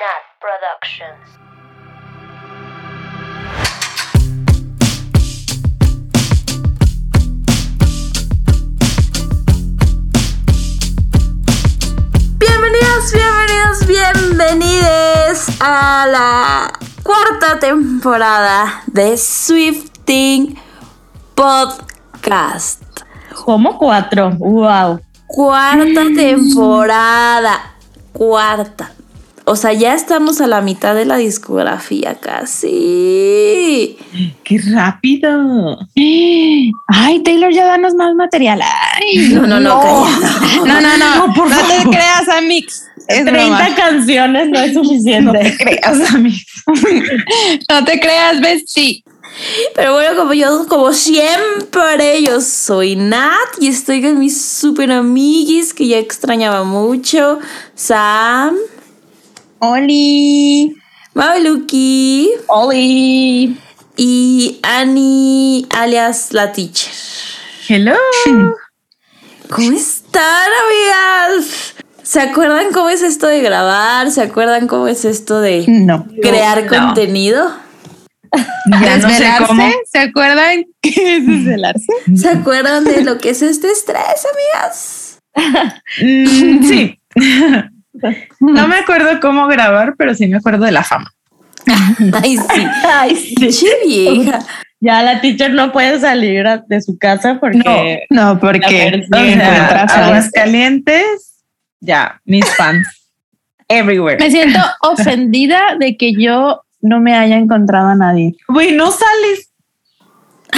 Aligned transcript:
Nat 0.00 0.24
Productions. 0.40 1.28
Bienvenidos, 12.38 13.12
bienvenidos, 13.12 13.86
bienvenidos 13.86 15.60
a 15.60 16.06
la 16.10 16.72
cuarta 17.02 17.58
temporada 17.58 18.82
de 18.86 19.18
Swifting 19.18 20.58
Podcast. 21.34 22.82
Como 23.44 23.76
cuatro. 23.76 24.30
Wow. 24.38 25.00
Cuarta 25.26 26.04
temporada. 26.16 27.74
Cuarta. 28.14 28.94
O 29.50 29.56
sea, 29.56 29.72
ya 29.72 29.94
estamos 29.94 30.40
a 30.40 30.46
la 30.46 30.60
mitad 30.60 30.94
de 30.94 31.04
la 31.04 31.16
discografía 31.16 32.14
casi. 32.20 33.98
Qué 34.44 34.60
rápido. 34.72 35.76
Ay, 36.86 37.20
Taylor, 37.24 37.52
ya 37.52 37.66
danos 37.66 37.94
más 37.94 38.14
material. 38.14 38.60
Ay, 38.62 39.28
No, 39.34 39.44
no, 39.48 39.58
no. 39.58 40.08
No, 40.64 40.80
no, 40.80 40.96
no. 40.96 41.26
No, 41.26 41.34
por 41.34 41.48
te 41.48 41.54
favor. 41.54 41.90
creas, 41.90 42.28
Amix. 42.28 42.84
Es 43.08 43.24
30 43.24 43.32
broma. 43.32 43.74
canciones 43.74 44.48
no 44.50 44.60
es 44.60 44.72
suficiente. 44.72 45.32
No 45.32 45.32
te 45.42 45.56
creas, 45.56 46.14
Amix. 46.14 46.46
no 47.68 47.84
te 47.84 48.00
creas, 48.00 48.40
Bestie. 48.40 49.02
Pero 49.74 49.94
bueno, 49.94 50.16
como 50.16 50.32
yo, 50.32 50.66
como 50.68 50.92
siempre, 50.92 52.22
yo 52.22 52.40
soy 52.40 52.94
Nat 52.94 53.32
y 53.60 53.66
estoy 53.66 54.00
con 54.00 54.20
mis 54.20 54.40
super 54.40 54.92
amiguis 54.92 55.74
que 55.74 55.88
ya 55.88 55.98
extrañaba 55.98 56.62
mucho. 56.62 57.40
Sam, 57.74 58.54
Oli. 59.60 60.74
Mabeluki 61.14 62.28
Oli. 62.48 63.56
y 63.96 64.58
Annie, 64.62 65.66
alias 65.70 66.32
la 66.32 66.52
teacher. 66.52 66.92
Hello. 67.68 67.94
¿Cómo 69.50 69.72
están, 69.72 70.48
amigas? 70.64 71.74
¿Se 72.02 72.20
acuerdan 72.20 72.72
cómo 72.72 72.88
es 72.88 73.02
esto 73.02 73.26
de 73.26 73.40
grabar? 73.40 74.10
¿Se 74.10 74.22
acuerdan 74.22 74.66
cómo 74.66 74.88
es 74.88 75.04
esto 75.04 75.40
de 75.40 75.64
No. 75.68 76.06
crear 76.22 76.64
no. 76.64 76.68
contenido? 76.70 77.52
Ya 78.80 78.96
no 78.98 79.08
sé 79.10 79.24
¿Desvelarse? 79.24 79.74
¿Se 79.90 79.98
acuerdan 79.98 80.64
qué 80.80 81.16
es 81.16 81.26
desvelarse? 81.26 81.92
¿Se 82.16 82.28
acuerdan 82.28 82.84
de 82.84 83.02
lo 83.02 83.18
que 83.18 83.30
es 83.30 83.42
este 83.42 83.70
estrés, 83.70 84.26
amigas? 84.32 85.18
Mm, 86.00 86.62
sí. 86.68 86.98
No 88.40 88.68
me 88.68 88.76
acuerdo 88.76 89.20
cómo 89.20 89.46
grabar, 89.46 89.94
pero 89.96 90.14
sí 90.14 90.26
me 90.26 90.36
acuerdo 90.38 90.64
de 90.64 90.72
la 90.72 90.82
fama. 90.84 91.10
Ay, 92.22 92.36
sí. 92.36 92.66
Ay, 92.92 93.16
sí. 93.16 93.66
Vieja. 93.86 94.38
Ya 94.82 95.02
la 95.02 95.20
teacher 95.20 95.52
no 95.52 95.72
puede 95.72 96.00
salir 96.00 96.46
de 96.68 96.80
su 96.80 96.96
casa 96.98 97.38
porque 97.38 98.04
No, 98.08 98.34
la 98.34 98.40
porque 98.40 98.60
persiguen. 98.60 99.40
encuentra 99.40 99.86
fans. 99.88 99.92
Aguascalientes, 99.92 101.42
ya, 101.80 102.20
mis 102.24 102.46
fans. 102.56 102.88
Everywhere. 103.68 104.18
me 104.18 104.30
siento 104.30 104.58
ofendida 104.82 105.76
de 105.78 105.96
que 105.96 106.14
yo 106.14 106.62
no 106.80 106.98
me 107.00 107.14
haya 107.14 107.36
encontrado 107.36 107.88
a 107.90 107.94
nadie. 107.94 108.34
Güey, 108.48 108.72
no 108.72 108.90
sales. 108.90 109.49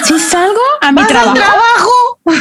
Si 0.04 0.18
salgo 0.18 0.60
a 0.80 0.92
mi 0.92 1.04
trabajo. 1.06 1.34
trabajo. 1.34 1.90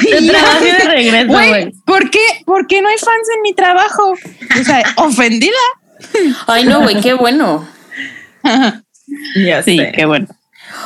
Y 0.04 0.26
Ya. 0.28 0.32
ya. 0.34 0.60
de 0.60 0.84
regreso, 0.86 1.28
Güey. 1.28 1.72
¿por 1.86 2.10
qué, 2.10 2.20
¿por 2.46 2.68
qué 2.68 2.82
no 2.82 2.90
hay 2.90 2.98
fans 2.98 3.28
en 3.36 3.42
mi 3.42 3.54
trabajo? 3.54 4.14
O 4.60 4.64
sea, 4.64 4.84
ofendida. 4.98 5.58
Ay, 6.48 6.66
no, 6.66 6.82
güey, 6.82 7.00
qué 7.02 7.14
bueno. 7.14 7.68
Ya 9.36 9.62
Sí, 9.64 9.78
sé. 9.78 9.92
qué 9.96 10.06
bueno. 10.06 10.28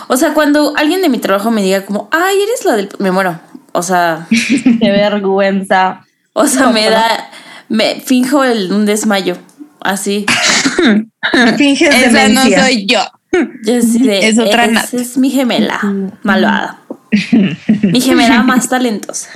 O 0.07 0.17
sea, 0.17 0.33
cuando 0.33 0.73
alguien 0.75 1.01
de 1.01 1.09
mi 1.09 1.19
trabajo 1.19 1.51
me 1.51 1.61
diga 1.61 1.85
como, 1.85 2.09
ay, 2.11 2.41
eres 2.41 2.65
la 2.65 2.75
del... 2.75 2.89
Me 2.99 3.11
muero. 3.11 3.39
O 3.71 3.83
sea, 3.83 4.25
Qué 4.29 4.91
vergüenza. 4.91 6.01
o 6.33 6.47
sea, 6.47 6.63
No, 6.63 6.71
me 6.73 6.89
da... 6.89 7.29
Me 7.69 7.99
finjo 8.01 8.43
el, 8.43 8.71
un 8.71 8.85
desmayo. 8.85 9.37
Así. 9.81 10.25
Finges 11.57 11.93
Esa 11.95 12.27
no 12.29 12.43
soy 12.43 12.85
yo. 12.87 12.99
Yo 13.63 13.77
así 13.79 13.99
de... 13.99 14.27
Es 14.27 14.39
otra 14.39 14.65
es 14.65 15.17
mi 15.17 15.29
gemela 15.29 15.79
malvada. 16.23 16.81
mi 17.83 18.01
gemela 18.01 18.43
más 18.43 18.69
talentosa. 18.69 19.29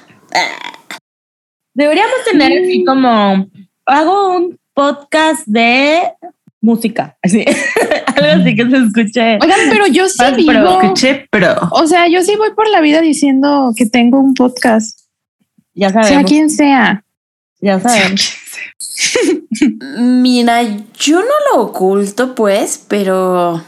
Deberíamos 1.73 2.15
tener 2.29 2.51
así 2.61 2.83
como 2.83 3.47
hago 3.85 4.35
un 4.37 4.59
podcast 4.73 5.45
de 5.47 6.01
música, 6.61 7.17
así 7.21 7.45
algo 8.15 8.41
así 8.41 8.55
que 8.55 8.69
se 8.69 8.77
escuche. 8.77 9.37
Oigan, 9.41 9.59
pero 9.69 9.87
yo 9.87 10.09
sí 10.09 10.23
vivo. 10.35 10.51
pro. 10.51 10.81
Escuché 10.81 11.27
pro. 11.29 11.55
O 11.71 11.87
sea, 11.87 12.07
yo 12.07 12.21
sí 12.21 12.35
voy 12.35 12.53
por 12.53 12.69
la 12.69 12.81
vida 12.81 13.01
diciendo 13.01 13.73
que 13.75 13.85
tengo 13.85 14.19
un 14.19 14.33
podcast. 14.33 14.99
Ya 15.73 15.89
Sea 15.89 16.03
sabemos. 16.03 16.29
quien 16.29 16.49
sea. 16.49 17.03
Ya 17.61 17.79
sabemos. 17.79 18.33
Mira, 19.97 20.61
yo 20.97 21.19
no 21.19 21.35
lo 21.53 21.61
oculto, 21.63 22.35
pues, 22.35 22.83
pero... 22.87 23.63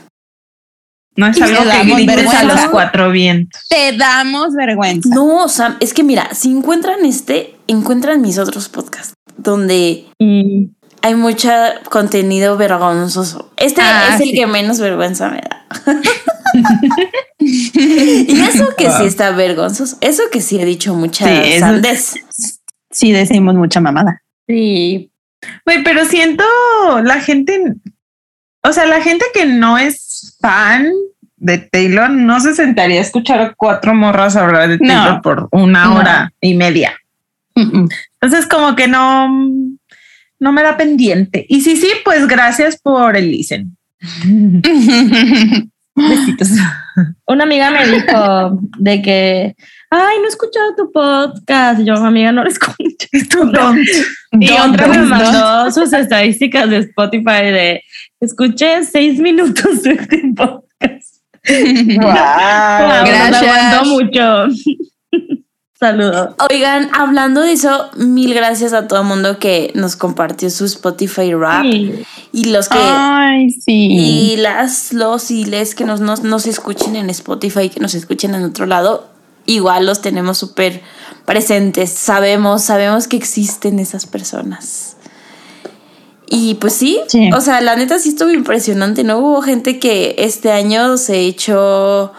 No 1.15 1.27
es 1.27 1.37
Y 1.37 1.41
algo 1.43 1.63
que 1.63 1.93
grites 1.93 2.33
a 2.33 2.43
los 2.43 2.61
cuatro 2.71 3.11
vientos. 3.11 3.61
Te 3.69 3.97
damos 3.97 4.53
vergüenza. 4.55 5.09
No, 5.13 5.47
Sam, 5.49 5.75
es 5.79 5.93
que 5.93 6.03
mira, 6.03 6.33
si 6.33 6.49
encuentran 6.51 7.03
este, 7.05 7.55
encuentran 7.67 8.21
mis 8.21 8.37
otros 8.37 8.69
podcasts, 8.69 9.13
donde 9.37 10.05
Y 10.19 10.69
hay 11.01 11.15
mucho 11.15 11.49
contenido 11.89 12.55
vergonzoso. 12.57 13.51
Este 13.57 13.81
Ah, 13.83 14.11
es 14.15 14.21
el 14.21 14.27
sí. 14.29 14.33
que 14.35 14.47
menos 14.47 14.79
vergüenza 14.79 15.29
me 15.29 15.41
da. 15.41 15.65
y 17.39 18.39
eso 18.41 18.69
que 18.77 18.89
sí 18.91 19.03
está 19.05 19.31
vergonzoso. 19.31 19.97
Eso 20.01 20.23
que 20.31 20.41
sí 20.41 20.59
he 20.59 20.65
dicho 20.65 20.93
mucha 20.93 21.25
Sí, 21.25 21.49
eso- 21.53 21.59
sandez. 21.65 22.13
Sí, 22.91 23.11
decimos 23.11 23.55
mucha 23.55 23.79
mamada. 23.79 24.21
Sí. 24.47 25.11
Güey, 25.65 25.83
pero 25.83 26.05
siento 26.05 26.43
la 27.03 27.19
gente, 27.19 27.73
o 28.63 28.71
sea, 28.73 28.85
la 28.85 29.01
gente 29.01 29.25
que 29.33 29.45
no 29.45 29.77
es 29.77 30.37
fan 30.39 30.91
de 31.37 31.57
Taylor 31.57 32.09
no 32.09 32.39
se 32.39 32.53
sentaría 32.53 32.99
a 32.99 33.03
escuchar 33.03 33.41
a 33.41 33.53
cuatro 33.55 33.93
morras 33.95 34.35
hablar 34.35 34.69
de 34.69 34.77
No. 34.79 34.87
Taylor 34.87 35.21
por 35.21 35.49
una 35.51 35.85
No. 35.85 35.95
hora 35.95 36.33
y 36.39 36.53
media. 36.53 36.93
Entonces, 37.55 38.47
como 38.47 38.75
que 38.75 38.87
no, 38.87 39.27
no 40.39 40.51
me 40.51 40.63
da 40.63 40.77
pendiente. 40.77 41.45
Y 41.49 41.61
sí, 41.61 41.75
sí, 41.75 41.89
pues 42.05 42.27
gracias 42.27 42.79
por 42.79 43.17
el 43.17 43.31
listen. 43.31 43.75
Besitos. 45.93 46.49
Una 47.27 47.43
amiga 47.43 47.69
me 47.71 47.85
dijo 47.87 48.59
de 48.79 49.01
que, 49.01 49.55
ay, 49.89 50.17
no 50.19 50.25
he 50.25 50.29
escuchado 50.29 50.75
tu 50.75 50.91
podcast. 50.91 51.81
Y 51.81 51.85
yo, 51.85 51.95
amiga, 51.95 52.31
no 52.31 52.43
lo 52.43 52.49
escucho. 52.49 52.77
Y 54.33 54.47
Don't, 54.47 54.73
otra 54.73 54.87
me 54.87 54.97
don't, 54.97 55.09
mandó 55.09 55.69
sus 55.71 55.91
estadísticas 55.91 56.69
de 56.69 56.77
Spotify 56.77 57.43
de, 57.51 57.83
escuché 58.21 58.83
seis 58.85 59.19
minutos 59.19 59.83
de 59.83 59.91
este 59.93 60.21
podcast. 60.35 61.15
Wow. 61.47 61.97
Wow, 61.97 63.05
Gracias. 63.05 63.43
Aguantó 63.43 63.85
mucho. 63.89 64.47
Saludos. 65.79 66.35
Oigan, 66.51 66.89
hablando 66.93 67.41
de 67.41 67.53
eso, 67.53 67.89
mil 67.97 68.35
gracias 68.35 68.71
a 68.73 68.87
todo 68.87 69.01
el 69.01 69.07
mundo 69.07 69.39
que 69.39 69.71
nos 69.73 69.95
compartió 69.95 70.51
su 70.51 70.65
Spotify 70.65 71.33
rap 71.33 71.63
Sí. 71.63 72.03
y 72.31 72.43
los 72.45 72.69
que 72.69 72.77
Ay, 72.79 73.49
sí. 73.49 73.87
y 73.89 74.37
las 74.37 74.93
los 74.93 75.31
y 75.31 75.45
les 75.45 75.73
que 75.73 75.83
nos, 75.83 75.99
nos, 75.99 76.21
nos 76.21 76.45
escuchen 76.45 76.95
en 76.95 77.09
Spotify, 77.09 77.69
que 77.69 77.79
nos 77.79 77.95
escuchen 77.95 78.35
en 78.35 78.43
otro 78.43 78.67
lado, 78.67 79.09
igual 79.47 79.87
los 79.87 80.03
tenemos 80.03 80.37
súper 80.37 80.81
presentes. 81.25 81.89
Sabemos, 81.89 82.61
sabemos 82.61 83.07
que 83.07 83.17
existen 83.17 83.79
esas 83.79 84.05
personas. 84.05 84.97
Y 86.33 86.55
pues 86.55 86.71
sí, 86.73 86.97
Sí. 87.07 87.29
o 87.33 87.41
sea, 87.41 87.59
la 87.59 87.75
neta 87.75 87.99
sí 87.99 88.09
estuvo 88.09 88.29
impresionante, 88.29 89.03
¿no? 89.03 89.17
Hubo 89.19 89.41
gente 89.41 89.79
que 89.79 90.15
este 90.17 90.49
año 90.51 90.95
se 90.97 91.19
echó 91.25 92.13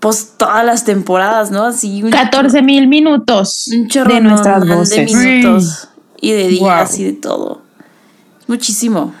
pues 0.00 0.32
todas 0.38 0.64
las 0.64 0.84
temporadas, 0.84 1.50
¿no? 1.50 1.64
Así 1.66 2.02
un 2.02 2.10
14 2.10 2.62
mil 2.62 2.86
minutos 2.88 3.68
un 3.70 3.88
chorro 3.88 4.14
de 4.14 4.20
nuestras 4.22 4.66
de 4.66 4.74
voces. 4.74 5.14
minutos 5.14 5.88
y 6.22 6.30
de 6.32 6.48
días 6.48 6.90
Wow. 6.92 7.00
y 7.00 7.04
de 7.04 7.12
todo. 7.12 7.62
Muchísimo. 8.46 9.12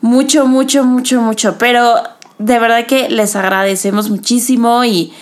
Mucho, 0.00 0.46
mucho, 0.46 0.84
mucho, 0.84 1.20
mucho. 1.20 1.56
Pero 1.58 1.94
de 2.38 2.58
verdad 2.58 2.86
que 2.86 3.08
les 3.08 3.36
agradecemos 3.36 4.10
muchísimo 4.10 4.84
y 4.84 5.12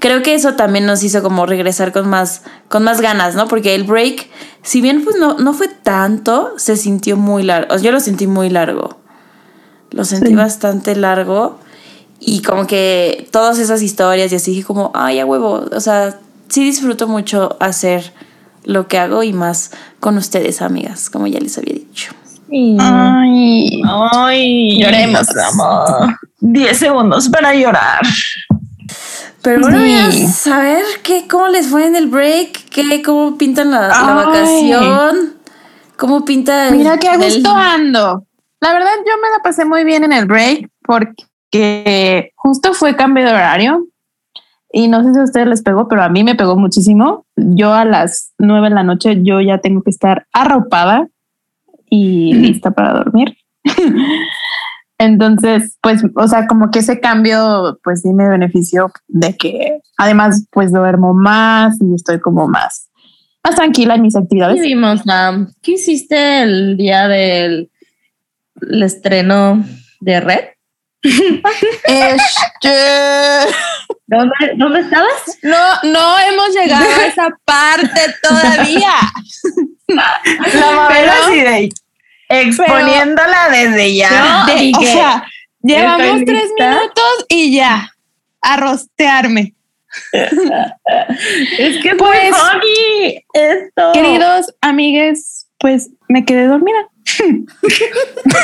creo 0.00 0.22
que 0.22 0.34
eso 0.34 0.54
también 0.54 0.86
nos 0.86 1.02
hizo 1.04 1.22
como 1.22 1.46
regresar 1.46 1.92
con 1.92 2.08
más, 2.08 2.42
con 2.68 2.82
más 2.82 3.00
ganas, 3.00 3.34
¿no? 3.36 3.46
Porque 3.46 3.74
el 3.74 3.84
break, 3.84 4.28
si 4.62 4.80
bien 4.80 5.04
pues 5.04 5.16
no, 5.16 5.34
no 5.38 5.52
fue 5.52 5.68
tanto, 5.68 6.54
se 6.56 6.76
sintió 6.76 7.16
muy 7.16 7.42
largo. 7.44 7.76
Yo 7.78 7.92
lo 7.92 8.00
sentí 8.00 8.26
muy 8.26 8.50
largo. 8.50 8.98
Lo 9.90 10.04
sentí 10.04 10.28
Sí. 10.30 10.34
bastante 10.34 10.96
largo. 10.96 11.58
Y 12.18 12.42
como 12.42 12.66
que 12.66 13.28
todas 13.30 13.58
esas 13.58 13.80
historias 13.82 14.30
y 14.32 14.36
así 14.36 14.50
dije 14.50 14.64
como, 14.64 14.90
ay, 14.94 15.20
a 15.20 15.26
huevo. 15.26 15.64
O 15.72 15.80
sea, 15.80 16.18
sí 16.48 16.64
disfruto 16.64 17.06
mucho 17.08 17.56
hacer 17.60 18.12
lo 18.64 18.88
que 18.88 18.98
hago 18.98 19.22
y 19.22 19.32
más 19.32 19.70
con 20.00 20.18
ustedes, 20.18 20.60
amigas, 20.60 21.08
como 21.08 21.26
ya 21.26 21.40
les 21.40 21.56
había 21.56 21.74
dicho. 21.74 22.12
Ay, 22.78 23.80
Ay, 23.86 24.82
Lloremos. 24.82 25.26
amor. 25.52 26.18
10 26.40 26.76
segundos 26.78 27.28
para 27.28 27.54
llorar. 27.54 28.00
Pero 29.42 29.60
bueno, 29.62 29.78
Sí. 30.12 30.50
a 30.50 30.58
ver 30.58 30.84
¿qué, 31.02 31.26
cómo 31.28 31.48
les 31.48 31.68
fue 31.68 31.86
en 31.86 31.96
el 31.96 32.08
break, 32.08 32.68
¿Qué, 32.70 33.02
cómo 33.02 33.38
pintan 33.38 33.70
la, 33.70 33.88
la 33.88 34.14
vacación, 34.14 35.34
cómo 35.96 36.24
pinta 36.24 36.68
el, 36.68 36.76
Mira 36.76 36.98
qué 36.98 37.08
a 37.08 37.16
gusto 37.16 37.50
ando. 37.50 38.24
La 38.60 38.72
verdad, 38.74 38.90
yo 39.06 39.12
me 39.22 39.30
la 39.34 39.42
pasé 39.42 39.64
muy 39.64 39.84
bien 39.84 40.04
en 40.04 40.12
el 40.12 40.26
break 40.26 40.68
porque 40.82 42.32
justo 42.36 42.74
fue 42.74 42.96
cambio 42.96 43.24
de 43.24 43.30
horario. 43.30 43.86
Y 44.72 44.86
no 44.86 45.02
sé 45.02 45.12
si 45.12 45.18
a 45.18 45.24
ustedes 45.24 45.48
les 45.48 45.62
pegó, 45.62 45.88
pero 45.88 46.02
a 46.02 46.08
mí 46.08 46.22
me 46.22 46.36
pegó 46.36 46.56
muchísimo. 46.56 47.24
Yo 47.34 47.72
a 47.72 47.84
las 47.84 48.32
nueve 48.38 48.68
de 48.68 48.74
la 48.76 48.82
noche, 48.84 49.18
yo 49.22 49.40
ya 49.40 49.58
tengo 49.58 49.82
que 49.82 49.90
estar 49.90 50.26
arropada 50.32 51.08
y 51.88 52.34
lista 52.34 52.70
para 52.70 52.92
dormir. 52.92 53.36
Entonces, 55.00 55.78
pues, 55.80 56.02
o 56.14 56.28
sea, 56.28 56.46
como 56.46 56.70
que 56.70 56.80
ese 56.80 57.00
cambio, 57.00 57.80
pues 57.82 58.02
sí 58.02 58.12
me 58.12 58.28
benefició 58.28 58.92
de 59.08 59.34
que 59.34 59.80
además, 59.96 60.46
pues 60.50 60.72
duermo 60.72 61.14
más 61.14 61.78
y 61.80 61.94
estoy 61.94 62.20
como 62.20 62.48
más, 62.48 62.90
más 63.42 63.54
tranquila 63.54 63.94
en 63.94 64.02
mis 64.02 64.12
¿Qué 64.12 64.20
actividades. 64.20 64.60
vimos, 64.60 65.00
Sam? 65.06 65.54
¿Qué 65.62 65.72
hiciste 65.72 66.42
el 66.42 66.76
día 66.76 67.08
del 67.08 67.70
el 68.60 68.82
estreno 68.82 69.64
de 70.00 70.20
Red? 70.20 70.44
Este, 71.02 72.68
¿Dónde, 74.06 74.34
dónde 74.58 74.80
estabas? 74.80 75.38
no, 75.42 75.90
no 75.90 76.18
hemos 76.18 76.54
llegado 76.54 76.84
a 76.84 77.06
esa 77.06 77.28
parte 77.46 78.00
todavía. 78.22 78.92
La 79.88 80.20
así 81.24 81.40
de 81.40 81.70
exponiéndola 82.30 83.48
desde 83.50 83.94
ya. 83.94 84.44
De- 84.54 84.64
¿y 84.64 84.72
o 84.74 84.80
sea, 84.82 85.24
llevamos 85.62 86.06
¿Estoy 86.06 86.24
tres 86.24 86.44
lista? 86.44 86.70
minutos 86.70 87.26
y 87.28 87.54
ya 87.56 87.90
a 88.40 88.56
rostearme. 88.56 89.54
Es 91.58 91.82
que 91.82 91.94
Pues- 91.96 92.30
foggy 92.30 93.24
esto. 93.34 93.92
Queridos 93.92 94.54
amigues, 94.60 95.46
pues 95.58 95.90
me 96.08 96.24
quedé 96.24 96.46
dormida. 96.46 96.78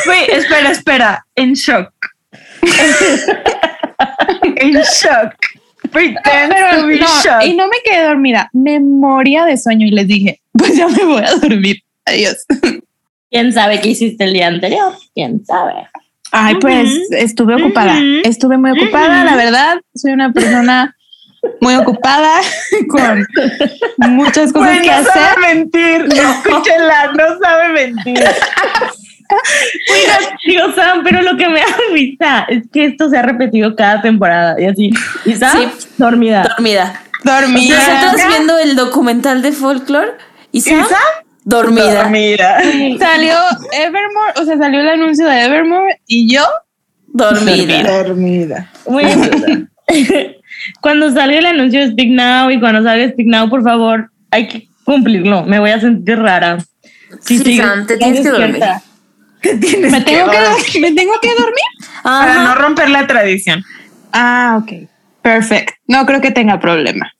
Wait, 0.06 0.29
espera, 0.29 0.71
espera. 0.71 1.27
En 1.37 1.55
shock. 1.55 1.93
en 4.56 4.73
shock. 4.75 5.35
Pretend 5.93 6.53
to 6.75 6.87
be 6.87 6.99
no, 6.99 7.06
shocked. 7.23 7.47
y 7.47 7.55
no 7.55 7.69
me 7.69 7.77
quedé 7.85 8.05
dormida, 8.05 8.50
me 8.53 8.81
moría 8.81 9.44
de 9.44 9.56
sueño 9.56 9.87
y 9.87 9.91
les 9.93 10.09
dije, 10.09 10.41
pues 10.53 10.77
ya 10.77 10.89
me 10.89 11.05
voy 11.05 11.23
a 11.23 11.35
dormir. 11.37 11.77
Adiós. 12.05 12.44
¿Quién 13.31 13.52
sabe 13.52 13.81
qué 13.81 13.90
hiciste 13.90 14.25
el 14.25 14.32
día 14.32 14.49
anterior? 14.49 14.93
¿Quién 15.14 15.44
sabe? 15.44 15.73
Ay, 16.32 16.56
pues 16.56 16.90
estuve 17.11 17.55
ocupada. 17.55 17.99
Estuve 18.25 18.58
muy 18.58 18.73
ocupada, 18.73 19.25
la 19.25 19.37
verdad. 19.37 19.76
Soy 19.94 20.12
una 20.12 20.32
persona 20.32 20.96
muy 21.61 21.75
ocupada 21.76 22.40
con 22.88 23.25
muchas 24.14 24.52
cosas 24.52 24.70
Güey, 24.70 24.82
que 24.82 24.88
no 24.88 24.94
hacer. 24.96 25.12
sabe 25.12 25.55
mentir. 25.55 26.06
Escúchenla, 26.12 27.12
no 27.12 27.38
sabe 27.40 27.69
mentir. 27.73 28.20
Digo, 30.46 30.72
Sam, 30.75 31.02
pero 31.05 31.22
lo 31.22 31.37
que 31.37 31.49
me 31.49 31.61
da 31.61 31.67
risa 31.93 32.46
es 32.49 32.64
que 32.72 32.87
esto 32.87 33.08
se 33.08 33.19
ha 33.19 33.22
repetido 33.22 33.75
cada 33.75 34.00
temporada 34.02 34.61
y 34.61 34.67
así. 34.67 34.90
Y 35.25 35.34
Sam, 35.34 35.58
Sí. 35.58 35.88
dormida. 35.99 36.43
dormida. 36.56 37.02
Dormida. 37.25 37.76
Nosotros 37.76 38.29
viendo 38.29 38.58
el 38.58 38.76
documental 38.76 39.43
de 39.43 39.52
folklore 39.52 40.12
y 40.52 40.61
Sam, 40.61 40.81
¿Y 40.81 40.84
Sam? 40.84 40.99
Dormida. 41.46 42.08
Mira. 42.08 42.58
Salió 42.98 43.34
Evermore, 43.72 44.32
o 44.37 44.44
sea, 44.44 44.58
salió 44.58 44.81
el 44.81 44.88
anuncio 44.88 45.26
de 45.26 45.44
Evermore 45.44 46.00
y 46.06 46.28
yo 46.34 46.43
Dormida. 47.06 47.82
Dormida. 48.02 48.70
Cuando 50.81 51.10
salga 51.12 51.38
el 51.38 51.46
anuncio 51.46 51.81
de 51.81 51.93
Speak 51.93 52.08
Now 52.10 52.50
y 52.50 52.58
cuando 52.60 52.82
salga 52.82 53.08
Speak 53.08 53.28
Now, 53.28 53.48
por 53.48 53.62
favor, 53.62 54.10
hay 54.31 54.48
que 54.48 54.69
cumplirlo. 54.84 55.44
Me 55.44 55.58
voy 55.60 55.70
a 55.70 55.81
sentir 55.81 56.19
rara. 56.19 56.58
Sí, 57.20 57.38
sigue- 57.38 57.62
Sam, 57.62 57.87
te 57.87 57.96
tienes 57.96 58.20
que 58.20 58.28
dormir. 58.28 58.58
me 59.90 60.00
tengo 60.00 60.31
que, 60.31 60.81
me 60.81 60.93
tengo 60.93 61.12
que 61.22 61.28
dormir. 61.28 61.64
Para 62.02 62.43
no 62.44 62.54
romper 62.56 62.90
la 62.90 63.06
tradición. 63.06 63.62
Ah, 64.12 64.60
ok. 64.60 64.88
Perfecto. 65.22 65.72
No 65.87 66.04
creo 66.04 66.20
que 66.20 66.32
tenga 66.32 66.58
problema. 66.58 67.12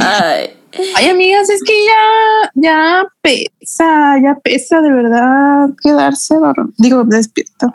Ay. 0.00 0.50
Ay, 0.96 1.08
amigas, 1.08 1.48
es 1.50 1.62
que 1.62 1.72
ya, 1.86 2.50
ya 2.54 3.06
pesa, 3.22 4.18
ya 4.22 4.34
pesa 4.42 4.80
de 4.80 4.92
verdad 4.92 5.70
quedarse 5.82 6.34
dormido. 6.36 6.72
Digo, 6.78 7.04
despierto. 7.04 7.74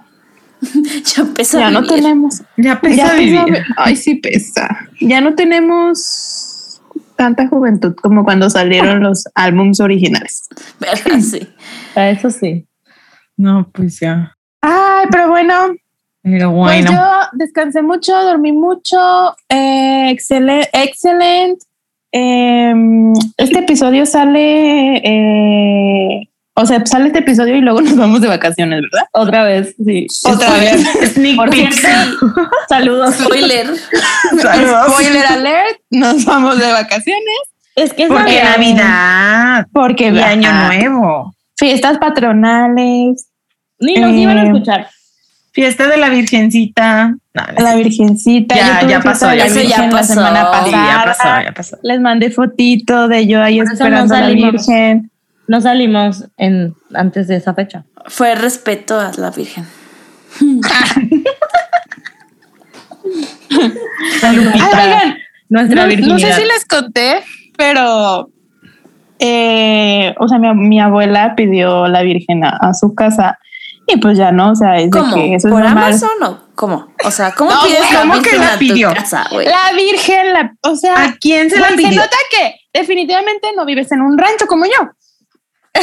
Ya 1.15 1.25
pesa 1.35 1.59
ya 1.59 1.71
no 1.71 1.83
tenemos. 1.83 2.41
Ya 2.57 2.79
pesa 2.79 2.95
ya 2.95 3.13
vivir. 3.15 3.43
pesa- 3.45 3.65
ay, 3.77 3.95
sí 3.95 4.15
pesa. 4.15 4.77
Ya 4.99 5.19
no 5.21 5.33
tenemos 5.35 6.79
tanta 7.15 7.47
juventud 7.47 7.95
como 7.95 8.23
cuando 8.23 8.49
salieron 8.49 9.01
los 9.03 9.23
álbums 9.35 9.79
originales. 9.79 10.47
¿Verdad? 10.79 11.19
Sí. 11.19 11.47
Ah, 11.95 12.09
Eso 12.09 12.29
sí. 12.29 12.65
No, 13.37 13.69
pues 13.73 13.99
ya. 13.99 14.33
Ay, 14.61 15.07
pero 15.11 15.29
bueno, 15.29 15.73
Pero 16.21 16.51
pues 16.51 16.85
bueno. 16.85 16.91
yo 16.91 16.99
descansé 17.33 17.81
mucho, 17.81 18.13
dormí 18.23 18.51
mucho, 18.51 19.35
eh, 19.49 20.09
excelente, 20.11 20.69
excelente. 20.73 21.65
Em, 22.11 23.13
este 23.37 23.59
episodio 23.59 24.05
sale, 24.05 24.97
eh, 24.97 26.27
o 26.55 26.65
sea, 26.65 26.85
sale 26.85 27.07
este 27.07 27.19
episodio 27.19 27.55
y 27.55 27.61
luego 27.61 27.81
nos 27.81 27.95
vamos 27.95 28.19
de 28.21 28.27
vacaciones, 28.27 28.81
¿verdad? 28.81 29.07
Otra 29.13 29.43
vez, 29.45 29.75
sí. 29.83 30.07
Otra 30.25 30.51
vez. 30.57 30.81
Sneak 31.13 31.49
peek. 31.51 31.73
saludos. 32.69 33.15
Spoiler. 33.15 33.67
Saludos. 34.41 34.91
Spoiler 34.93 35.25
alert, 35.25 35.79
nos 35.89 36.25
vamos 36.25 36.59
de 36.59 36.71
vacaciones 36.71 37.39
Es 37.75 37.93
que 37.93 38.03
es 38.03 38.09
Porque 38.09 38.41
Navidad. 38.43 38.57
Navidad 38.57 39.67
porque 39.71 40.09
y 40.09 40.19
Año 40.19 40.51
Nuevo. 40.67 41.33
fiestas 41.55 41.97
patronales, 41.97 43.27
Ni 43.79 43.95
nos 43.95 44.11
Eh, 44.11 44.17
iban 44.19 44.37
a 44.37 44.43
escuchar. 44.43 44.89
Fiesta 45.53 45.87
de 45.87 45.97
la 45.97 46.09
Virgencita. 46.09 47.15
No, 47.33 47.43
no 47.43 47.63
la 47.63 47.75
Virgencita. 47.75 48.55
Ya, 48.55 48.87
ya 48.87 48.99
pasó, 48.99 49.33
ya 49.33 49.45
Eso 49.45 49.61
ya 49.61 49.89
pasó. 49.89 50.15
ya 50.15 50.51
pasó, 50.51 51.41
ya 51.43 51.53
pasó. 51.55 51.77
Les 51.81 52.01
mandé 52.01 52.29
fotito 52.29 53.07
de 53.07 53.25
yo 53.25 53.41
ahí 53.41 53.57
Por 53.59 53.67
eso 53.67 53.73
no 53.73 53.85
esperando 53.85 54.15
a 54.15 54.19
la 54.19 54.25
salimos. 54.25 54.51
Virgen. 54.67 55.11
No 55.47 55.61
salimos 55.61 56.25
en, 56.37 56.75
antes 56.93 57.27
de 57.27 57.37
esa 57.37 57.53
fecha. 57.53 57.85
Fue 58.07 58.35
respeto 58.35 58.99
a 58.99 59.11
la 59.17 59.31
Virgen. 59.31 59.65
Ay, 64.23 64.37
oigan, 64.37 65.17
Nuestra 65.49 65.85
no, 65.85 66.19
sé 66.19 66.33
si 66.33 66.43
les 66.43 66.65
conté, 66.65 67.23
pero 67.57 68.29
eh, 69.19 70.15
o 70.17 70.27
sea, 70.27 70.39
mi, 70.39 70.53
mi 70.53 70.79
abuela 70.79 71.35
pidió 71.35 71.87
la 71.87 72.01
Virgen 72.03 72.45
a, 72.45 72.49
a 72.49 72.73
su 72.73 72.95
casa 72.95 73.37
y 73.93 73.97
pues 73.97 74.17
ya 74.17 74.31
no, 74.31 74.51
o 74.51 74.55
sea, 74.55 74.77
es 74.77 74.89
de 74.89 74.99
¿Cómo? 74.99 75.15
que 75.15 75.35
eso 75.35 75.47
es 75.47 75.53
¿Por 75.53 75.61
normal. 75.63 75.83
Amazon 75.85 76.23
o 76.23 76.39
cómo? 76.55 76.87
O 77.03 77.11
sea, 77.11 77.31
¿cómo 77.33 77.51
No, 77.51 77.61
pides 77.63 77.91
la 77.91 77.99
¿cómo 78.01 78.21
que 78.21 78.37
la 78.37 78.47
a 78.47 78.53
tu 78.53 78.59
pidió? 78.59 78.93
casa? 78.93 79.25
La 79.31 79.71
Virgen, 79.75 80.33
la, 80.33 80.53
o 80.61 80.75
sea, 80.75 80.93
¿A 81.03 81.13
quién 81.19 81.49
se 81.49 81.59
la 81.59 81.67
güey, 81.69 81.79
se 81.83 81.87
pidió? 81.89 82.01
nota 82.01 82.17
que 82.29 82.55
definitivamente 82.73 83.49
no 83.55 83.65
vives 83.65 83.91
en 83.91 84.01
un 84.01 84.17
rancho 84.17 84.45
como 84.47 84.65
yo. 84.65 84.71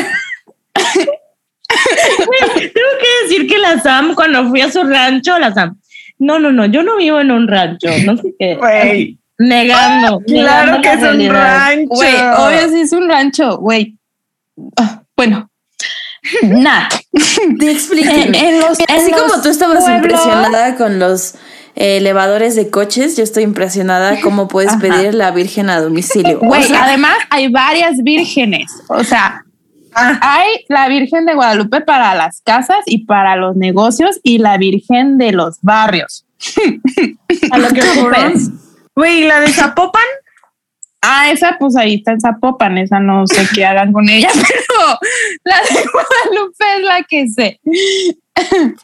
Tengo 1.68 2.90
que 3.00 3.22
decir 3.28 3.46
que 3.48 3.58
la 3.58 3.78
Sam, 3.80 4.14
cuando 4.14 4.48
fui 4.48 4.60
a 4.60 4.70
su 4.70 4.82
rancho, 4.84 5.38
la 5.38 5.52
Sam. 5.52 5.78
No, 6.18 6.38
no, 6.38 6.50
no, 6.50 6.66
yo 6.66 6.82
no 6.82 6.96
vivo 6.96 7.20
en 7.20 7.30
un 7.30 7.46
rancho. 7.46 7.88
No 8.04 8.16
sé 8.16 8.34
qué. 8.38 8.56
Güey, 8.56 9.18
Negando. 9.38 10.20
claro 10.26 10.78
negando 10.78 10.82
que 10.82 10.92
es 10.92 11.02
un 11.02 11.28
rancho. 11.32 11.88
Güey, 11.90 12.14
obvio 12.16 12.68
sí 12.70 12.80
es 12.80 12.92
un 12.92 13.08
rancho, 13.08 13.58
güey. 13.58 13.96
Ah, 14.76 15.02
bueno, 15.16 15.47
nada. 16.42 16.88
En- 17.12 18.34
en 18.34 18.60
los- 18.60 18.78
Así 18.88 19.06
en 19.06 19.10
como 19.10 19.26
los 19.34 19.42
tú 19.42 19.48
estabas 19.48 19.84
pueblos- 19.84 20.04
impresionada 20.04 20.76
con 20.76 20.98
los 20.98 21.34
eh, 21.76 21.98
elevadores 21.98 22.56
de 22.56 22.70
coches, 22.70 23.16
yo 23.16 23.22
estoy 23.22 23.44
impresionada 23.44 24.20
cómo 24.20 24.48
puedes 24.48 24.70
Ajá. 24.72 24.80
pedir 24.80 25.14
la 25.14 25.30
Virgen 25.30 25.70
a 25.70 25.80
domicilio. 25.80 26.40
Güey, 26.40 26.62
O 26.62 26.66
sea, 26.66 26.84
además 26.84 27.16
hay 27.30 27.48
varias 27.48 27.98
vírgenes. 28.02 28.70
O 28.88 29.04
sea, 29.04 29.44
Ah, 29.94 30.18
hay 30.20 30.64
la 30.68 30.86
Virgen 30.88 31.24
de 31.24 31.34
Guadalupe 31.34 31.80
para 31.80 32.14
las 32.14 32.40
casas 32.42 32.76
y 32.86 33.06
para 33.06 33.36
los 33.36 33.56
negocios 33.56 34.20
y 34.22 34.38
la 34.38 34.56
Virgen 34.58 35.16
de 35.18 35.32
los 35.32 35.56
barrios. 35.62 36.24
A 37.50 37.58
lo 37.58 37.68
que. 37.70 37.80
Güey, 38.94 39.24
¿la 39.24 39.40
de 39.40 39.48
Zapopan? 39.48 40.02
Ah, 41.00 41.30
esa 41.30 41.56
pues 41.58 41.76
ahí 41.76 41.94
está 41.94 42.12
en 42.12 42.20
Zapopan, 42.20 42.76
esa 42.78 42.98
no 42.98 43.26
sé 43.26 43.46
qué 43.54 43.64
hagan 43.64 43.92
con 43.92 44.08
ella, 44.08 44.28
pero 44.34 44.98
la 45.44 45.56
de 45.56 45.86
Guadalupe 45.92 46.64
es 46.76 46.84
la 46.84 47.02
que 47.08 47.28
sé. 47.28 47.60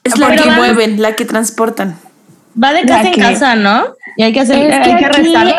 es 0.04 0.18
la 0.18 0.28
Pero 0.28 0.44
que 0.44 0.50
mueven, 0.50 1.02
la 1.02 1.14
que 1.14 1.25
transportan. 1.25 1.97
Va 2.62 2.73
de 2.73 2.83
casa 2.85 3.09
en 3.09 3.14
casa, 3.14 3.56
¿no? 3.56 3.85
Y 4.16 4.23
hay 4.23 4.33
que 4.33 4.40
hacer, 4.40 4.59
Es 4.59 4.78
que 4.87 4.92
hay 4.92 4.99
que 5.02 5.09
rezarle. 5.09 5.54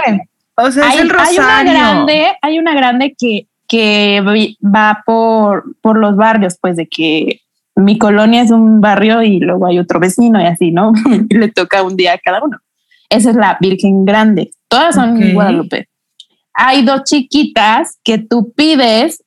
O 0.55 0.71
sea, 0.71 0.88
Hay, 0.89 0.95
es 0.97 1.01
el 1.03 1.07
hay 1.12 1.17
rosario. 1.17 1.41
una 1.41 1.63
grande, 1.63 2.27
hay 2.41 2.59
una 2.59 2.74
grande 2.74 3.15
que, 3.17 3.47
que 3.67 4.21
va 4.63 5.03
por, 5.05 5.65
por 5.81 5.97
los 5.97 6.15
barrios, 6.15 6.57
pues 6.62 6.77
de 6.77 6.88
que 6.88 7.41
mi 7.75 7.97
colonia 7.97 8.41
es 8.41 8.51
un 8.51 8.79
barrio 8.79 9.21
y 9.21 9.39
luego 9.39 9.65
hay 9.67 9.79
otro 9.79 10.00
vecino 10.00 10.41
y 10.41 10.45
así, 10.45 10.71
¿no? 10.71 10.93
Y 11.29 11.35
le 11.38 11.50
toca 11.50 11.83
un 11.83 11.97
día 11.97 12.13
a 12.13 12.17
cada 12.17 12.41
uno. 12.41 12.57
Esa 13.09 13.31
es 13.31 13.35
la 13.35 13.57
Virgen 13.59 14.05
Grande. 14.05 14.51
Todas 14.69 14.95
son 14.95 15.17
Ok. 15.17 15.33
Guadalupe. 15.33 15.89
Hay 16.55 16.83
dos 16.83 17.03
chiquitas 17.03 18.00
que 18.03 18.17
tú 18.17 18.51
pides 18.55 19.21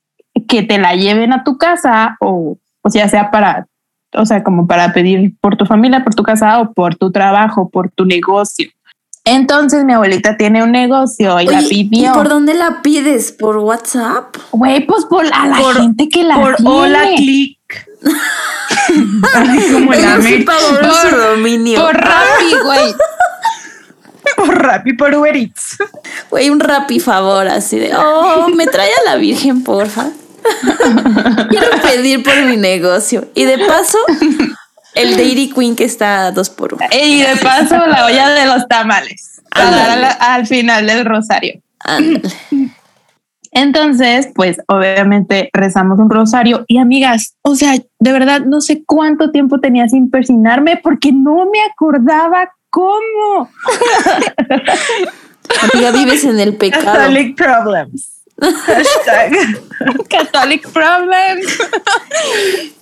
que 0.49 0.63
te 0.63 0.79
la 0.79 0.95
lleven 0.95 1.33
a 1.33 1.45
tu 1.45 1.59
casa 1.59 2.17
o, 2.21 2.57
o 2.83 2.91
sea, 2.91 3.09
sea 3.09 3.31
para, 3.31 3.67
o 4.15 4.25
sea, 4.25 4.43
como 4.43 4.67
para 4.67 4.93
pedir 4.93 5.35
por 5.41 5.57
tu 5.57 5.67
familia, 5.67 6.03
por 6.05 6.15
tu 6.15 6.23
casa 6.23 6.61
o 6.61 6.73
por 6.73 6.95
tu 6.97 7.11
trabajo, 7.13 7.69
por 7.69 7.91
tu 7.91 8.05
negocio. 8.05 8.71
Entonces 9.25 9.85
mi 9.85 9.93
abuelita 9.93 10.39
tiene 10.39 10.63
un 10.63 10.73
negocio 10.73 11.39
y 11.41 11.45
la 11.47 11.59
Oye, 11.59 11.69
¿Y 11.71 11.85
pidió. 11.85 12.13
por 12.15 12.29
dónde 12.31 12.55
la 12.55 12.81
pides? 12.83 13.31
¿Por 13.33 13.59
WhatsApp? 13.59 14.35
Güey, 14.53 14.87
pues 14.87 15.05
por 15.05 15.27
a 15.27 15.47
la 15.47 15.59
Por- 15.59 15.77
gente 15.77 16.09
que 16.09 16.25
la 16.25 16.37
Por 16.37 16.57
tiene. 16.57 16.71
hola 16.71 17.03
click. 17.17 17.59
Como 19.73 19.91
pagó 20.47 20.81
Por- 20.81 21.21
dominio. 21.37 21.81
Por 21.83 21.95
Rappi, 21.95 22.55
güey. 22.65 22.95
Por 24.37 24.63
Rappi, 24.63 24.93
por 24.95 25.15
Uber 25.15 25.37
Eats. 25.37 25.77
Güey, 26.31 26.51
un 26.51 26.61
rapi 26.61 27.01
favor, 27.01 27.49
así 27.49 27.79
de, 27.79 27.95
oh, 27.97 28.49
me 28.55 28.67
trae 28.67 28.91
a 28.91 29.11
la 29.11 29.17
Virgen, 29.17 29.63
porfa. 29.65 30.07
Quiero 31.51 31.67
pedir 31.83 32.23
por 32.23 32.43
mi 32.45 32.57
negocio. 32.57 33.29
Y 33.35 33.45
de 33.45 33.59
paso, 33.59 33.99
el 34.95 35.17
Dairy 35.17 35.51
Queen 35.51 35.77
que 35.77 35.85
está 35.85 36.27
a 36.27 36.33
dos 36.33 36.49
por 36.51 36.75
uno. 36.75 36.85
Y 36.93 37.23
de 37.23 37.37
paso, 37.37 37.77
la 37.87 38.07
olla 38.07 38.31
de 38.31 38.47
los 38.47 38.67
tamales. 38.69 39.41
Para 39.51 39.71
dar 39.71 39.91
a 39.91 39.97
la- 39.97 40.11
al 40.11 40.47
final 40.47 40.87
del 40.87 41.05
rosario. 41.05 41.61
Entonces, 43.51 44.29
pues 44.35 44.59
obviamente 44.69 45.49
rezamos 45.55 45.99
un 45.99 46.11
rosario 46.11 46.65
y 46.69 46.79
amigas, 46.79 47.35
o 47.43 47.55
sea, 47.57 47.73
de 47.99 48.13
verdad 48.13 48.43
no 48.43 48.61
sé 48.61 48.85
cuánto 48.87 49.31
tiempo 49.31 49.59
tenía 49.59 49.89
sin 49.89 50.11
persinarme 50.11 50.77
porque 50.83 51.13
no 51.13 51.47
me 51.51 51.61
acordaba 51.73 52.51
cómo. 52.71 53.51
Amiga, 55.73 55.91
vives 55.93 56.25
en 56.25 56.41
el 56.41 56.57
pecado. 56.57 56.85
Catholic 56.85 57.37
problems. 57.37 58.11
Hashtag. 58.41 59.33
Catholic 60.11 60.69
problem. 60.71 61.39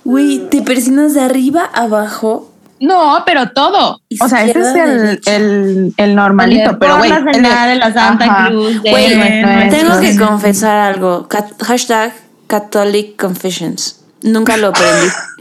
Güey, 0.05 0.49
te 0.51 0.63
persinas 0.63 1.15
de 1.15 1.21
arriba 1.23 1.71
a 1.73 1.83
abajo. 1.83 2.53
No, 2.79 3.23
pero 3.25 3.51
todo. 3.53 4.01
O 4.21 4.29
sea, 4.29 4.45
ese 4.45 4.61
es 4.61 4.75
el, 4.75 5.21
el, 5.27 5.95
el 5.97 6.15
normalito, 6.15 6.79
pero 6.79 6.99
güey. 6.99 7.11
el- 7.11 7.25
de 7.25 7.77
la 7.77 7.93
Santa 7.93 8.27
Ajá. 8.27 8.49
Cruz. 8.49 8.81
Güey, 8.83 9.71
tengo 9.71 9.99
que 10.01 10.17
confesar 10.19 10.77
algo. 10.93 11.27
Cat- 11.27 11.63
hashtag 11.63 12.13
Catholic 12.47 13.17
Confessions. 13.17 14.03
Nunca 14.23 14.57
lo 14.59 14.69
aprendí. 14.69 15.07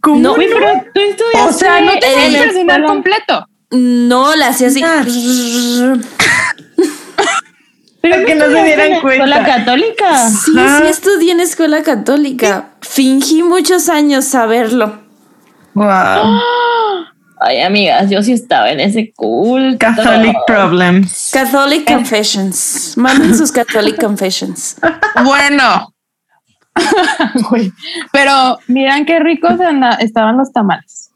¿Cómo 0.00 0.18
No, 0.20 0.34
Güey, 0.34 0.48
pero 0.52 0.66
tú 0.94 1.00
estudiaste 1.00 1.48
O 1.48 1.52
sea, 1.52 1.80
no 1.80 1.92
te 1.92 2.00
persinar 2.00 2.46
escuela- 2.80 2.86
completo. 2.86 3.46
No, 3.70 4.36
la 4.36 4.48
hacía 4.48 4.68
así. 4.68 4.82
Pero 8.00 8.14
Para 8.16 8.24
que 8.26 8.34
no 8.34 8.46
se 8.46 8.64
dieran 8.64 8.86
en 8.86 8.90
la 8.92 8.96
escuela 8.96 9.36
cuenta. 9.36 9.44
católica. 9.58 10.28
Sí, 10.28 10.52
sí 10.52 10.86
estudié 10.88 11.32
en 11.32 11.40
escuela 11.40 11.82
católica. 11.82 12.70
Fingí 12.80 13.42
muchos 13.44 13.88
años 13.88 14.24
saberlo. 14.24 15.00
Wow. 15.74 15.86
Ay, 17.44 17.60
amigas, 17.60 18.08
yo 18.10 18.22
sí 18.22 18.32
estaba 18.32 18.70
en 18.70 18.80
ese 18.80 19.12
culto. 19.16 19.78
Catholic 19.78 20.36
problems. 20.46 21.30
Catholic 21.32 21.86
Confessions. 21.92 22.94
Manden 22.96 23.36
sus 23.36 23.50
Catholic 23.52 24.00
Confessions. 24.00 24.76
Bueno. 25.24 25.91
Güey. 27.50 27.72
Pero 28.12 28.58
miran 28.68 29.04
qué 29.04 29.20
ricos 29.20 29.60
anda- 29.60 29.96
estaban 30.00 30.36
los 30.36 30.52
tamales. 30.52 31.10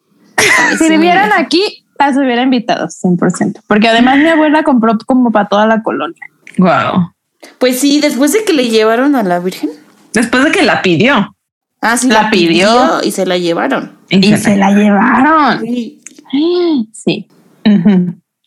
Si 0.78 0.88
vivieran 0.88 1.30
aquí, 1.32 1.84
las 1.98 2.16
hubiera 2.16 2.42
invitado 2.42 2.88
100%. 2.88 3.60
Porque 3.66 3.88
además 3.88 4.18
mi 4.18 4.28
abuela 4.28 4.62
compró 4.62 4.96
como 5.06 5.30
para 5.32 5.48
toda 5.48 5.66
la 5.66 5.82
colonia. 5.82 6.24
Wow. 6.58 7.12
Pues 7.58 7.80
sí, 7.80 8.00
después 8.00 8.32
de 8.32 8.44
que 8.44 8.52
le 8.52 8.68
llevaron 8.68 9.16
a 9.16 9.22
la 9.22 9.38
Virgen. 9.38 9.70
Después 10.12 10.44
de 10.44 10.50
que 10.52 10.62
la 10.62 10.82
pidió. 10.82 11.34
Ah, 11.80 11.96
sí, 11.96 12.08
La 12.08 12.24
la, 12.24 12.30
pidió. 12.30 12.68
pidió. 12.68 13.00
y 13.04 13.10
se 13.12 13.26
la 13.26 13.38
llevaron. 13.38 13.92
Y 14.08 14.36
se 14.36 14.56
la 14.56 14.70
llevaron. 14.72 15.60
Sí. 15.60 16.00
Sí. 16.92 17.28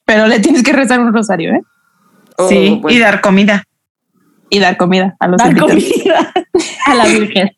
Pero 0.05 0.27
le 0.27 0.39
tienes 0.39 0.63
que 0.63 0.73
rezar 0.73 0.99
un 0.99 1.13
rosario, 1.13 1.53
¿eh? 1.53 1.61
Sí, 2.49 2.75
Oh, 2.77 2.81
bueno. 2.81 2.95
y 2.97 2.99
dar 2.99 3.21
comida. 3.21 3.63
Y 4.49 4.59
dar 4.59 4.77
comida 4.77 5.15
a 5.19 5.27
los 5.27 5.37
Dar 5.37 5.49
invitados. 5.51 5.83
comida 5.83 6.33
a 6.85 6.95
la 6.95 7.05
Virgen. 7.05 7.51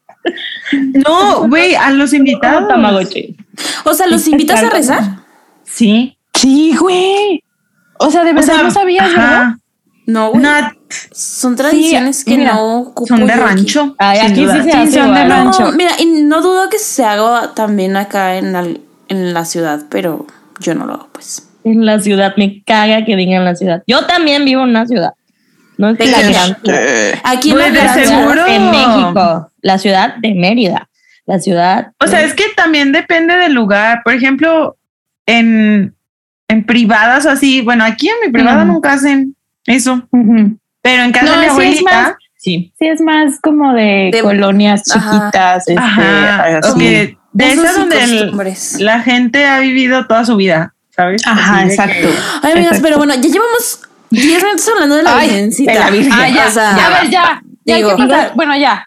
No, 1.05 1.47
güey, 1.47 1.75
a 1.75 1.91
los 1.91 2.13
invitados. 2.13 2.67
Tamagotchi. 2.67 3.35
O 3.85 3.93
sea, 3.93 4.07
¿los 4.07 4.27
invitas 4.27 4.63
a 4.63 4.69
rezar? 4.69 5.03
Sí. 5.63 6.17
Sí, 6.33 6.75
güey. 6.79 7.43
O 7.99 8.09
sea, 8.09 8.23
de 8.23 8.33
verdad 8.33 8.53
sea, 8.55 8.63
no 8.63 8.71
sabías, 8.71 9.05
ajá. 9.05 9.21
¿verdad? 9.21 9.53
No, 10.07 10.31
güey. 10.31 10.43
Son 11.11 11.55
tradiciones 11.55 12.25
que 12.25 12.37
mira, 12.37 12.53
no 12.53 12.79
ocupo 12.79 13.07
son 13.07 13.25
de 13.27 13.33
rancho. 13.35 13.95
Ay, 13.97 14.19
aquí 14.19 14.43
duda. 14.43 14.63
sí 14.63 14.71
se 14.71 14.87
Sí, 14.87 14.93
son 14.93 15.13
de 15.13 15.23
rancho. 15.25 15.63
No, 15.63 15.71
mira, 15.73 15.91
y 15.99 16.05
no 16.23 16.41
dudo 16.41 16.69
que 16.69 16.79
se 16.79 17.05
haga 17.05 17.53
también 17.53 17.95
acá 17.95 18.35
en, 18.37 18.55
al- 18.55 18.81
en 19.07 19.33
la 19.33 19.45
ciudad, 19.45 19.83
pero 19.89 20.25
yo 20.59 20.73
no 20.75 20.85
lo 20.85 20.93
hago, 20.95 21.09
pues. 21.13 21.47
En 21.63 21.85
la 21.85 21.99
ciudad, 21.99 22.33
me 22.37 22.63
caga 22.63 23.05
que 23.05 23.15
digan 23.15 23.45
la 23.45 23.55
ciudad. 23.55 23.83
Yo 23.87 24.05
también 24.07 24.43
vivo 24.45 24.63
en 24.63 24.69
una 24.69 24.87
ciudad. 24.87 25.13
No 25.81 25.89
es 25.89 25.97
¿De 25.97 26.05
la 26.05 26.21
gran. 26.21 26.57
Aquí 27.23 27.51
en 27.51 27.57
la 27.57 27.69
de 27.71 28.05
seguro. 28.05 28.45
En 28.47 28.69
México, 28.71 29.51
la 29.61 29.77
ciudad 29.77 30.15
de 30.17 30.33
Mérida. 30.35 30.87
La 31.25 31.39
ciudad. 31.39 31.91
O 31.99 32.07
sea, 32.07 32.21
es 32.23 32.33
que 32.33 32.43
también 32.55 32.91
depende 32.91 33.35
del 33.35 33.53
lugar. 33.53 34.01
Por 34.03 34.13
ejemplo, 34.13 34.77
en, 35.25 35.95
en 36.47 36.65
privadas 36.65 37.25
o 37.25 37.29
así. 37.31 37.61
Bueno, 37.61 37.83
aquí 37.83 38.07
en 38.09 38.15
mi 38.25 38.31
privada 38.31 38.63
Ujú. 38.63 38.73
nunca 38.73 38.93
hacen 38.93 39.35
eso. 39.65 40.07
Ujú. 40.11 40.57
Pero 40.81 41.03
en 41.03 41.11
casa 41.11 41.25
No, 41.25 41.31
de 41.33 41.37
mi 41.37 41.43
sí 41.43 41.47
es 41.47 41.51
abuelita. 41.53 41.83
más- 42.01 42.13
Sí. 42.37 42.73
Sí, 42.79 42.87
es 42.87 42.99
más 43.01 43.39
como 43.39 43.71
de, 43.73 44.09
De- 44.11 44.21
colonias 44.21 44.81
Ajá. 44.95 45.11
chiquitas. 45.11 45.67
Este, 45.67 45.79
Ajá. 45.79 46.57
así. 46.57 46.79
que 46.79 47.17
de 47.33 47.51
esas 47.53 47.75
donde 47.75 48.03
el- 48.03 48.31
la 48.79 48.99
gente 49.01 49.45
ha 49.45 49.59
vivido 49.59 50.07
toda 50.07 50.25
su 50.25 50.35
vida, 50.37 50.73
¿sabes? 50.89 51.21
Ajá, 51.25 51.57
Así 51.59 51.67
de 51.67 51.73
exacto. 51.75 52.07
Ay, 52.41 52.51
amigas, 52.53 52.57
Exacto. 52.77 52.81
pero 52.83 52.97
bueno, 52.97 53.13
ya 53.13 53.21
llevamos 53.29 53.81
10 54.11 54.43
minutos 54.43 54.67
hablando 54.73 54.95
de 54.97 55.03
la 55.03 55.17
Ay, 55.17 55.29
virgencita. 55.29 55.71
de 55.73 55.79
la 55.79 55.89
Virgen. 55.89 56.13
Ah, 56.13 56.29
ya, 56.29 56.47
O 56.47 56.51
sea, 56.51 56.77
ya, 56.77 56.85
a 56.87 57.01
ver, 57.01 57.09
ya. 57.11 57.41
digo-. 57.65 57.97
Bueno, 58.35 58.55
ya. 58.57 58.85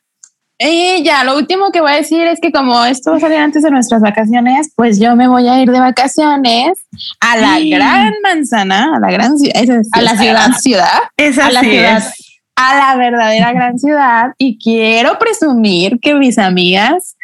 Y 0.59 1.02
ya, 1.02 1.25
lo 1.25 1.37
último 1.37 1.73
que 1.73 1.81
voy 1.81 1.93
a 1.93 1.97
decir 1.97 2.21
es 2.23 2.38
que 2.40 2.52
como 2.52 2.85
esto 2.85 3.11
va 3.11 3.16
a 3.16 3.21
salir 3.21 3.38
antes 3.38 3.62
de 3.64 3.71
nuestras 3.73 4.00
vacaciones, 4.00 4.73
pues 4.76 5.00
yo 5.00 5.16
me 5.16 5.26
voy 5.26 5.49
a 5.49 5.61
ir 5.61 5.71
de 5.71 5.81
vacaciones 5.81 6.78
a 7.21 7.37
la 7.37 7.59
gran 7.61 8.12
manzana, 8.23 8.95
a 8.97 9.00
la 9.00 9.11
gran 9.11 9.37
ciudad, 9.37 9.57
esa 9.62 9.81
es- 9.81 9.88
A 9.93 10.00
la 10.02 10.11
ciudad. 10.16 10.33
gran 10.33 10.54
ciudad, 10.54 10.99
Esa 11.16 11.47
A 11.47 11.50
la 11.50 11.61
ciudad. 11.61 11.97
es. 11.99 12.40
a 12.57 12.76
la 12.76 12.97
verdadera 12.97 13.52
gran 13.52 13.78
ciudad 13.81 14.26
y 14.38 14.57
quiero 14.59 15.19
presumir 15.19 15.99
que 16.00 16.14
mis 16.14 16.38
amigas 16.38 17.16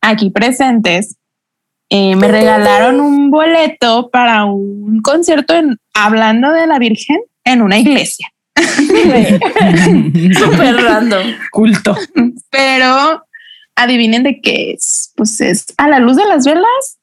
aquí 0.00 0.30
presentes 0.30 1.16
eh, 1.90 2.16
me 2.16 2.26
regalaron 2.26 2.98
un 3.00 3.30
boleto 3.30 4.08
para 4.10 4.46
un 4.46 5.02
concierto 5.02 5.54
en, 5.54 5.76
hablando 5.92 6.50
de 6.52 6.66
la 6.66 6.78
Virgen 6.78 7.18
en 7.44 7.62
una 7.62 7.78
iglesia. 7.78 8.28
Súper 8.56 9.40
random. 10.76 11.34
Culto. 11.50 11.96
Pero 12.50 13.24
adivinen 13.76 14.22
de 14.22 14.40
qué 14.40 14.72
es. 14.72 15.12
Pues 15.16 15.40
es 15.40 15.66
a 15.78 15.88
la 15.88 15.98
luz 15.98 16.16
de 16.16 16.26
las 16.26 16.44
velas 16.44 16.98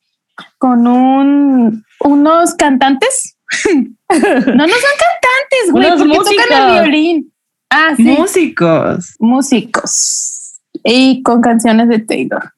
con 0.58 0.88
un 0.88 1.84
unos 2.00 2.53
cantantes. 2.55 3.36
no, 3.74 3.79
no 3.79 4.67
son 4.67 4.88
cantantes, 5.00 5.72
güey, 5.72 5.89
porque 5.98 6.15
tocan 6.15 6.77
el 6.77 6.84
violín. 6.84 7.34
Ah, 7.69 7.93
sí, 7.96 8.03
Músicos. 8.03 9.15
músicos 9.19 10.60
y 10.84 11.22
con 11.22 11.41
canciones 11.41 11.89
de 11.89 12.00
Taylor. 12.00 12.53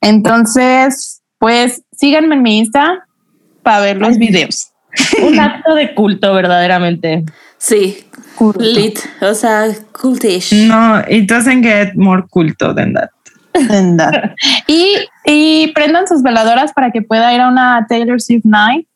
Entonces, 0.00 1.22
pues 1.38 1.82
síganme 1.92 2.36
en 2.36 2.42
mi 2.42 2.58
Insta 2.58 3.06
para 3.62 3.80
ver 3.80 3.98
los 3.98 4.16
videos. 4.16 4.72
Un 5.22 5.38
acto 5.40 5.74
de 5.74 5.94
culto, 5.94 6.32
verdaderamente. 6.34 7.24
Sí, 7.58 8.04
lit. 8.58 8.98
O 9.20 9.34
sea, 9.34 9.66
cultish. 9.92 10.52
No, 10.66 11.00
it 11.08 11.28
doesn't 11.28 11.62
get 11.62 11.94
more 11.96 12.22
culto 12.30 12.74
than 12.74 12.94
that. 12.94 13.10
Y, 14.68 14.94
y 15.24 15.72
prendan 15.74 16.06
sus 16.06 16.22
veladoras 16.22 16.72
para 16.72 16.92
que 16.92 17.02
pueda 17.02 17.34
ir 17.34 17.40
a 17.40 17.48
una 17.48 17.86
Taylor 17.88 18.20
Swift 18.20 18.44
Night 18.44 18.86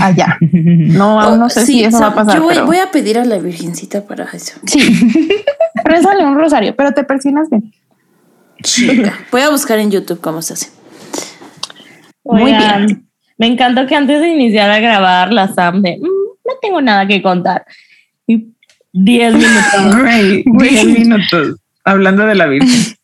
allá. 0.00 0.38
No, 0.40 1.20
aún 1.20 1.38
no 1.40 1.50
sé 1.50 1.60
Oh, 1.60 1.66
Sí, 1.66 1.72
si 1.72 1.84
eso 1.84 2.00
va 2.00 2.06
a 2.08 2.14
pasar. 2.14 2.36
Yo 2.36 2.42
voy, 2.42 2.54
pero 2.54 2.66
voy 2.66 2.78
a 2.78 2.90
pedir 2.90 3.18
a 3.18 3.24
la 3.24 3.38
virgencita 3.38 4.04
para 4.04 4.24
eso. 4.32 4.58
sí. 4.66 5.34
Rézale 5.84 6.24
un 6.24 6.36
rosario, 6.38 6.74
pero 6.76 6.92
te 6.92 7.02
persinas 7.04 7.50
bien. 7.50 7.72
Chica. 8.62 9.12
Voy 9.32 9.40
a 9.42 9.50
buscar 9.50 9.78
en 9.80 9.90
YouTube 9.90 10.20
cómo 10.20 10.40
se 10.40 10.54
hace. 10.54 10.70
Muy 12.24 12.44
Oigan, 12.44 12.86
bien. 12.86 13.08
Me 13.38 13.46
encantó 13.46 13.86
que 13.86 13.94
antes 13.96 14.20
de 14.20 14.28
iniciar 14.28 14.70
a 14.70 14.78
grabar 14.80 15.32
la 15.32 15.48
Sam 15.52 15.82
de 15.82 15.98
"Mm, 15.98 16.02
no 16.04 16.54
tengo 16.60 16.80
nada 16.80 17.06
que 17.06 17.22
contar. 17.22 17.64
Y 18.26 18.46
10 18.92 19.34
minutos. 19.34 19.96
Great. 20.02 20.44
10 20.46 20.84
minutos 20.86 21.56
hablando 21.84 22.26
de 22.26 22.34
la 22.34 22.46
Virgen. 22.46 22.94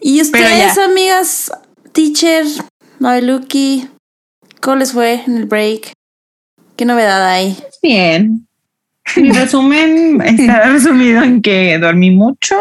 Y 0.00 0.20
ustedes, 0.20 0.76
amigas, 0.78 1.50
teacher, 1.92 2.44
Mabeluki, 2.98 3.88
¿cómo 4.60 4.76
les 4.76 4.92
fue 4.92 5.22
en 5.26 5.36
el 5.38 5.46
break? 5.46 5.92
¿Qué 6.76 6.84
novedad 6.84 7.26
hay? 7.26 7.56
Bien. 7.82 8.46
Mi 9.16 9.30
resumen 9.32 10.20
está 10.20 10.68
resumido 10.68 11.22
en 11.22 11.40
que 11.40 11.78
dormí 11.78 12.10
mucho. 12.10 12.56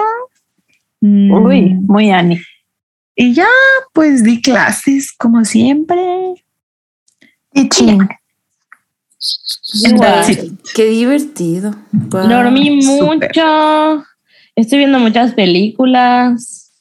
Mm, 1.02 1.32
Uy, 1.32 1.74
muy 1.74 2.12
Ani. 2.12 2.40
Y 3.16 3.34
ya, 3.34 3.48
pues 3.94 4.24
di 4.24 4.42
clases 4.42 5.12
como 5.14 5.44
siempre. 5.46 5.98
Teaching. 7.56 8.08
Qué 10.76 10.86
divertido. 10.86 11.74
Wow. 11.92 12.28
Dormí 12.28 12.82
mucho. 12.86 14.04
Estoy 14.56 14.80
viendo 14.80 15.00
muchas 15.00 15.34
películas. 15.34 16.72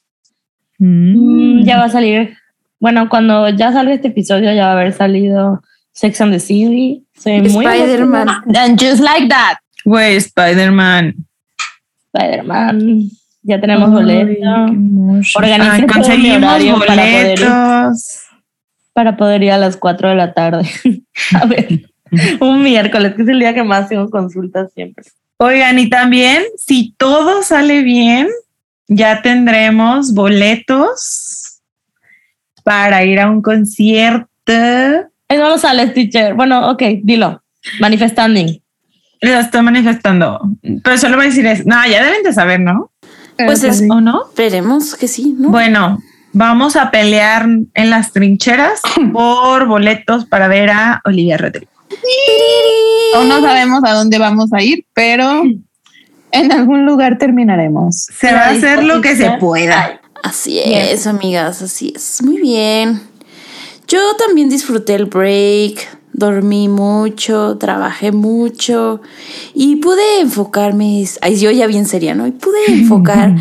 Mm. 0.78 1.60
Mm, 1.60 1.64
Ya 1.64 1.78
va 1.78 1.84
a 1.84 1.90
salir. 1.90 2.36
Bueno, 2.80 3.08
cuando 3.08 3.48
ya 3.50 3.72
salga 3.72 3.94
este 3.94 4.08
episodio, 4.08 4.52
ya 4.52 4.66
va 4.66 4.70
a 4.70 4.80
haber 4.80 4.92
salido 4.92 5.62
Sex 5.92 6.20
and 6.20 6.32
the 6.32 6.40
City. 6.40 7.04
Soy 7.18 7.40
muy 7.40 7.64
Spider-Man. 7.64 8.28
And 8.54 8.78
just 8.78 9.00
like 9.00 9.28
that. 9.28 9.58
Güey, 9.84 10.16
Spider-Man. 10.16 11.14
Spider-Man. 12.12 13.08
Ya 13.42 13.60
tenemos 13.60 13.88
Ay, 13.90 13.94
boleto 13.94 14.26
qué 14.66 14.72
emotion. 14.72 15.44
Organicé 15.44 15.70
Ay, 15.70 15.78
todo 15.78 15.86
mi 15.86 15.92
conseguimos 15.92 16.36
horario 16.38 16.78
para 16.78 16.94
poder 16.94 17.38
ir. 17.38 17.44
boletos. 17.46 18.20
Para 18.94 19.16
poder 19.18 19.42
ir 19.42 19.50
a 19.52 19.58
las 19.58 19.76
4 19.76 20.08
de 20.08 20.14
la 20.14 20.32
tarde. 20.32 20.66
a 21.40 21.44
ver, 21.44 21.90
un 22.40 22.62
miércoles, 22.62 23.14
que 23.14 23.22
es 23.22 23.28
el 23.28 23.40
día 23.40 23.52
que 23.52 23.62
más 23.64 23.88
tengo 23.90 24.08
consultas 24.08 24.72
siempre. 24.72 25.04
Oigan, 25.36 25.78
y 25.78 25.90
también, 25.90 26.42
si 26.56 26.94
todo 26.96 27.42
sale 27.42 27.82
bien, 27.82 28.28
ya 28.86 29.20
tendremos 29.20 30.14
boletos 30.14 31.60
para 32.62 33.04
ir 33.04 33.20
a 33.20 33.28
un 33.30 33.42
concierto. 33.42 34.28
Ay, 34.46 35.38
no 35.38 35.48
lo 35.50 35.58
sales, 35.58 35.92
teacher. 35.92 36.34
Bueno, 36.34 36.70
ok, 36.70 36.82
dilo. 37.02 37.42
Manifesting. 37.80 38.62
Lo 39.20 39.30
estoy 39.38 39.62
manifestando. 39.62 40.38
Pero 40.82 40.98
solo 40.98 41.16
voy 41.16 41.26
a 41.26 41.28
decir 41.28 41.46
eso. 41.46 41.62
No, 41.66 41.76
ya 41.86 42.04
deben 42.04 42.22
de 42.22 42.32
saber, 42.32 42.60
¿no? 42.60 42.92
Pues 43.36 43.64
es- 43.64 43.82
¿O 43.90 44.00
no? 44.00 44.26
Esperemos 44.28 44.94
que 44.94 45.08
sí, 45.08 45.34
¿no? 45.38 45.48
Bueno, 45.48 45.98
vamos 46.34 46.76
a 46.76 46.90
pelear 46.90 47.46
en 47.46 47.90
las 47.90 48.12
trincheras 48.12 48.82
por 49.12 49.66
boletos 49.66 50.26
para 50.26 50.48
ver 50.48 50.68
a 50.70 51.00
Olivia 51.04 51.38
Rodrigo. 51.38 51.70
Aún 53.14 53.28
no 53.28 53.40
sabemos 53.40 53.82
a 53.84 53.92
dónde 53.92 54.18
vamos 54.18 54.52
a 54.52 54.60
ir, 54.62 54.84
pero 54.92 55.42
en 56.32 56.52
algún 56.52 56.84
lugar 56.84 57.16
terminaremos. 57.16 58.08
Se 58.18 58.32
va 58.32 58.46
a 58.46 58.50
hacer 58.50 58.82
lo 58.82 59.00
que 59.00 59.16
se 59.16 59.30
pueda. 59.38 60.00
Así 60.22 60.58
es, 60.58 61.06
amigas, 61.06 61.62
así 61.62 61.92
es. 61.94 62.22
Muy 62.22 62.40
bien. 62.40 63.00
Yo 63.86 64.00
también 64.16 64.48
disfruté 64.48 64.94
el 64.94 65.04
break, 65.04 65.86
dormí 66.12 66.68
mucho, 66.68 67.58
trabajé 67.58 68.10
mucho 68.10 69.02
y 69.52 69.76
pude 69.76 70.20
enfocarme, 70.20 71.04
ay, 71.20 71.38
yo 71.38 71.50
ya 71.50 71.66
bien 71.66 71.86
seria, 71.86 72.14
¿no? 72.14 72.26
Y 72.26 72.32
pude 72.32 72.58
enfocar 72.68 73.36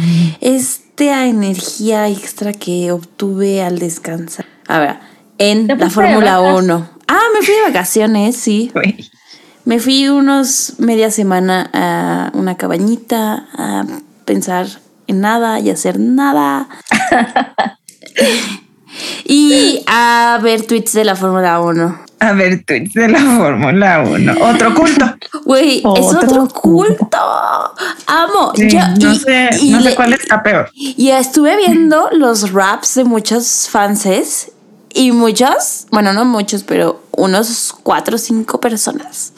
esta 0.95 1.25
energía 1.25 2.07
extra 2.07 2.53
que 2.53 2.91
obtuve 2.91 3.63
al 3.63 3.79
descansar. 3.79 4.45
A 4.67 4.77
ver, 4.77 4.99
en 5.39 5.65
¿Te 5.65 5.75
la 5.75 5.89
Fórmula 5.89 6.39
vacas? 6.39 6.63
1. 6.63 6.89
Ah, 7.07 7.19
me 7.33 7.43
fui 7.43 7.55
de 7.55 7.61
vacaciones, 7.63 8.37
sí. 8.37 8.71
Me 9.65 9.79
fui 9.79 10.09
unos 10.09 10.73
media 10.79 11.09
semana 11.09 11.69
a 11.71 12.31
una 12.37 12.57
cabañita 12.57 13.47
a 13.53 13.85
pensar 14.25 14.67
en 15.07 15.21
nada 15.21 15.61
y 15.61 15.69
hacer 15.69 15.99
nada. 15.99 16.67
y 19.23 19.81
a 19.87 20.37
ver 20.43 20.67
tweets 20.67 20.91
de 20.91 21.05
la 21.05 21.15
Fórmula 21.15 21.61
1. 21.61 21.97
A 22.23 22.33
ver, 22.33 22.63
tweets 22.65 22.93
de 22.93 23.07
la 23.09 23.19
Fórmula 23.19 24.03
1. 24.07 24.33
Otro 24.41 24.73
culto. 24.75 25.15
Güey, 25.45 25.77
es 25.79 25.83
Otro 26.15 26.47
culto. 26.47 27.17
Amo. 28.07 28.53
Sí, 28.55 28.69
Yo- 28.69 28.79
no 28.99 29.13
y- 29.13 29.19
sé, 29.19 29.49
y 29.61 29.71
no 29.71 29.81
sé 29.81 29.89
le- 29.89 29.95
cuál 29.95 30.13
está 30.13 30.41
peor. 30.43 30.69
Y 30.73 31.09
estuve 31.09 31.57
viendo 31.57 32.09
los 32.11 32.51
raps 32.51 32.95
de 32.95 33.03
muchos 33.03 33.67
fanses 33.69 34.51
y 34.93 35.11
muchos, 35.11 35.87
bueno, 35.91 36.13
no 36.13 36.23
muchos, 36.25 36.63
pero 36.63 37.01
unos 37.11 37.73
cuatro 37.83 38.15
o 38.15 38.19
cinco 38.19 38.59
personas. 38.59 39.33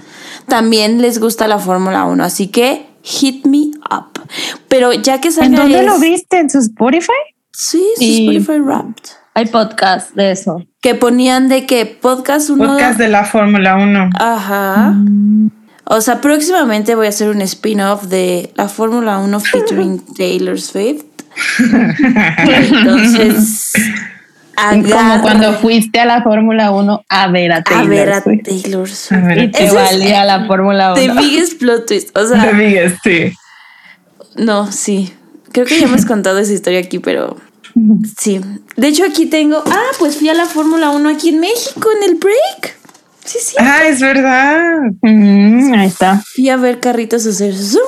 También 0.48 1.02
les 1.02 1.20
gusta 1.20 1.48
la 1.48 1.58
Fórmula 1.60 2.04
1, 2.06 2.24
así 2.24 2.48
que 2.48 2.88
hit 3.02 3.46
me 3.46 3.72
up. 3.90 4.22
Pero 4.68 4.94
ya 4.94 5.22
que 5.22 5.30
¿En 5.30 5.34
salga 5.34 5.62
dónde 5.62 5.80
es- 5.80 5.86
lo 5.86 5.98
viste? 6.00 6.40
¿En 6.40 6.50
su 6.50 6.60
Spotify? 6.60 7.12
Sí, 7.52 7.84
su 7.98 8.04
Y- 8.04 8.38
Spotify 8.38 8.60
Wrapped. 8.60 9.04
Hay 9.36 9.46
podcast 9.48 10.16
de 10.16 10.32
eso. 10.32 10.64
Que 10.82 10.96
ponían 10.96 11.50
de 11.50 11.66
que 11.66 11.86
podcast 11.86 12.50
uno. 12.50 12.68
Podcast 12.68 12.98
de 12.98 13.10
la 13.10 13.26
Fórmula 13.26 13.76
1. 13.76 14.10
Ajá. 14.18 14.96
O 15.84 16.00
sea, 16.02 16.22
próximamente 16.22 16.96
voy 16.96 17.08
a 17.08 17.10
hacer 17.10 17.30
un 17.30 17.42
spin-off 17.42 18.04
de 18.06 18.52
la 18.56 18.68
Fórmula 18.70 19.18
1 19.20 19.40
featuring 19.42 20.02
Taylor 20.18 20.60
Swift. 20.60 21.04
Entonces, 22.38 23.74
Como 24.56 25.22
cuando 25.22 25.54
fuiste 25.56 26.00
a 26.00 26.06
la 26.06 26.24
Fórmula 26.24 26.72
1 26.72 27.04
a 27.10 27.28
ver 27.28 27.52
a 27.52 27.58
a 27.58 27.64
Taylor 27.64 27.90
ver 27.90 28.12
a 28.14 28.22
Swift. 28.22 28.44
Taylor 28.44 28.88
A 28.88 28.96
Swift. 28.96 29.22
ver, 29.26 29.38
Y 29.40 29.52
te 29.52 29.66
es 29.66 29.74
valía 29.74 30.24
la 30.24 30.46
Fórmula 30.46 30.94
1. 30.94 31.02
The 31.02 31.12
biggest 31.20 31.60
plot 31.60 31.86
twist. 31.88 32.18
O 32.18 32.22
The 32.22 32.28
sea, 32.40 32.52
biggest, 32.54 32.98
sí. 33.04 33.34
no, 34.36 34.72
sí. 34.72 35.14
Creo 35.52 35.66
que 35.66 35.80
ya 35.80 35.86
hemos 35.88 36.06
contado 36.06 36.40
esa 36.40 36.54
historia 36.54 36.80
aquí, 36.80 37.00
pero 37.00 37.38
sí. 38.18 38.42
De 38.76 38.88
hecho, 38.88 39.06
aquí 39.06 39.26
tengo. 39.26 39.62
Ah, 39.66 39.92
pues 40.00 40.18
fui 40.18 40.30
a 40.30 40.34
la 40.34 40.46
Fórmula 40.46 40.90
1 40.92 41.10
aquí 41.10 41.30
en 41.30 41.40
México 41.40 41.90
en 41.98 42.10
el 42.10 42.16
break. 42.16 42.78
Sí, 43.26 43.40
sí. 43.42 43.56
Ah, 43.60 43.84
es 43.86 44.00
verdad. 44.02 44.82
Mm, 45.02 45.74
ahí 45.74 45.88
está. 45.88 46.22
Fui 46.36 46.50
a 46.50 46.58
ver 46.58 46.80
carritos 46.80 47.26
hacer 47.26 47.56
zoom. 47.56 47.84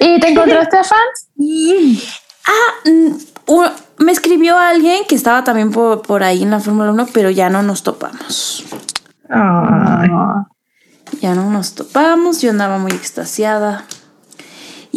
¿Y 0.00 0.20
te 0.20 0.28
encontraste 0.28 0.76
a 0.76 0.84
fans? 0.84 1.28
Ah, 2.50 2.88
mm, 2.88 3.52
me 3.98 4.10
escribió 4.10 4.56
alguien 4.56 5.02
que 5.06 5.14
estaba 5.14 5.44
también 5.44 5.70
por, 5.70 6.00
por 6.00 6.22
ahí 6.22 6.42
en 6.42 6.50
la 6.50 6.60
Fórmula 6.60 6.92
1, 6.92 7.08
pero 7.12 7.28
ya 7.28 7.50
no 7.50 7.62
nos 7.62 7.82
topamos. 7.82 8.64
Ay. 9.28 10.08
Ya 11.20 11.34
no 11.34 11.50
nos 11.50 11.74
topamos, 11.74 12.40
yo 12.40 12.48
andaba 12.50 12.78
muy 12.78 12.92
extasiada. 12.92 13.84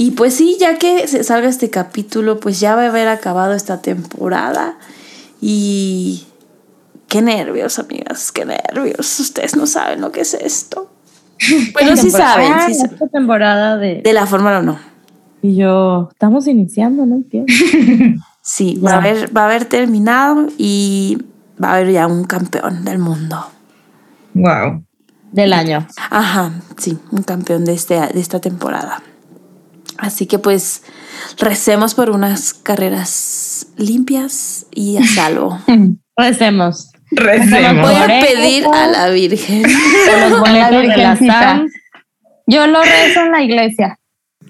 Y 0.01 0.09
pues 0.09 0.33
sí, 0.33 0.57
ya 0.59 0.79
que 0.79 1.07
se 1.07 1.23
salga 1.23 1.47
este 1.47 1.69
capítulo, 1.69 2.39
pues 2.39 2.59
ya 2.59 2.75
va 2.75 2.85
a 2.85 2.87
haber 2.87 3.07
acabado 3.07 3.53
esta 3.53 3.83
temporada. 3.83 4.79
Y 5.39 6.25
qué 7.07 7.21
nervios, 7.21 7.77
amigas, 7.77 8.31
qué 8.31 8.43
nervios. 8.43 9.19
Ustedes 9.19 9.55
no 9.55 9.67
saben 9.67 10.01
lo 10.01 10.11
que 10.11 10.21
es 10.21 10.33
esto. 10.33 10.89
Pero 11.77 11.95
sí 11.95 12.09
saben, 12.09 12.51
Ah, 12.51 12.65
sí 12.65 12.73
saben. 12.73 12.93
esta 12.93 13.07
temporada 13.09 13.77
de... 13.77 14.01
De 14.01 14.13
la 14.13 14.25
Fórmula 14.25 14.61
1. 14.61 14.79
Y 15.43 15.57
yo, 15.57 16.09
estamos 16.11 16.47
iniciando, 16.47 17.05
¿no? 17.05 17.21
Sí, 18.41 18.81
va 18.83 18.93
a, 18.93 18.97
haber, 18.97 19.37
va 19.37 19.43
a 19.43 19.45
haber 19.45 19.65
terminado 19.65 20.47
y 20.57 21.19
va 21.63 21.73
a 21.73 21.75
haber 21.75 21.91
ya 21.91 22.07
un 22.07 22.23
campeón 22.23 22.85
del 22.85 22.97
mundo. 22.97 23.37
Wow. 24.33 24.83
Del 25.31 25.53
año. 25.53 25.85
Ajá, 26.09 26.53
sí, 26.77 26.97
un 27.11 27.21
campeón 27.21 27.65
de, 27.65 27.73
este, 27.73 27.99
de 27.99 28.19
esta 28.19 28.41
temporada. 28.41 29.03
Así 30.01 30.25
que 30.25 30.39
pues 30.39 30.81
recemos 31.37 31.93
por 31.93 32.09
unas 32.09 32.53
carreras 32.55 33.67
limpias 33.77 34.65
y 34.71 34.97
a 34.97 35.05
salvo. 35.05 35.59
Recemos. 36.17 36.91
Recemos. 37.11 37.89
Voy 37.91 37.95
a 38.01 38.07
pedir 38.07 38.65
a 38.73 38.87
la 38.87 39.09
Virgen. 39.09 39.61
Los 39.63 40.39
boletos 40.39 40.69
de 40.71 40.87
la 40.87 40.95
Virgencita. 40.95 41.65
Yo 42.47 42.67
lo 42.67 42.81
rezo 42.81 43.21
en 43.21 43.31
la 43.31 43.41
iglesia. 43.43 43.99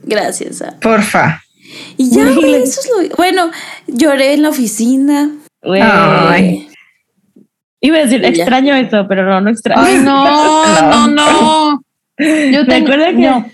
Gracias. 0.03 0.61
a- 0.61 0.79
Porfa. 0.79 1.41
Y 1.97 2.09
ya, 2.09 2.23
güey, 2.31 2.55
eso 2.55 2.79
es 2.81 2.89
lo... 3.09 3.15
Bueno, 3.17 3.51
lloré 3.87 4.33
en 4.33 4.41
la 4.43 4.49
oficina. 4.49 5.29
Güey. 5.61 5.81
Ay. 5.83 6.67
Iba 7.81 7.97
a 7.97 8.01
decir, 8.05 8.21
Ya. 8.21 8.27
extraño 8.29 8.75
eso, 8.75 9.05
pero 9.07 9.25
no, 9.25 9.41
no 9.41 9.49
extraño. 9.49 9.81
Ay, 9.83 9.97
no, 9.99 10.65
no, 10.91 11.07
no. 11.07 11.81
Yo 12.17 12.63
Me 12.63 12.65
tengo- 12.65 12.85
acuerdo 12.93 13.05
que 13.07 13.13
no. 13.13 13.45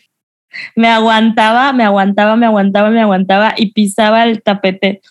Me 0.76 0.88
aguantaba, 0.90 1.74
me 1.74 1.84
aguantaba, 1.84 2.36
me 2.36 2.46
aguantaba, 2.46 2.90
me 2.90 3.02
aguantaba 3.02 3.54
y 3.58 3.72
pisaba 3.74 4.24
el 4.24 4.42
tapete 4.42 5.02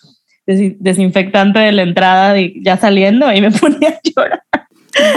desi- 0.45 0.75
desinfectante 0.79 1.59
de 1.59 1.71
la 1.71 1.83
entrada 1.83 2.33
de- 2.33 2.53
ya 2.61 2.77
saliendo 2.77 3.31
y 3.31 3.41
me 3.41 3.51
ponía 3.59 3.89
a 3.89 3.99
llorar. 4.03 4.43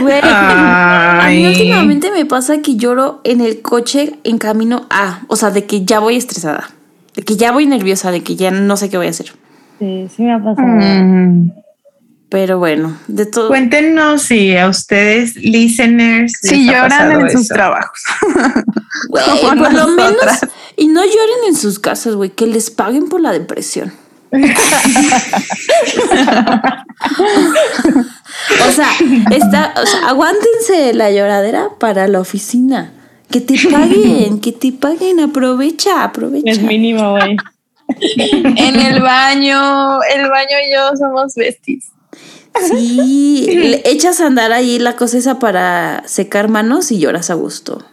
Güey, 0.03 0.21
a 0.23 1.27
mí 1.31 1.47
últimamente 1.47 2.11
me 2.11 2.27
pasa 2.27 2.61
que 2.61 2.77
lloro 2.77 3.21
en 3.25 3.41
el 3.41 3.63
coche 3.63 4.15
en 4.25 4.37
camino 4.37 4.87
a... 4.91 5.21
O 5.29 5.37
sea, 5.37 5.51
de 5.51 5.65
que 5.65 5.85
ya 5.87 6.01
voy 6.01 6.17
estresada. 6.17 6.69
De 7.15 7.23
que 7.23 7.37
ya 7.37 7.51
voy 7.51 7.65
nerviosa, 7.67 8.11
de 8.11 8.23
que 8.23 8.37
ya 8.37 8.51
no 8.51 8.77
sé 8.77 8.91
qué 8.91 8.99
voy 8.99 9.07
a 9.07 9.11
hacer. 9.11 9.33
Sí, 9.79 10.07
sí 10.15 10.23
me 10.23 10.35
ha 10.35 10.39
pasado. 10.39 10.69
Mm. 10.69 11.51
Pero 12.31 12.61
bueno, 12.61 12.97
de 13.09 13.27
todo... 13.27 13.49
Cuéntenos 13.49 14.23
si 14.23 14.57
a 14.57 14.69
ustedes, 14.69 15.35
listeners, 15.35 16.33
Si 16.41 16.65
lloran 16.65 17.21
en 17.21 17.31
sus 17.31 17.49
trabajos. 17.49 18.01
Por 19.11 19.73
lo 19.73 19.89
menos. 19.89 20.25
Y 20.77 20.87
no 20.87 21.03
lloren 21.05 21.49
en 21.49 21.57
sus 21.57 21.81
casas, 21.81 22.15
güey. 22.15 22.31
Que 22.31 22.47
les 22.47 22.71
paguen 22.71 23.09
por 23.09 23.21
la 23.21 23.33
depresión. 23.33 23.93
O 28.69 28.73
sea, 28.73 28.89
está, 29.31 29.75
o 29.81 29.87
sea, 29.87 30.09
aguántense 30.09 30.95
la 30.95 31.11
lloradera 31.11 31.71
para 31.79 32.07
la 32.09 32.21
oficina. 32.21 32.93
Que 33.31 33.41
te 33.41 33.55
paguen, 33.71 34.41
que 34.41 34.53
te 34.53 34.73
paguen, 34.73 35.21
aprovecha, 35.21 36.05
aprovecha. 36.05 36.51
Es 36.51 36.63
mínimo, 36.63 37.13
güey. 37.13 37.37
En 37.99 38.77
el 38.81 39.01
baño, 39.03 40.01
el 40.03 40.29
baño 40.29 40.57
y 40.67 40.73
yo 40.73 40.97
somos 40.97 41.35
besties. 41.35 41.91
Sí, 42.69 43.47
le 43.57 43.83
echas 43.91 44.21
a 44.21 44.27
andar 44.27 44.53
ahí 44.53 44.79
la 44.79 44.97
cosa 44.97 45.19
esa 45.19 45.39
para 45.39 46.03
secar 46.07 46.49
manos 46.49 46.91
y 46.93 46.99
lloras 46.99 47.31
a 47.31 47.35
gusto. 47.35 47.85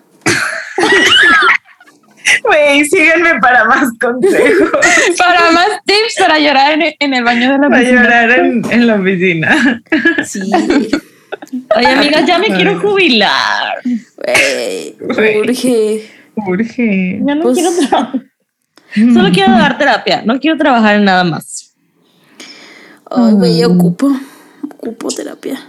Güey, 2.43 2.85
síganme 2.85 3.39
para 3.39 3.65
más 3.65 3.89
consejos. 3.99 4.69
Para 5.17 5.51
más 5.51 5.67
tips 5.85 6.15
para 6.19 6.39
llorar 6.39 6.73
en, 6.73 6.93
en 6.99 7.13
el 7.13 7.23
baño 7.23 7.51
de 7.53 7.57
la 7.57 7.69
Para 7.69 7.77
oficina. 7.81 8.03
llorar 8.03 8.31
en, 8.31 8.71
en 8.71 8.87
la 8.87 8.95
oficina. 8.95 9.81
Sí, 10.25 10.51
Oye, 11.75 11.87
amigas, 11.87 12.25
ya 12.25 12.37
me 12.37 12.47
quiero 12.47 12.79
jubilar. 12.79 13.77
güey, 13.83 14.95
urge. 15.01 16.09
Urge. 16.35 17.21
Ya 17.25 17.35
no 17.35 17.41
Pues- 17.43 17.57
quiero 17.57 17.71
trabajar. 17.89 18.21
Solo 18.93 19.29
quiero 19.31 19.51
dar 19.53 19.77
terapia. 19.77 20.21
No 20.25 20.39
quiero 20.39 20.57
trabajar 20.57 20.95
en 20.95 21.05
nada 21.05 21.23
más. 21.23 21.73
Ay, 23.09 23.33
güey, 23.33 23.63
ocupo, 23.63 24.11
ocupo 24.77 25.09
terapia. 25.09 25.59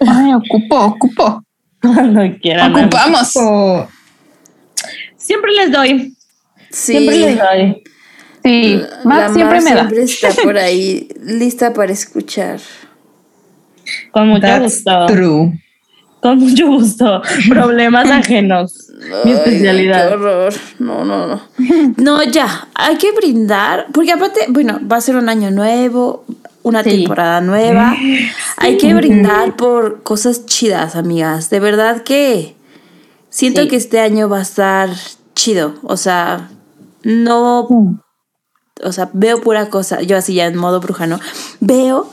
Ay, 0.00 0.32
ocupo, 0.34 0.76
ocupo. 0.76 1.42
Cuando 1.80 2.20
quieran. 2.40 2.74
Ocupamos. 2.74 3.32
Siempre 5.16 5.52
les 5.52 5.70
doy. 5.72 6.16
Sí, 6.70 6.92
Siempre 6.92 7.18
les 7.18 7.38
doy. 7.38 7.82
Sí, 8.44 8.74
la 8.76 9.00
Max 9.04 9.34
siempre 9.34 9.60
Mar 9.60 9.62
me 9.62 9.74
da. 9.74 9.80
siempre 9.88 10.02
está 10.02 10.28
por 10.42 10.58
ahí, 10.58 11.08
lista 11.22 11.72
para 11.72 11.92
escuchar. 11.92 12.60
Con 14.10 14.28
mucho 14.28 14.42
That's 14.42 14.84
gusto. 14.84 15.06
true. 15.06 15.62
Con 16.20 16.38
mucho 16.38 16.66
gusto. 16.68 17.22
Problemas 17.48 18.08
ajenos. 18.10 18.88
Mi 19.24 19.32
especialidad. 19.32 20.08
Qué 20.08 20.14
horror. 20.14 20.54
No, 20.78 21.04
no, 21.04 21.26
no. 21.26 21.42
No, 21.96 22.22
ya. 22.24 22.68
Hay 22.74 22.96
que 22.96 23.12
brindar. 23.12 23.86
Porque 23.92 24.12
aparte, 24.12 24.46
bueno, 24.48 24.80
va 24.90 24.96
a 24.96 25.00
ser 25.00 25.16
un 25.16 25.28
año 25.28 25.50
nuevo, 25.50 26.24
una 26.62 26.82
Sí. 26.84 26.90
temporada 26.90 27.40
nueva. 27.40 27.94
Hay 28.56 28.76
que 28.78 28.94
brindar 28.94 29.56
por 29.56 30.02
cosas 30.02 30.46
chidas, 30.46 30.94
amigas. 30.96 31.50
De 31.50 31.60
verdad 31.60 32.02
que 32.02 32.54
siento 33.30 33.62
Sí. 33.62 33.68
que 33.68 33.76
este 33.76 34.00
año 34.00 34.28
va 34.28 34.38
a 34.38 34.42
estar 34.42 34.90
chido. 35.34 35.74
O 35.82 35.96
sea, 35.96 36.50
no. 37.02 37.98
O 38.84 38.92
sea, 38.92 39.10
veo 39.12 39.40
pura 39.40 39.68
cosa. 39.70 40.02
Yo 40.02 40.16
así 40.16 40.34
ya 40.34 40.46
en 40.46 40.56
modo 40.56 40.80
bruja, 40.80 41.06
¿no? 41.06 41.18
Veo 41.60 42.10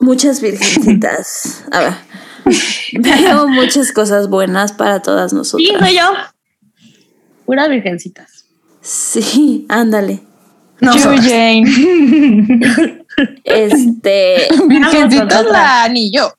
muchas 0.00 0.40
virgencitas. 0.40 1.64
A 1.72 1.80
ver. 1.80 1.94
Veo 3.00 3.48
muchas 3.48 3.92
cosas 3.92 4.28
buenas 4.28 4.72
para 4.72 5.02
todas 5.02 5.30
Sí, 5.32 5.36
nosotras. 5.36 5.78
soy 5.80 5.96
yo. 5.96 6.02
Puras 7.44 7.68
virgencitas. 7.68 8.46
Sí, 8.80 9.66
ándale. 9.68 10.22
Yo, 10.80 10.92
Jane. 11.16 11.64
Este. 13.44 14.48
Virgencita 14.68 15.40
es 15.40 15.46
la 15.50 15.84
anillo. 15.84 16.34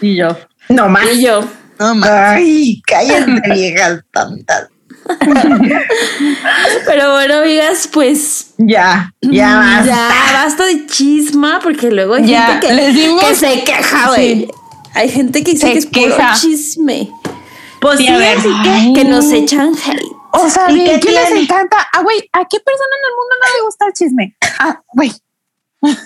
Y 0.00 0.16
yo. 0.16 0.36
No 0.68 0.88
más. 0.88 1.04
Y 1.14 1.22
yo. 1.22 1.44
No 1.78 1.94
más. 1.96 2.08
Ay, 2.10 2.80
cállate, 2.86 3.40
viejas 3.52 4.00
tontas. 4.12 4.68
Pero 6.86 7.12
bueno, 7.12 7.34
amigas, 7.38 7.88
pues. 7.92 8.54
Ya, 8.58 9.12
ya 9.20 9.56
basta. 9.58 9.86
Ya, 9.86 10.32
basta 10.44 10.64
de 10.66 10.86
chisma, 10.86 11.60
porque 11.62 11.90
luego 11.90 12.14
hay 12.14 12.26
Ya, 12.26 12.46
gente 12.46 12.66
que, 12.68 12.72
les 12.74 12.94
dimos- 12.94 13.24
que 13.24 13.34
se 13.34 13.64
queja, 13.64 14.08
güey. 14.08 14.48
Hay 14.94 15.08
gente 15.08 15.44
que 15.44 15.52
dice 15.52 15.66
Se 15.66 15.72
que 15.72 15.78
es 15.78 15.86
puro 15.86 16.16
queja. 16.16 16.34
chisme. 16.34 17.10
Pues 17.80 17.98
Sí, 17.98 18.06
sí, 18.06 18.12
a 18.12 18.16
ver. 18.16 18.38
así 18.38 18.48
que, 18.64 18.92
que 19.02 19.04
nos 19.08 19.30
echan 19.32 19.72
hate. 19.74 20.00
O 20.32 20.48
sea, 20.50 20.70
¿Y 20.70 20.84
qué 20.84 21.00
¿qué 21.00 21.10
les 21.12 21.26
tiene? 21.26 21.40
encanta? 21.42 21.76
Ah, 21.92 22.02
güey, 22.02 22.18
¿a 22.32 22.40
qué 22.44 22.58
persona 22.60 22.94
en 22.98 23.04
el 23.08 23.14
mundo 23.16 23.34
no 23.40 23.56
le 23.58 23.64
gusta 23.64 23.86
el 23.86 23.92
chisme? 23.92 24.36
Ah, 24.58 24.80
güey. 24.92 25.12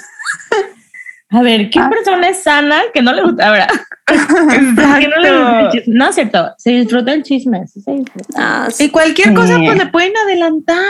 A 1.33 1.42
ver, 1.42 1.70
¿qué 1.70 1.78
Ah. 1.78 1.88
persona 1.88 2.28
es 2.28 2.42
sana 2.42 2.83
que 2.92 3.02
no 3.02 3.12
le 3.12 3.22
gusta? 3.22 3.46
A 3.48 3.52
ver, 3.52 3.66
que 4.06 5.09
no 5.09 5.16
le 5.18 5.30
gusta 5.38 5.61
el 5.61 5.70
chisme? 5.70 5.94
No 5.94 6.09
es 6.09 6.14
cierto. 6.16 6.54
Se 6.59 6.70
disfruta 6.70 7.12
el 7.12 7.22
chisme. 7.22 7.66
Sí, 7.68 7.80
se 7.80 7.92
disfruta. 7.92 8.28
Ah, 8.37 8.66
Y 8.68 8.72
sí. 8.72 8.90
cualquier 8.90 9.33
cosa, 9.35 9.56
pues 9.64 9.78
le 9.78 9.87
pueden 9.87 10.12
adelantar. 10.16 10.85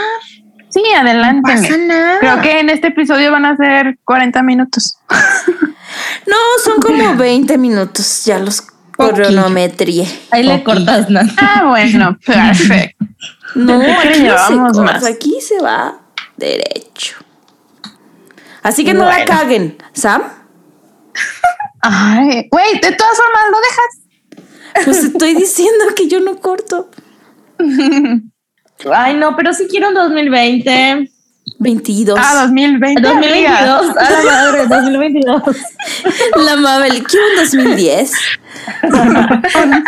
Sí, 0.69 0.81
adelante. 0.97 1.53
No 1.53 1.61
pasa 1.61 1.77
nada. 1.77 2.19
Creo 2.19 2.41
que 2.41 2.59
en 2.59 2.69
este 2.69 2.87
episodio 2.87 3.31
van 3.31 3.45
a 3.45 3.55
ser 3.57 3.97
40 4.05 4.41
minutos. 4.43 4.97
No, 6.25 6.37
son 6.63 6.79
como 6.81 7.15
20 7.17 7.57
minutos. 7.57 8.23
Ya 8.23 8.39
los 8.39 8.61
cronometrié. 9.09 10.07
Ahí 10.31 10.43
le 10.43 10.63
cortas 10.63 11.09
nada. 11.09 11.27
Ah, 11.37 11.65
bueno, 11.67 12.17
perfecto. 12.25 13.05
No, 13.55 13.81
aquí 13.81 14.21
le 14.21 14.29
no 14.29 14.73
se 14.73 14.81
más. 14.81 15.03
Aquí 15.03 15.39
se 15.41 15.59
va 15.59 15.99
derecho. 16.37 17.17
Así 18.63 18.85
que 18.85 18.93
no 18.93 19.05
la 19.05 19.25
caguen, 19.25 19.77
¿Sam? 19.93 20.21
Ay, 21.81 22.47
güey, 22.51 22.79
de 22.79 22.91
todas 22.91 23.17
formas, 23.17 23.43
¿lo 23.51 23.57
dejas? 23.57 24.85
Pues 24.85 25.03
estoy 25.03 25.33
diciendo 25.33 25.85
que 25.95 26.07
yo 26.07 26.19
no 26.19 26.39
corto. 26.39 26.89
Ay, 28.91 29.15
no, 29.15 29.35
pero 29.35 29.53
sí 29.53 29.67
quiero 29.69 29.89
un 29.89 29.95
2020. 29.95 31.11
22. 31.61 32.17
Ah, 32.19 32.41
2020. 32.47 33.07
amiga. 33.07 33.65
2022. 33.65 33.97
A 33.97 34.09
la 34.11 34.23
madre, 34.23 34.67
2022. 34.67 35.41
La 36.45 36.55
Mabel, 36.57 37.03
quiero 37.03 37.25
un 37.27 37.35
2010. 37.37 38.11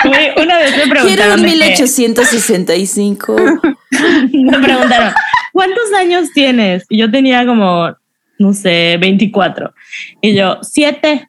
Güey, 0.04 0.44
Una 0.44 0.58
vez 0.60 0.72
me 0.72 0.84
Quiero 0.84 0.90
preguntaron. 0.92 1.40
un 1.40 1.42
de 1.42 1.48
que- 1.48 1.54
1865. 1.56 3.36
me 4.34 4.60
preguntaron, 4.60 5.14
¿cuántos 5.52 5.94
años 5.98 6.30
tienes? 6.34 6.86
Y 6.90 6.98
yo 7.00 7.10
tenía 7.10 7.46
como, 7.46 7.90
no 8.38 8.54
sé, 8.54 8.98
24. 9.00 9.74
Y 10.22 10.36
yo, 10.36 10.60
siete. 10.62 11.28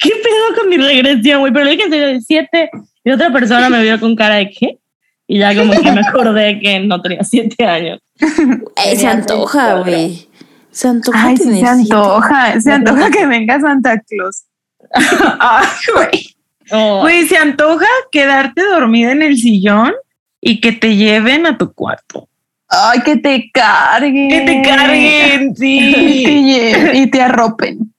¿Qué 0.00 0.10
pedo 0.10 0.54
con 0.60 0.68
mi 0.68 0.76
regresión, 0.76 1.40
güey? 1.40 1.52
Pero 1.52 1.64
le 1.64 1.70
dije 1.72 1.84
en 1.84 1.90
serio, 1.90 2.20
siete. 2.26 2.70
Y 3.04 3.10
otra 3.10 3.32
persona 3.32 3.68
me 3.70 3.82
vio 3.82 3.98
con 4.00 4.14
cara 4.16 4.36
de 4.36 4.50
¿qué? 4.50 4.78
Y 5.26 5.38
ya 5.38 5.54
como 5.56 5.72
que 5.72 5.90
me 5.92 6.00
acordé 6.00 6.60
que 6.60 6.80
no 6.80 7.00
tenía 7.00 7.24
siete 7.24 7.64
años. 7.64 7.98
Eh, 8.20 8.96
se 8.96 9.06
antoja, 9.06 9.74
24. 9.76 9.84
güey. 9.84 10.28
Se 10.70 10.88
antoja 10.88 11.26
Ay, 11.28 11.36
sí, 11.36 11.44
tener 11.44 11.66
se 11.66 11.74
siete. 11.76 11.94
antoja, 11.94 12.60
se 12.60 12.72
antoja 12.72 13.10
que 13.10 13.26
venga 13.26 13.60
Santa 13.60 13.98
Claus. 14.00 14.42
Ay, 15.40 15.66
güey. 15.94 16.36
Oh, 16.70 17.00
Güey, 17.02 17.26
se 17.28 17.36
antoja 17.36 17.86
quedarte 18.10 18.62
dormida 18.64 19.12
en 19.12 19.22
el 19.22 19.36
sillón 19.36 19.92
y 20.40 20.60
que 20.60 20.72
te 20.72 20.96
lleven 20.96 21.46
a 21.46 21.56
tu 21.58 21.72
cuarto. 21.72 22.28
Ay, 22.68 23.00
que 23.02 23.16
te 23.16 23.50
carguen. 23.52 24.28
Que 24.30 24.40
te 24.40 24.62
carguen, 24.62 25.50
Y 25.50 25.54
te, 25.54 25.60
sí. 25.60 26.98
y 26.98 27.06
te 27.10 27.22
arropen. 27.22 27.93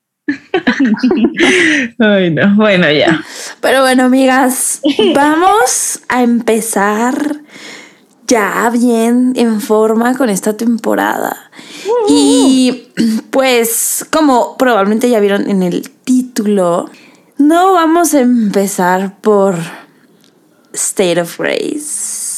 Ay, 1.99 2.31
no. 2.31 2.55
Bueno, 2.55 2.91
ya. 2.91 3.23
Pero 3.61 3.81
bueno, 3.81 4.05
amigas, 4.05 4.81
vamos 5.13 6.01
a 6.09 6.23
empezar 6.23 7.41
ya 8.27 8.69
bien 8.71 9.33
en 9.35 9.61
forma 9.61 10.17
con 10.17 10.29
esta 10.29 10.57
temporada. 10.57 11.51
Y 12.09 12.87
pues, 13.29 14.05
como 14.11 14.57
probablemente 14.57 15.09
ya 15.09 15.19
vieron 15.19 15.49
en 15.49 15.63
el 15.63 15.89
título, 15.91 16.89
no 17.37 17.73
vamos 17.73 18.13
a 18.13 18.21
empezar 18.21 19.19
por 19.21 19.55
State 20.73 21.21
of 21.21 21.37
Grace. 21.39 21.75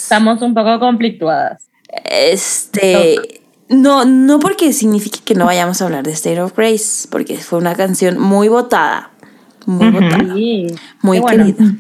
estamos 0.04 0.42
un 0.42 0.54
poco 0.54 0.80
conflictuadas. 0.80 1.64
Este. 2.06 3.37
No, 3.70 4.06
no 4.06 4.40
porque 4.40 4.72
signifique 4.74 5.20
que 5.24 5.36
no 5.36 5.46
vayamos 5.46 5.82
a 5.82 5.86
hablar 5.86 6.04
de 6.04 6.12
State 6.12 6.42
of 6.42 6.56
Grace, 6.56 7.08
porque 7.10 7.38
fue 7.38 7.60
una 7.60 7.76
canción 7.76 8.18
muy 8.20 8.48
votada. 8.48 9.12
Muy 9.66 9.90
votada. 9.90 10.34
Sí. 10.36 10.68
Muy 11.02 11.18
Qué 11.18 11.22
bueno. 11.22 11.46
querida. 11.46 11.76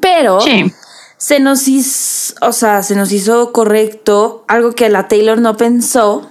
Pero 0.00 0.40
Sí. 0.40 0.72
se 1.16 1.38
nos 1.40 1.68
hizo, 1.68 2.34
o 2.42 2.52
sea, 2.52 2.82
se 2.82 2.96
nos 2.96 3.12
hizo 3.12 3.52
correcto 3.52 4.44
algo 4.48 4.72
que 4.72 4.88
la 4.88 5.06
Taylor 5.08 5.40
no 5.40 5.56
pensó 5.56 6.30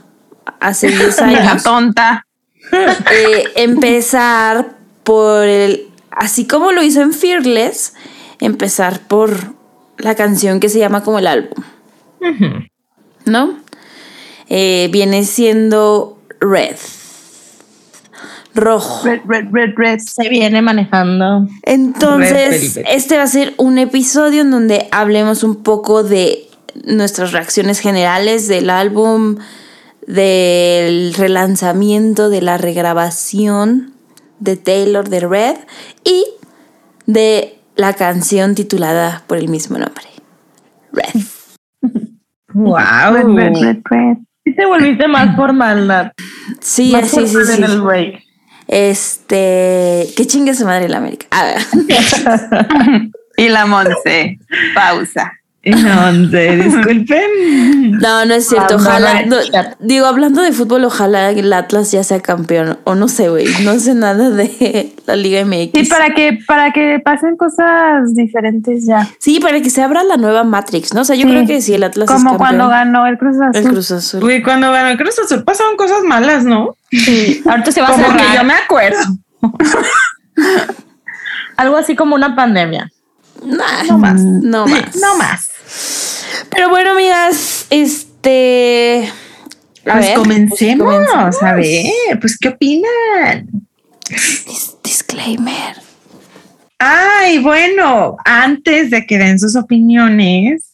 hace 0.59 0.87
10 0.91 1.17
La 1.21 1.27
años. 1.51 1.63
tonta. 1.63 2.25
eh, 2.71 3.43
empezar 3.55 4.75
por 5.03 5.45
el, 5.45 5.87
así 6.11 6.45
como 6.45 6.73
lo 6.73 6.83
hizo 6.83 7.01
en 7.01 7.13
Fearless, 7.13 7.93
empezar 8.39 8.99
por 9.07 9.53
la 9.97 10.15
canción 10.15 10.59
que 10.59 10.67
se 10.67 10.79
llama 10.79 11.01
como 11.03 11.19
el 11.19 11.27
álbum. 11.27 11.63
¿No? 13.25 13.59
Eh, 14.49 14.89
viene 14.91 15.23
siendo 15.23 16.17
Red. 16.39 16.75
Rojo. 18.55 19.05
Red, 19.05 19.21
red, 19.27 19.45
red, 19.51 19.73
red. 19.75 19.99
Se 19.99 20.29
viene 20.29 20.61
manejando. 20.61 21.47
Entonces, 21.63 22.75
Red 22.75 22.85
este 22.89 23.17
va 23.17 23.23
a 23.23 23.27
ser 23.27 23.53
un 23.57 23.77
episodio 23.77 24.41
en 24.41 24.51
donde 24.51 24.87
hablemos 24.91 25.43
un 25.43 25.57
poco 25.63 26.03
de 26.03 26.47
nuestras 26.85 27.31
reacciones 27.31 27.79
generales 27.79 28.47
del 28.47 28.69
álbum, 28.69 29.37
del 30.07 31.13
relanzamiento, 31.13 32.29
de 32.29 32.41
la 32.41 32.57
regrabación 32.57 33.93
de 34.39 34.55
Taylor 34.55 35.09
de 35.09 35.19
Red 35.19 35.57
y 36.03 36.25
de 37.05 37.59
la 37.75 37.93
canción 37.93 38.55
titulada 38.55 39.23
por 39.27 39.37
el 39.37 39.49
mismo 39.49 39.77
nombre, 39.77 40.05
Red. 40.91 41.21
Wow. 42.53 43.13
Red, 43.13 43.27
red, 43.35 43.61
red, 43.61 43.81
red. 43.87 44.17
Sí 44.47 44.55
te 44.55 44.65
volviste 44.65 45.09
más 45.09 45.35
formal, 45.35 45.87
Nat. 45.87 46.13
Sí, 46.61 46.93
Más 46.93 47.09
sí, 47.09 47.27
sí, 47.27 47.33
formal 47.33 47.45
sí. 47.47 47.53
en 47.57 47.63
el 47.65 47.81
break. 47.81 48.23
Este, 48.69 50.07
que 50.15 50.25
chingue 50.25 50.53
su 50.53 50.63
madre 50.63 50.87
la 50.87 50.97
América. 50.99 51.27
A 51.31 51.43
ver. 51.45 51.61
Y 53.39 53.49
la 53.49 53.65
Monse. 53.67 54.39
Pausa. 54.73 55.31
No, 55.71 56.29
sé, 56.29 56.55
disculpen. 56.63 57.91
No, 57.99 58.25
no 58.25 58.33
es 58.33 58.47
cierto. 58.47 58.75
Ah, 58.75 58.77
Ojalá, 58.79 59.25
no, 59.25 59.35
digo, 59.79 60.05
hablando 60.05 60.41
de 60.41 60.51
fútbol, 60.51 60.83
ojalá 60.85 61.31
el 61.31 61.51
Atlas 61.53 61.91
ya 61.91 62.03
sea 62.03 62.19
campeón. 62.21 62.77
O 62.83 62.95
no 62.95 63.07
sé, 63.07 63.29
güey. 63.29 63.45
No 63.63 63.79
sé 63.79 63.93
nada 63.95 64.29
de 64.29 64.93
la 65.05 65.15
Liga 65.15 65.43
MX. 65.45 65.71
Sí, 65.73 65.85
para 65.89 66.13
que, 66.13 66.39
para 66.47 66.71
que 66.73 66.99
pasen 67.03 67.37
cosas 67.37 68.13
diferentes 68.15 68.85
ya. 68.85 69.07
Sí, 69.19 69.39
para 69.39 69.61
que 69.61 69.69
se 69.69 69.81
abra 69.81 70.03
la 70.03 70.17
nueva 70.17 70.43
Matrix, 70.43 70.93
¿no? 70.93 71.01
O 71.01 71.05
sea, 71.05 71.15
yo 71.15 71.23
Sí. 71.23 71.29
creo 71.29 71.45
que 71.47 71.61
si 71.61 71.73
el 71.73 71.83
Atlas 71.83 72.09
es 72.09 72.15
Como 72.15 72.31
campeón, 72.31 72.37
cuando 72.37 72.69
ganó 72.69 73.05
el 73.07 73.17
Cruz 73.17 73.35
Azul. 73.41 73.55
el 73.55 73.67
Cruz 73.69 73.91
Azul. 73.91 74.19
Güey, 74.21 74.41
cuando 74.43 74.71
ganó 74.71 74.89
el 74.89 74.97
Cruz 74.97 75.17
Azul 75.19 75.43
pasaron 75.43 75.75
cosas 75.77 76.03
malas, 76.03 76.43
¿no? 76.45 76.75
Sí, 76.91 77.41
ahorita 77.45 77.71
se 77.71 77.81
va 77.81 77.87
a 77.87 77.91
Como 77.91 78.05
cerrar. 78.05 78.21
que 78.31 78.37
yo 78.37 78.43
me 78.43 78.53
acuerdo. 78.53 78.97
Algo 81.57 81.75
así 81.77 81.95
como 81.95 82.15
una 82.15 82.35
pandemia. 82.35 82.91
Nah, 83.43 83.83
No 83.87 83.97
más. 83.97 84.21
No 84.21 84.67
más. 84.67 84.95
No 84.95 85.17
más. 85.17 85.49
Pero 86.49 86.69
bueno, 86.69 86.91
amigas, 86.91 87.65
este. 87.69 89.09
a 89.85 89.93
Pues 89.93 90.05
ver, 90.07 90.15
comencemos. 90.15 90.85
pues 90.87 91.09
comencemos. 91.09 91.43
A 91.43 91.53
ver, 91.53 92.19
pues, 92.19 92.37
¿qué 92.37 92.49
opinan? 92.49 93.47
Dis- 94.09 94.75
disclaimer. 94.83 95.75
Ay, 96.79 97.39
bueno, 97.39 98.17
antes 98.23 98.91
de 98.91 99.05
que 99.05 99.17
den 99.17 99.39
sus 99.39 99.55
opiniones, 99.55 100.73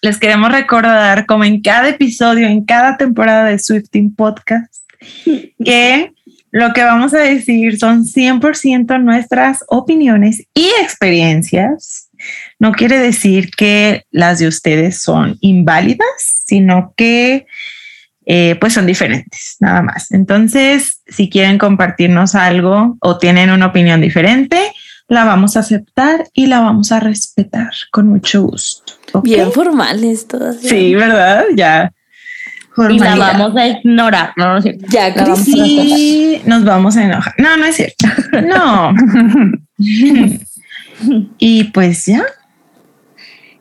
les 0.00 0.18
queremos 0.18 0.50
recordar, 0.52 1.26
como 1.26 1.44
en 1.44 1.60
cada 1.60 1.88
episodio, 1.88 2.46
en 2.46 2.64
cada 2.64 2.96
temporada 2.96 3.46
de 3.46 3.58
Swifting 3.58 4.14
Podcast, 4.14 4.84
que 5.64 6.12
lo 6.52 6.74
que 6.74 6.84
vamos 6.84 7.14
a 7.14 7.18
decir 7.18 7.78
son 7.78 8.04
100% 8.04 9.02
nuestras 9.02 9.64
opiniones 9.68 10.46
y 10.54 10.68
experiencias. 10.82 12.10
No 12.58 12.72
quiere 12.72 12.98
decir 12.98 13.50
que 13.50 14.04
las 14.10 14.38
de 14.38 14.48
ustedes 14.48 15.02
son 15.02 15.38
inválidas, 15.40 16.06
sino 16.44 16.92
que 16.94 17.46
eh, 18.26 18.56
pues 18.60 18.74
son 18.74 18.84
diferentes, 18.84 19.56
nada 19.60 19.80
más. 19.80 20.12
Entonces, 20.12 21.00
si 21.06 21.30
quieren 21.30 21.56
compartirnos 21.56 22.34
algo 22.34 22.98
o 23.00 23.18
tienen 23.18 23.50
una 23.50 23.66
opinión 23.66 24.02
diferente, 24.02 24.72
la 25.08 25.24
vamos 25.24 25.56
a 25.56 25.60
aceptar 25.60 26.26
y 26.34 26.46
la 26.46 26.60
vamos 26.60 26.92
a 26.92 27.00
respetar 27.00 27.70
con 27.90 28.08
mucho 28.08 28.42
gusto. 28.42 28.92
¿ok? 29.12 29.24
Bien 29.24 29.50
formales 29.52 30.28
todas. 30.28 30.60
Sí, 30.60 30.94
¿verdad? 30.94 31.44
Ya. 31.56 31.92
Y 32.90 32.98
la 32.98 33.16
vamos 33.16 33.56
a 33.56 33.66
ignorar. 33.68 34.32
No, 34.36 34.52
no 34.52 34.56
es 34.58 34.64
cierto. 34.64 34.86
Ya, 34.88 35.10
La 35.10 35.22
vamos 35.22 35.40
a 35.40 35.44
Sí, 35.44 36.42
nos 36.46 36.64
vamos 36.64 36.96
a 36.96 37.04
enojar. 37.04 37.34
No, 37.38 37.56
no 37.56 37.66
es 37.66 37.76
cierto. 37.76 38.06
No. 38.42 38.94
y 41.38 41.64
pues 41.64 42.06
ya. 42.06 42.22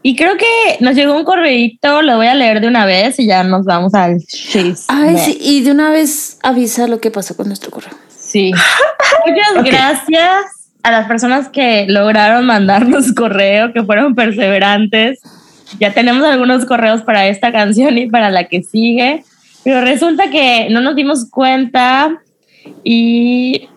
Y 0.03 0.15
creo 0.15 0.35
que 0.37 0.45
nos 0.79 0.95
llegó 0.95 1.15
un 1.15 1.23
correíto, 1.23 2.01
lo 2.01 2.17
voy 2.17 2.27
a 2.27 2.33
leer 2.33 2.59
de 2.59 2.67
una 2.67 2.85
vez 2.85 3.19
y 3.19 3.27
ya 3.27 3.43
nos 3.43 3.65
vamos 3.65 3.93
al 3.93 4.17
chisme. 4.19 4.73
Ay, 4.87 5.17
sí, 5.17 5.37
y 5.39 5.61
de 5.61 5.71
una 5.71 5.91
vez 5.91 6.39
avisa 6.41 6.87
lo 6.87 6.99
que 6.99 7.11
pasó 7.11 7.35
con 7.35 7.47
nuestro 7.47 7.69
correo. 7.69 7.93
Sí. 8.09 8.51
Muchas 9.27 9.63
gracias 9.63 10.45
a 10.81 10.91
las 10.91 11.07
personas 11.07 11.49
que 11.49 11.85
lograron 11.87 12.45
mandarnos 12.45 13.13
correo, 13.13 13.73
que 13.73 13.83
fueron 13.83 14.15
perseverantes. 14.15 15.19
Ya 15.79 15.93
tenemos 15.93 16.23
algunos 16.23 16.65
correos 16.65 17.01
para 17.03 17.27
esta 17.27 17.51
canción 17.51 17.97
y 17.97 18.07
para 18.09 18.29
la 18.29 18.45
que 18.47 18.61
sigue, 18.63 19.23
pero 19.63 19.81
resulta 19.81 20.29
que 20.29 20.67
no 20.69 20.81
nos 20.81 20.95
dimos 20.95 21.29
cuenta 21.29 22.17
y... 22.83 23.67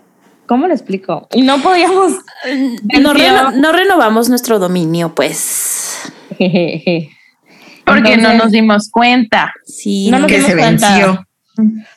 ¿Cómo 0.46 0.66
lo 0.66 0.74
explico? 0.74 1.26
Y 1.32 1.42
no 1.42 1.58
podíamos... 1.58 2.12
No, 3.00 3.14
reno- 3.14 3.52
no 3.52 3.72
renovamos 3.72 4.28
nuestro 4.28 4.58
dominio, 4.58 5.14
pues. 5.14 6.12
Jejeje. 6.36 7.10
Porque 7.86 8.16
no 8.18 8.34
nos 8.34 8.50
dimos 8.50 8.90
cuenta. 8.90 9.52
Sí, 9.64 10.10
No 10.10 10.18
nos 10.18 10.26
Que 10.28 10.34
dimos 10.36 10.50
se 10.50 10.56
cuenta. 10.58 10.88
venció. 10.90 11.26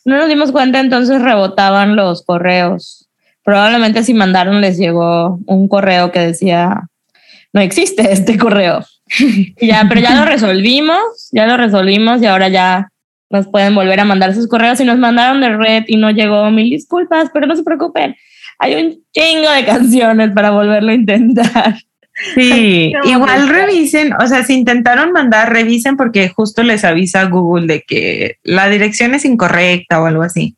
No 0.06 0.18
nos 0.18 0.28
dimos 0.30 0.52
cuenta, 0.52 0.80
entonces 0.80 1.22
rebotaban 1.22 1.96
los 1.96 2.24
correos. 2.24 3.10
Probablemente 3.44 4.04
si 4.04 4.14
mandaron 4.14 4.62
les 4.62 4.78
llegó 4.78 5.40
un 5.46 5.68
correo 5.68 6.12
que 6.12 6.20
decía, 6.20 6.84
no 7.58 7.63
existe 7.63 8.12
este 8.12 8.38
correo. 8.38 8.86
Ya, 9.62 9.86
pero 9.88 10.02
ya 10.02 10.15
lo 10.15 10.26
resolvimos, 10.26 11.30
ya 11.32 11.48
lo 11.48 11.56
resolvimos 11.56 12.22
y 12.22 12.26
ahora 12.26 12.50
ya 12.50 12.89
nos 13.30 13.48
pueden 13.48 13.74
volver 13.74 14.02
a 14.02 14.06
mandar 14.06 14.36
sus 14.36 14.50
correos. 14.50 14.82
Y 14.82 14.84
nos 14.84 15.00
mandaron 15.00 15.39
de 15.39 15.56
red 15.56 15.84
y 15.88 15.96
no 15.96 16.12
llegó, 16.12 16.52
mil 16.52 16.70
disculpas, 16.70 17.30
pero 17.34 17.48
no 17.48 17.56
se 17.56 17.63
preocupen. 17.63 18.15
Hay 18.60 18.76
un 18.76 19.02
chingo 19.13 19.50
de 19.50 19.65
canciones 19.65 20.32
para 20.36 20.52
volverlo 20.52 20.91
a 20.91 20.96
intentar. 20.96 21.78
Sí, 22.36 22.91
igual 23.06 23.48
revisen, 23.48 24.12
o 24.22 24.28
sea, 24.28 24.43
si 24.43 24.56
intentaron 24.56 25.13
mandar, 25.13 25.54
revisen 25.54 25.96
porque 25.96 26.28
justo 26.28 26.62
les 26.63 26.84
avisa 26.84 27.24
Google 27.24 27.65
de 27.65 27.84
que 27.84 28.36
la 28.43 28.67
dirección 28.67 29.13
es 29.13 29.24
incorrecta 29.24 30.02
o 30.02 30.06
algo 30.06 30.24
así. 30.24 30.56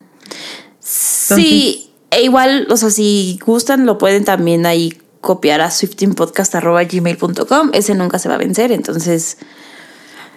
Sí, 0.79 1.91
e 2.09 2.23
igual, 2.23 2.65
o 2.71 2.77
sea, 2.77 2.89
si 2.89 3.39
gustan, 3.45 3.85
lo 3.85 3.99
pueden 3.99 4.25
también 4.25 4.65
ahí 4.65 4.93
copiar 5.21 5.61
a 5.61 5.71
swiftingpodcast.gmail.com. 5.71 7.71
Ese 7.73 7.95
nunca 7.95 8.19
se 8.19 8.29
va 8.29 8.35
a 8.35 8.39
vencer, 8.39 8.71
entonces 8.71 9.37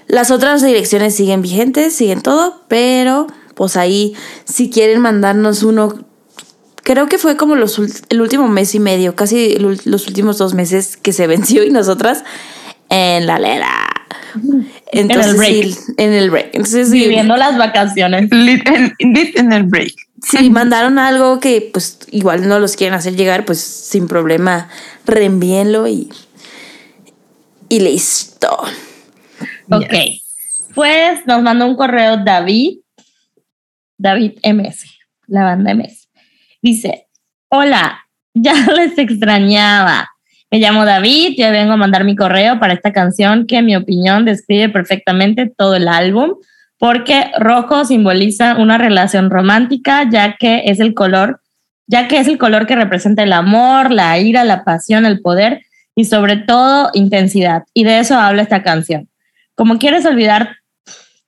las 0.07 0.31
otras 0.31 0.63
direcciones 0.63 1.15
siguen 1.15 1.43
vigentes, 1.43 1.95
siguen 1.95 2.23
todo, 2.23 2.63
pero 2.69 3.27
pues 3.55 3.77
ahí, 3.77 4.15
si 4.45 4.71
quieren 4.71 5.01
mandarnos 5.01 5.63
uno, 5.63 6.05
creo 6.83 7.09
que 7.09 7.19
fue 7.19 7.37
como 7.37 7.55
los, 7.55 7.81
el 8.09 8.21
último 8.21 8.49
mes 8.49 8.75
y 8.75 8.81
medio, 8.81 9.15
casi 9.15 9.55
el 9.55 9.81
los 9.85 10.07
últimos 10.07 10.39
dos 10.39 10.55
meses 10.55 10.97
que 10.97 11.13
se 11.13 11.27
venció 11.27 11.65
y 11.65 11.71
nosotras 11.71 12.25
en 12.89 13.27
la 13.27 13.39
lera. 13.39 13.89
Entonces, 14.93 15.37
break. 15.37 15.65
sí, 15.65 15.93
en 15.97 16.13
el 16.13 16.31
break. 16.31 16.51
Entonces, 16.53 16.91
sí, 16.91 17.01
Viviendo 17.01 17.37
las 17.37 17.57
vacaciones. 17.57 18.31
Lit 18.31 18.69
en, 18.69 18.93
lit 18.99 19.39
en 19.39 19.53
el 19.53 19.65
break. 19.65 19.95
Si 20.23 20.51
mandaron 20.51 20.99
algo 20.99 21.41
que 21.41 21.71
pues 21.73 21.99
igual 22.11 22.49
no 22.49 22.59
los 22.59 22.77
quieren 22.77 22.95
hacer 22.95 23.17
llegar, 23.17 23.45
pues 23.45 23.61
sin 23.61 24.09
problema 24.09 24.69
reenvíenlo 25.05 25.87
y, 25.89 26.11
y 27.69 27.81
listo. 27.81 28.57
Ok. 29.71 29.95
Pues 30.75 31.27
nos 31.27 31.43
mandó 31.43 31.67
un 31.67 31.77
correo 31.77 32.19
David, 32.19 32.79
David 33.99 34.39
MS, 34.45 34.85
la 35.27 35.45
banda 35.45 35.75
MS. 35.75 36.09
Dice, 36.63 37.09
hola, 37.49 38.07
ya 38.33 38.55
les 38.77 38.97
extrañaba. 38.97 40.09
Me 40.51 40.59
llamo 40.59 40.85
David 40.85 41.35
y 41.37 41.43
hoy 41.43 41.51
vengo 41.51 41.73
a 41.73 41.79
mandar 41.79 42.05
mi 42.05 42.15
correo 42.15 42.61
para 42.61 42.75
esta 42.75 42.93
canción 42.93 43.47
que 43.47 43.57
en 43.57 43.67
mi 43.67 43.77
opinión 43.77 44.25
describe 44.25 44.69
perfectamente 44.69 45.51
todo 45.57 45.77
el 45.77 45.89
álbum 45.89 46.35
porque 46.83 47.31
rojo 47.39 47.85
simboliza 47.85 48.57
una 48.57 48.77
relación 48.77 49.31
romántica 49.31 50.03
ya 50.11 50.35
que 50.37 50.63
es 50.65 50.81
el 50.81 50.95
color, 50.95 51.41
ya 51.87 52.09
que 52.09 52.19
es 52.19 52.27
el 52.27 52.39
color 52.39 52.67
que 52.67 52.75
representa 52.75 53.23
el 53.23 53.33
amor, 53.33 53.93
la 53.93 54.19
ira, 54.19 54.43
la 54.43 54.65
pasión, 54.65 55.07
el 55.07 55.21
poder 55.21 55.63
y 55.95 56.07
sobre 56.07 56.39
todo 56.39 56.91
intensidad. 56.93 57.63
Y 57.73 57.85
de 57.85 58.01
eso 58.01 58.19
habla 58.19 58.43
esta 58.43 58.65
canción 58.65 59.09
como 59.55 59.79
quieres 59.79 60.05
olvidar 60.07 60.57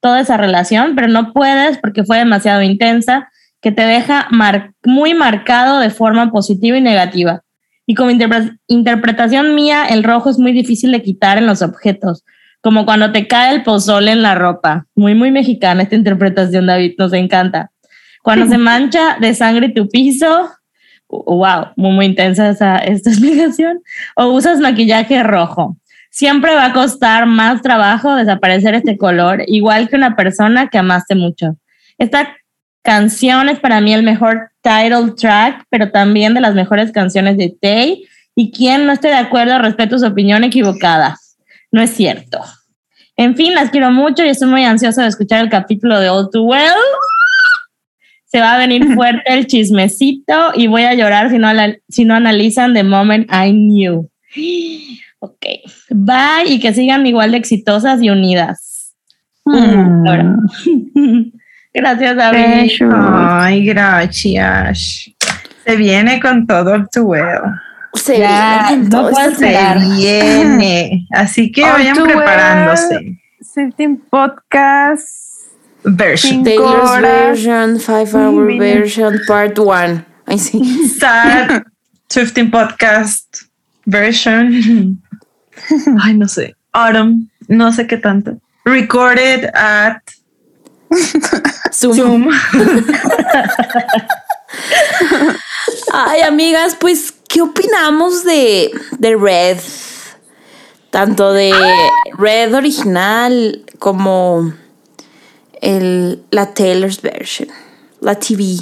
toda 0.00 0.18
esa 0.20 0.36
relación, 0.36 0.96
pero 0.96 1.06
no 1.06 1.32
puedes 1.32 1.78
porque 1.78 2.02
fue 2.02 2.18
demasiado 2.18 2.62
intensa, 2.62 3.30
que 3.60 3.70
te 3.70 3.82
deja 3.82 4.28
muy 4.82 5.14
marcado 5.14 5.78
de 5.78 5.90
forma 5.90 6.32
positiva 6.32 6.76
y 6.76 6.80
negativa. 6.80 7.42
Y 7.86 7.94
como 7.94 8.10
interpre- 8.10 8.58
interpretación 8.66 9.54
mía, 9.54 9.86
el 9.88 10.02
rojo 10.02 10.30
es 10.30 10.38
muy 10.38 10.52
difícil 10.52 10.90
de 10.90 11.02
quitar 11.02 11.38
en 11.38 11.46
los 11.46 11.62
objetos, 11.62 12.24
como 12.64 12.86
cuando 12.86 13.12
te 13.12 13.28
cae 13.28 13.54
el 13.54 13.62
pozole 13.62 14.10
en 14.10 14.22
la 14.22 14.34
ropa. 14.34 14.86
Muy, 14.94 15.14
muy 15.14 15.30
mexicana 15.30 15.82
esta 15.82 15.96
interpretación, 15.96 16.66
David, 16.66 16.94
nos 16.96 17.12
encanta. 17.12 17.70
Cuando 18.22 18.46
se 18.46 18.56
mancha 18.58 19.18
de 19.20 19.34
sangre 19.34 19.68
tu 19.68 19.86
piso, 19.86 20.50
wow, 21.10 21.66
muy, 21.76 21.92
muy 21.92 22.06
intensa 22.06 22.48
esa, 22.48 22.78
esta 22.78 23.10
explicación, 23.12 23.82
o 24.16 24.28
usas 24.28 24.60
maquillaje 24.60 25.22
rojo. 25.22 25.76
Siempre 26.10 26.54
va 26.54 26.64
a 26.66 26.72
costar 26.72 27.26
más 27.26 27.60
trabajo 27.60 28.14
desaparecer 28.14 28.74
este 28.74 28.96
color, 28.96 29.42
igual 29.46 29.90
que 29.90 29.96
una 29.96 30.16
persona 30.16 30.68
que 30.68 30.78
amaste 30.78 31.14
mucho. 31.14 31.56
Esta 31.98 32.34
canción 32.82 33.50
es 33.50 33.60
para 33.60 33.82
mí 33.82 33.92
el 33.92 34.04
mejor 34.04 34.52
title 34.62 35.12
track, 35.18 35.64
pero 35.68 35.90
también 35.90 36.32
de 36.32 36.40
las 36.40 36.54
mejores 36.54 36.92
canciones 36.92 37.36
de 37.36 37.54
Tay. 37.60 38.06
Y 38.34 38.52
quien 38.52 38.86
no 38.86 38.92
esté 38.92 39.08
de 39.08 39.16
acuerdo, 39.16 39.58
respeto 39.58 39.98
su 39.98 40.06
opinión 40.06 40.44
equivocada. 40.44 41.18
No 41.74 41.82
es 41.82 41.90
cierto. 41.90 42.38
En 43.16 43.34
fin, 43.34 43.52
las 43.52 43.70
quiero 43.70 43.90
mucho 43.90 44.24
y 44.24 44.28
estoy 44.28 44.48
muy 44.48 44.62
ansiosa 44.62 45.02
de 45.02 45.08
escuchar 45.08 45.42
el 45.42 45.50
capítulo 45.50 45.98
de 45.98 46.08
All 46.08 46.30
Too 46.30 46.44
Well. 46.44 46.72
Se 48.26 48.38
va 48.38 48.54
a 48.54 48.58
venir 48.58 48.86
fuerte 48.94 49.24
el 49.26 49.48
chismecito 49.48 50.52
y 50.54 50.68
voy 50.68 50.84
a 50.84 50.94
llorar 50.94 51.30
si 51.30 51.38
no, 51.38 51.48
si 51.88 52.04
no 52.04 52.14
analizan 52.14 52.74
The 52.74 52.84
Moment 52.84 53.28
I 53.28 53.50
Knew. 53.50 54.08
Ok, 55.18 55.46
bye 55.88 56.44
y 56.46 56.60
que 56.60 56.74
sigan 56.74 57.06
igual 57.06 57.30
de 57.30 57.38
exitosas 57.38 58.02
y 58.02 58.10
unidas. 58.10 58.94
Mm. 59.46 60.04
Gracias, 61.72 62.14
David. 62.14 62.70
Ay, 62.92 63.64
gracias. 63.64 65.10
Se 65.64 65.76
viene 65.76 66.20
con 66.20 66.46
todo 66.46 66.74
el 66.74 66.86
well. 67.00 67.40
Se 67.94 68.18
Ya, 68.18 68.68
viene 68.70 68.88
no. 68.88 69.10
Se. 70.60 71.06
Así 71.12 71.52
que 71.52 71.64
All 71.64 71.72
vayan 71.72 71.96
preparándose. 72.02 73.18
Sifting 73.40 73.98
Podcast. 74.10 75.34
Version. 75.84 76.44
Taylor's 76.44 76.90
horas. 76.90 77.02
version, 77.02 77.78
five 77.78 78.14
hour 78.14 78.58
version, 78.58 79.20
part 79.26 79.58
one. 79.58 80.04
Ay, 80.26 80.38
sí. 80.38 80.88
Sad 80.98 81.62
15 82.08 82.50
Podcast 82.50 83.46
version. 83.84 84.98
Ay, 86.02 86.14
no 86.14 86.26
sé. 86.26 86.54
Autumn. 86.72 87.28
No 87.48 87.70
sé 87.72 87.86
qué 87.86 87.98
tanto. 87.98 88.40
Recorded 88.64 89.50
at 89.54 90.00
Zoom. 91.72 91.94
Zoom. 91.94 92.28
Ay, 95.92 96.22
amigas, 96.22 96.76
pues, 96.80 97.14
¿qué 97.34 97.42
opinamos 97.42 98.24
de, 98.24 98.70
de 98.98 99.16
Red? 99.16 99.58
Tanto 100.90 101.32
de 101.32 101.52
Red 102.16 102.54
original 102.54 103.64
como 103.80 104.54
el, 105.60 106.22
la 106.30 106.54
Taylor's 106.54 107.02
version, 107.02 107.48
la 108.00 108.14
TV. 108.14 108.58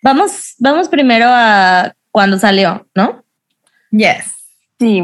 Vamos, 0.00 0.54
vamos 0.58 0.88
primero 0.88 1.26
a 1.28 1.92
cuando 2.12 2.38
salió, 2.38 2.86
¿no? 2.94 3.24
Yes. 3.90 4.26
Sí. 4.78 5.02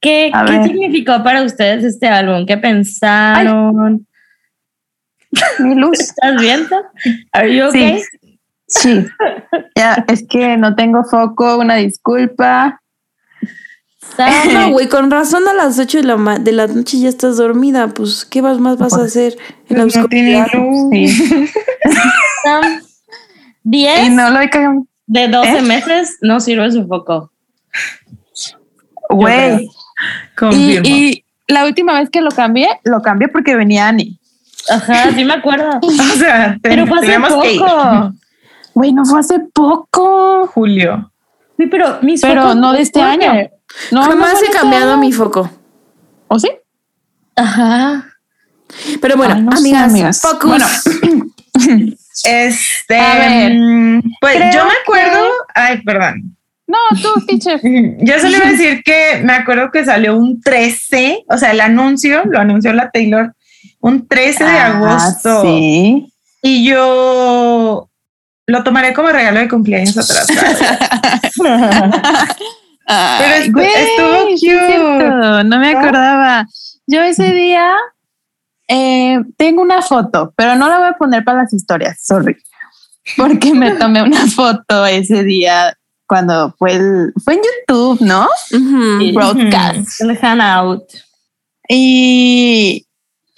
¿Qué, 0.00 0.30
¿qué 0.46 0.62
significó 0.62 1.24
para 1.24 1.42
ustedes 1.42 1.82
este 1.82 2.06
álbum? 2.06 2.46
¿Qué 2.46 2.56
pensaron? 2.56 4.06
Mi 5.58 5.74
luz. 5.74 5.98
¿Estás 5.98 6.40
viendo? 6.40 6.76
Are 7.32 7.52
you 7.52 7.66
okay? 7.66 7.98
Sí. 7.98 8.25
Ya, 9.76 10.04
es 10.08 10.24
que 10.28 10.56
no 10.56 10.74
tengo 10.74 11.04
foco, 11.04 11.58
una 11.58 11.76
disculpa. 11.76 12.80
Sam, 14.16 14.52
No, 14.52 14.70
güey, 14.72 14.88
con 14.88 15.10
razón 15.10 15.46
a 15.48 15.52
las 15.54 15.78
8 15.78 15.98
de 15.98 16.04
la, 16.04 16.16
ma- 16.16 16.38
de 16.38 16.52
la 16.52 16.66
noche 16.66 16.98
ya 16.98 17.08
estás 17.08 17.36
dormida. 17.36 17.88
Pues, 17.88 18.24
¿qué 18.24 18.42
más, 18.42 18.58
más 18.58 18.76
vas 18.78 18.94
a 18.94 19.02
hacer 19.02 19.36
en 19.68 19.76
la 19.78 19.82
Pues 19.84 19.96
no 19.96 20.08
tiene 20.08 20.42
oscuridad? 20.42 20.66
luz. 20.66 20.90
Sí. 20.92 21.08
Sam, 22.44 22.80
Y 23.64 23.70
10 23.70 24.10
no 24.12 24.30
lo 24.30 24.40
he 24.40 24.50
cagado. 24.50 24.86
de 25.06 25.28
12 25.28 25.58
¿Eh? 25.58 25.62
meses 25.62 26.16
no 26.20 26.40
sirve 26.40 26.70
su 26.72 26.86
foco. 26.86 27.30
Güey. 29.10 29.64
Y, 29.64 29.70
Confirmo. 30.36 30.86
y 30.88 31.24
la 31.48 31.64
última 31.64 31.98
vez 32.00 32.10
que 32.10 32.20
lo 32.20 32.30
cambié, 32.30 32.68
lo 32.84 33.00
cambié 33.02 33.28
porque 33.28 33.54
venía 33.56 33.88
Ani. 33.88 34.18
Ajá, 34.68 35.12
sí 35.14 35.24
me 35.24 35.34
acuerdo. 35.34 35.70
o 35.82 35.90
sea, 36.18 36.58
ten- 36.60 36.86
Pero 36.86 36.86
que 37.00 37.52
ir. 37.54 37.60
poco. 37.60 38.12
Güey, 38.76 38.92
no 38.92 39.06
fue 39.06 39.20
hace 39.20 39.40
poco. 39.54 40.46
Julio. 40.48 41.10
Sí, 41.58 41.66
pero 41.66 41.98
mis 42.02 42.20
Pero 42.20 42.42
focos 42.42 42.56
no 42.56 42.72
de 42.74 42.82
este 42.82 43.00
año. 43.00 43.32
de- 43.32 43.50
No, 43.90 44.02
Jamás 44.02 44.34
no 44.34 44.38
he 44.38 44.42
de 44.42 44.50
cambiado 44.50 44.90
todo. 44.92 44.98
mi 44.98 45.12
foco. 45.12 45.50
¿O 46.28 46.38
sí? 46.38 46.50
Ajá. 47.34 48.06
Pero 49.00 49.16
bueno, 49.16 49.34
Ay, 49.34 49.42
no 49.42 49.52
sé, 49.52 49.58
amigas, 49.58 49.90
amigas. 49.90 50.20
focus. 50.20 50.50
Bueno. 50.50 50.66
Este. 52.24 52.98
A 52.98 53.14
ver, 53.18 53.52
mm, 53.54 54.02
pues 54.20 54.36
yo 54.54 54.64
me 54.64 54.72
acuerdo. 54.82 55.24
Ay, 55.54 55.82
perdón. 55.82 56.36
No, 56.66 56.76
tú, 57.00 57.24
teacher. 57.26 57.60
Yo 58.00 58.18
solo 58.18 58.36
iba 58.36 58.46
a 58.46 58.50
decir 58.50 58.82
que 58.84 59.20
me 59.22 59.32
acuerdo 59.34 59.70
que 59.70 59.84
salió 59.84 60.16
un 60.16 60.40
13, 60.42 61.24
o 61.28 61.38
sea, 61.38 61.52
el 61.52 61.60
anuncio 61.60 62.24
lo 62.24 62.38
anunció 62.40 62.72
la 62.72 62.90
Taylor 62.90 63.32
un 63.80 64.06
13 64.08 64.44
de 64.44 64.50
Ah, 64.50 64.66
agosto. 64.76 65.42
Sí. 65.42 66.12
Y 66.42 66.68
yo 66.68 67.88
lo 68.46 68.62
tomaré 68.64 68.92
como 68.94 69.08
regalo 69.08 69.40
de 69.40 69.48
cumpleaños 69.48 69.96
atrasado. 69.98 70.78
Pero 72.86 73.34
estu- 73.44 73.60
estuvo 73.60 74.26
cute. 74.30 75.44
no 75.44 75.58
me 75.58 75.70
acordaba. 75.70 76.46
Yo 76.86 77.02
ese 77.02 77.32
día 77.32 77.72
eh, 78.68 79.18
tengo 79.36 79.60
una 79.62 79.82
foto, 79.82 80.32
pero 80.36 80.54
no 80.54 80.68
la 80.68 80.78
voy 80.78 80.88
a 80.88 80.92
poner 80.92 81.24
para 81.24 81.42
las 81.42 81.52
historias, 81.52 82.00
sorry. 82.04 82.36
Porque 83.16 83.52
me 83.52 83.72
tomé 83.78 84.02
una 84.02 84.26
foto 84.28 84.86
ese 84.86 85.24
día 85.24 85.76
cuando 86.06 86.54
fue 86.56 86.74
el, 86.74 87.12
fue 87.24 87.34
en 87.34 87.40
YouTube, 87.40 88.00
¿no? 88.02 88.28
Ujú. 88.52 89.12
Broadcast. 89.14 90.00
El 90.02 90.16
hangout. 90.18 90.84
Y, 91.68 92.85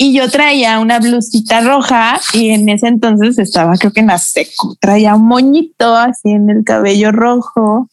y 0.01 0.15
yo 0.15 0.31
traía 0.31 0.79
una 0.79 1.01
blusita 1.01 1.61
roja 1.61 2.21
y 2.33 2.51
en 2.51 2.69
ese 2.69 2.87
entonces 2.87 3.37
estaba 3.37 3.77
creo 3.77 3.93
que 3.93 3.99
en 3.99 4.07
la 4.07 4.19
seco, 4.19 4.77
traía 4.81 5.17
un 5.17 5.27
moñito 5.27 5.97
así 5.97 6.31
en 6.31 6.49
el 6.51 6.63
cabello 6.65 7.11
rojo. 7.11 7.91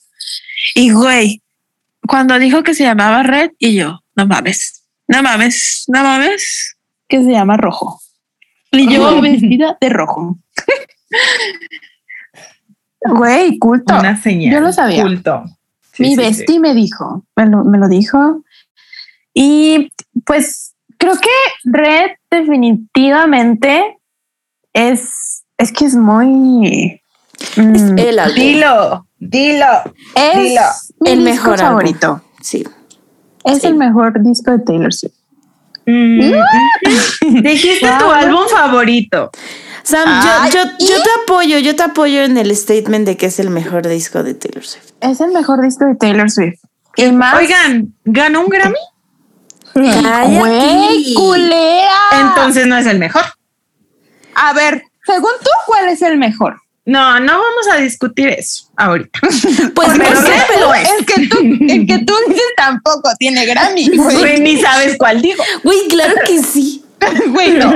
Y 0.75 0.91
güey, 0.91 1.41
cuando 2.07 2.37
dijo 2.37 2.61
que 2.61 2.75
se 2.75 2.83
llamaba 2.83 3.23
Red 3.23 3.53
y 3.57 3.73
yo, 3.73 4.01
no 4.15 4.27
mames, 4.27 4.83
no 5.07 5.23
mames, 5.23 5.85
no 5.87 6.03
mames, 6.03 6.77
que 7.07 7.23
se 7.23 7.31
llama 7.31 7.57
rojo. 7.57 7.99
Y 8.71 8.87
yo 8.93 9.19
vestida 9.21 9.75
de 9.81 9.89
rojo. 9.89 10.37
Güey, 13.01 13.57
culto. 13.57 13.97
Una 13.97 14.21
señal. 14.21 14.53
Yo 14.53 14.59
lo 14.59 14.71
sabía. 14.71 15.01
Culto. 15.01 15.43
Sí, 15.91 16.03
Mi 16.03 16.09
sí, 16.09 16.15
sí. 16.15 16.21
bestie 16.21 16.59
me 16.59 16.75
dijo, 16.75 17.25
me 17.35 17.47
lo, 17.47 17.63
me 17.63 17.79
lo 17.79 17.87
dijo. 17.87 18.43
Y 19.33 19.91
pues 20.23 20.74
creo 20.97 21.15
que 21.17 21.29
Red 21.65 22.11
definitivamente 22.31 23.97
es, 24.73 25.43
es 25.57 25.71
que 25.71 25.85
es 25.85 25.95
muy... 25.95 27.01
mm, 27.57 27.97
El 27.99 28.19
álbum. 28.19 28.35
Dilo, 28.35 29.07
dilo. 29.19 29.65
es 30.15 30.37
dilo. 30.49 30.61
mi 30.99 31.09
El 31.11 31.21
mejor 31.21 31.53
álbum. 31.53 31.65
favorito. 31.67 32.21
Sí. 32.41 32.63
Es 33.43 33.61
Sí. 33.61 33.67
el 33.67 33.75
mejor 33.75 34.21
disco 34.23 34.51
de 34.51 34.59
Taylor 34.59 34.93
Swift. 34.93 35.13
Mm. 35.85 36.31
Dijiste 37.43 37.87
tu 37.99 38.09
álbum 38.09 38.47
favorito. 38.49 39.29
Sam, 39.83 40.09
yo, 40.51 40.63
yo, 40.63 40.69
yo 40.79 41.03
te 41.03 41.09
apoyo, 41.23 41.59
yo 41.59 41.75
te 41.75 41.83
apoyo 41.83 42.23
en 42.23 42.37
el 42.37 42.55
statement 42.55 43.05
de 43.05 43.17
que 43.17 43.27
es 43.27 43.39
el 43.39 43.51
mejor 43.51 43.87
disco 43.87 44.23
de 44.23 44.33
Taylor 44.33 44.65
Swift. 44.65 44.93
Es 44.99 45.21
el 45.21 45.31
mejor 45.31 45.61
disco 45.61 45.85
de 45.85 45.93
Taylor 45.95 46.31
Swift. 46.31 46.59
Y 46.97 47.11
más... 47.11 47.35
Oigan, 47.37 47.93
¿ganó 48.03 48.41
un 48.41 48.47
Grammy? 48.47 48.79
Cállate. 49.75 51.13
culera. 51.15 51.91
Entonces 52.19 52.65
no 52.67 52.77
es 52.77 52.85
el 52.85 52.97
mejor. 52.97 53.23
A 54.35 54.53
ver, 54.53 54.83
según 55.05 55.31
tú, 55.43 55.49
¿cuál 55.67 55.89
es 55.89 56.01
el 56.01 56.17
mejor? 56.17 56.57
No, 56.85 57.19
no 57.19 57.33
vamos 57.33 57.67
a 57.73 57.77
discutir 57.77 58.29
eso 58.29 58.65
ahorita. 58.77 59.19
Pues 59.75 59.87
no 59.89 59.95
Pero 59.97 60.21
sé, 60.21 60.31
pero, 60.47 60.73
es. 60.73 60.89
El 60.99 61.05
que 61.05 61.27
tú, 61.27 61.37
el 61.41 61.87
que 61.87 61.99
tú 62.05 62.13
dices 62.27 62.43
tampoco 62.55 63.09
tiene 63.19 63.45
Grammy, 63.45 63.89
güey. 63.97 64.17
Güey, 64.17 64.39
ni 64.39 64.57
sabes 64.61 64.95
cuál 64.97 65.21
digo. 65.21 65.43
güey, 65.63 65.87
claro 65.89 66.15
que 66.25 66.39
sí. 66.41 66.83
Güey, 67.27 67.51
no. 67.53 67.73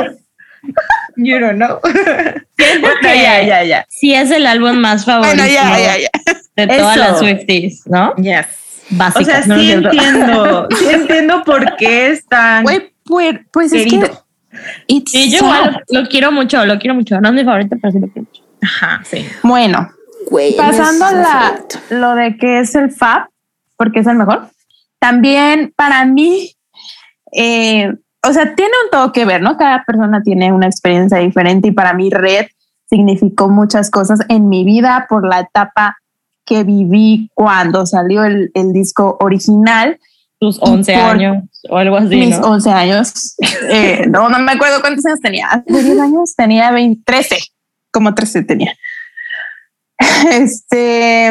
You 1.17 1.39
don't 1.39 1.55
know. 1.55 1.79
Bueno, 1.81 3.01
ya, 3.03 3.41
ya, 3.43 3.63
ya. 3.63 3.85
sí 3.89 4.13
es 4.13 4.31
el 4.31 4.45
álbum 4.47 4.77
más 4.77 5.05
favorito 5.05 5.35
Bueno, 5.35 5.51
ya, 5.51 5.77
ya, 5.79 5.97
ya. 5.97 6.09
de 6.55 6.67
todas 6.67 6.95
Eso. 6.97 7.05
las 7.05 7.19
Swifties, 7.19 7.87
¿no? 7.87 8.15
Yes. 8.15 8.45
Básicas. 8.91 9.21
O 9.21 9.25
sea, 9.25 9.45
¿no? 9.47 9.59
sí 9.59 9.71
entiendo. 9.71 10.67
Sí 10.77 10.85
entiendo 10.89 11.43
por 11.43 11.75
qué 11.77 12.11
es 12.11 12.25
tan 12.25 12.63
Güey, 12.63 12.91
pues, 13.03 13.39
pues 13.51 13.73
es 13.73 13.91
que 13.91 14.11
Sí, 15.05 15.31
yo 15.31 15.37
igual 15.37 15.83
lo, 15.89 16.01
lo 16.01 16.09
quiero 16.09 16.31
mucho, 16.31 16.65
lo 16.65 16.79
quiero 16.79 16.95
mucho. 16.95 17.21
No 17.21 17.29
es 17.29 17.35
mi 17.35 17.43
favorito, 17.43 17.75
pero 17.81 17.91
sí 17.91 17.99
lo 17.99 18.07
quiero 18.07 18.27
mucho. 18.27 18.43
Ajá, 18.61 19.01
sí. 19.05 19.25
Bueno, 19.43 19.89
Güey, 20.29 20.55
pasando 20.55 21.11
no 21.11 21.21
la, 21.21 21.59
lo 21.89 22.15
de 22.15 22.37
que 22.37 22.59
es 22.59 22.75
el 22.75 22.91
Fab, 22.91 23.29
porque 23.77 23.99
es 23.99 24.07
el 24.07 24.17
mejor, 24.17 24.49
también 24.99 25.73
para 25.75 26.05
mí, 26.05 26.55
eh, 27.31 27.93
o 28.25 28.33
sea, 28.33 28.53
tiene 28.55 28.71
un 28.85 28.91
todo 28.91 29.11
que 29.11 29.25
ver, 29.25 29.41
¿no? 29.41 29.57
Cada 29.57 29.83
persona 29.85 30.21
tiene 30.21 30.51
una 30.51 30.67
experiencia 30.67 31.19
diferente 31.19 31.69
y 31.69 31.71
para 31.71 31.93
mí 31.93 32.09
Red 32.09 32.47
significó 32.89 33.49
muchas 33.49 33.89
cosas 33.89 34.19
en 34.29 34.49
mi 34.49 34.65
vida 34.65 35.05
por 35.07 35.27
la 35.27 35.39
etapa 35.41 35.97
que 36.49 36.63
viví 36.63 37.29
cuando 37.35 37.85
salió 37.85 38.23
el, 38.25 38.49
el 38.55 38.73
disco 38.73 39.17
original, 39.21 39.99
Tus 40.39 40.57
11 40.61 40.93
por- 40.93 41.01
años 41.03 41.43
o 41.69 41.77
algo 41.77 41.97
así, 41.97 42.15
mis 42.15 42.39
¿no? 42.39 42.47
11 42.47 42.71
años. 42.71 43.35
Eh, 43.69 44.05
no, 44.09 44.27
no 44.29 44.39
me 44.39 44.53
acuerdo 44.53 44.81
cuántos 44.81 45.05
años 45.05 45.19
tenía. 45.21 45.47
Hace 45.47 45.83
10 45.83 45.99
años 46.01 46.35
tenía 46.35 46.71
20, 46.71 47.03
13, 47.05 47.37
como 47.91 48.15
13 48.15 48.43
tenía. 48.43 48.73
Este, 50.31 51.29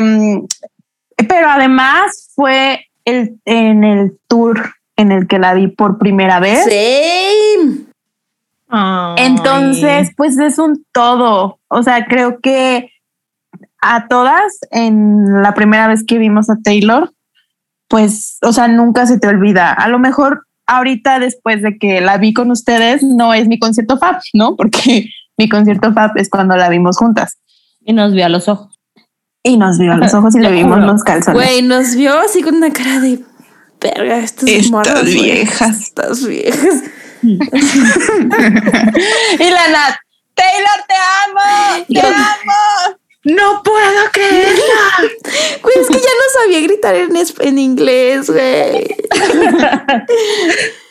pero 1.29 1.49
además 1.49 2.31
fue 2.35 2.87
el, 3.05 3.41
en 3.45 3.83
el 3.83 4.19
tour 4.29 4.75
en 4.97 5.11
el 5.11 5.27
que 5.27 5.39
la 5.39 5.55
vi 5.55 5.69
por 5.69 5.99
primera 5.99 6.39
vez. 6.39 6.65
Same. 6.65 7.87
Entonces, 9.17 10.11
pues 10.17 10.39
es 10.39 10.59
un 10.59 10.85
todo. 10.93 11.59
O 11.69 11.83
sea, 11.83 12.05
creo 12.07 12.41
que 12.41 12.91
a 13.81 14.09
todas 14.09 14.59
en 14.71 15.43
la 15.43 15.55
primera 15.55 15.89
vez 15.89 16.05
que 16.05 16.19
vimos 16.19 16.51
a 16.51 16.57
Taylor, 16.63 17.13
pues, 17.89 18.39
o 18.43 18.53
sea, 18.53 18.69
nunca 18.69 19.07
se 19.07 19.19
te 19.19 19.29
olvida. 19.29 19.73
A 19.73 19.89
lo 19.89 19.99
mejor 19.99 20.47
ahorita 20.67 21.19
después 21.19 21.63
de 21.63 21.79
que 21.79 22.01
la 22.01 22.19
vi 22.19 22.33
con 22.33 22.51
ustedes, 22.51 23.03
no 23.03 23.35
es 23.35 23.49
mi 23.49 23.59
concierto 23.59 23.99
Fab, 23.99 24.21
¿no? 24.35 24.57
Porque 24.57 25.11
mi 25.37 25.49
concierto 25.49 25.93
Fab 25.93 26.13
es 26.17 26.29
cuando 26.29 26.57
la 26.57 26.69
vimos 26.69 26.97
juntas. 26.97 27.39
Y 27.81 27.93
nos 27.93 28.13
vio 28.13 28.27
a 28.27 28.29
los 28.29 28.49
ojos. 28.49 28.79
Y 29.43 29.57
nos 29.57 29.79
vio 29.79 29.93
a 29.93 29.97
los 29.97 30.13
ojos 30.15 30.35
y 30.37 30.41
le 30.41 30.53
vimos 30.59 30.81
los 30.81 31.03
calzones. 31.03 31.41
Güey, 31.41 31.63
nos 31.63 31.95
vio 31.95 32.19
así 32.19 32.43
con 32.43 32.57
una 32.57 32.71
cara 32.71 33.01
de 33.01 33.21
verga, 33.81 34.19
estas, 34.19 34.49
Estas 34.49 35.05
viejas. 35.05 35.81
Estas 35.81 36.27
viejas. 36.27 36.83
y 37.23 37.39
la 37.39 37.47
Nat, 39.73 39.97
Taylor, 40.35 40.85
te 40.87 40.95
amo, 41.27 41.41
te 41.89 42.01
amo. 42.01 42.99
No 43.37 43.63
puedo 43.63 44.11
creerla. 44.13 45.13
Güey, 45.63 45.75
es 45.81 45.89
que 45.89 45.95
ya 45.95 46.01
no 46.01 46.43
sabía 46.43 46.61
gritar 46.63 46.95
en, 46.95 47.11
en 47.41 47.59
inglés, 47.59 48.31
güey. 48.31 48.87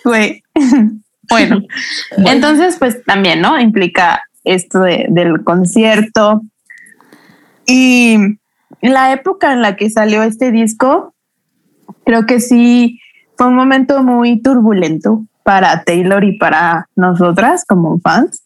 Güey. 0.03 0.43
Bueno, 1.29 1.61
entonces 2.25 2.77
pues 2.79 3.03
también, 3.03 3.41
¿no? 3.41 3.59
Implica 3.59 4.21
esto 4.45 4.79
de- 4.79 5.07
del 5.09 5.43
concierto. 5.43 6.41
Y 7.65 8.17
la 8.81 9.11
época 9.11 9.51
en 9.51 9.61
la 9.61 9.75
que 9.75 9.89
salió 9.89 10.23
este 10.23 10.51
disco, 10.53 11.13
creo 12.05 12.25
que 12.25 12.39
sí 12.39 13.01
fue 13.35 13.47
un 13.47 13.55
momento 13.57 14.03
muy 14.03 14.41
turbulento 14.41 15.25
para 15.43 15.83
Taylor 15.83 16.23
y 16.23 16.37
para 16.37 16.87
nosotras 16.95 17.65
como 17.67 17.99
fans, 17.99 18.45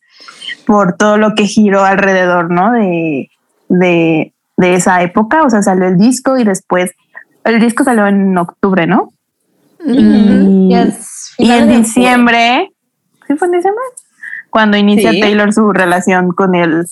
por 0.65 0.97
todo 0.97 1.17
lo 1.17 1.35
que 1.35 1.45
giró 1.45 1.83
alrededor, 1.85 2.49
¿no? 2.49 2.71
De, 2.71 3.29
de, 3.79 4.33
de 4.57 4.73
esa 4.75 5.01
época, 5.01 5.43
o 5.43 5.49
sea, 5.49 5.61
salió 5.61 5.87
el 5.87 5.97
disco 5.97 6.37
y 6.37 6.43
después, 6.43 6.91
el 7.43 7.59
disco 7.59 7.83
salió 7.83 8.05
en 8.07 8.37
octubre, 8.37 8.85
¿no? 8.87 9.09
Y- 9.85 10.69
Yes, 10.69 11.33
y 11.37 11.43
finales 11.45 11.63
en 11.75 11.81
diciembre, 11.83 12.71
¿sí 13.27 13.35
fue 13.35 13.47
en 13.47 13.53
diciembre? 13.53 13.83
Cuando 14.49 14.77
inicia 14.77 15.11
Sí. 15.11 15.19
Taylor 15.19 15.53
su 15.53 15.71
relación 15.71 16.31
con 16.31 16.55
el, 16.55 16.85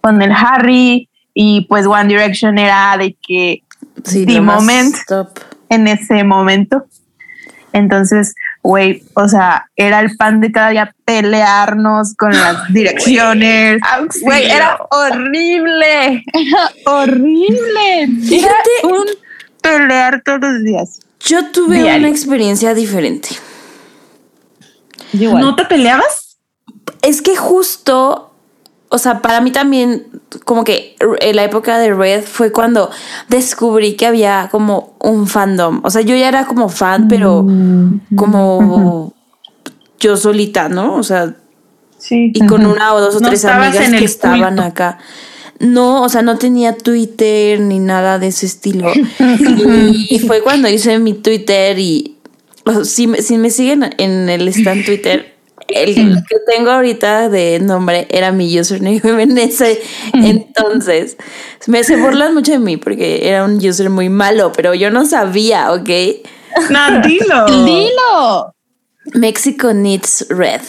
con 0.00 0.22
el 0.22 0.32
Harry 0.32 1.08
y 1.34 1.62
pues 1.68 1.86
One 1.86 2.06
Direction 2.08 2.58
era 2.58 2.96
de 2.98 3.16
que 3.26 3.62
Sí, 4.04 4.24
The 4.26 4.40
moment. 4.40 4.94
en 5.70 5.88
ese 5.88 6.22
momento. 6.24 6.84
Entonces, 7.72 8.34
güey, 8.66 9.04
o 9.14 9.28
sea, 9.28 9.70
era 9.76 10.00
el 10.00 10.16
pan 10.16 10.40
de 10.40 10.50
cada 10.50 10.70
día 10.70 10.94
pelearnos 11.04 12.14
con 12.16 12.32
las 12.32 12.72
direcciones. 12.72 13.80
Güey, 14.22 14.50
era 14.50 14.78
horrible, 14.90 16.24
era 16.32 16.70
horrible. 16.84 18.02
Era 18.02 18.10
Fíjate. 18.22 18.70
un 18.82 19.06
pelear 19.62 20.22
todos 20.24 20.40
los 20.40 20.64
días. 20.64 21.00
Yo 21.20 21.50
tuve 21.52 21.78
Diario. 21.78 22.00
una 22.00 22.08
experiencia 22.08 22.74
diferente. 22.74 23.28
Igual. 25.12 25.40
¿No 25.42 25.54
te 25.54 25.64
peleabas? 25.64 26.38
Es 27.02 27.22
que 27.22 27.36
justo, 27.36 28.25
o 28.88 28.98
sea, 28.98 29.20
para 29.20 29.40
mí 29.40 29.50
también, 29.50 30.06
como 30.44 30.62
que 30.64 30.94
r- 31.00 31.32
la 31.34 31.44
época 31.44 31.78
de 31.78 31.92
Red 31.92 32.22
fue 32.24 32.52
cuando 32.52 32.90
descubrí 33.28 33.94
que 33.96 34.06
había 34.06 34.48
como 34.50 34.96
un 35.00 35.26
fandom. 35.26 35.80
O 35.84 35.90
sea, 35.90 36.02
yo 36.02 36.14
ya 36.16 36.28
era 36.28 36.46
como 36.46 36.68
fan, 36.68 37.08
pero 37.08 37.44
como 38.14 39.12
yo 39.98 40.16
solita, 40.16 40.68
¿no? 40.68 40.94
O 40.96 41.02
sea, 41.02 41.34
Sí. 41.98 42.30
y 42.34 42.46
con 42.46 42.66
una 42.66 42.94
o 42.94 43.00
dos 43.00 43.16
o 43.16 43.20
No 43.20 43.28
tres 43.28 43.44
amigas 43.44 43.88
en 43.88 43.98
que 43.98 44.04
estaban 44.04 44.54
culto. 44.54 44.62
acá. 44.62 44.98
No, 45.58 46.02
o 46.02 46.08
sea, 46.10 46.20
no 46.22 46.36
tenía 46.36 46.76
Twitter 46.76 47.58
ni 47.60 47.78
nada 47.78 48.18
de 48.18 48.28
ese 48.28 48.44
estilo. 48.46 48.92
y, 49.18 50.14
y 50.14 50.18
fue 50.20 50.42
cuando 50.42 50.68
hice 50.68 50.98
mi 50.98 51.14
Twitter 51.14 51.78
y 51.78 52.16
o 52.66 52.72
sea, 52.72 52.84
si, 52.84 53.06
me- 53.06 53.22
si 53.22 53.38
me 53.38 53.50
siguen 53.50 53.94
en 53.98 54.28
el 54.28 54.46
stand 54.48 54.84
Twitter, 54.84 55.35
el 55.68 55.94
que 55.94 56.36
tengo 56.46 56.70
ahorita 56.70 57.28
de 57.28 57.58
nombre 57.60 58.06
era 58.10 58.32
mi 58.32 58.58
username 58.58 59.00
en 59.22 59.38
ese 59.38 59.80
entonces. 60.12 61.16
Me 61.66 61.84
se 61.84 61.96
burlan 61.96 62.34
mucho 62.34 62.52
de 62.52 62.58
mí 62.58 62.76
porque 62.76 63.28
era 63.28 63.44
un 63.44 63.56
user 63.56 63.90
muy 63.90 64.08
malo, 64.08 64.52
pero 64.52 64.74
yo 64.74 64.90
no 64.90 65.06
sabía, 65.06 65.72
¿ok? 65.72 65.90
No, 66.70 67.00
dilo. 67.02 67.46
Dilo. 67.64 68.54
Mexico 69.14 69.72
needs 69.72 70.26
red. 70.30 70.60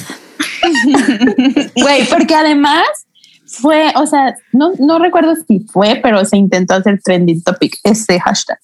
Güey, 1.75 2.05
porque 2.09 2.35
además 2.35 2.87
fue, 3.45 3.91
o 3.95 4.05
sea, 4.05 4.35
no, 4.51 4.73
no 4.79 4.99
recuerdo 4.99 5.33
si 5.47 5.59
fue, 5.59 5.99
pero 6.01 6.23
se 6.25 6.37
intentó 6.37 6.75
hacer 6.75 6.99
trending 7.03 7.41
topic 7.43 7.77
ese 7.83 8.19
hashtag. 8.19 8.59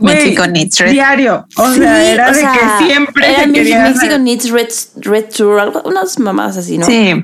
Mexico 0.00 0.46
needs 0.46 0.78
red. 0.78 0.92
Diario. 0.92 1.46
O 1.56 1.72
sea, 1.72 2.12
era 2.12 2.30
o 2.30 2.32
de 2.32 2.40
sea, 2.40 2.52
que 2.52 2.84
siempre 2.86 3.28
era 3.28 3.44
se 3.44 3.52
quería 3.52 3.82
Mexico 3.82 4.06
hacer. 4.06 4.20
needs 4.20 4.50
red, 4.50 4.68
red 4.96 5.24
tour, 5.36 5.60
algo, 5.60 5.82
unas 5.84 6.18
mamás 6.18 6.56
así, 6.56 6.78
¿no? 6.78 6.86
Sí. 6.86 7.14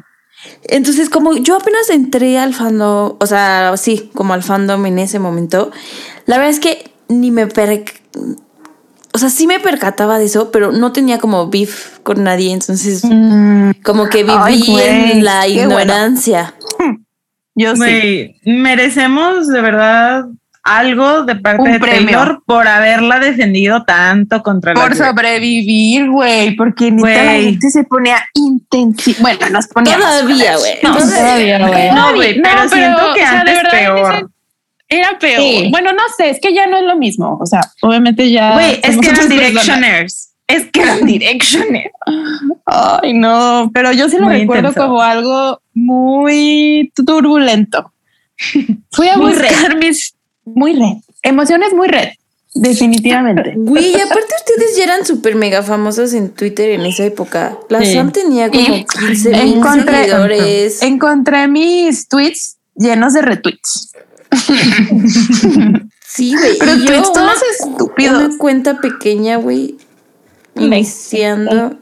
Entonces, 0.69 1.11
como 1.11 1.37
yo 1.37 1.57
apenas 1.57 1.91
entré 1.91 2.39
al 2.39 2.55
fandom, 2.55 3.17
o 3.19 3.27
sea, 3.27 3.77
sí, 3.77 4.11
como 4.15 4.35
al 4.35 4.43
fandom 4.43 4.85
en 4.87 4.99
ese 4.99 5.19
momento, 5.19 5.71
la 6.27 6.37
verdad 6.37 6.53
es 6.53 6.61
que 6.61 6.91
ni 7.09 7.31
me 7.31 7.47
per... 7.47 7.85
O 9.13 9.19
sea, 9.19 9.31
sí 9.31 9.47
me 9.47 9.61
percataba 9.61 10.19
de 10.19 10.27
eso, 10.27 10.51
pero 10.51 10.73
no 10.73 10.93
tenía 10.93 11.19
como 11.19 11.49
beef 11.49 11.99
con 12.03 12.23
nadie, 12.23 12.53
entonces 12.53 13.01
como 13.83 14.11
que 14.11 14.25
viví 14.25 14.37
Ay, 14.39 14.63
güey, 14.67 15.13
en 15.13 15.25
la 15.25 15.41
bueno. 15.47 15.63
ignorancia. 15.63 16.55
Yo 17.55 17.75
sí. 17.75 18.37
Merecemos 18.45 19.49
de 19.49 19.63
verdad 19.63 20.27
algo 20.67 21.23
de 21.23 21.37
parte 21.37 21.63
Un 21.63 21.73
de 21.73 21.79
premio. 21.79 22.19
Taylor 22.19 22.43
por 22.45 22.67
haberla 22.67 23.19
defendido 23.19 23.85
tanto 23.85 24.43
contra 24.43 24.75
la 24.75 24.81
Por 24.81 24.95
sobrevivir, 24.97 26.11
güey, 26.11 26.57
porque 26.57 26.91
neta 26.91 27.25
la 27.25 27.33
gente 27.35 27.71
se 27.71 27.85
ponía 27.85 28.25
intensi. 28.35 29.17
Bueno, 29.21 29.49
nos 29.51 29.67
poníamos. 29.69 30.05
Todavía, 30.05 30.57
güey. 30.57 30.75
No, 30.83 30.97
todavía. 30.97 31.69
Güey. 31.69 31.91
No, 31.93 32.15
güey, 32.15 32.43
pero, 32.43 32.55
No, 32.65 32.71
pero, 32.71 32.83
siento 32.83 33.15
que 33.15 33.23
o 33.23 33.27
sea, 33.27 33.41
antes 33.41 33.59
peor. 33.71 34.31
Era 34.89 35.19
peor. 35.19 35.41
Sí. 35.41 35.69
Bueno, 35.71 35.93
no 35.93 36.03
sé, 36.17 36.31
es 36.31 36.41
que 36.41 36.55
ya 36.55 36.67
no 36.67 36.77
es 36.77 36.85
lo 36.85 36.97
mismo. 36.97 37.39
O 37.41 37.47
sea, 37.47 37.61
obviamente 37.83 38.31
ya. 38.31 38.53
Güey, 38.55 38.81
es 38.83 38.97
que 38.99 39.09
eran 39.09 39.29
directioners. 39.29 40.33
Es 40.47 40.67
que 40.71 40.81
eran 40.83 41.01
directioners. 41.07 41.91
Ay, 42.67 43.13
no, 43.15 43.71
pero 43.75 43.93
yo 43.93 44.09
sí 44.09 44.17
lo 44.17 44.25
Muy 44.27 44.39
recuerdo 44.41 44.69
intenso. 44.69 44.89
como 44.89 45.03
algo 45.03 45.61
muy 45.75 46.93
turbulento. 47.05 47.93
Fui 48.93 49.09
a 49.09 49.17
Muy 49.17 49.33
buscar 49.33 49.77
mis. 49.77 50.16
Muy 50.47 50.73
red. 50.75 51.03
Emociones 51.23 51.75
muy 51.75 51.89
red. 51.89 52.09
Definitivamente. 52.55 53.53
Güey, 53.57 53.91
y 53.93 54.01
aparte 54.01 54.33
ustedes 54.39 54.77
ya 54.79 54.85
eran 54.85 55.05
súper 55.05 55.35
mega 55.35 55.63
famosas 55.63 56.15
en 56.15 56.31
Twitter 56.31 56.71
en 56.71 56.87
esa 56.87 57.05
época. 57.05 57.59
La 57.69 57.83
Sí. 57.83 57.93
Sam 57.93 58.13
tenía 58.13 58.49
como 58.51 58.61
Y 58.77 58.85
15 58.87 59.29
mil 59.31 59.57
encontré, 59.59 59.99
seguidores. 60.05 60.83
encontré 60.83 61.49
mis 61.49 62.09
tweets 62.09 62.57
llenos 62.75 63.13
de 63.13 63.21
retweets. 63.23 63.93
Sí, 66.09 66.35
güey. 66.35 66.57
Pero 66.59 66.75
y 66.77 66.79
yo 66.81 66.87
tweets 66.87 67.09
una- 67.11 67.13
todos 67.13 67.43
estúpidos. 67.61 68.25
Una 68.25 68.39
cuenta 68.39 68.81
pequeña, 68.81 69.37
güey, 69.37 69.77
iniciando 70.55 71.77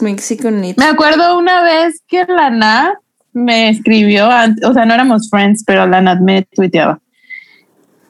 Mexico 0.00 0.50
Needs. 0.50 0.78
Me 0.78 0.86
acuerdo 0.86 1.36
una 1.38 1.62
vez 1.62 2.00
que 2.08 2.24
la 2.26 2.48
Nat 2.50 2.94
me 3.34 3.68
escribió, 3.68 4.26
o 4.28 4.72
sea, 4.72 4.84
no 4.86 4.94
éramos 4.94 5.28
friends, 5.28 5.64
pero 5.66 5.86
la 5.86 6.00
Nat 6.00 6.20
me 6.20 6.42
tuiteaba. 6.54 6.98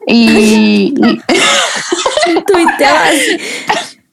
Y, 0.07 0.95
y- 0.95 0.95
Tuiteaba 2.47 3.05
así. 3.09 3.37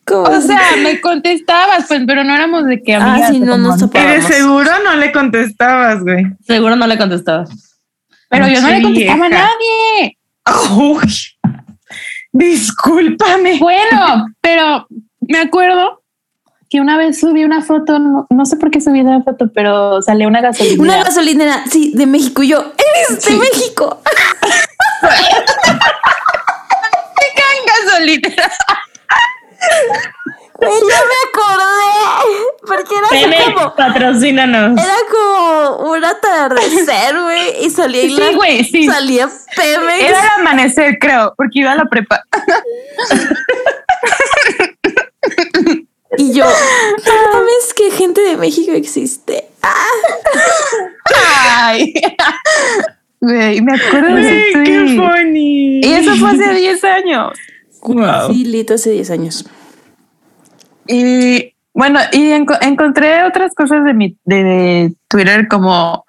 Como- 0.06 0.24
o 0.24 0.42
sea, 0.42 0.60
me 0.84 1.02
contestabas, 1.02 1.86
pues, 1.88 2.02
pero 2.06 2.24
no 2.24 2.34
éramos 2.36 2.66
de 2.66 2.82
que 2.84 2.94
Ah, 2.96 3.14
amigas. 3.14 3.32
sí, 3.32 3.40
no 3.40 3.58
nos 3.58 3.82
Y 3.82 3.84
amigas. 3.86 4.04
de 4.04 4.18
Vamos. 4.18 4.26
seguro 4.36 4.72
no 4.84 4.96
le 4.98 5.12
contestabas, 5.12 6.04
güey. 6.04 6.26
Seguro 6.46 6.76
no 6.76 6.86
le 6.88 6.98
contestaba. 6.98 7.46
Pero 8.30 8.48
yo 8.48 8.62
no 8.62 8.70
le 8.70 8.82
contestaba 8.82 9.26
a 9.26 9.30
nadie. 9.30 10.18
Uy, 10.78 11.14
discúlpame. 12.34 13.58
Bueno, 13.60 14.28
pero 14.42 14.88
me 15.22 15.40
acuerdo 15.40 16.02
que 16.70 16.82
una 16.82 16.98
vez 16.98 17.20
subí 17.20 17.44
una 17.44 17.62
foto, 17.62 18.00
no, 18.00 18.28
no 18.30 18.46
sé 18.46 18.58
por 18.58 18.70
qué 18.72 18.82
subí 18.82 19.02
la 19.04 19.22
foto, 19.24 19.50
pero 19.54 20.02
salió 20.02 20.28
una 20.28 20.42
gasolina. 20.42 20.82
Una 20.84 21.04
gasolinera, 21.04 21.64
sí, 21.70 21.94
de 21.96 22.06
México. 22.06 22.44
Y 22.44 22.50
yo, 22.50 22.74
eres 23.08 23.24
de 23.26 23.36
México. 23.38 24.02
gasolinera. 27.66 28.52
Güey, 30.58 30.80
ya 30.90 31.02
me 31.10 31.18
acordé. 31.30 32.46
Porque 32.66 32.96
era 32.98 33.08
Pemex, 33.10 33.44
como. 33.54 33.76
patrocínanos. 33.76 34.80
Era 34.82 34.96
como 35.12 35.92
un 35.92 36.06
atardecer, 36.06 37.20
güey. 37.22 37.66
Y 37.66 37.70
salía 37.70 38.04
y 38.04 38.10
Sí, 38.16 38.22
la- 38.22 38.32
güey, 38.32 38.64
sí. 38.64 38.86
Salía 38.88 39.30
Pemex. 39.56 40.02
Era 40.04 40.22
el 40.22 40.30
amanecer, 40.42 40.98
creo, 41.00 41.34
porque 41.36 41.60
iba 41.60 41.72
a 41.74 41.76
la 41.76 41.86
prepa. 41.86 42.24
Y 46.18 46.32
yo, 46.34 46.46
no 46.46 47.34
mames 47.34 47.74
que 47.76 47.92
gente 47.92 48.22
de 48.22 48.38
México 48.38 48.72
existe. 48.72 49.50
Ay. 51.14 51.94
Güey, 53.28 53.62
me 53.62 53.74
acuerdo 53.74 54.16
de 54.16 54.22
Güey, 54.22 54.26
ese 54.50 54.64
qué 54.64 54.80
tweet. 54.82 54.98
funny. 54.98 55.80
Y 55.84 55.94
eso 55.94 56.16
fue 56.16 56.30
hace 56.32 56.54
10 56.54 56.84
años. 56.84 57.30
Wow. 57.82 58.32
Sí, 58.34 58.46
Lito 58.46 58.74
hace 58.76 58.92
10 58.92 59.10
años. 59.12 59.46
Y 60.88 61.54
bueno, 61.74 62.00
y 62.12 62.32
enco- 62.32 62.58
encontré 62.62 63.24
otras 63.24 63.54
cosas 63.56 63.84
de 63.84 63.94
mi 63.94 64.18
de, 64.26 64.44
de 64.44 64.94
Twitter 65.08 65.48
como 65.48 66.06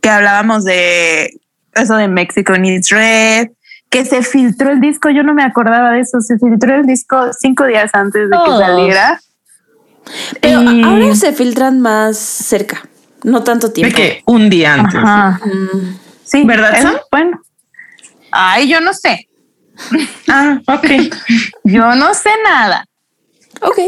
que 0.00 0.08
hablábamos 0.08 0.64
de 0.64 1.30
eso 1.74 1.96
de 1.96 2.08
Mexico 2.08 2.56
Needs 2.56 2.90
Red, 2.90 3.48
que 3.90 4.04
se 4.04 4.22
filtró 4.22 4.70
el 4.70 4.80
disco, 4.80 5.10
yo 5.10 5.22
no 5.22 5.34
me 5.34 5.42
acordaba 5.42 5.92
de 5.92 6.00
eso, 6.00 6.20
se 6.20 6.38
filtró 6.38 6.74
el 6.76 6.86
disco 6.86 7.30
cinco 7.38 7.66
días 7.66 7.90
antes 7.94 8.28
de 8.30 8.36
que 8.36 8.44
Todos. 8.44 8.60
saliera. 8.60 9.20
Pero 10.40 10.62
Y- 10.62 10.82
ahora 10.82 11.14
se 11.14 11.32
filtran 11.32 11.80
más 11.80 12.16
cerca, 12.18 12.82
no 13.22 13.42
tanto 13.44 13.68
De 13.68 13.72
tiempo. 13.74 13.96
que 13.96 14.22
un 14.26 14.50
día 14.50 14.74
antes. 14.74 14.96
Ajá. 14.96 15.40
Mm, 15.44 15.94
Sí, 16.32 16.44
¿Verdad, 16.44 16.80
Sam? 16.80 16.96
Bueno. 17.10 17.42
Ay, 18.30 18.66
yo 18.66 18.80
no 18.80 18.94
sé. 18.94 19.28
Ah, 20.28 20.58
ok. 20.66 20.86
Yo 21.64 21.94
no 21.94 22.14
sé 22.14 22.30
nada. 22.44 22.84
ok. 23.60 23.78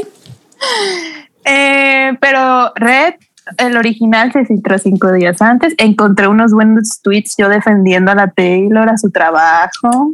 Eh, 1.45 2.13
pero 2.21 2.73
Red, 2.75 3.15
el 3.59 3.77
original 3.77 4.33
se 4.33 4.45
filtró 4.45 4.79
cinco 4.79 5.11
días 5.13 5.41
antes. 5.41 5.75
Encontré 5.79 6.29
unos 6.29 6.53
buenos 6.53 7.01
tweets 7.03 7.37
yo 7.39 7.49
defendiendo 7.49 8.13
a 8.13 8.15
la 8.15 8.31
Taylor, 8.31 8.89
a 8.89 8.97
su 8.99 9.11
trabajo. 9.11 10.13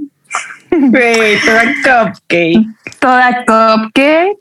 Güey, 0.70 1.40
toda 1.40 1.64
cupcake. 2.12 2.66
Toda 3.00 3.44
cupcake. 3.44 4.36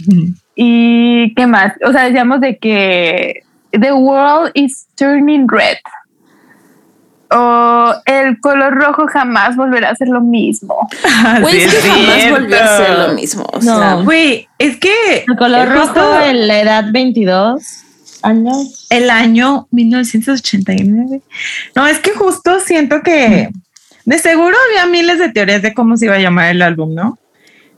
¿Y 0.56 1.34
qué 1.36 1.48
más? 1.48 1.74
O 1.84 1.92
sea, 1.92 2.04
decíamos 2.04 2.42
de 2.42 2.58
que 2.58 3.42
the 3.72 3.94
world 3.94 4.52
is 4.54 4.88
turning 4.96 5.48
red. 5.48 5.78
O 7.32 7.94
el 8.06 8.40
color 8.40 8.74
rojo 8.74 9.06
jamás 9.08 9.56
volverá 9.56 9.92
a 9.92 9.96
ser 9.96 10.08
lo 10.08 10.22
mismo. 10.22 10.76
Güey, 11.42 11.54
Sí, 11.62 11.68
es 11.68 11.76
que 11.76 11.90
jamás 11.90 12.32
volvió 12.32 12.64
a 12.64 12.78
ser 12.78 13.00
lo 13.00 13.14
mismo. 13.14 13.44
O 13.54 13.60
No. 13.62 14.04
Güey, 14.04 14.48
es 14.58 14.78
que 14.78 15.26
El 15.28 15.38
color 15.38 15.70
rojo 15.70 16.20
en 16.22 16.48
la 16.48 16.60
edad 16.60 16.86
22 16.92 17.62
años. 18.24 18.88
el 18.90 19.10
año 19.10 19.68
1989. 19.72 21.22
No, 21.76 21.88
es 21.88 22.00
que 22.00 22.12
justo 22.12 22.60
siento 22.60 23.02
que 23.02 23.50
de 24.06 24.18
seguro 24.20 24.56
había 24.70 24.86
miles 24.88 25.20
de 25.20 25.30
teorías 25.30 25.62
de 25.62 25.74
cómo 25.74 25.98
se 25.98 26.06
iba 26.06 26.16
a 26.16 26.20
llamar 26.20 26.50
el 26.50 26.62
álbum, 26.62 26.94
¿no? 26.96 27.18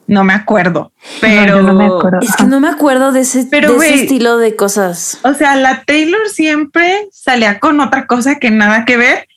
No 0.07 0.23
me 0.25 0.33
acuerdo, 0.33 0.91
pero 1.21 1.61
no 1.61 1.73
me 1.73 1.85
acuerdo. 1.85 2.19
es 2.21 2.35
que 2.35 2.43
no 2.43 2.59
me 2.59 2.67
acuerdo 2.69 3.11
de 3.11 3.21
ese, 3.21 3.45
Pero, 3.49 3.69
de 3.69 3.75
güey. 3.75 3.93
ese 3.93 4.03
estilo 4.03 4.37
de 4.37 4.55
cosas. 4.55 5.19
O 5.23 5.33
sea, 5.33 5.55
la 5.55 5.83
Taylor 5.85 6.27
siempre 6.29 7.07
salía 7.13 7.59
con 7.59 7.79
otra 7.79 8.07
cosa 8.07 8.35
que 8.35 8.49
nada 8.51 8.83
que 8.83 8.97
ver, 8.97 9.27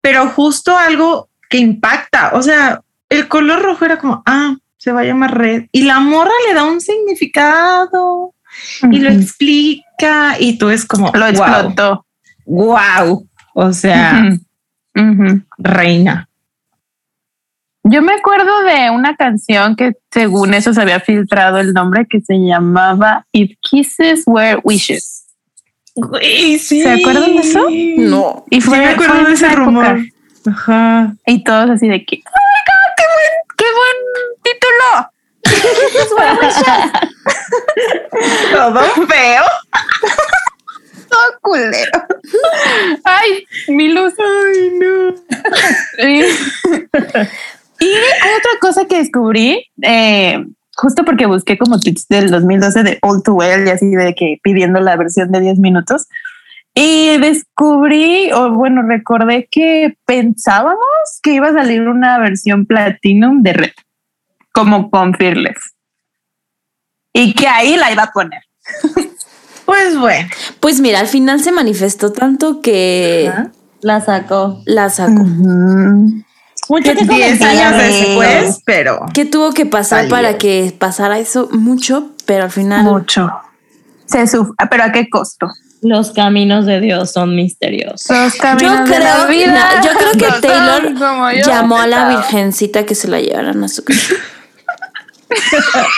pero 0.00 0.28
justo 0.28 0.76
algo 0.76 1.28
que 1.48 1.58
impacta. 1.58 2.30
O 2.34 2.42
sea, 2.42 2.82
el 3.08 3.28
color 3.28 3.62
rojo 3.62 3.84
era 3.84 3.98
como, 3.98 4.22
ah, 4.26 4.56
se 4.76 4.92
va 4.92 5.00
a 5.00 5.04
llamar 5.04 5.36
red. 5.36 5.66
Y 5.72 5.82
la 5.82 6.00
morra 6.00 6.30
le 6.46 6.54
da 6.54 6.64
un 6.64 6.80
significado 6.80 8.34
y 8.90 8.98
lo 8.98 9.10
explica 9.10 10.36
y 10.38 10.58
tú 10.58 10.70
es 10.70 10.84
como, 10.84 11.10
Lo 11.12 11.20
wow, 11.20 11.28
explotó. 11.28 12.06
wow. 12.46 13.28
O 13.54 13.72
sea, 13.72 14.30
reina. 15.58 16.28
Yo 17.84 18.02
me 18.02 18.12
acuerdo 18.12 18.62
de 18.64 18.90
una 18.90 19.16
canción 19.16 19.74
que 19.74 19.94
según 20.12 20.52
eso 20.52 20.74
se 20.74 20.82
había 20.82 21.00
filtrado 21.00 21.58
el 21.58 21.72
nombre 21.72 22.06
que 22.08 22.20
se 22.20 22.36
llamaba 22.36 23.26
If 23.32 23.56
Kisses 23.62 24.24
Were 24.26 24.60
Wishes. 24.62 25.17
Güey, 26.00 26.58
sí. 26.58 26.82
¿Se 26.82 26.90
acuerdan 26.90 27.34
de 27.34 27.40
eso? 27.40 27.66
No. 27.98 28.44
Y 28.50 28.60
Sí, 28.60 28.68
fue, 28.68 28.78
me 28.78 28.88
acuerdo 28.88 29.14
fue 29.14 29.24
de 29.24 29.32
ese 29.34 29.46
época. 29.46 29.60
rumor. 29.60 29.98
Ajá. 30.48 31.12
Y 31.26 31.42
todos 31.44 31.70
así 31.70 31.88
de 31.88 32.04
que, 32.04 32.16
oh 32.24 32.30
my 32.30 32.60
god, 32.68 32.90
qué 32.96 33.04
buen, 33.14 33.32
qué 33.58 33.64
buen 33.78 33.96
título. 34.44 34.88
Todo 38.52 38.80
feo. 39.06 39.44
Todo 41.08 41.38
culero. 41.40 41.90
Ay, 43.04 43.46
mi 43.68 43.88
luz. 43.88 44.12
Ay, 44.18 44.70
no. 44.78 45.14
Y, 46.00 46.20
y 47.84 47.88
hay 47.94 48.32
otra 48.38 48.50
cosa 48.60 48.84
que 48.86 48.98
descubrí, 48.98 49.64
eh, 49.82 50.44
justo 50.80 51.04
porque 51.04 51.26
busqué 51.26 51.58
como 51.58 51.80
tweets 51.80 52.06
del 52.08 52.30
2012 52.30 52.82
de 52.84 52.98
All 53.02 53.22
Too 53.22 53.34
Well 53.34 53.66
y 53.66 53.70
así 53.70 53.90
de 53.90 54.14
que 54.14 54.38
pidiendo 54.42 54.80
la 54.80 54.96
versión 54.96 55.32
de 55.32 55.40
10 55.40 55.58
minutos. 55.58 56.06
Y 56.74 57.18
descubrí, 57.18 58.30
o 58.32 58.52
bueno, 58.52 58.82
recordé 58.82 59.48
que 59.50 59.96
pensábamos 60.06 60.78
que 61.22 61.32
iba 61.32 61.48
a 61.48 61.52
salir 61.52 61.82
una 61.88 62.18
versión 62.18 62.66
Platinum 62.66 63.42
de 63.42 63.52
Red, 63.52 63.72
como 64.52 64.88
con 64.88 65.14
Fearless. 65.14 65.74
Y 67.12 67.34
que 67.34 67.48
ahí 67.48 67.76
la 67.76 67.90
iba 67.92 68.04
a 68.04 68.12
poner. 68.12 68.42
Pues 69.68 69.98
bueno. 69.98 70.26
Pues 70.60 70.80
mira, 70.80 70.98
al 70.98 71.08
final 71.08 71.42
se 71.42 71.52
manifestó 71.52 72.10
tanto 72.10 72.62
que 72.62 73.30
La 73.82 74.00
sacó. 74.00 74.62
la 74.64 74.88
sacó. 74.88 75.26
Mucho 76.68 76.94
que 76.94 77.04
10 77.04 77.08
comentar. 77.08 77.48
años 77.48 77.82
después, 77.82 78.60
pero 78.64 79.06
¿Qué 79.14 79.24
tuvo 79.24 79.52
que 79.52 79.66
pasar 79.66 80.00
Salió. 80.00 80.10
para 80.10 80.38
que 80.38 80.74
pasara 80.78 81.18
eso? 81.18 81.48
Mucho, 81.52 82.10
pero 82.26 82.44
al 82.44 82.50
final. 82.50 82.82
Mucho. 82.84 83.30
Se 84.06 84.24
pero 84.70 84.82
a 84.84 84.92
qué 84.92 85.08
costo? 85.10 85.48
Los 85.80 86.10
caminos 86.10 86.66
de 86.66 86.80
Dios 86.80 87.12
son 87.12 87.36
misteriosos. 87.36 88.08
Los 88.08 88.34
Yo 88.34 88.40
caminos 88.40 88.88
de 88.88 88.98
la 88.98 89.14
creo, 89.14 89.28
vida 89.28 89.70
no, 89.76 89.84
yo 89.84 89.90
creo 89.96 90.12
que 90.12 90.40
Taylor 90.46 90.94
como 90.98 91.30
yo 91.30 91.44
llamó 91.44 91.78
a 91.78 91.86
la 91.86 92.08
virgencita 92.08 92.84
que 92.84 92.94
se 92.94 93.06
la 93.08 93.20
llevaran 93.20 93.62
a 93.62 93.68
su 93.68 93.84
casa. 93.84 94.14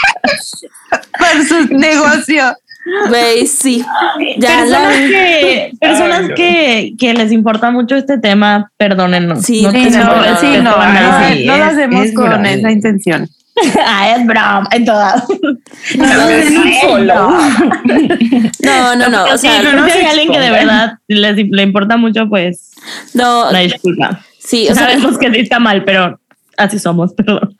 por 1.17 1.45
su 1.47 1.73
negocio. 1.73 2.55
Güey, 3.09 3.45
sí. 3.47 3.83
Ya 4.37 4.65
la 4.65 4.79
personas 4.89 4.97
que, 4.97 5.71
personas 5.79 6.19
Ay, 6.21 6.27
no. 6.29 6.35
que, 6.35 6.93
que 6.97 7.13
les 7.13 7.31
importa 7.31 7.69
mucho 7.71 7.95
este 7.95 8.17
tema, 8.17 8.71
perdónennos. 8.77 9.41
Sí, 9.43 9.61
no 9.63 9.71
sí, 9.71 9.83
Sí, 9.91 9.97
no, 9.97 10.03
no, 10.05 10.37
sí, 10.39 10.47
no, 10.61 10.75
a 10.75 10.87
no, 10.93 11.27
sí, 11.35 11.45
no 11.45 11.57
lo 11.57 11.63
hacemos 11.63 12.05
es 12.05 12.13
con 12.13 12.29
broma. 12.29 12.51
esa 12.51 12.71
intención. 12.71 13.29
ah, 13.85 14.15
es 14.15 14.25
broma, 14.25 14.67
en 14.71 14.85
todas. 14.85 15.23
no. 15.97 17.29
No, 18.63 18.95
no, 18.95 19.09
no. 19.09 19.23
O 19.25 19.37
Sí, 19.37 19.47
sea, 19.47 19.61
no, 19.63 19.73
no 19.73 19.85
si 19.85 19.91
hay 19.91 20.05
alguien 20.05 20.31
que 20.31 20.39
de 20.39 20.49
verdad 20.51 20.93
les, 21.07 21.35
le 21.35 21.61
importa 21.63 21.97
mucho, 21.97 22.27
pues 22.29 22.71
no. 23.13 23.49
una 23.49 23.59
disculpa. 23.59 24.21
Sí, 24.39 24.67
o 24.69 24.73
sea, 24.73 24.85
Sabemos 24.89 25.17
que 25.17 25.31
sí 25.31 25.39
está 25.41 25.59
mal, 25.59 25.83
pero 25.83 26.19
así 26.63 26.79
somos, 26.79 27.13
perdón. 27.17 27.55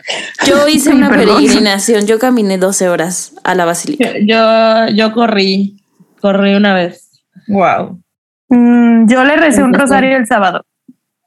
yo 0.46 0.68
hice 0.68 0.92
Sí, 0.92 0.96
una 0.96 1.10
perdón. 1.10 1.38
peregrinación. 1.38 2.08
Yo 2.08 2.20
caminé 2.20 2.58
12 2.58 2.90
horas 2.90 3.34
a 3.44 3.56
la 3.56 3.66
basílica. 3.66 4.10
Yo, 4.26 4.88
yo 4.96 5.12
corrí, 5.14 5.78
corrí 6.20 6.56
una 6.56 6.74
vez. 6.74 7.10
Wow. 7.48 8.02
Mm, 8.50 9.08
yo 9.10 9.24
le 9.24 9.36
recé 9.38 9.64
un 9.64 9.74
rosario 9.74 10.16
el 10.18 10.28
sábado. 10.28 10.66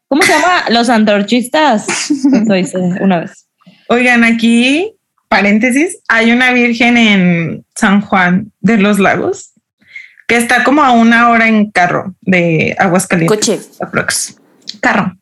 ¿Cómo 0.08 0.22
se 0.22 0.32
llama? 0.32 0.64
Los 0.70 0.88
antorchistas. 0.90 1.86
Eso 2.10 2.56
hice 2.56 2.78
una 3.00 3.20
vez. 3.20 3.46
Oigan, 3.88 4.22
aquí, 4.24 4.94
paréntesis, 5.28 5.98
hay 6.08 6.30
una 6.32 6.52
virgen 6.52 6.96
en 6.96 7.64
San 7.74 8.00
Juan 8.02 8.52
de 8.60 8.78
los 8.78 8.98
Lagos 8.98 9.52
que 10.28 10.36
está 10.36 10.64
como 10.64 10.82
a 10.84 10.92
una 10.92 11.30
hora 11.30 11.48
en 11.48 11.70
carro 11.70 12.14
de 12.20 12.74
Aguascalientes. 12.78 13.36
Coche. 13.36 13.60
aprox. 13.80 14.36
Carro. 14.80 15.16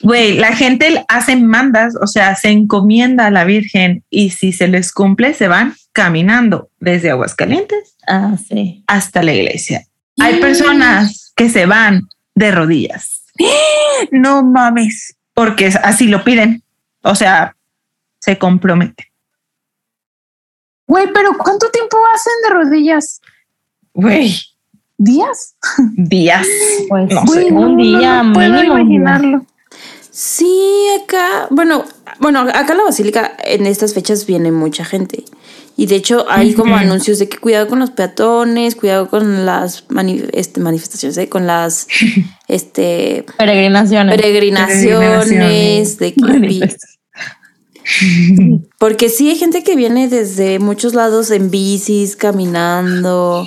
Güey, 0.00 0.38
la 0.38 0.54
gente 0.54 1.04
hace 1.08 1.36
mandas, 1.36 1.94
o 2.00 2.06
sea, 2.06 2.34
se 2.36 2.48
encomienda 2.50 3.26
a 3.26 3.30
la 3.30 3.44
Virgen 3.44 4.04
y 4.10 4.30
si 4.30 4.52
se 4.52 4.68
les 4.68 4.92
cumple, 4.92 5.34
se 5.34 5.48
van 5.48 5.74
caminando 5.92 6.70
desde 6.78 7.10
Aguascalientes 7.10 7.96
Ah, 8.06 8.36
sí. 8.48 8.84
hasta 8.86 9.22
la 9.22 9.32
iglesia. 9.34 9.84
Hay 10.18 10.40
personas 10.40 11.32
que 11.36 11.48
se 11.48 11.66
van 11.66 12.02
de 12.34 12.50
rodillas 12.50 13.22
No 14.10 14.42
mames. 14.42 15.16
porque 15.34 15.66
así 15.66 16.06
lo 16.08 16.24
piden. 16.24 16.62
O 17.02 17.14
sea, 17.14 17.54
se 18.20 18.38
comprometen. 18.38 19.06
Güey, 20.88 21.06
pero 21.12 21.36
¿cuánto 21.36 21.70
tiempo 21.70 21.96
hacen 22.14 22.32
de 22.44 22.50
rodillas? 22.50 23.20
Güey, 23.92 24.36
¿Días? 24.98 25.56
días. 25.96 26.46
Pues 26.88 27.10
No 27.12 27.26
sé. 27.26 27.50
no, 27.50 27.60
un 27.60 27.76
día 27.76 28.22
no 28.22 28.32
puedo 28.32 28.52
mínimo. 28.52 28.78
imaginarlo. 28.78 29.44
Sí, 30.10 30.86
acá, 31.04 31.46
bueno, 31.50 31.84
bueno, 32.20 32.40
acá 32.40 32.72
en 32.72 32.78
la 32.78 32.84
basílica 32.84 33.36
en 33.44 33.66
estas 33.66 33.92
fechas 33.92 34.24
viene 34.24 34.50
mucha 34.52 34.84
gente. 34.84 35.24
Y 35.76 35.84
de 35.86 35.96
hecho 35.96 36.24
hay 36.30 36.54
como 36.54 36.74
anuncios 36.76 37.18
de 37.18 37.28
que 37.28 37.36
cuidado 37.36 37.68
con 37.68 37.80
los 37.80 37.90
peatones, 37.90 38.76
cuidado 38.76 39.10
con 39.10 39.44
las 39.44 39.86
mani- 39.90 40.24
este, 40.32 40.60
manifestaciones, 40.60 41.18
¿eh? 41.18 41.28
con 41.28 41.46
las 41.46 41.86
este 42.48 43.26
Peregrinaciones. 43.36 44.16
peregrinaciones, 44.16 45.26
Peregrinaciones. 45.26 45.98
de 45.98 46.14
que 46.14 46.76
Porque 48.78 49.08
sí 49.10 49.28
hay 49.28 49.36
gente 49.36 49.62
que 49.62 49.76
viene 49.76 50.08
desde 50.08 50.58
muchos 50.58 50.94
lados 50.94 51.30
en 51.30 51.50
bicis, 51.50 52.16
caminando, 52.16 53.46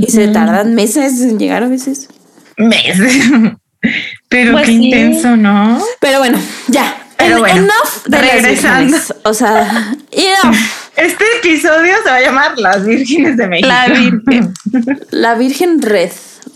y 0.00 0.10
se 0.10 0.28
tardan 0.28 0.74
meses 0.74 1.20
en 1.20 1.38
llegar 1.38 1.62
a 1.62 1.68
veces. 1.68 2.08
Meses. 2.56 3.22
Pero 4.28 4.52
Pues 4.52 4.64
qué 4.66 4.72
sí. 4.72 4.84
intenso, 4.86 5.36
¿no? 5.36 5.78
Pero 6.00 6.18
bueno, 6.18 6.38
ya. 6.68 6.96
Pero 7.16 7.34
En- 7.36 7.40
bueno, 7.40 7.56
enough 7.58 8.04
de 8.06 8.10
las 8.18 8.32
regresando. 8.32 8.80
vírgenes. 8.86 9.14
O 9.24 9.34
sea, 9.34 9.94
enough. 10.10 10.56
Este 10.96 11.24
episodio 11.38 11.94
se 12.04 12.10
va 12.10 12.16
a 12.16 12.20
llamar 12.20 12.58
Las 12.58 12.84
Vírgenes 12.84 13.36
de 13.36 13.46
México. 13.48 13.68
La 13.68 13.86
Virgen. 13.88 14.54
La 15.10 15.34
Virgen 15.34 15.82
Red. 15.82 16.10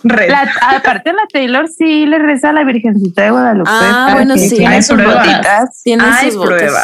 Red. 0.04 0.30
La- 0.30 0.52
aparte 0.76 1.12
la 1.12 1.22
Taylor 1.32 1.68
sí 1.68 2.06
le 2.06 2.18
reza 2.18 2.50
a 2.50 2.52
la 2.52 2.62
Virgencita 2.64 3.22
de 3.22 3.30
Guadalupe. 3.30 3.70
Ah, 3.72 4.10
bueno, 4.14 4.36
sí. 4.36 4.50
tiene 4.50 4.76
Hay 4.76 4.82
sus 4.82 4.94
pruebas. 4.96 5.26
botitas. 5.26 5.82
Tienen 5.82 6.06
Hay 6.06 6.30
sus 6.30 6.44
prueba. 6.46 6.82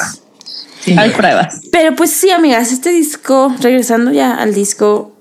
Sí. 0.81 0.97
Hay 0.99 1.11
pruebas. 1.11 1.61
Pero 1.71 1.95
pues 1.95 2.11
sí, 2.11 2.31
amigas, 2.31 2.73
este 2.73 2.91
disco, 2.91 3.55
regresando 3.61 4.11
ya 4.11 4.35
al 4.35 4.53
disco, 4.53 5.14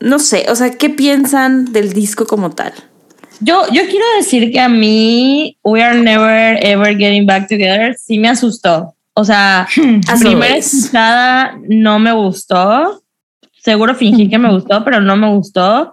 no 0.00 0.18
sé, 0.18 0.46
o 0.48 0.54
sea, 0.54 0.70
¿qué 0.70 0.90
piensan 0.90 1.72
del 1.72 1.92
disco 1.92 2.26
como 2.26 2.50
tal? 2.50 2.72
Yo, 3.40 3.66
yo 3.68 3.82
quiero 3.86 4.04
decir 4.16 4.50
que 4.50 4.60
a 4.60 4.68
mí 4.68 5.58
We 5.62 5.82
Are 5.82 6.00
Never 6.00 6.58
Ever 6.64 6.96
Getting 6.96 7.26
Back 7.26 7.48
Together 7.48 7.94
sí 7.98 8.18
me 8.18 8.28
asustó. 8.28 8.94
O 9.14 9.24
sea, 9.24 9.66
As 10.08 10.20
primera 10.20 10.56
escuchada 10.56 11.58
no 11.68 11.98
me 11.98 12.12
gustó. 12.12 13.02
Seguro 13.62 13.94
fingí 13.94 14.28
que 14.28 14.38
me 14.38 14.50
gustó, 14.50 14.84
pero 14.84 15.00
no 15.00 15.16
me 15.16 15.28
gustó. 15.28 15.92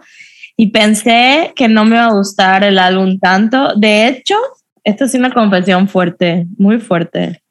Y 0.56 0.68
pensé 0.68 1.52
que 1.56 1.68
no 1.68 1.84
me 1.86 1.96
iba 1.96 2.06
a 2.06 2.14
gustar 2.14 2.64
el 2.64 2.78
álbum 2.78 3.20
tanto. 3.20 3.74
De 3.76 4.08
hecho, 4.08 4.36
esta 4.84 5.06
es 5.06 5.14
una 5.16 5.34
confesión 5.34 5.88
fuerte, 5.88 6.46
muy 6.58 6.80
fuerte. 6.80 7.43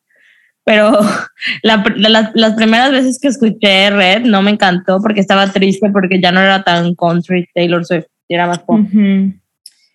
Pero 0.65 0.93
la 1.63 1.85
la- 1.97 2.31
las 2.35 2.53
primeras 2.55 2.91
veces 2.93 3.19
que 3.21 3.29
escuché 3.29 3.91
Red 3.91 4.23
no 4.27 4.43
me 4.43 4.51
encantó 4.53 5.01
porque 5.01 5.21
estaba 5.21 5.49
triste 5.53 5.91
porque 5.91 6.21
ya 6.21 6.31
no 6.33 6.41
era 6.41 6.63
tan 6.63 6.95
country 6.95 7.47
Taylor 7.55 7.85
Swift, 7.85 8.07
era 8.29 8.47
más 8.47 8.61
pop. 8.61 8.79
Ujú. 8.81 9.33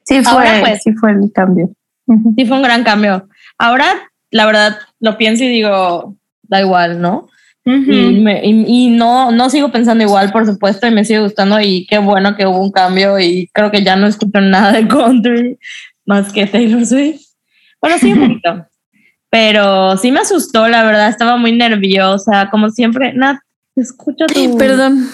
Sí 0.05 0.21
fue, 0.23 0.31
Ahora, 0.31 0.59
pues. 0.61 0.83
sí 0.83 0.93
fue 0.93 1.11
el 1.11 1.31
cambio. 1.33 1.69
Ujú. 2.05 2.33
Sí, 2.37 2.45
fue 2.45 2.57
un 2.57 2.63
gran 2.63 2.83
cambio. 2.83 3.27
Ahora, 3.57 3.85
la 4.31 4.45
verdad, 4.45 4.77
lo 4.99 5.17
pienso 5.17 5.43
y 5.43 5.47
digo, 5.49 6.15
da 6.43 6.61
igual, 6.61 7.01
¿no? 7.01 7.27
Ujú. 7.65 7.91
Y, 7.91 8.19
me- 8.21 8.45
y- 8.45 8.65
y 8.67 8.89
no, 8.89 9.31
no 9.31 9.49
sigo 9.49 9.71
pensando 9.71 10.03
igual, 10.03 10.31
por 10.31 10.45
supuesto, 10.45 10.87
y 10.87 10.91
me 10.91 11.03
sigue 11.03 11.19
gustando 11.19 11.59
y 11.59 11.85
qué 11.87 11.97
bueno 11.97 12.35
que 12.37 12.45
hubo 12.45 12.61
un 12.61 12.71
cambio 12.71 13.19
y 13.19 13.49
creo 13.53 13.71
que 13.71 13.83
ya 13.83 13.97
no 13.97 14.07
escucho 14.07 14.39
nada 14.39 14.71
de 14.71 14.87
country 14.87 15.57
más 16.05 16.31
que 16.31 16.45
Taylor 16.45 16.85
Swift. 16.85 17.21
Bueno, 17.81 17.97
sí, 17.99 18.13
un 18.13 18.19
poquito. 18.29 18.65
Pero 19.29 19.97
sí 19.97 20.11
me 20.11 20.21
asustó, 20.21 20.67
la 20.67 20.83
verdad, 20.83 21.09
estaba 21.09 21.37
muy 21.37 21.51
nerviosa, 21.51 22.49
como 22.49 22.69
siempre. 22.69 23.13
Nat, 23.13 23.37
escucho 23.75 24.25
tu... 24.27 24.57
Perdón. 24.57 25.09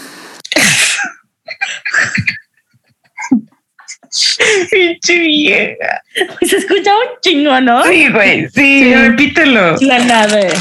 Pinche 4.69 5.17
vieja. 5.17 6.01
Se 6.41 6.57
escucha 6.57 6.91
un 6.91 7.19
chingo, 7.21 7.59
¿no? 7.61 7.83
Sí, 7.85 8.09
güey. 8.09 8.47
Sí, 8.49 8.93
repítelo. 8.93 9.75
La 9.81 9.99
nave. 9.99 10.53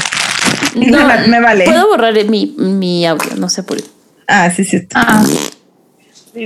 No, 0.75 1.07
me, 1.07 1.27
me 1.27 1.39
vale. 1.39 1.65
Puedo 1.65 1.87
borrar 1.87 2.15
mi, 2.25 2.55
mi 2.57 3.05
audio, 3.05 3.35
no 3.37 3.47
sé 3.49 3.61
por 3.61 3.77
qué. 3.77 3.87
Ah, 4.27 4.49
sí, 4.49 4.63
sí. 4.65 4.77
está. 4.77 5.05
Ah, 5.07 5.23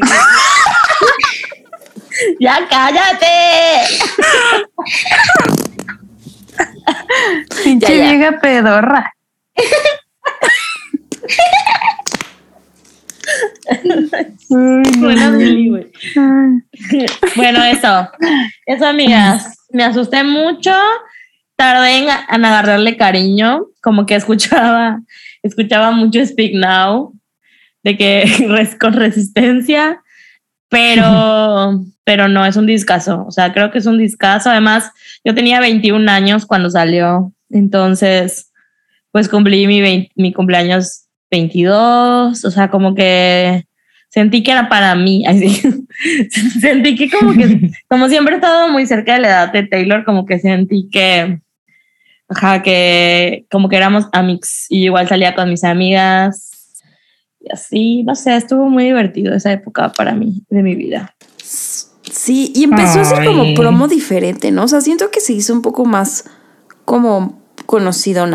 ¡Ya 2.39 2.67
cállate! 2.67 3.25
pinche 7.63 7.93
vieja 7.93 8.39
pedorra. 8.39 9.13
Ay. 14.49 15.03
Bueno, 17.35 17.63
eso. 17.65 18.09
Eso, 18.65 18.85
amigas. 18.85 19.65
Me 19.71 19.83
asusté 19.83 20.23
mucho. 20.23 20.71
Tardé 21.55 21.97
en, 21.97 22.07
en 22.29 22.45
agarrarle 22.45 22.97
cariño. 22.97 23.65
Como 23.81 24.05
que 24.05 24.15
escuchaba, 24.15 24.99
escuchaba 25.43 25.91
mucho 25.91 26.25
Speak 26.25 26.53
Now. 26.53 27.13
De 27.83 27.97
que 27.97 28.25
con 28.79 28.93
resistencia. 28.93 30.01
Pero, 30.69 31.81
pero 32.03 32.27
no, 32.27 32.45
es 32.45 32.55
un 32.57 32.65
discazo. 32.65 33.25
O 33.27 33.31
sea, 33.31 33.53
creo 33.53 33.71
que 33.71 33.77
es 33.79 33.85
un 33.85 33.97
discazo. 33.97 34.49
Además, 34.49 34.91
yo 35.23 35.33
tenía 35.35 35.59
21 35.59 36.09
años 36.11 36.45
cuando 36.45 36.69
salió. 36.69 37.31
Entonces, 37.49 38.51
pues 39.11 39.29
cumplí 39.29 39.67
mi, 39.67 39.81
vein- 39.81 40.09
mi 40.15 40.33
cumpleaños 40.33 41.05
22. 41.31 42.43
O 42.45 42.51
sea, 42.51 42.69
como 42.69 42.95
que 42.95 43.65
sentí 44.09 44.43
que 44.43 44.51
era 44.51 44.69
para 44.69 44.95
mí. 44.95 45.25
Así. 45.27 45.49
sentí 46.61 46.95
que 46.95 47.09
como 47.09 47.33
que, 47.33 47.71
como 47.87 48.09
siempre 48.09 48.33
he 48.35 48.37
estado 48.37 48.67
muy 48.69 48.85
cerca 48.85 49.13
de 49.13 49.19
la 49.21 49.27
edad 49.27 49.53
de 49.53 49.63
Taylor, 49.63 50.03
como 50.05 50.25
que 50.25 50.39
sentí 50.39 50.89
que, 50.91 51.39
ajá, 52.29 52.61
que 52.61 53.45
como 53.49 53.69
que 53.69 53.77
éramos 53.77 54.05
amigos 54.11 54.65
y 54.69 54.85
igual 54.85 55.07
salía 55.07 55.33
con 55.35 55.49
mis 55.49 55.63
amigas. 55.63 56.56
Y 57.47 57.53
así, 57.53 58.03
no 58.03 58.15
sé, 58.15 58.35
estuvo 58.35 58.69
muy 58.69 58.85
divertido 58.85 59.33
esa 59.33 59.51
época 59.51 59.91
para 59.93 60.13
mí, 60.13 60.43
de 60.49 60.63
mi 60.63 60.75
vida. 60.75 61.15
Sí, 61.37 62.51
y 62.55 62.65
empezó 62.65 63.01
a 63.01 63.05
ser 63.05 63.25
como 63.25 63.53
promo 63.53 63.87
diferente, 63.87 64.51
¿no? 64.51 64.63
O 64.63 64.67
sea, 64.67 64.81
siento 64.81 65.11
que 65.11 65.21
se 65.21 65.33
hizo 65.33 65.53
un 65.53 65.61
poco 65.61 65.85
más 65.85 66.25
como 66.83 67.41
conocido, 67.65 68.27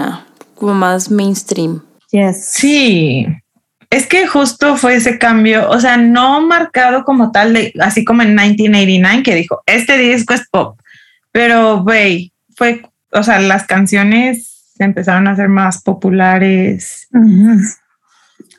como 0.55 0.75
más 0.75 1.11
mainstream. 1.11 1.83
Yes. 2.11 2.45
Sí. 2.53 3.27
Es 3.91 4.07
que 4.07 4.27
justo 4.27 4.77
fue 4.77 4.97
ese 4.97 5.19
cambio, 5.19 5.69
o 5.69 5.79
sea, 5.79 5.99
no 5.99 6.41
marcado 6.41 7.05
como 7.05 7.31
tal, 7.31 7.53
de, 7.53 7.75
así 7.81 8.05
como 8.05 8.23
en 8.23 8.35
1989, 8.35 9.23
que 9.23 9.35
dijo, 9.35 9.63
este 9.67 9.99
disco 9.99 10.33
es 10.33 10.49
pop, 10.51 10.81
pero, 11.31 11.83
güey, 11.83 12.33
fue, 12.57 12.83
o 13.13 13.23
sea, 13.23 13.39
las 13.41 13.67
canciones 13.67 14.73
se 14.75 14.85
empezaron 14.85 15.29
a 15.29 15.37
ser 15.37 15.51
más 15.51 15.83
populares, 15.83 17.07
Ujú. 17.13 17.61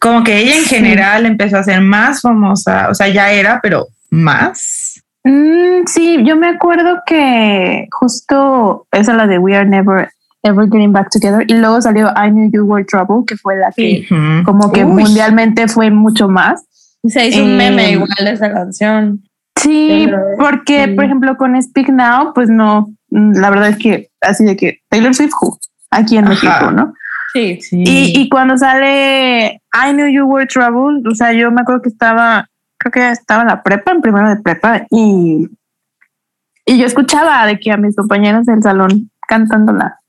Como 0.04 0.24
que 0.24 0.38
ella 0.38 0.58
en 0.58 0.66
general 0.66 1.26
empezó 1.26 1.58
a 1.58 1.64
ser 1.64 1.80
más 1.82 2.20
famosa, 2.22 2.90
o 2.90 2.94
sea, 2.94 3.08
ya 3.08 3.32
era, 3.32 3.60
pero 3.64 3.88
más. 4.12 5.02
Mm, 5.24 5.86
sí, 5.88 6.22
yo 6.26 6.36
me 6.36 6.48
acuerdo 6.50 7.02
que 7.06 7.88
justo 7.92 8.86
esa 8.92 9.14
la 9.14 9.26
de 9.28 9.38
We 9.40 9.56
Are 9.56 9.68
Never 9.68 10.10
Ever 10.44 10.66
Getting 10.70 10.92
Back 10.92 11.10
Together 11.10 11.46
y 11.48 11.54
luego 11.54 11.82
salió 11.82 12.10
I 12.10 12.30
Knew 12.30 12.52
You 12.52 12.66
Were 12.66 12.84
Trouble, 12.84 13.24
que 13.26 13.38
fue 13.38 13.56
la 13.56 13.72
que 13.72 14.06
como 14.44 14.74
que 14.74 14.84
Uy. 14.84 15.04
mundialmente 15.04 15.70
fue 15.70 15.90
mucho 15.90 16.28
más. 16.28 16.66
Se 17.08 17.28
hizo 17.28 17.42
un 17.44 17.52
Eh, 17.52 17.58
meme 17.58 17.92
igual 17.92 18.10
esa 18.28 18.52
canción. 18.52 19.24
Sí, 19.58 20.04
Pero, 20.06 20.20
porque 20.38 20.86
sí. 20.86 20.92
por 20.96 21.06
ejemplo 21.06 21.38
con 21.38 21.62
Speak 21.62 21.88
Now, 21.90 22.34
pues 22.34 22.50
no, 22.50 22.90
la 23.10 23.50
verdad 23.50 23.70
es 23.70 23.78
que 23.78 24.10
así 24.20 24.44
de 24.44 24.58
que 24.58 24.80
Taylor 24.90 25.16
Swift 25.16 25.32
who, 25.42 25.58
aquí 25.92 26.18
en 26.18 26.26
Ajá. 26.26 26.34
México, 26.34 26.72
¿no? 26.72 26.94
Sí. 27.34 27.60
Sí. 27.62 27.84
Y, 27.86 28.22
y 28.22 28.30
cuando 28.30 28.58
sale 28.58 29.62
I 29.74 29.92
Knew 29.92 30.08
You 30.08 30.26
Were 30.26 30.46
Trouble, 30.46 31.02
o 31.10 31.16
sea, 31.16 31.34
yo 31.34 31.52
me 31.52 31.62
acuerdo 31.62 31.82
que 31.82 31.90
estaba, 31.90 32.48
creo 32.78 32.92
que 32.92 33.12
estaba 33.12 33.42
en 33.42 33.48
la 33.48 33.64
prepa, 33.64 33.92
en 33.92 34.02
primero 34.02 34.30
de 34.30 34.42
prepa, 34.42 34.86
y, 34.92 35.48
y 36.66 36.78
yo 36.78 36.86
escuchaba 36.86 37.46
de 37.48 37.60
que 37.60 37.72
a 37.72 37.78
mis 37.78 37.96
compañeras 37.96 38.46
del 38.46 38.62
salón 38.62 39.10
cantándola. 39.28 40.00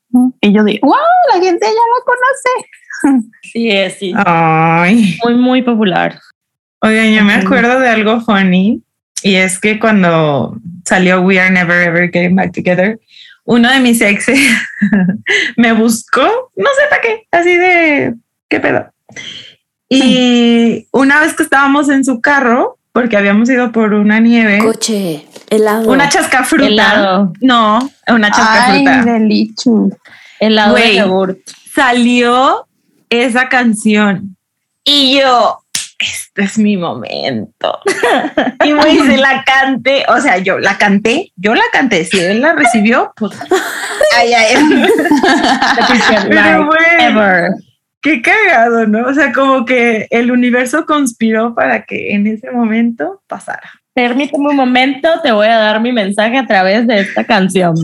Y 0.40 0.52
yo 0.52 0.62
dije, 0.62 0.80
wow, 0.82 0.94
la 1.34 1.40
gente 1.40 1.66
ya 1.66 1.72
la 1.72 2.04
conoce. 2.04 3.28
Sí, 3.42 3.70
es, 3.70 3.98
sí. 3.98 4.14
Ay. 4.16 5.18
Muy, 5.22 5.34
muy 5.34 5.62
popular. 5.62 6.18
Oigan, 6.80 7.12
yo 7.12 7.22
me 7.22 7.34
acuerdo 7.34 7.78
de 7.78 7.88
algo 7.88 8.20
funny 8.22 8.82
y 9.22 9.34
es 9.34 9.60
que 9.60 9.78
cuando 9.78 10.56
salió 10.86 11.20
We 11.20 11.38
Are 11.38 11.50
Never 11.50 11.86
Ever 11.86 12.10
Getting 12.10 12.34
Back 12.34 12.52
Together, 12.52 12.98
uno 13.45 13.70
de 13.70 13.80
mis 13.80 14.01
exes 14.01 14.38
me 15.57 15.72
buscó, 15.72 16.22
no 16.57 16.66
sé 16.76 16.82
para 16.90 17.03
qué, 17.03 17.26
así 17.30 17.55
de 17.55 18.14
qué 18.49 18.61
pedo. 18.61 18.90
Y 19.88 20.86
una 20.92 21.20
vez 21.20 21.34
que 21.34 21.42
estábamos 21.42 21.88
en 21.88 22.05
su 22.05 22.20
carro, 22.20 22.78
porque 22.92 23.16
habíamos 23.16 23.49
ido 23.51 23.70
por 23.72 23.92
una 23.95 24.18
nieve, 24.20 24.59
Coche, 24.59 25.26
helado. 25.51 25.90
una 25.90 26.09
chascafruta. 26.09 26.66
Helado. 26.66 27.32
No, 27.40 27.78
una 28.09 28.28
Ay, 28.28 28.32
chascafruta. 28.32 29.12
delichu. 29.12 29.97
Helado 30.40 30.74
de 30.74 30.80
Güey. 30.80 30.97
yogurt. 30.99 31.38
Salió 31.74 32.66
esa 33.11 33.49
canción 33.49 34.36
y 34.84 35.18
yo, 35.18 35.59
este 36.37 36.43
es 36.43 36.59
mi 36.59 36.76
momento. 36.76 37.78
y 38.64 38.99
se 38.99 39.16
la 39.16 39.45
canté, 39.45 40.05
o 40.09 40.20
sea, 40.20 40.39
yo 40.39 40.59
la 40.59 40.76
canté, 40.78 41.32
yo 41.37 41.55
la 41.55 41.62
canté, 41.72 42.05
si 42.05 42.18
él 42.18 42.41
la 42.41 42.55
recibió, 42.55 43.12
pues, 43.16 43.39
ay, 44.18 44.32
ay, 44.32 44.57
pero 46.28 46.70
ever. 46.99 47.51
qué 48.01 48.20
cagado, 48.20 48.85
¿no? 48.89 49.07
O 49.07 49.14
sea, 49.14 49.32
como 49.32 49.64
que 49.64 50.09
el 50.11 50.32
universo 50.32 50.87
conspiró 50.87 51.55
para 51.55 51.85
que 51.85 52.14
en 52.14 52.26
ese 52.26 52.51
momento 52.51 53.22
pasara. 53.28 53.70
Permíteme 53.95 54.49
un 54.49 54.57
momento, 54.57 55.09
te 55.22 55.30
voy 55.30 55.47
a 55.47 55.57
dar 55.57 55.80
mi 55.80 55.93
mensaje 55.93 56.37
a 56.37 56.47
través 56.47 56.85
de 56.89 56.99
esta 56.99 57.22
canción. 57.22 57.76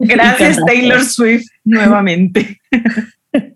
Gracias. 0.00 0.58
Taylor 0.66 1.04
Swift. 1.04 1.46
nuevamente. 1.62 2.60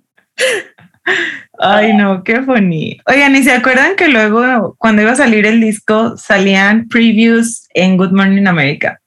Ay, 1.60 1.96
no, 1.96 2.22
qué 2.22 2.42
funny. 2.42 2.98
Oigan, 3.06 3.34
¿y 3.34 3.42
se 3.42 3.52
acuerdan 3.52 3.96
que 3.96 4.08
luego 4.08 4.76
cuando 4.78 5.02
iba 5.02 5.12
a 5.12 5.16
salir 5.16 5.44
el 5.46 5.60
disco 5.60 6.16
salían 6.16 6.88
previews 6.88 7.66
en 7.74 7.96
Good 7.96 8.12
Morning 8.12 8.46
America? 8.46 9.00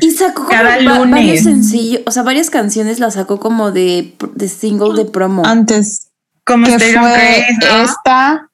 Y 0.00 0.10
sacó 0.12 0.44
como 0.44 0.48
Cada 0.48 0.78
lunes. 0.80 1.10
varios 1.10 1.40
sencillos, 1.42 2.02
o 2.06 2.10
sea, 2.10 2.22
varias 2.22 2.50
canciones 2.50 2.98
las 3.00 3.14
sacó 3.14 3.40
como 3.40 3.72
de, 3.72 4.14
de 4.34 4.48
single 4.48 4.94
de 4.94 5.10
promo. 5.10 5.44
Antes 5.44 6.10
Como 6.44 6.66
que 6.66 6.78
fue 6.78 6.92
Grace, 6.92 7.46
¿no? 7.60 7.82
esta 7.84 8.50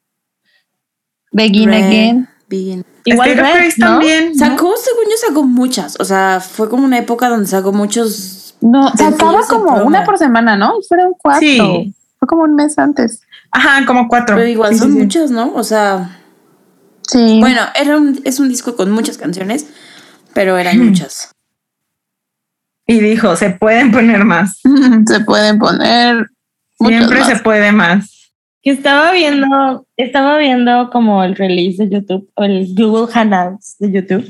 Begin 1.33 1.71
Red, 1.71 1.85
Again. 1.85 2.29
Begin. 2.49 2.85
Igual 3.05 3.37
Red, 3.37 3.39
Grace 3.39 3.75
¿no? 3.79 3.87
también. 3.87 4.33
¿no? 4.33 4.39
Sacó, 4.39 4.75
según 4.77 5.05
yo, 5.11 5.17
sacó 5.29 5.43
muchas. 5.45 5.97
O 6.01 6.05
sea, 6.05 6.41
fue 6.41 6.69
como 6.69 6.85
una 6.85 6.99
época 6.99 7.29
donde 7.29 7.47
sacó 7.47 7.73
muchos. 7.73 8.55
No, 8.61 8.91
sacaba 8.97 9.47
como 9.49 9.85
una 9.85 10.05
por 10.05 10.19
semana, 10.19 10.57
¿no? 10.57 10.75
Fueron 10.89 11.13
cuatro. 11.19 11.41
Sí. 11.41 11.95
Como 12.31 12.45
un 12.45 12.55
mes 12.55 12.79
antes. 12.79 13.23
Ajá, 13.51 13.85
como 13.85 14.07
cuatro. 14.07 14.37
Pero 14.37 14.47
igual 14.47 14.73
Sí, 14.75 14.79
son 14.79 14.89
sí, 14.93 14.95
sí. 14.95 15.03
muchas, 15.03 15.31
¿no? 15.33 15.53
O 15.55 15.65
sea, 15.65 16.17
Sí. 17.03 17.39
bueno, 17.41 17.61
era 17.75 17.97
un, 17.97 18.21
es 18.25 18.39
un 18.39 18.49
disco 18.49 18.77
con 18.77 18.93
muchas 18.93 19.19
canciones, 19.19 19.67
pero 20.33 20.57
eran 20.57 20.79
muchas. 20.79 21.35
Y 22.87 23.01
dijo, 23.01 23.35
se 23.35 23.51
pueden 23.51 23.91
poner 23.91 24.25
más. 24.25 24.61
se 25.07 25.21
pueden 25.25 25.59
poner. 25.59 26.25
Siempre 26.79 27.19
más. 27.19 27.29
se 27.29 27.37
puede 27.41 27.73
más. 27.73 28.33
Que 28.63 28.71
estaba 28.71 29.11
viendo, 29.11 29.87
estaba 29.97 30.39
viendo 30.39 30.89
como 30.91 31.25
el 31.25 31.35
release 31.35 31.83
de 31.85 31.91
YouTube 31.97 32.31
o 32.37 32.45
el 32.45 32.73
Google 32.77 33.13
Hangouts 33.13 33.77
de 33.81 33.91
YouTube. 33.91 34.25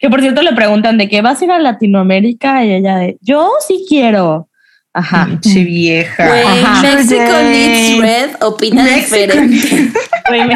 Que 0.00 0.08
por 0.08 0.22
cierto 0.22 0.40
le 0.42 0.54
preguntan 0.54 0.96
de 0.96 1.10
qué 1.10 1.20
vas 1.20 1.42
a 1.42 1.44
ir 1.44 1.50
a 1.50 1.58
Latinoamérica 1.58 2.64
y 2.64 2.72
ella 2.72 2.96
de 2.96 3.18
yo 3.20 3.50
sí 3.66 3.84
quiero. 3.86 4.47
Ajá. 4.98 5.26
Pinche 5.26 5.64
vieja. 5.64 6.26
Güey, 6.26 6.42
Ajá. 6.42 6.82
Mexico. 6.82 7.22
Needs 7.42 7.98
Red 8.00 8.30
opina 8.42 8.84
Mexico 8.84 9.16
diferente. 9.16 9.92
Güey, 10.28 10.40
me, 10.46 10.54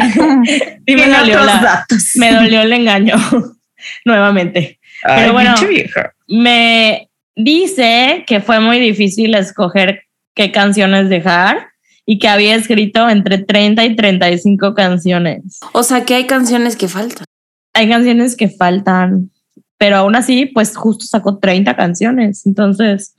me 0.95 1.07
dolió, 1.07 1.33
otros 1.41 1.45
la- 1.47 1.61
datos. 1.61 2.11
me 2.15 2.31
dolió 2.31 2.61
el 2.61 2.73
engaño 2.73 3.15
nuevamente. 4.05 4.79
Ay, 5.03 5.15
pero 5.21 5.33
bueno. 5.33 5.53
pinche 5.55 5.67
vieja. 5.67 6.13
Me 6.27 7.09
dice 7.35 8.23
que 8.27 8.39
fue 8.39 8.59
muy 8.59 8.79
difícil 8.79 9.33
escoger 9.35 10.03
qué 10.35 10.51
canciones 10.51 11.09
dejar 11.09 11.67
y 12.05 12.19
que 12.19 12.27
había 12.27 12.55
escrito 12.55 13.09
entre 13.09 13.39
30 13.39 13.83
y 13.85 13.95
35 13.95 14.73
canciones. 14.75 15.59
O 15.71 15.83
sea, 15.83 16.05
que 16.05 16.15
hay 16.15 16.27
canciones 16.27 16.75
que 16.75 16.87
faltan. 16.87 17.25
hay 17.73 17.89
canciones 17.89 18.35
que 18.35 18.49
faltan, 18.49 19.31
pero 19.77 19.97
aún 19.97 20.15
así, 20.15 20.45
pues 20.45 20.75
justo 20.75 21.05
sacó 21.05 21.39
30 21.39 21.75
canciones. 21.75 22.45
Entonces, 22.45 23.15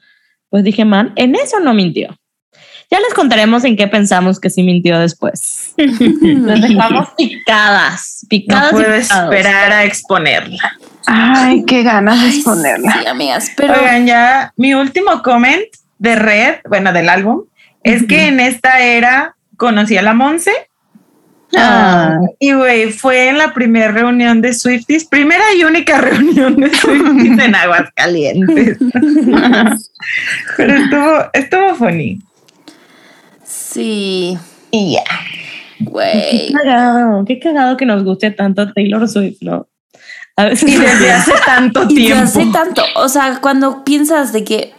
pues 0.51 0.65
dije, 0.65 0.85
man, 0.85 1.13
en 1.17 1.35
eso 1.35 1.61
no 1.61 1.75
mintió. 1.75 2.17
Ya 2.91 3.01
les 3.01 3.15
contaremos 3.15 3.65
en 3.65 3.77
qué 3.77 3.89
pensamos 3.89 4.39
que 4.39 4.51
sí 4.51 4.63
mintió 4.63 4.99
después. 5.01 5.73
Les 5.77 6.61
dejamos 6.61 7.09
picadas, 7.17 8.21
No 8.23 8.29
picadas. 8.29 8.69
y 8.71 8.75
puedo 8.75 8.85
picados. 9.01 9.25
esperar 9.35 9.73
a 9.73 9.85
exponerla. 9.85 10.79
Ay, 11.07 11.65
qué 11.67 11.83
ganas 11.83 12.21
de 12.21 12.27
Ay, 12.29 12.35
exponerla. 12.37 12.93
Sí, 13.01 13.07
amigas, 13.07 13.51
pero 13.57 13.75
Oigan, 13.75 14.07
ya 14.07 14.53
mi 14.57 14.75
último 14.75 15.23
comment 15.23 15.63
de 15.99 16.15
Red, 16.15 16.57
bueno, 16.69 16.93
del 16.93 17.09
álbum, 17.09 17.45
es 17.83 18.07
que 18.07 18.27
en 18.27 18.39
esta 18.41 18.81
era 18.81 19.35
conocí 19.57 19.97
a 19.97 20.03
la 20.03 20.15
Monse 20.15 20.53
Ah, 21.59 22.19
y 22.39 22.53
güey, 22.53 22.91
fue 22.91 23.29
en 23.29 23.39
la 23.39 23.53
primera 23.55 23.93
reunión 23.93 24.41
de 24.41 24.53
Swifties, 24.55 25.05
primera 25.07 25.45
y 25.57 25.65
única 25.65 26.01
reunión 26.01 26.57
de 26.57 26.71
Swifties 26.75 27.39
en 27.39 27.55
Aguascalientes. 27.55 28.79
Pero 30.57 30.75
estuvo, 30.75 31.25
estuvo 31.33 31.75
funny. 31.77 32.19
sí, 33.45 34.37
Y 34.71 34.95
ya. 34.95 35.05
güey. 35.81 36.13
Qué 36.49 36.53
cagado, 36.53 37.25
qué 37.25 37.39
cagado 37.39 37.77
que 37.77 37.87
nos 37.87 38.05
guste 38.05 38.31
tanto 38.31 38.73
Taylor 38.73 39.09
Swift, 39.09 39.39
¿no? 39.43 39.67
A 40.37 40.45
veces 40.47 40.69
Y 40.71 40.77
desde 40.79 41.13
hace 41.13 41.33
tanto 41.47 41.85
Y 41.89 41.95
tiempo. 41.95 42.17
de 42.17 42.23
hace 42.23 42.47
tanto, 42.47 42.83
o 42.97 43.09
sea, 43.09 43.39
cuando 43.41 43.85
piensas 43.85 44.33
de 44.33 44.43
que 44.45 44.73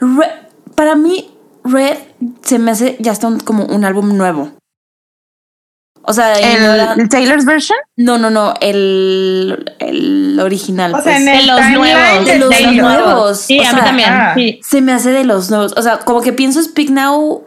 Red- 0.00 0.48
para 0.74 0.94
mí 0.96 1.28
Red 1.64 1.96
se 2.42 2.58
me 2.58 2.70
hace 2.70 2.96
ya 2.98 3.12
está 3.12 3.28
un- 3.28 3.40
como 3.40 3.66
un 3.66 3.84
álbum 3.84 4.16
nuevo. 4.16 4.52
O 6.04 6.12
sea, 6.12 6.34
no, 6.60 7.00
el, 7.02 7.08
Taylor's 7.08 7.44
version. 7.44 7.78
no, 7.96 8.18
no, 8.18 8.28
no, 8.30 8.54
el, 8.60 9.72
el 9.78 10.38
original. 10.40 10.92
O 10.94 11.00
sea, 11.00 11.04
pues. 11.04 11.16
en 11.18 11.24
de 11.26 11.38
el 11.38 11.46
los 11.46 11.60
nuevos, 11.70 12.26
de 12.26 12.38
los 12.38 12.50
Taylor. 12.50 12.74
nuevos, 12.84 13.40
Sí, 13.40 13.60
o 13.60 13.62
a 13.68 13.72
mí 13.72 13.80
también. 13.84 14.08
ah. 14.10 14.32
sí. 14.34 14.60
se 14.64 14.80
me 14.80 14.92
hace 14.92 15.10
de 15.10 15.24
los 15.24 15.50
nuevos. 15.50 15.74
O 15.76 15.82
sea, 15.82 15.98
como 16.00 16.20
que 16.20 16.32
pienso 16.32 16.60
Speak 16.62 16.90
Now, 16.90 17.44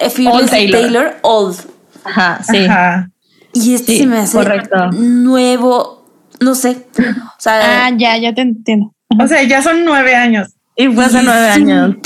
Old 0.00 0.50
Taylor. 0.50 0.80
Taylor. 0.80 1.16
Old. 1.22 1.56
Ajá, 2.04 2.40
sí. 2.48 2.64
Ajá. 2.66 3.10
Y 3.52 3.74
este 3.74 3.92
Sí, 3.92 3.98
se 4.00 4.06
me 4.06 4.18
hace 4.18 4.36
correcto. 4.36 4.90
nuevo, 4.92 6.04
no 6.40 6.54
sé. 6.54 6.86
O 6.98 7.40
sea, 7.40 7.86
Ah, 7.86 7.90
ya, 7.96 8.16
ya 8.18 8.34
te 8.34 8.42
entiendo. 8.42 8.92
O 9.20 9.26
sea, 9.26 9.42
ya 9.44 9.62
son 9.62 9.84
nueve 9.84 10.14
años. 10.14 10.48
Y 10.76 10.88
fue 10.88 11.04
hace 11.04 11.18
es 11.18 11.24
nueve 11.24 11.46
un 11.46 11.52
años. 11.70 11.96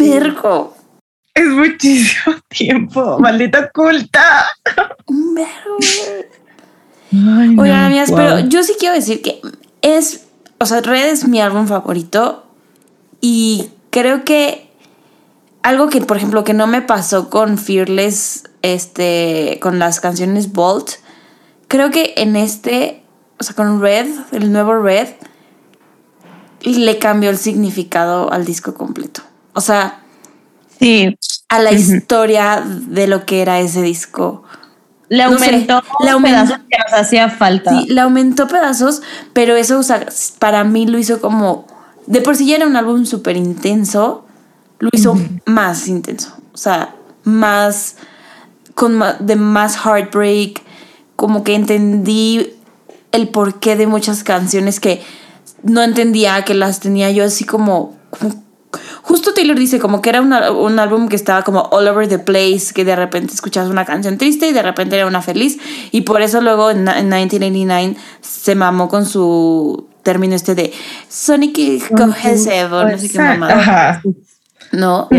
Es 1.38 1.46
muchísimo 1.46 2.34
tiempo. 2.48 3.18
Maldita 3.20 3.70
culta. 3.70 4.46
Ay, 7.12 7.48
no, 7.50 7.62
Oigan, 7.62 7.84
amigas, 7.84 8.10
wow. 8.10 8.18
pero 8.18 8.38
yo 8.40 8.64
sí 8.64 8.74
quiero 8.78 8.94
decir 8.94 9.22
que 9.22 9.40
es, 9.80 10.26
o 10.58 10.66
sea, 10.66 10.80
Red 10.80 11.06
es 11.06 11.28
mi 11.28 11.40
álbum 11.40 11.68
favorito 11.68 12.44
y 13.20 13.70
creo 13.90 14.24
que 14.24 14.68
algo 15.62 15.88
que, 15.88 16.00
por 16.00 16.16
ejemplo, 16.16 16.42
que 16.42 16.54
no 16.54 16.66
me 16.66 16.82
pasó 16.82 17.30
con 17.30 17.56
Fearless, 17.56 18.44
este, 18.62 19.58
con 19.62 19.78
las 19.78 20.00
canciones 20.00 20.52
Bolt, 20.52 20.90
creo 21.68 21.90
que 21.90 22.14
en 22.16 22.34
este, 22.34 23.04
o 23.38 23.44
sea, 23.44 23.54
con 23.54 23.80
Red, 23.80 24.08
el 24.32 24.50
nuevo 24.50 24.74
Red, 24.74 25.08
le 26.62 26.98
cambió 26.98 27.30
el 27.30 27.38
significado 27.38 28.32
al 28.32 28.44
disco 28.44 28.74
completo. 28.74 29.22
O 29.52 29.60
sea, 29.60 30.02
Sí, 30.78 31.18
a 31.48 31.58
la 31.60 31.72
historia 31.72 32.62
de 32.64 33.06
lo 33.06 33.24
que 33.26 33.42
era 33.42 33.60
ese 33.60 33.82
disco. 33.82 34.44
Le 35.08 35.24
No 35.24 35.38
sé, 35.38 35.46
aumentó 35.46 35.82
le 36.04 36.10
aumentó- 36.10 36.44
pedazos 36.44 36.58
que 36.68 36.78
nos 36.78 36.92
hacía 37.00 37.30
falta. 37.30 37.70
Sí, 37.70 37.86
le 37.88 38.00
aumentó 38.00 38.46
pedazos, 38.46 39.02
pero 39.32 39.56
eso, 39.56 39.78
o 39.78 39.82
sea, 39.82 40.06
para 40.38 40.64
mí 40.64 40.86
lo 40.86 40.98
hizo 40.98 41.20
como. 41.20 41.66
De 42.06 42.20
por 42.20 42.36
sí 42.36 42.46
ya 42.46 42.56
era 42.56 42.66
un 42.66 42.76
álbum 42.76 43.06
súper 43.06 43.36
intenso, 43.36 44.26
lo 44.78 44.90
hizo 44.92 45.18
más 45.46 45.88
intenso. 45.88 46.36
O 46.52 46.56
sea, 46.58 46.94
más. 47.24 47.96
con 48.74 48.94
ma- 48.94 49.14
de 49.18 49.34
más 49.36 49.76
heartbreak. 49.84 50.62
Como 51.16 51.42
que 51.42 51.54
entendí 51.56 52.52
el 53.10 53.28
porqué 53.28 53.74
de 53.74 53.88
muchas 53.88 54.22
canciones 54.22 54.78
que 54.78 55.02
no 55.64 55.82
entendía, 55.82 56.44
que 56.44 56.54
las 56.54 56.78
tenía 56.80 57.10
yo 57.10 57.24
así 57.24 57.44
como. 57.44 57.96
como- 58.10 58.44
Justo 59.08 59.32
Taylor 59.34 59.58
dice 59.58 59.78
como 59.78 60.00
que 60.02 60.10
era 60.10 60.20
una- 60.20 60.50
un 60.52 60.78
álbum 60.78 61.08
que 61.08 61.16
estaba 61.16 61.42
como 61.42 61.62
all 61.72 61.88
over 61.88 62.06
the 62.08 62.18
place, 62.18 62.72
que 62.74 62.84
de 62.84 62.94
repente 62.94 63.34
escuchabas 63.34 63.70
una 63.70 63.84
canción 63.84 64.18
triste 64.18 64.48
y 64.48 64.52
de 64.52 64.62
repente 64.62 64.96
era 64.96 65.06
una 65.06 65.22
feliz. 65.22 65.58
Y 65.90 66.02
por 66.02 66.20
eso 66.22 66.40
luego 66.40 66.70
en, 66.70 66.86
en 66.88 67.08
1989 67.08 67.96
se 68.20 68.54
mamó 68.54 68.88
con 68.88 69.06
su 69.06 69.88
término 70.02 70.34
este 70.34 70.54
de 70.54 70.72
Sonic 71.08 71.88
Cohesive 71.96 72.64
o 72.64 72.88
no 72.88 72.98
sé 72.98 73.08
qué 73.08 73.18
mamada. 73.18 74.02
No. 74.72 75.08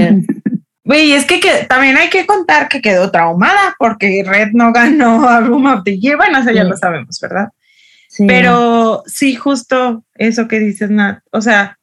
Güey, 0.84 1.12
es 1.12 1.26
que, 1.26 1.40
que 1.40 1.66
también 1.70 1.98
hay 1.98 2.10
que 2.10 2.26
contar 2.26 2.68
que 2.68 2.82
quedó 2.82 3.12
traumada 3.12 3.76
porque 3.78 4.24
Red 4.26 4.50
no 4.54 4.72
ganó 4.74 5.28
Album 5.30 5.68
of 5.68 5.82
the 5.84 6.00
Year. 6.00 6.18
Bueno, 6.18 6.40
eso 6.40 6.50
ya 6.52 6.64
Sí. 6.64 6.70
lo 6.70 6.78
sabemos, 6.78 7.20
¿verdad? 7.22 7.50
Sí. 8.10 8.26
Pero 8.28 9.04
sí, 9.06 9.36
justo 9.36 10.04
eso 10.16 10.48
que 10.48 10.60
dices, 10.60 10.90
Nat. 10.90 11.20
O 11.32 11.42
sea, 11.42 11.78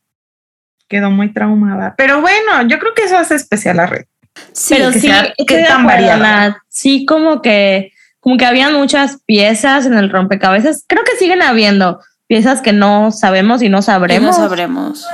quedó 0.88 1.10
muy 1.10 1.32
traumada. 1.32 1.94
Pero 1.96 2.20
bueno, 2.20 2.62
yo 2.68 2.78
creo 2.78 2.94
que 2.94 3.02
eso 3.04 3.16
hace 3.16 3.34
especial 3.34 3.80
a 3.80 3.86
Red. 3.86 4.04
Sí, 4.52 4.74
pero 4.76 4.92
que 4.92 5.00
sí, 5.00 5.06
sea- 5.08 5.32
que 5.46 5.62
tan 5.62 5.86
variada. 5.86 6.62
Sí, 6.68 7.06
como 7.06 7.40
que, 7.42 7.92
como 8.20 8.36
que 8.36 8.44
habían 8.46 8.74
muchas 8.74 9.20
piezas 9.24 9.86
en 9.86 9.94
el 9.94 10.10
rompecabezas. 10.10 10.84
Creo 10.86 11.04
que 11.04 11.16
siguen 11.16 11.42
habiendo 11.42 12.00
piezas 12.26 12.60
que 12.60 12.72
no 12.72 13.10
sabemos 13.12 13.62
y 13.62 13.68
no 13.68 13.68
y 13.68 13.70
no 13.78 13.82
sabremos. 13.82 14.36
sabremos. 14.36 15.06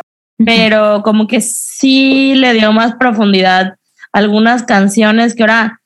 pero 0.44 1.02
como 1.04 1.26
que 1.28 1.40
sí 1.40 2.34
le 2.34 2.52
dio 2.54 2.72
más 2.72 2.94
profundidad 2.96 3.76
a 4.12 4.18
algunas 4.18 4.64
canciones 4.64 5.34
que 5.34 5.42
ahora 5.44 5.80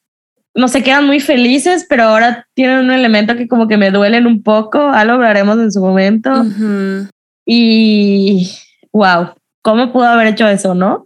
no 0.55 0.69
se 0.69 0.83
quedan 0.83 1.05
muy 1.05 1.21
felices, 1.21 1.85
pero 1.87 2.05
ahora 2.05 2.47
tienen 2.55 2.79
un 2.79 2.91
elemento 2.91 3.37
que 3.37 3.47
como 3.49 3.69
que 3.69 3.77
me 3.77 3.91
duelen 3.91 4.27
un 4.27 4.43
poco. 4.43 4.79
Algo 4.89 5.15
hablaremos 5.15 5.59
en 5.59 5.71
su 5.71 5.81
momento. 5.81 6.31
Y 7.45 8.51
wow, 8.93 9.35
¿cómo 9.67 9.93
pudo 9.93 10.05
haber 10.07 10.29
hecho 10.29 10.47
eso, 10.47 10.77
no? 10.77 11.05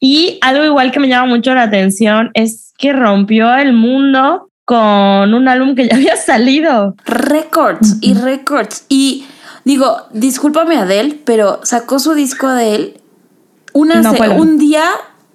Y 0.00 0.38
algo 0.40 0.64
igual 0.64 0.90
que 0.92 0.98
me 0.98 1.08
llama 1.08 1.26
mucho 1.26 1.52
la 1.54 1.64
atención 1.64 2.30
es 2.32 2.72
que 2.78 2.94
rompió 2.94 3.54
el 3.54 3.74
mundo 3.74 4.48
con 4.64 5.34
un 5.34 5.46
álbum 5.46 5.74
que 5.74 5.86
ya 5.88 5.96
había 5.96 6.16
salido. 6.16 6.96
Records 7.04 7.98
y 8.00 8.14
records. 8.14 8.86
Y 8.88 9.26
digo, 9.66 10.08
discúlpame 10.14 10.76
Adele, 10.78 11.18
pero 11.26 11.60
sacó 11.64 11.98
su 11.98 12.14
disco 12.14 12.48
de 12.48 12.74
él 12.74 13.00
una 13.74 14.00
No 14.00 14.12
un 14.36 14.58
día 14.58 14.84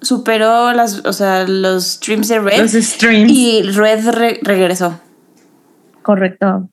superó 0.00 0.72
las, 0.72 1.04
o 1.06 1.12
sea, 1.12 1.44
los 1.46 1.84
streams 1.92 2.26
de 2.26 2.40
Red 2.40 2.60
Los 2.60 2.72
streams. 2.72 3.30
y 3.32 3.62
Red 3.62 4.08
re- 4.10 4.40
regresó. 4.42 5.00
Correcto. 6.02 6.68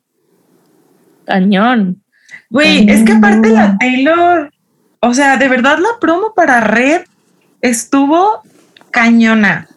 Cañón. 1.26 2.02
Güey, 2.50 2.90
es 2.90 3.04
que 3.04 3.14
aparte 3.14 3.50
la 3.50 3.78
Taylor, 3.80 4.52
o 5.08 5.14
sea, 5.14 5.38
de 5.38 5.48
verdad 5.48 5.78
la 5.80 6.00
promo 6.00 6.34
para 6.34 6.62
Red 6.62 7.04
estuvo 7.62 8.42
cañona. 8.92 9.68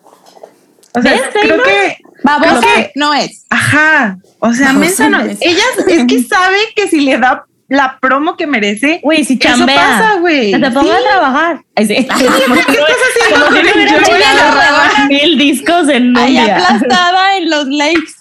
O 0.95 1.03
sea, 1.03 1.13
¿Ves, 1.13 1.23
creo 1.33 1.63
que, 1.63 1.99
Babosa 2.25 2.61
Creo 2.61 2.61
que- 2.75 2.93
no 2.97 3.15
es. 3.15 3.45
ajá, 3.51 4.19
o 4.41 4.53
sea, 4.53 4.73
mensa 4.73 5.09
no- 5.09 5.21
es. 5.21 5.39
ella 5.41 5.63
es 5.87 6.05
que 6.07 6.23
sabe 6.29 6.59
que 6.75 6.89
si 6.89 7.01
le 7.01 7.19
da 7.19 7.45
la 7.69 7.99
promo 8.01 8.37
que 8.37 8.47
merece, 8.47 9.01
Güey, 9.03 9.25
si 9.25 9.35
eso 9.35 9.43
chambea. 9.43 9.77
pasa, 9.77 10.15
güey. 10.21 10.53
Que 10.53 10.59
te 10.59 10.71
ponga 10.71 10.97
Sí. 10.97 11.03
a 11.05 11.09
trabajar. 11.11 11.65
Ay, 11.77 11.87
sí. 11.87 11.95
¿Qué 11.97 12.03
estás 12.05 12.97
haciendo 13.11 13.45
Como 13.45 13.47
con 13.47 13.57
si 13.57 14.11
no 14.11 14.17
el 14.17 14.23
Agarraba? 14.23 15.05
mil 15.09 15.39
discos 15.39 15.89
en 15.91 16.09
un 16.09 16.17
Ahí 16.17 16.31
día. 16.33 16.57
aplastada 16.57 17.37
en 17.37 17.51
los 17.51 17.67
lakes, 17.69 18.15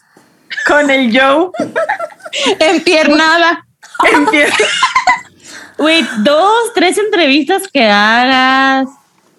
Con 0.67 0.89
el 0.89 1.17
Joe. 1.17 1.49
empiernada. 2.59 3.65
Empieza. 4.13 4.55
Güey, 5.77 6.05
dos, 6.23 6.73
tres 6.73 6.97
entrevistas 6.97 7.67
que 7.71 7.85
hagas. 7.87 8.87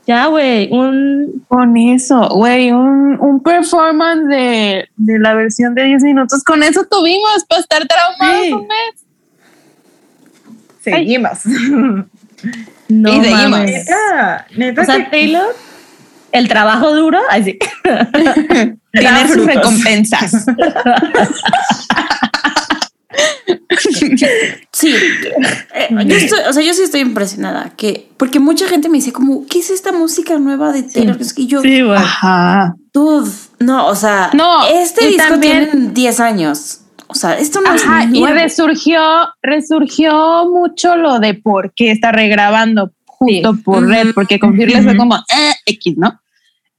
Ya, 0.06 0.26
güey, 0.26 0.70
un... 0.72 1.44
Con 1.48 1.76
eso, 1.76 2.28
güey, 2.30 2.70
un, 2.72 3.18
un 3.20 3.42
performance 3.42 4.26
de, 4.28 4.88
de 4.96 5.18
la 5.18 5.34
versión 5.34 5.74
de 5.74 5.84
10 5.84 6.02
minutos. 6.02 6.42
Con 6.44 6.62
eso 6.62 6.84
tuvimos 6.90 7.44
para 7.48 7.60
estar 7.60 7.86
traumados 7.86 8.44
Sí. 8.46 8.52
un 8.52 8.66
mes. 8.66 9.04
Seguimos. 10.82 11.38
No 12.90 13.12
Y 13.12 13.20
seguimos. 13.20 13.50
mames. 13.50 13.86
Neta, 13.86 14.46
neta 14.56 14.80
O 14.80 14.84
sea, 14.86 14.96
que 14.96 15.02
Taylor, 15.10 15.54
el 16.32 16.48
trabajo 16.48 16.94
duro, 16.94 17.18
ay, 17.28 17.44
sí. 17.44 17.58
Tiene 18.92 19.28
sus 19.28 19.44
recompensas. 19.44 20.46
Sí, 24.72 24.94
eh, 25.74 25.88
yo 26.06 26.16
estoy, 26.16 26.38
o 26.48 26.52
sea, 26.52 26.62
yo 26.62 26.74
sí 26.74 26.82
estoy 26.82 27.00
impresionada, 27.00 27.72
que, 27.76 28.08
porque 28.16 28.38
mucha 28.40 28.66
gente 28.68 28.88
me 28.88 28.98
dice 28.98 29.12
como, 29.12 29.46
¿qué 29.46 29.58
es 29.60 29.70
esta 29.70 29.92
música 29.92 30.38
nueva 30.38 30.72
de 30.72 30.82
Taylor? 30.84 31.16
Es 31.20 31.32
que 31.34 31.46
yo, 31.46 31.60
Sí. 31.62 31.80
Ajá. 31.80 32.74
dude, 32.92 33.30
no, 33.58 33.86
o 33.86 33.94
sea, 33.96 34.30
No, 34.34 34.66
este 34.66 35.04
y 35.04 35.08
disco 35.14 35.28
también- 35.28 35.70
tiene 35.70 35.90
10 35.92 36.20
años, 36.20 36.80
o 37.08 37.14
sea, 37.14 37.38
esto 37.38 37.60
no 37.60 37.70
Ajá, 37.70 38.04
es 38.04 38.14
y 38.14 38.20
nuevo. 38.20 38.34
resurgió, 38.34 39.00
resurgió 39.42 40.46
mucho 40.50 40.96
lo 40.96 41.18
de 41.18 41.34
por 41.34 41.72
qué 41.74 41.90
está 41.90 42.12
regrabando 42.12 42.92
justo 43.06 43.52
Sí. 43.54 43.60
por 43.64 43.86
Red, 43.86 44.12
porque 44.14 44.38
con 44.38 44.54
Fearless 44.56 44.84
fue 44.84 44.96
como 44.96 45.16
eh, 45.16 45.52
X, 45.66 45.94
¿no? 45.96 46.20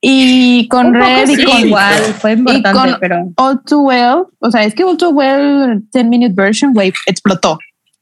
Y 0.01 0.67
con 0.69 0.87
Un 0.87 0.93
Red 0.95 1.29
y 1.29 1.43
con 1.43 1.59
igual, 1.59 1.93
fue 2.19 2.31
importante, 2.33 2.71
con- 2.91 2.97
pero 3.01 3.17
All 3.35 3.61
Too 3.65 3.79
Well, 3.81 4.23
o 4.39 4.49
sea, 4.51 4.63
es 4.63 4.73
que 4.73 4.83
All 4.85 4.97
Too 4.97 5.09
Well 5.09 5.83
10 5.91 6.05
Minute 6.05 6.33
Version, 6.35 6.73
güey, 6.73 6.93
explotó. 7.05 7.57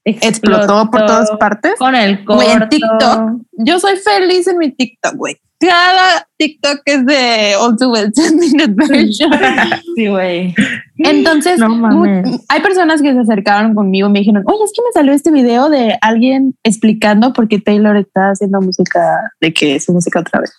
Explotó 0.06 0.90
por 0.90 1.06
todas 1.06 1.30
partes. 1.40 1.74
Con 1.78 1.94
el 1.96 2.24
corto. 2.24 2.50
En 2.50 2.70
TikTok. 2.70 3.42
Yo 3.58 3.80
soy 3.80 3.98
feliz 3.98 4.48
en 4.48 4.58
mi 4.58 4.72
TikTok, 4.72 5.16
güey. 5.16 5.36
Cada 5.60 6.28
TikTok 6.38 6.82
es 6.86 7.06
de 7.08 7.56
All 7.60 7.76
Too 7.78 7.90
Well 7.92 8.12
10 8.16 8.34
Minute 8.34 8.74
Version. 8.76 9.32
Sí, 9.96 10.08
güey. 10.08 10.54
Entonces, 11.00 11.58
No 11.60 11.70
mames. 11.70 12.28
mu- 12.28 12.40
hay 12.48 12.62
personas 12.62 13.02
que 13.02 13.12
se 13.12 13.20
acercaron 13.20 13.74
conmigo 13.74 14.08
y 14.08 14.12
me 14.12 14.20
dijeron, 14.20 14.44
oye, 14.46 14.64
es 14.64 14.72
que 14.72 14.82
me 14.84 14.92
salió 14.94 15.12
este 15.14 15.32
video 15.32 15.70
de 15.70 15.98
alguien 16.02 16.56
explicando 16.64 17.34
por 17.34 17.48
qué 17.48 17.60
Taylor 17.60 17.98
está 17.98 18.30
haciendo 18.30 18.62
música, 18.62 19.32
de 19.42 19.52
que 19.52 19.80
su 19.80 19.92
música 19.94 20.20
otra 20.20 20.42
vez. 20.42 20.54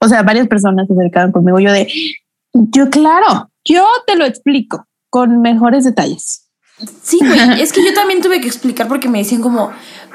O 0.00 0.08
sea, 0.08 0.22
varias 0.22 0.46
personas 0.48 0.86
se 0.86 0.92
acercaron 0.92 1.32
conmigo. 1.32 1.58
Yo 1.60 1.72
de, 1.72 1.88
yo 2.52 2.90
claro, 2.90 3.50
yo 3.64 3.86
te 4.06 4.16
lo 4.16 4.24
explico 4.24 4.86
con 5.10 5.40
mejores 5.40 5.84
detalles. 5.84 6.42
Sí, 7.02 7.18
güey, 7.20 7.60
es 7.62 7.72
que 7.72 7.84
yo 7.84 7.94
también 7.94 8.20
tuve 8.20 8.40
que 8.40 8.46
explicar 8.48 8.88
porque 8.88 9.08
me 9.08 9.18
decían 9.18 9.40
como, 9.40 9.70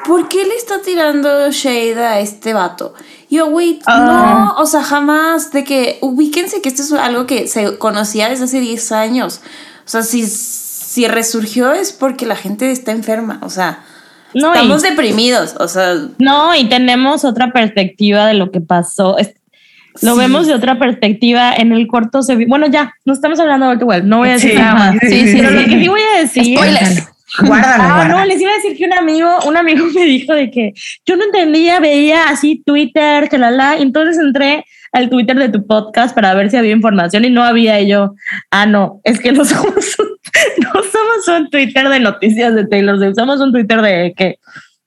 ¿por 0.05 0.27
qué 0.29 0.45
le 0.45 0.55
está 0.55 0.82
tirando 0.82 1.49
shade 1.51 1.99
a 2.05 2.19
este 2.19 2.53
vato? 2.53 2.93
Yo, 3.29 3.49
güey, 3.49 3.79
Ah. 3.86 4.53
no, 4.57 4.61
o 4.61 4.65
sea, 4.67 4.84
jamás, 4.84 5.51
de 5.51 5.63
que 5.63 5.97
ubíquense 6.01 6.61
que 6.61 6.69
esto 6.69 6.84
es 6.84 6.91
algo 6.93 7.25
que 7.25 7.47
se 7.47 7.77
conocía 7.77 8.29
desde 8.29 8.43
hace 8.43 8.59
10 8.59 8.91
años. 8.91 9.41
O 9.86 9.89
sea, 9.89 10.03
si, 10.03 10.27
si 10.27 11.07
resurgió 11.07 11.71
es 11.71 11.93
porque 11.93 12.25
la 12.27 12.36
gente 12.36 12.71
está 12.71 12.91
enferma, 12.91 13.39
o 13.41 13.49
sea, 13.49 13.84
No, 14.34 14.53
estamos 14.53 14.84
y, 14.84 14.89
deprimidos, 14.89 15.55
o 15.59 15.67
sea, 15.67 15.95
no, 16.19 16.53
y 16.55 16.69
tenemos 16.69 17.23
otra 17.25 17.51
perspectiva 17.51 18.27
de 18.27 18.34
lo 18.36 18.51
que 18.51 18.61
pasó. 18.61 19.17
Es- 19.17 19.34
lo 20.02 20.14
Sí. 20.14 20.20
vemos 20.20 20.48
de 20.48 20.54
otra 20.54 20.80
perspectiva. 20.80 21.54
En 21.56 21.72
el 21.72 21.88
corto 21.88 22.22
se 22.24 22.36
vi. 22.36 22.46
Bueno, 22.46 22.68
ya, 22.68 22.94
no 23.06 23.14
estamos 23.14 23.39
hablando 23.39 23.76
de 23.76 23.84
Well. 23.84 24.08
No 24.08 24.20
voy 24.20 24.30
a 24.30 24.34
decir 24.34 24.52
Sí. 24.52 24.58
nada 24.58 24.74
más. 24.74 24.96
Sí, 25.02 25.28
sí, 25.28 25.38
Pero 25.38 25.50
sí. 25.50 25.56
lo 25.56 25.66
que 25.66 25.80
sí 25.82 25.88
voy 25.88 26.02
a 26.16 26.20
decir. 26.22 26.44
Spoilers. 26.58 27.08
Guárdalo, 27.44 27.84
Ah, 27.84 27.94
guárdalo. 27.96 28.20
no, 28.20 28.26
les 28.26 28.42
iba 28.42 28.52
a 28.52 28.56
decir 28.56 28.76
que 28.78 28.84
un 28.86 28.94
amigo, 28.94 29.30
un 29.48 29.56
amigo 29.56 29.86
me 29.96 30.04
dijo 30.04 30.34
de 30.34 30.52
que 30.52 30.74
yo 31.06 31.16
no 31.16 31.24
entendía, 31.24 31.80
veía 31.80 32.26
así 32.30 32.62
Twitter, 32.66 33.30
que 33.30 33.38
la 33.38 33.52
la, 33.52 33.78
entonces 33.78 34.18
entré 34.18 34.66
al 34.92 35.10
Twitter 35.10 35.38
de 35.38 35.48
tu 35.48 35.66
podcast 35.66 36.14
para 36.14 36.34
ver 36.34 36.50
si 36.52 36.58
había 36.58 36.74
información 36.74 37.24
y 37.24 37.30
no 37.30 37.42
había 37.44 37.80
y 37.80 37.88
yo, 37.88 38.16
ah, 38.52 38.66
no, 38.66 39.00
es 39.06 39.22
que 39.22 39.32
no 39.32 39.46
somos 39.46 39.98
un, 40.00 40.08
no 40.62 40.72
somos 40.74 41.39
un 41.39 41.50
Twitter 41.50 41.88
de 41.88 42.02
noticias 42.02 42.54
de 42.54 42.68
Taylor 42.68 42.98
Swift, 42.98 43.16
somos 43.16 43.39
un 43.39 43.54
Twitter 43.54 43.82
de 43.82 44.14
que, 44.18 44.36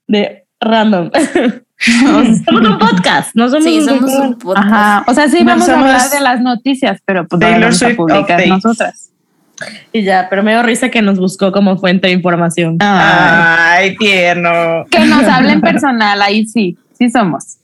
de 0.06 0.44
random. 0.60 1.10
somos 1.84 2.68
un 2.68 2.78
podcast, 2.78 3.34
no 3.34 3.48
somos 3.48 3.64
sí, 3.64 3.78
un 3.78 3.84
somos 3.84 4.00
Twitter. 4.02 4.20
un 4.20 4.38
podcast. 4.38 4.66
Ajá. 4.66 5.04
O 5.06 5.14
sea, 5.14 5.28
sí 5.28 5.38
No 5.40 5.46
vamos 5.46 5.68
a 5.68 5.78
hablar 5.78 6.10
de 6.10 6.20
las 6.20 6.40
noticias, 6.40 7.00
pero 7.04 7.26
pues 7.26 7.40
Taylor 7.40 7.72
a 7.72 7.96
publicar 7.96 8.46
nosotras. 8.46 9.10
Y 9.92 10.02
ya, 10.02 10.26
pero 10.28 10.42
me 10.42 10.52
dio 10.52 10.62
risa 10.62 10.90
que 10.90 11.00
nos 11.00 11.18
buscó 11.18 11.52
como 11.52 11.76
fuente 11.78 12.08
de 12.08 12.12
información. 12.12 12.76
Ay, 12.80 13.96
tierno. 13.96 14.84
Que 14.90 15.00
nos 15.00 15.24
hablen 15.24 15.60
personal, 15.60 16.20
ahí 16.22 16.46
sí, 16.46 16.76
sí 16.98 17.08
somos. 17.10 17.58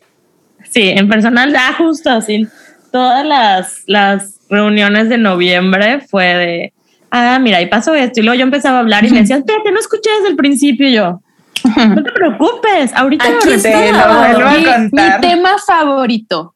Sí, 0.69 0.89
en 0.91 1.09
personal, 1.09 1.55
ah, 1.57 1.75
justo 1.77 2.11
así. 2.11 2.47
Todas 2.93 3.27
las, 3.27 3.83
las 3.87 4.39
reuniones 4.49 5.09
de 5.09 5.19
noviembre 5.19 6.01
fue 6.09 6.25
de, 6.37 6.73
ah, 7.11 7.39
mira, 7.41 7.61
y 7.61 7.67
pasó 7.67 7.95
esto. 7.95 8.21
Y 8.21 8.23
luego 8.23 8.39
yo 8.39 8.45
empezaba 8.45 8.79
a 8.79 8.81
hablar 8.81 9.05
y 9.05 9.11
me 9.11 9.21
decían, 9.21 9.41
espérate, 9.41 9.73
no 9.73 9.81
escuché 9.81 10.11
desde 10.19 10.29
el 10.31 10.37
principio. 10.37 10.89
Y 10.89 10.93
yo, 10.93 11.23
no 11.65 12.03
te 12.03 12.13
preocupes, 12.13 12.95
ahorita 12.95 13.29
lo 13.31 13.37
Aquí 13.39 13.49
repito". 13.49 13.63
Te 13.69 13.93
lo 13.93 14.19
vuelvo 14.19 14.49
a 14.49 14.53
Mi, 14.59 14.65
contar. 14.65 15.21
mi 15.21 15.29
tema 15.29 15.51
favorito. 15.67 16.55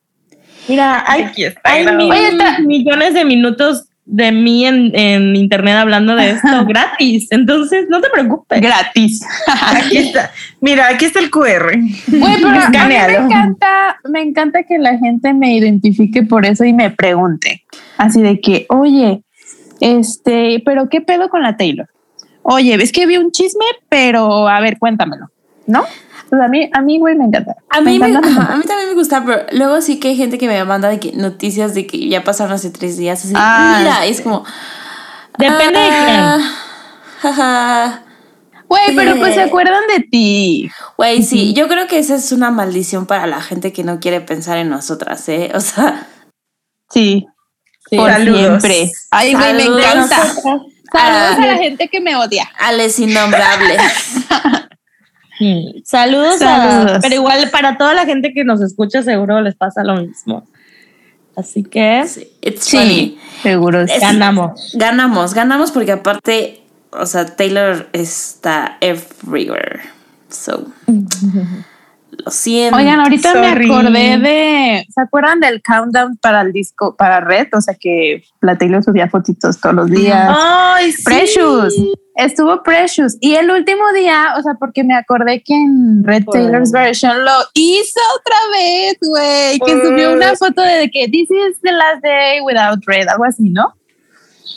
Mira, 0.69 1.05
hay, 1.07 1.23
Aquí 1.25 1.45
está 1.45 1.61
hay 1.65 1.83
grabado. 1.85 2.05
mil- 2.09 2.13
Oye, 2.13 2.29
está- 2.29 2.59
millones 2.61 3.15
de 3.15 3.25
minutos 3.25 3.89
de 4.07 4.33
mí 4.33 4.67
en, 4.67 4.91
en 4.95 5.35
internet 5.37 5.77
hablando 5.77 6.15
de 6.15 6.31
esto 6.31 6.65
gratis. 6.67 7.29
Entonces, 7.31 7.87
no 7.89 8.01
te 8.01 8.09
preocupes. 8.11 8.61
Gratis. 8.61 9.21
Aquí 9.75 9.97
está. 9.99 10.31
Mira, 10.61 10.89
aquí 10.89 11.05
está 11.07 11.21
el 11.21 11.31
QR. 11.31 11.73
Güey, 12.09 12.35
pero 12.37 12.49
a 12.49 12.69
mí 12.69 12.77
me 12.79 13.05
encanta, 13.15 13.99
me 14.09 14.21
encanta 14.23 14.63
que 14.63 14.79
la 14.79 14.97
gente 14.99 15.33
me 15.35 15.55
identifique 15.57 16.23
por 16.23 16.45
eso 16.47 16.65
y 16.65 16.73
me 16.73 16.91
pregunte. 16.91 17.65
Así 17.97 18.21
de 18.23 18.41
que, 18.41 18.67
oye, 18.69 19.23
este, 19.81 20.63
pero 20.65 20.89
¿qué 20.89 21.01
pedo 21.01 21.29
con 21.29 21.43
la 21.43 21.57
Taylor? 21.57 21.89
Oye, 22.45 22.77
ves 22.77 22.93
que 22.93 23.07
vi 23.07 23.17
un 23.17 23.31
chisme, 23.33 23.65
pero 23.89 24.47
a 24.49 24.61
ver, 24.61 24.79
cuéntamelo, 24.79 25.27
¿no? 25.67 25.85
Pues 26.31 26.41
a 26.43 26.49
mí, 26.49 26.71
a 26.73 26.81
mí, 26.81 26.99
güey, 26.99 27.15
me 27.15 27.25
encanta. 27.25 27.57
A 27.71 27.81
mí, 27.81 27.99
me, 27.99 28.09
encanta, 28.09 28.29
me 28.29 28.33
ajá, 28.33 28.41
encanta. 28.43 28.53
a 28.55 28.57
mí 28.57 28.63
también 28.65 28.89
me 28.91 28.95
gusta, 28.95 29.25
pero 29.25 29.47
luego 29.53 29.81
sí 29.81 29.99
que 30.01 30.09
hay 30.09 30.17
gente 30.17 30.39
que 30.39 30.47
me 30.49 30.65
manda 30.65 30.89
de 30.89 30.99
que 31.01 31.13
noticias 31.13 31.75
de 31.75 31.87
que 31.87 32.09
ya 32.09 32.23
pasaron 32.25 32.53
hace 32.53 32.71
tres 32.71 32.97
días. 32.97 33.25
Así, 33.25 33.35
Ah. 33.37 33.77
mira, 33.81 34.07
es 34.07 34.21
como. 34.21 34.45
Depende 35.39 35.79
de 35.81 35.89
ah, 35.91 36.39
jaja. 37.21 38.03
Güey, 38.69 38.97
pero 38.97 39.17
pues 39.19 39.35
se 39.35 39.41
Eh. 39.41 39.45
acuerdan 39.45 39.83
de 39.95 40.01
ti. 40.01 40.71
Güey, 40.97 41.23
sí, 41.23 41.53
yo 41.55 41.69
creo 41.69 41.87
que 41.87 41.99
esa 41.99 42.15
es 42.17 42.33
una 42.33 42.51
maldición 42.51 43.07
para 43.07 43.27
la 43.27 43.41
gente 43.41 43.73
que 43.73 43.85
no 43.85 44.01
quiere 44.01 44.21
pensar 44.21 44.59
en 44.59 44.71
nosotras, 44.71 45.29
¿eh? 45.29 45.51
O 45.55 45.61
sea, 45.61 46.07
Sí, 46.91 47.27
Sí. 47.91 47.97
por 47.97 48.11
Saludos. 48.11 48.41
siempre. 48.41 48.91
Ay, 49.11 49.35
güey, 49.35 49.55
me 49.55 49.65
encanta. 49.65 50.27
Saludos 50.95 51.37
Ah. 51.39 51.43
a 51.43 51.47
la 51.47 51.57
gente 51.59 51.89
que 51.89 52.01
me 52.01 52.17
odia. 52.17 52.51
a 52.59 52.73
les 52.73 52.99
innombrables. 52.99 53.79
Saludos, 55.85 56.39
Saludos. 56.39 56.97
A, 56.97 57.01
pero 57.01 57.15
igual 57.17 57.51
para 57.51 57.77
toda 57.77 57.93
la 57.95 58.05
gente 58.07 58.33
que 58.33 58.45
nos 58.45 58.61
escucha 58.63 59.03
seguro 59.03 59.41
les 59.41 59.55
pasa 59.57 59.83
lo 59.83 59.97
mismo. 59.97 60.47
Así 61.37 61.65
que 61.65 62.05
Sí, 62.07 62.29
It's 62.41 62.71
funny. 62.71 63.19
seguro. 63.43 63.83
Es- 63.83 64.01
ganamos. 64.01 64.73
Ganamos, 64.75 65.35
ganamos 65.35 65.73
porque 65.73 65.93
aparte, 65.93 66.63
o 66.93 67.05
sea, 67.07 67.27
Taylor 67.27 67.89
está 67.93 68.79
everywhere. 68.81 69.81
So, 70.31 70.67
Lo 72.25 72.31
siento. 72.31 72.77
Oigan, 72.77 73.01
ahorita 73.01 73.33
Sorry. 73.33 73.67
me 73.69 73.75
acordé 73.75 74.19
de. 74.19 74.87
¿Se 74.89 75.01
acuerdan 75.01 75.41
del 75.41 75.61
countdown 75.63 76.17
para 76.17 76.41
el 76.41 76.53
disco, 76.53 76.97
para 76.97 77.21
Red? 77.21 77.49
O 77.53 77.61
sea 77.61 77.75
que 77.79 78.25
la 78.41 78.57
Taylor 78.57 78.83
subía 78.83 79.09
fotitos 79.09 79.61
todos 79.61 79.75
los 79.75 79.91
días. 79.91 80.29
Ay, 80.35 80.93
sí. 80.93 81.03
Precious. 81.05 81.75
Estuvo 82.17 82.63
Precious. 82.63 83.17
Y 83.21 83.35
el 83.35 83.51
último 83.51 83.93
día, 83.93 84.35
o 84.39 84.43
sea, 84.43 84.55
porque 84.59 84.85
me 84.85 84.95
acordé 84.95 85.43
que 85.43 85.53
en 85.55 86.03
Red. 86.05 86.25
Taylor's 86.33 86.71
version 86.73 87.25
lo 87.25 87.33
hizo 87.55 88.01
otra 88.21 88.37
vez, 88.53 88.97
güey. 89.03 89.59
Que 89.59 89.87
subió 89.87 90.13
una 90.13 90.35
foto 90.37 90.63
de 90.63 90.91
que 90.91 91.09
this 91.09 91.29
is 91.31 91.61
the 91.63 91.73
last 91.73 92.03
day 92.03 92.41
without 92.41 92.83
Red, 92.87 93.09
algo 93.09 93.25
así, 93.25 93.51
¿no? 93.51 93.75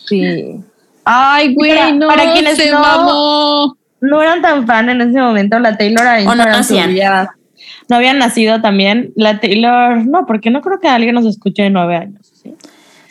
Sí. 0.08 0.64
Ay, 1.04 1.54
güey, 1.56 1.76
Para- 1.76 1.92
no. 1.94 2.08
para 2.08 2.34
quienes 2.34 2.58
se 2.58 2.72
no- 2.72 2.80
mamó. 2.80 3.78
No 4.00 4.22
eran 4.22 4.42
tan 4.44 4.68
fan 4.68 4.90
en 4.90 5.02
ese 5.02 5.20
momento. 5.20 5.58
La 5.58 5.76
Taylor 5.76 6.06
a 6.06 6.14
no 6.20 6.32
Instagram 6.32 6.50
nacían. 6.58 6.90
subía- 6.92 7.30
No 7.90 7.96
habían 7.96 8.18
nacido 8.20 8.62
también. 8.62 9.12
La 9.16 9.40
Taylor, 9.40 10.06
no, 10.06 10.26
porque 10.26 10.50
no 10.50 10.62
creo 10.62 10.80
que 10.80 10.88
alguien 10.88 11.16
nos 11.16 11.26
escuche 11.26 11.64
de 11.64 11.70
nueve 11.70 11.96
años. 11.96 12.22
¿sí? 12.44 12.54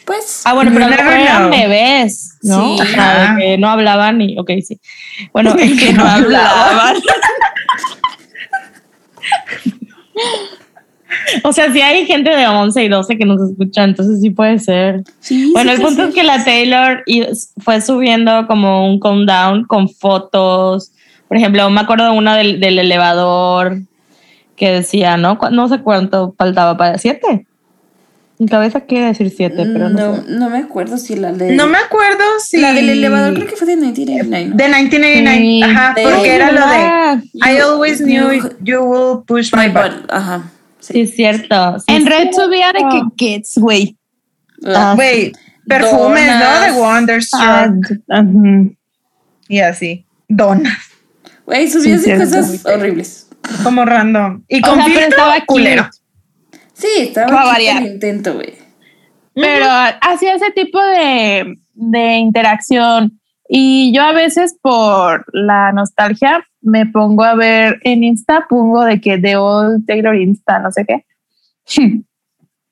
Pues. 0.04 0.42
Ah, 0.44 0.52
bueno, 0.54 0.70
pero 0.72 0.86
mejor 0.88 1.12
eran 1.14 1.50
bebés, 1.50 2.38
¿no? 2.42 2.76
Sí. 2.76 2.82
O 2.82 2.84
sea, 2.86 3.14
de 3.14 3.20
Ajá. 3.24 3.36
que 3.38 3.58
no 3.58 3.68
hablaban 3.68 4.20
y, 4.20 4.38
ok, 4.38 4.50
sí. 4.64 4.78
Bueno, 5.32 5.54
Que 5.56 5.92
no 5.92 6.04
hablaban. 6.06 6.96
o 11.42 11.52
sea, 11.52 11.72
si 11.72 11.80
hay 11.80 12.06
gente 12.06 12.30
de 12.30 12.46
11 12.46 12.84
y 12.84 12.88
12 12.88 13.18
que 13.18 13.24
nos 13.24 13.40
escucha, 13.50 13.84
entonces 13.84 14.20
sí 14.20 14.30
puede 14.30 14.58
ser. 14.58 15.02
Sí, 15.20 15.50
Bueno, 15.52 15.70
sí, 15.72 15.76
el 15.76 15.82
punto 15.82 16.02
sí. 16.02 16.08
es 16.10 16.14
que 16.14 16.22
la 16.22 16.44
Taylor 16.44 17.04
fue 17.58 17.80
subiendo 17.80 18.46
como 18.46 18.86
un 18.88 19.00
countdown 19.00 19.64
con 19.64 19.88
fotos. 19.88 20.92
Por 21.28 21.36
ejemplo, 21.36 21.68
me 21.70 21.80
acuerdo 21.80 22.04
de 22.12 22.16
una 22.18 22.36
del, 22.36 22.60
del 22.60 22.78
elevador 22.78 23.78
que 24.56 24.70
decía, 24.70 25.16
¿no? 25.16 25.38
No 25.52 25.68
sé 25.68 25.80
cuánto 25.80 26.34
faltaba 26.36 26.76
para 26.76 26.98
siete. 26.98 27.46
Mi 28.38 28.46
cabeza 28.48 28.82
quiere 28.82 29.06
decir 29.06 29.30
siete, 29.34 29.64
pero 29.72 29.88
no, 29.88 30.14
no, 30.14 30.16
sé. 30.16 30.22
no 30.28 30.50
me 30.50 30.58
acuerdo 30.58 30.98
si 30.98 31.16
la 31.16 31.32
de. 31.32 31.54
No 31.54 31.66
me 31.68 31.78
acuerdo 31.78 32.22
si. 32.38 32.58
La 32.58 32.72
del 32.74 32.90
elevador 32.90 33.32
creo 33.34 33.46
que 33.46 33.56
fue 33.56 33.66
de 33.66 33.76
1989. 33.76 34.48
¿no? 34.50 34.56
De 34.56 34.64
1989. 34.68 35.38
Sí. 35.38 35.62
Ajá, 35.62 35.94
De- 35.94 36.02
porque 36.02 36.34
era 36.34 36.52
lo 36.52 36.60
de. 36.60 36.76
Ah, 36.76 37.20
I 37.34 37.56
always 37.58 37.98
knew 38.02 38.28
you 38.62 38.80
will 38.82 39.24
push 39.26 39.54
my 39.54 39.68
button, 39.68 40.04
Ajá. 40.10 40.50
Sí, 40.80 41.00
es 41.00 41.14
cierto. 41.16 41.78
sí 41.80 41.84
En 41.94 42.02
es 42.02 42.08
Red 42.08 42.28
subía 42.32 42.72
de 42.72 42.80
que 42.80 43.02
kids, 43.16 43.52
güey. 43.56 43.96
La- 44.58 44.94
Güey, 44.94 45.32
perfumes, 45.66 46.30
¿no? 46.38 46.60
De 46.60 46.72
Wonderstruck 46.80 47.42
Ah, 47.42 47.72
ajá. 48.10 48.24
y 49.48 49.58
así. 49.60 50.04
Donas. 50.28 50.76
Güey, 51.46 51.68
subía 51.70 51.84
Sí, 51.84 51.92
así 51.92 52.04
cierto. 52.04 52.24
cosas 52.24 52.66
horribles. 52.66 53.25
Como 53.62 53.84
random. 53.84 54.44
Y 54.48 54.58
O 54.58 54.62
con 54.62 54.74
sea, 54.76 54.84
pero 54.84 54.98
filtro 54.98 55.16
estaba 55.16 55.44
culero. 55.46 55.88
Sí, 56.72 56.88
estaba 56.98 57.54
el 57.56 57.86
intento, 57.86 58.34
güey. 58.34 58.54
Pero 59.34 59.66
hacía 60.00 60.34
ese 60.34 60.50
tipo 60.50 60.82
de, 60.82 61.56
de 61.74 62.14
interacción. 62.16 63.20
Y 63.48 63.92
yo 63.94 64.02
a 64.02 64.12
veces 64.12 64.56
por 64.60 65.24
la 65.32 65.72
nostalgia 65.72 66.44
me 66.60 66.86
pongo 66.86 67.22
a 67.24 67.34
ver 67.34 67.78
en 67.82 68.02
Insta, 68.02 68.46
pongo 68.48 68.84
de 68.84 69.00
que 69.00 69.18
de 69.18 69.36
Old 69.36 69.86
Taylor 69.86 70.16
Insta, 70.16 70.58
no 70.58 70.70
sé 70.70 70.84
qué. 70.84 71.04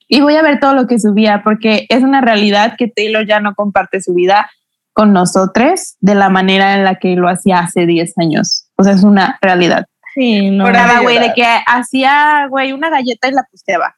Y 0.06 0.20
voy 0.20 0.36
a 0.36 0.42
ver 0.42 0.60
todo 0.60 0.74
lo 0.74 0.86
que 0.86 1.00
subía 1.00 1.40
porque 1.42 1.86
es 1.88 2.02
una 2.02 2.20
realidad 2.20 2.74
que 2.76 2.88
Taylor 2.88 3.26
ya 3.26 3.40
no 3.40 3.54
comparte 3.54 4.02
su 4.02 4.12
vida 4.12 4.50
con 4.92 5.12
nosotros 5.12 5.96
de 6.00 6.14
la 6.14 6.28
manera 6.28 6.74
en 6.76 6.84
la 6.84 6.96
que 6.96 7.16
lo 7.16 7.28
hacía 7.28 7.60
hace 7.60 7.86
10 7.86 8.18
años. 8.18 8.68
O 8.76 8.84
sea, 8.84 8.92
es 8.92 9.02
una 9.02 9.38
realidad. 9.40 9.86
Sí, 10.14 10.50
no. 10.50 10.66
Ahí, 10.66 11.02
güey, 11.02 11.18
de 11.18 11.32
que 11.34 11.44
hacía, 11.66 12.46
güey, 12.48 12.72
una 12.72 12.90
galleta 12.90 13.28
y 13.28 13.32
la 13.32 13.42
posteaba. 13.50 13.96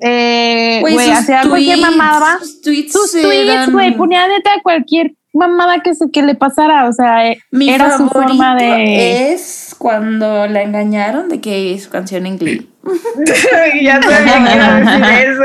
Eh, 0.00 0.78
güey, 0.80 1.10
hacía 1.10 1.42
cualquier 1.48 1.78
mamada. 1.78 2.38
Sus 2.40 2.60
tweets. 2.60 2.92
Sus 2.92 3.12
tweets, 3.12 3.48
eran- 3.48 3.72
güey, 3.72 3.96
ponía 3.96 4.26
neta 4.26 4.50
cualquier 4.62 5.12
mamada 5.32 5.80
que, 5.80 5.94
se, 5.94 6.10
que 6.10 6.22
le 6.22 6.34
pasara. 6.34 6.88
O 6.88 6.92
sea, 6.92 7.30
eh, 7.30 7.38
Mi 7.50 7.70
era 7.70 7.96
su 7.96 8.08
forma 8.08 8.56
de. 8.56 9.32
Es 9.32 9.74
cuando 9.78 10.46
la 10.48 10.62
engañaron 10.62 11.28
de 11.28 11.40
que 11.40 11.78
su 11.78 11.90
canción 11.90 12.26
en 12.26 12.38
Glee. 12.38 12.68
ya 13.82 14.02
sabía 14.02 14.44
que 14.44 14.54
iba 14.54 14.76
a 14.76 14.80
decir 14.80 15.04
eso. 15.30 15.42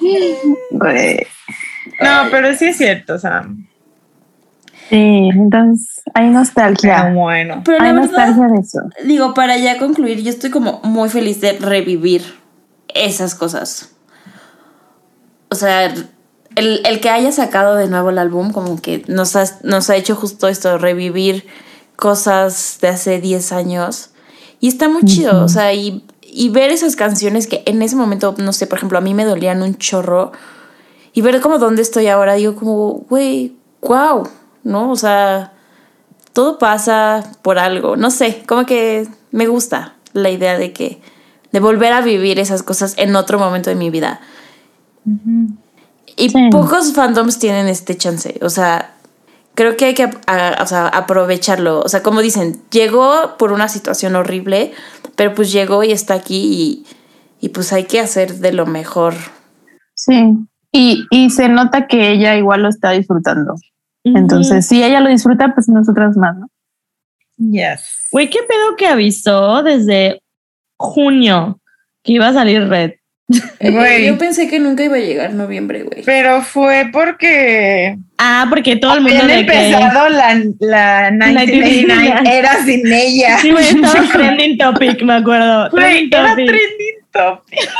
Güey. 0.70 1.26
No, 2.00 2.28
pero 2.30 2.54
sí 2.54 2.66
es 2.66 2.76
cierto, 2.76 3.14
o 3.14 3.18
sea. 3.18 3.46
Sí, 4.88 5.28
entonces 5.32 6.02
hay 6.14 6.26
Pero 6.26 6.38
nostalgia. 6.38 7.12
bueno. 7.12 7.62
Pero 7.64 7.78
la 7.78 7.84
Hay 7.86 7.92
verdad, 7.92 8.06
nostalgia 8.08 8.46
de 8.48 8.60
eso. 8.60 8.78
digo, 9.04 9.34
para 9.34 9.56
ya 9.58 9.78
concluir, 9.78 10.22
yo 10.22 10.30
estoy 10.30 10.50
como 10.50 10.80
muy 10.82 11.08
feliz 11.08 11.40
de 11.40 11.52
revivir 11.54 12.22
esas 12.94 13.34
cosas. 13.34 13.90
O 15.50 15.54
sea, 15.54 15.86
el, 16.54 16.80
el 16.84 17.00
que 17.00 17.10
haya 17.10 17.32
sacado 17.32 17.74
de 17.76 17.88
nuevo 17.88 18.10
el 18.10 18.18
álbum, 18.18 18.52
como 18.52 18.80
que 18.80 19.04
nos 19.08 19.34
ha, 19.36 19.44
nos 19.62 19.90
ha 19.90 19.96
hecho 19.96 20.14
justo 20.16 20.48
esto, 20.48 20.78
revivir 20.78 21.46
cosas 21.96 22.78
de 22.80 22.88
hace 22.88 23.20
10 23.20 23.52
años. 23.52 24.10
Y 24.60 24.68
está 24.68 24.88
muy 24.88 25.02
chido, 25.04 25.44
o 25.44 25.48
sea, 25.48 25.74
y, 25.74 26.04
y 26.22 26.48
ver 26.48 26.70
esas 26.70 26.96
canciones 26.96 27.46
que 27.46 27.62
en 27.66 27.82
ese 27.82 27.96
momento, 27.96 28.34
no 28.38 28.52
sé, 28.52 28.66
por 28.66 28.78
ejemplo, 28.78 28.98
a 28.98 29.02
mí 29.02 29.14
me 29.14 29.24
dolían 29.24 29.62
un 29.62 29.74
chorro. 29.76 30.32
Y 31.12 31.20
ver 31.22 31.40
como 31.40 31.58
dónde 31.58 31.82
estoy 31.82 32.06
ahora, 32.08 32.34
digo 32.34 32.54
como, 32.56 33.04
güey, 33.08 33.56
wow, 33.82 34.28
¿no? 34.66 34.90
O 34.90 34.96
sea, 34.96 35.52
todo 36.32 36.58
pasa 36.58 37.22
por 37.42 37.58
algo, 37.58 37.96
no 37.96 38.10
sé, 38.10 38.42
como 38.46 38.66
que 38.66 39.06
me 39.30 39.46
gusta 39.46 39.94
la 40.12 40.28
idea 40.30 40.58
de 40.58 40.72
que, 40.72 41.00
de 41.52 41.60
volver 41.60 41.92
a 41.92 42.00
vivir 42.02 42.38
esas 42.38 42.62
cosas 42.62 42.94
en 42.98 43.16
otro 43.16 43.38
momento 43.38 43.70
de 43.70 43.76
mi 43.76 43.90
vida. 43.90 44.20
Y 46.16 46.30
Sí. 46.30 46.48
pocos 46.50 46.92
fandoms 46.94 47.38
tienen 47.38 47.68
este 47.68 47.96
chance, 47.96 48.38
o 48.42 48.50
sea, 48.50 48.94
creo 49.54 49.76
que 49.76 49.86
hay 49.86 49.94
que 49.94 50.10
a- 50.26 50.58
o 50.62 50.66
sea, 50.66 50.88
aprovecharlo, 50.88 51.80
o 51.80 51.88
sea, 51.88 52.02
como 52.02 52.20
dicen, 52.20 52.60
llegó 52.70 53.36
por 53.38 53.52
una 53.52 53.68
situación 53.68 54.16
horrible, 54.16 54.72
pero 55.14 55.34
pues 55.34 55.52
llegó 55.52 55.84
y 55.84 55.92
está 55.92 56.14
aquí 56.14 56.84
y, 57.40 57.46
y 57.46 57.48
pues 57.50 57.72
hay 57.72 57.84
que 57.84 58.00
hacer 58.00 58.34
de 58.36 58.52
lo 58.52 58.66
mejor. 58.66 59.14
Sí. 59.94 60.34
Y, 60.72 61.06
y 61.10 61.30
se 61.30 61.48
nota 61.48 61.86
que 61.86 62.10
ella 62.12 62.36
igual 62.36 62.62
lo 62.62 62.68
está 62.68 62.90
disfrutando. 62.90 63.54
Entonces, 64.14 64.66
si 64.66 64.82
ella 64.82 65.00
lo 65.00 65.08
disfruta, 65.08 65.52
pues 65.54 65.68
nosotras 65.68 66.16
más, 66.16 66.36
¿no? 66.36 66.48
Yes. 67.38 68.08
Güey, 68.12 68.30
¿qué 68.30 68.38
pedo 68.48 68.76
que 68.76 68.86
avisó 68.86 69.62
desde 69.62 70.22
junio 70.78 71.60
que 72.02 72.12
iba 72.12 72.28
a 72.28 72.32
salir 72.32 72.68
Red? 72.68 72.92
Güey. 73.60 74.06
Yo 74.06 74.16
pensé 74.18 74.48
que 74.48 74.60
nunca 74.60 74.84
iba 74.84 74.96
a 74.96 75.00
llegar 75.00 75.34
noviembre, 75.34 75.82
güey. 75.82 76.02
Pero 76.04 76.42
fue 76.42 76.88
porque 76.92 77.98
Ah, 78.18 78.46
porque 78.48 78.76
todo 78.76 78.94
el 78.94 79.00
mundo 79.02 79.18
habían 79.22 79.44
que... 79.44 79.52
empezado 79.52 80.08
la, 80.08 80.40
la 80.60 81.10
1989 81.10 82.20
era 82.38 82.64
sin 82.64 82.86
ella. 82.92 83.38
Sí, 83.38 83.50
güey, 83.50 83.66
estaba 83.66 84.06
trending 84.12 84.56
topic, 84.58 85.02
me 85.02 85.14
acuerdo. 85.14 85.68
Güey, 85.70 86.08
Trending 86.08 86.14
era 86.14 86.30
topic. 86.30 86.46
trending 86.46 86.96
topic. 87.12 87.70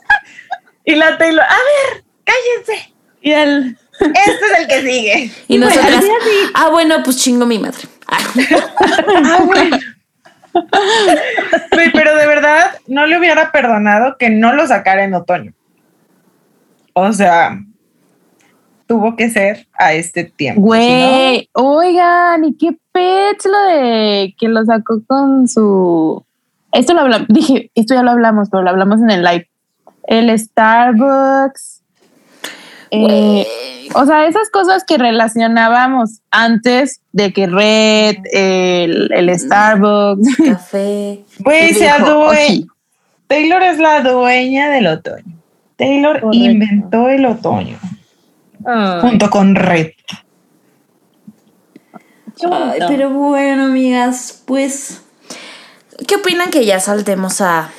y 0.86 0.94
la 0.94 1.18
Taylor, 1.18 1.44
a 1.44 1.92
ver, 1.92 2.04
cállense. 2.24 2.94
Y 3.20 3.30
el... 3.32 3.76
Este 4.00 4.44
es 4.44 4.58
el 4.60 4.68
que 4.68 4.80
sigue. 4.82 5.30
Y 5.48 5.58
nosotras, 5.58 6.04
ah, 6.54 6.68
bueno, 6.70 6.96
pues 7.04 7.16
chingo 7.18 7.46
mi 7.46 7.58
madre. 7.58 7.82
Ah. 8.06 8.18
Ah, 9.24 9.42
bueno. 9.44 9.78
Pero 11.70 12.16
de 12.16 12.26
verdad 12.26 12.72
no 12.86 13.06
le 13.06 13.18
hubiera 13.18 13.52
perdonado 13.52 14.16
que 14.18 14.30
no 14.30 14.54
lo 14.54 14.66
sacara 14.66 15.04
en 15.04 15.14
otoño. 15.14 15.52
O 16.94 17.12
sea, 17.12 17.60
tuvo 18.86 19.14
que 19.14 19.30
ser 19.30 19.68
a 19.78 19.92
este 19.92 20.24
tiempo. 20.24 20.62
Güey, 20.62 21.48
oigan, 21.52 22.44
¿y 22.44 22.56
qué 22.56 22.76
pech 22.92 23.44
lo 23.44 23.62
de 23.74 24.34
que 24.38 24.48
lo 24.48 24.64
sacó 24.64 25.02
con 25.06 25.46
su... 25.46 26.24
Esto 26.72 26.94
lo 26.94 27.00
hablamos, 27.00 27.28
dije, 27.28 27.70
esto 27.74 27.94
ya 27.94 28.02
lo 28.02 28.10
hablamos, 28.10 28.48
pero 28.50 28.62
lo 28.62 28.70
hablamos 28.70 29.00
en 29.00 29.10
el 29.10 29.22
live. 29.22 29.48
El 30.06 30.36
Starbucks. 30.36 31.77
Eh, 32.90 33.46
o 33.94 34.04
sea, 34.06 34.26
esas 34.26 34.50
cosas 34.50 34.84
que 34.84 34.98
relacionábamos 34.98 36.20
antes 36.30 37.00
de 37.12 37.32
que 37.32 37.46
Red, 37.46 38.16
el, 38.32 39.10
el 39.12 39.38
Starbucks. 39.38 40.36
Café. 40.44 41.24
Güey, 41.38 41.74
se 41.74 41.84
dijo, 41.84 41.96
adue- 41.96 42.28
"Oye, 42.28 42.66
Taylor 43.26 43.62
es 43.62 43.78
la 43.78 44.00
dueña 44.02 44.70
del 44.70 44.86
otoño. 44.86 45.36
Taylor 45.76 46.20
Correcto. 46.20 46.44
inventó 46.44 47.08
el 47.08 47.24
otoño 47.26 47.78
Ay, 48.66 49.00
junto 49.00 49.30
con 49.30 49.54
Red. 49.54 49.90
Ay, 52.50 52.80
pero 52.88 53.10
bueno, 53.10 53.64
amigas, 53.66 54.42
pues. 54.46 55.02
¿Qué 56.06 56.16
opinan 56.16 56.50
que 56.50 56.64
ya 56.64 56.78
saltemos 56.78 57.40
a 57.40 57.70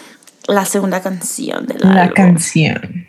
la 0.48 0.66
segunda 0.66 1.02
canción 1.02 1.66
del 1.68 1.78
La 1.82 2.04
álbum? 2.04 2.14
canción. 2.16 3.06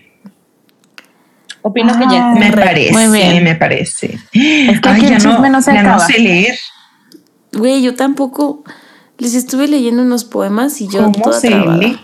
Opino 1.62 1.92
que 1.98 2.04
ya. 2.04 2.30
Ah, 2.30 2.34
Me 2.38 2.46
Muy 2.50 2.56
parece, 2.56 3.10
bien. 3.12 3.44
me 3.44 3.54
parece. 3.56 4.18
que 4.32 4.80
aquí 4.82 5.04
el 5.06 5.10
ya, 5.10 5.18
no, 5.18 5.30
chisme 5.32 5.50
no 5.50 5.60
se 5.62 5.74
ya 5.74 5.82
no 5.82 5.98
sé 6.00 6.18
leer. 6.18 6.58
Güey, 7.52 7.82
yo 7.82 7.94
tampoco 7.94 8.64
Les 9.18 9.34
estuve 9.34 9.68
leyendo 9.68 10.02
unos 10.02 10.24
poemas 10.24 10.80
y 10.80 10.88
yo 10.88 11.02
¿Cómo 11.02 11.12
toda 11.22 11.38
se 11.40 11.48
trabada. 11.48 11.76
lee? 11.76 11.98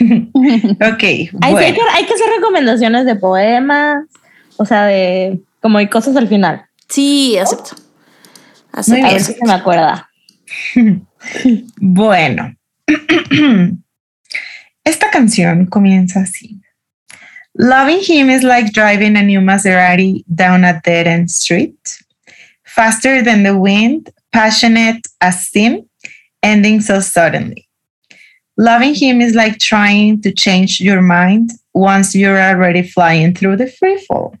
ok, 0.80 1.02
Hay, 1.02 1.26
sí, 1.26 1.30
bueno. 1.40 1.58
hay, 1.58 1.72
que, 1.74 1.80
hay 1.94 2.06
que 2.06 2.14
hacer 2.14 2.26
recomendaciones 2.36 3.04
de 3.06 3.14
poemas, 3.16 4.04
o 4.56 4.64
sea, 4.64 4.84
de 4.86 5.40
como 5.60 5.78
hay 5.78 5.88
cosas 5.88 6.16
al 6.16 6.26
final. 6.28 6.64
Sí, 6.88 7.36
acepto. 7.38 7.76
A 8.72 8.80
Acepto. 8.80 9.02
ver 9.06 9.20
si 9.20 9.32
se 9.34 9.44
me 9.44 9.52
acuerda. 9.52 10.08
Bueno, 11.80 12.54
esta 14.84 15.10
canción 15.10 15.66
comienza 15.66 16.20
así. 16.20 16.60
Loving 17.58 18.00
him 18.00 18.30
is 18.30 18.44
like 18.44 18.72
driving 18.72 19.16
a 19.16 19.22
new 19.22 19.40
Maserati 19.40 20.24
down 20.32 20.62
a 20.62 20.80
dead 20.84 21.08
end 21.08 21.28
street, 21.28 21.98
faster 22.64 23.20
than 23.20 23.42
the 23.42 23.58
wind, 23.58 24.10
passionate 24.32 25.04
as 25.20 25.48
sin, 25.48 25.84
ending 26.40 26.80
so 26.80 27.00
suddenly. 27.00 27.68
Loving 28.56 28.94
him 28.94 29.20
is 29.20 29.34
like 29.34 29.58
trying 29.58 30.22
to 30.22 30.32
change 30.32 30.80
your 30.80 31.02
mind 31.02 31.50
once 31.74 32.14
you're 32.14 32.40
already 32.40 32.82
flying 32.82 33.34
through 33.34 33.56
the 33.56 33.66
free 33.66 33.98
fall. 34.06 34.36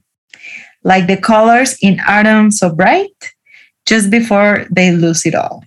Like 0.84 1.08
the 1.08 1.16
colors 1.16 1.76
in 1.82 1.98
autumn 2.06 2.52
so 2.52 2.72
bright, 2.72 3.34
just 3.84 4.10
before 4.10 4.66
they 4.70 4.92
lose 4.92 5.26
it 5.26 5.34
all. 5.34 5.64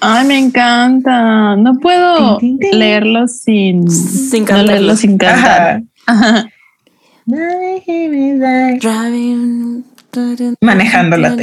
Ay, 0.00 0.22
me 0.24 0.38
encanta. 0.38 1.56
No 1.56 1.80
puedo 1.80 2.38
leerlo 2.72 3.26
sin, 3.26 3.90
Sin 3.90 4.44
no 4.44 4.62
leerlo 4.62 4.94
sin 4.96 5.18
cantar. 5.18 5.60
Ajá. 5.60 5.82
Driving. 8.80 9.84
Manejándola. 10.60 11.36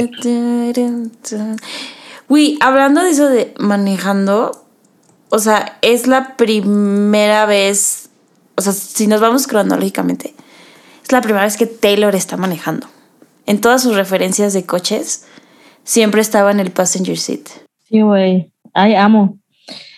Uy, 2.28 2.58
hablando 2.60 3.02
de 3.02 3.10
eso 3.10 3.28
de 3.28 3.54
manejando, 3.58 4.64
o 5.28 5.38
sea, 5.38 5.78
es 5.82 6.06
la 6.06 6.36
primera 6.36 7.46
vez, 7.46 8.08
o 8.56 8.62
sea, 8.62 8.72
si 8.72 9.06
nos 9.06 9.20
vamos 9.20 9.46
cronológicamente, 9.46 10.34
es 11.02 11.12
la 11.12 11.20
primera 11.20 11.44
vez 11.44 11.56
que 11.56 11.66
Taylor 11.66 12.14
está 12.14 12.36
manejando. 12.36 12.86
En 13.44 13.60
todas 13.60 13.82
sus 13.82 13.96
referencias 13.96 14.52
de 14.52 14.64
coches, 14.64 15.26
siempre 15.84 16.20
estaba 16.20 16.52
en 16.52 16.60
el 16.60 16.70
passenger 16.70 17.18
seat. 17.18 17.48
Sí, 17.88 18.00
güey. 18.00 18.52
Ay, 18.72 18.94
amo. 18.94 19.38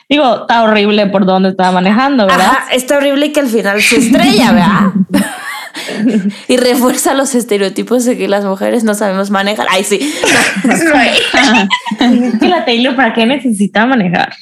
Digo, 0.09 0.43
está 0.43 0.63
horrible 0.63 1.07
por 1.07 1.25
donde 1.25 1.51
estaba 1.51 1.73
manejando, 1.73 2.27
¿verdad? 2.27 2.47
Ajá, 2.47 2.67
está 2.73 2.99
horrible 2.99 3.33
que 3.33 3.41
al 3.41 3.49
final 3.49 3.81
se 3.81 3.97
estrella, 3.97 4.53
¿verdad? 4.53 4.93
y 6.49 6.57
refuerza 6.57 7.15
los 7.15 7.35
estereotipos 7.35 8.05
de 8.05 8.17
que 8.17 8.29
las 8.29 8.45
mujeres 8.45 8.85
no 8.85 8.95
sabemos 8.95 9.31
manejar. 9.31 9.67
Ay, 9.71 9.85
sí. 9.85 9.99
Que 12.41 12.49
la 12.49 12.65
Taylor, 12.65 12.97
¿para 12.97 13.15
qué 13.15 13.27
necesita 13.27 13.87
manejar? 13.87 14.35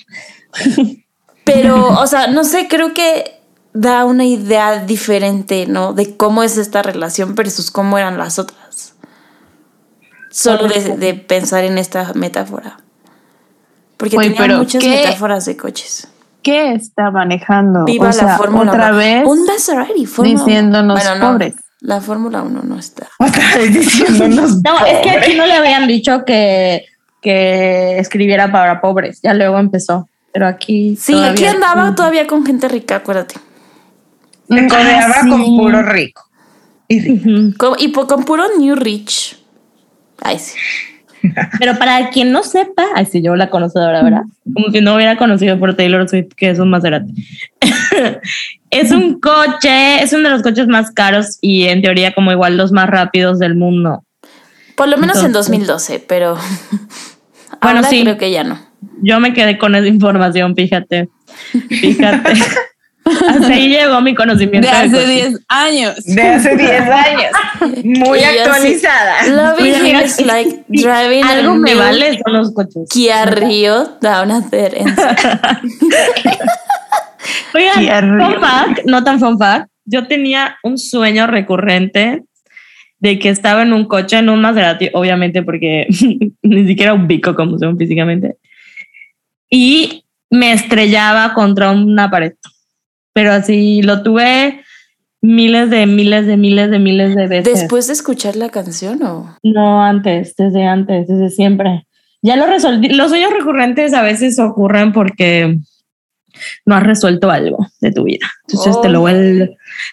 Pero, 1.45 1.89
o 1.89 2.07
sea, 2.07 2.27
no 2.27 2.45
sé, 2.45 2.67
creo 2.69 2.95
que 2.95 3.41
da 3.73 4.05
una 4.05 4.25
idea 4.25 4.85
diferente, 4.85 5.67
¿no? 5.67 5.93
De 5.93 6.17
cómo 6.17 6.43
es 6.43 6.57
esta 6.57 6.83
relación 6.83 7.35
versus 7.35 7.71
cómo 7.71 7.99
eran 7.99 8.19
las 8.19 8.39
otras. 8.39 8.95
Solo 10.31 10.69
de, 10.69 10.97
de 10.97 11.15
pensar 11.15 11.65
en 11.65 11.79
esta 11.79 12.13
metáfora. 12.15 12.79
Porque 14.03 14.17
Oye, 14.17 14.31
tenía 14.31 14.41
pero 14.43 14.59
muchas 14.59 14.83
¿qué? 14.83 14.89
metáforas 14.91 15.45
de 15.45 15.57
coches. 15.57 16.09
¿Qué 16.43 16.73
está 16.73 17.13
manejando? 17.13 17.85
Viva 17.85 18.11
O 18.11 18.13
la 18.13 18.37
Fórmula 18.37 18.73
otra 18.73 18.89
1. 18.89 18.97
vez 18.97 19.23
Un 19.25 19.45
Maserati, 19.47 20.07
Fórmula 20.07 20.45
diciéndonos 20.45 20.99
Bueno, 21.01 21.15
no, 21.25 21.33
pobres. 21.33 21.55
La 21.83 22.01
Fórmula 22.01 22.43
1 22.43 22.63
no 22.65 22.79
está. 22.81 23.07
Otra 23.21 23.45
vez 23.59 23.73
diciéndonos. 23.75 24.57
No, 24.65 24.85
es 24.85 24.99
que 25.05 25.11
aquí 25.11 25.35
no 25.37 25.47
le 25.47 25.53
habían 25.53 25.87
dicho 25.87 26.25
que, 26.25 26.85
que 27.21 27.97
escribiera 27.99 28.51
para 28.51 28.81
pobres. 28.81 29.21
Ya 29.23 29.35
luego 29.35 29.61
empezó. 29.61 30.09
Pero 30.33 30.49
aquí. 30.49 30.97
Sí, 30.97 31.13
todavía- 31.13 31.31
aquí 31.33 31.45
andaba 31.47 31.95
todavía 31.95 32.27
con 32.27 32.45
gente 32.45 32.67
rica, 32.67 32.97
acuérdate. 32.97 33.37
Se 34.49 34.67
codeaba 34.67 35.15
Ah, 35.17 35.21
sí. 35.23 35.29
con 35.31 35.45
puro 35.45 35.83
rico. 35.83 36.23
Y 36.89 36.99
rico. 37.01 37.57
Con- 37.57 37.77
y 37.79 37.93
con 37.93 38.25
puro 38.25 38.45
New 38.59 38.75
Rich. 38.75 39.39
Ay, 40.21 40.39
sí. 40.41 40.57
Pero 41.59 41.79
para 41.79 42.11
quien 42.11 42.33
no 42.33 42.43
sepa, 42.43 42.85
ay, 42.95 43.07
sí, 43.07 43.23
yo 43.23 43.37
la 43.37 43.51
conocedora, 43.51 44.03
¿verdad? 44.03 44.23
Como 44.53 44.71
si 44.71 44.81
no 44.81 44.95
hubiera 44.97 45.17
conocido 45.17 45.59
por 45.59 45.75
Taylor 45.77 46.09
Swift, 46.09 46.33
que 46.37 46.51
es 46.51 46.59
un 46.59 46.71
Maserati. 46.71 47.15
es 48.71 48.91
un 48.91 49.21
coche, 49.21 50.03
es 50.03 50.13
uno 50.13 50.25
de 50.25 50.31
los 50.31 50.43
coches 50.43 50.67
más 50.67 50.91
caros 50.91 51.39
y 51.41 51.65
en 51.65 51.83
teoría 51.83 52.13
como 52.15 52.33
igual 52.33 52.57
los 52.57 52.73
más 52.73 52.89
rápidos 52.89 53.39
del 53.39 53.55
mundo. 53.55 54.05
Por 54.77 54.89
lo 54.89 54.97
menos 54.97 55.19
en 55.19 55.27
Entonces- 55.27 55.51
2012, 55.53 56.05
pero 56.09 56.37
Bueno, 57.61 57.79
ahora 57.79 57.89
sí. 57.89 58.03
creo 58.03 58.19
que 58.19 58.31
ya 58.31 58.43
no. 58.45 58.59
Yo 59.03 59.21
me 59.21 59.33
quedé 59.33 59.59
con 59.59 59.75
esa 59.75 59.87
información, 59.87 60.57
fíjate. 60.57 61.09
Fíjate. 61.69 62.33
Hasta 63.29 63.47
ahí 63.47 63.69
llegó 63.69 64.01
mi 64.01 64.15
conocimiento. 64.15 64.69
De 64.69 64.75
hace 64.75 64.91
coches. 64.91 65.09
10 65.09 65.41
años. 65.49 66.05
De 66.05 66.23
hace 66.23 66.57
10 66.57 66.81
años. 66.81 67.31
Muy 67.85 68.19
Y 68.19 68.25
actualizada. 68.25 69.27
Loving 69.29 69.75
amiga, 69.75 70.03
is 70.03 70.21
like 70.25 70.65
driving 70.69 71.25
Algo 71.25 71.55
me 71.55 71.75
vale 71.75 72.19
son 72.25 72.33
los 72.33 72.53
coches. 72.53 72.89
Kia 72.91 73.27
Rio 73.27 73.99
down 74.01 74.31
a 74.31 74.41
dead 74.41 74.75
end. 74.75 74.99
Oigan, 77.55 78.19
fun 78.19 78.41
fact, 78.41 78.87
no 78.87 79.05
tan 79.05 79.21
fun 79.21 79.39
fact, 79.39 79.69
yo 79.85 80.07
tenía 80.07 80.57
un 80.63 80.79
sueño 80.79 81.27
recurrente 81.27 82.23
de 82.99 83.19
que 83.19 83.29
estaba 83.29 83.63
en 83.63 83.73
un 83.73 83.85
coche, 83.85 84.19
en 84.19 84.29
un 84.29 84.41
Maserati, 84.41 84.91
obviamente 84.93 85.43
porque 85.43 85.87
ni 86.43 86.67
siquiera 86.67 86.95
ubico 86.95 87.35
cómo 87.35 87.59
son 87.59 87.77
físicamente, 87.77 88.37
y 89.51 90.05
me 90.31 90.53
estrellaba 90.53 91.35
contra 91.35 91.73
una 91.73 92.11
pared. 92.11 92.33
Pero 93.13 93.33
así 93.33 93.83
lo 93.83 94.03
tuve 94.03 94.63
miles 95.21 95.71
de 95.71 95.87
miles 95.87 96.27
de 96.27 96.37
miles 96.37 96.71
de 96.71 96.79
miles 96.79 97.15
de 97.15 97.27
veces. 97.29 97.61
Después 97.61 97.87
de 97.87 97.93
escuchar 97.93 98.37
la 98.37 98.51
canción 98.51 99.03
o 99.03 99.37
No, 99.43 99.83
antes, 99.83 100.35
desde 100.37 100.67
antes, 100.67 101.07
desde 101.07 101.31
siempre. 101.31 101.87
Ya 102.23 102.37
lo 102.37 102.47
resolví. 102.47 102.89
Los 102.89 103.11
sueños 103.11 103.33
recurrentes 103.33 103.95
a 103.95 104.03
veces 104.03 104.39
ocurren 104.39 104.93
porque 104.93 105.59
no 106.65 106.75
has 106.75 106.83
resuelto 106.83 107.31
algo 107.31 107.67
de 107.81 107.93
tu 107.93 108.05
vida. 108.05 108.27
Entonces 108.47 108.81
te, 108.81 108.89
lo 108.89 109.05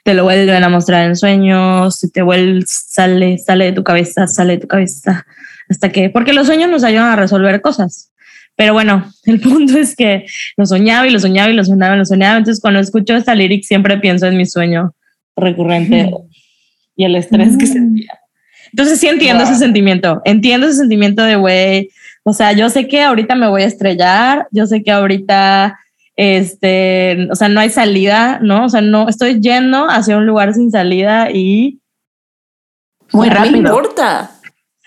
te 0.03 0.13
lo 0.13 0.23
vuelven 0.23 0.63
a 0.63 0.69
mostrar 0.69 1.05
en 1.05 1.15
sueños, 1.15 1.99
te 2.13 2.21
vuelve, 2.21 2.63
sale, 2.65 3.37
sale 3.37 3.65
de 3.65 3.71
tu 3.73 3.83
cabeza, 3.83 4.27
sale 4.27 4.53
de 4.53 4.59
tu 4.59 4.67
cabeza, 4.67 5.25
hasta 5.69 5.91
que, 5.91 6.09
porque 6.09 6.33
los 6.33 6.47
sueños 6.47 6.69
nos 6.69 6.83
ayudan 6.83 7.07
a 7.11 7.15
resolver 7.15 7.61
cosas. 7.61 8.11
Pero 8.59 8.73
bueno, 8.73 9.09
el 9.23 9.39
punto 9.39 9.77
es 9.77 9.95
que 9.95 10.25
lo 10.57 10.65
soñaba 10.65 11.07
y 11.07 11.11
lo 11.11 11.19
soñaba 11.19 11.49
y 11.49 11.53
lo 11.53 11.63
soñaba 11.63 11.95
y 11.95 11.99
lo 11.99 12.05
soñaba. 12.05 12.37
Entonces 12.37 12.61
cuando 12.61 12.81
escucho 12.81 13.15
esta 13.15 13.33
lyric 13.33 13.63
siempre 13.63 13.97
pienso 13.99 14.27
en 14.27 14.35
mi 14.35 14.45
sueño 14.45 14.93
recurrente 15.37 16.11
y 16.97 17.05
el 17.05 17.15
estrés 17.15 17.55
que 17.57 17.65
sentía. 17.65 18.19
Entonces 18.73 18.99
sí 18.99 19.07
entiendo 19.07 19.45
Wow. 19.45 19.51
ese 19.53 19.59
sentimiento, 19.63 20.21
entiendo 20.25 20.67
ese 20.67 20.75
sentimiento 20.79 21.23
de, 21.23 21.37
güey, 21.37 21.89
o 22.23 22.33
sea, 22.33 22.51
yo 22.51 22.69
sé 22.69 22.89
que 22.89 23.01
ahorita 23.01 23.33
me 23.35 23.47
voy 23.47 23.61
a 23.61 23.65
estrellar, 23.67 24.47
yo 24.51 24.65
sé 24.67 24.83
que 24.83 24.91
ahorita, 24.91 25.79
este, 26.17 27.29
o 27.31 27.35
sea, 27.35 27.47
no 27.47 27.61
hay 27.61 27.69
salida, 27.69 28.39
¿no? 28.43 28.65
O 28.65 28.69
sea, 28.69 28.81
no, 28.81 29.07
estoy 29.07 29.39
yendo 29.39 29.89
hacia 29.89 30.17
un 30.17 30.25
lugar 30.25 30.53
sin 30.53 30.69
salida 30.69 31.31
y 31.31 31.79
Muy 33.13 33.29
no 33.29 33.33
me 33.33 33.39
rápido. 33.39 33.57
importa. 33.57 34.31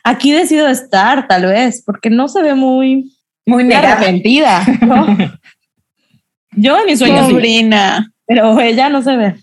aquí 0.05 0.31
decido 0.33 0.69
estar, 0.69 1.27
tal 1.27 1.47
vez, 1.47 1.83
porque 1.85 2.11
no 2.11 2.29
se 2.29 2.43
ve 2.43 2.55
muy, 2.55 3.11
Muy 3.47 3.65
negada. 3.65 3.95
arrepentida, 3.95 4.65
¿no? 4.83 5.17
yo 6.53 6.79
en 6.79 6.87
mis 6.87 6.99
sueños 6.99 7.27
sí, 7.27 7.33
Sobrina. 7.33 8.13
pero 8.27 8.61
ella 8.61 8.89
no 8.89 9.03
se 9.03 9.17
ve. 9.17 9.35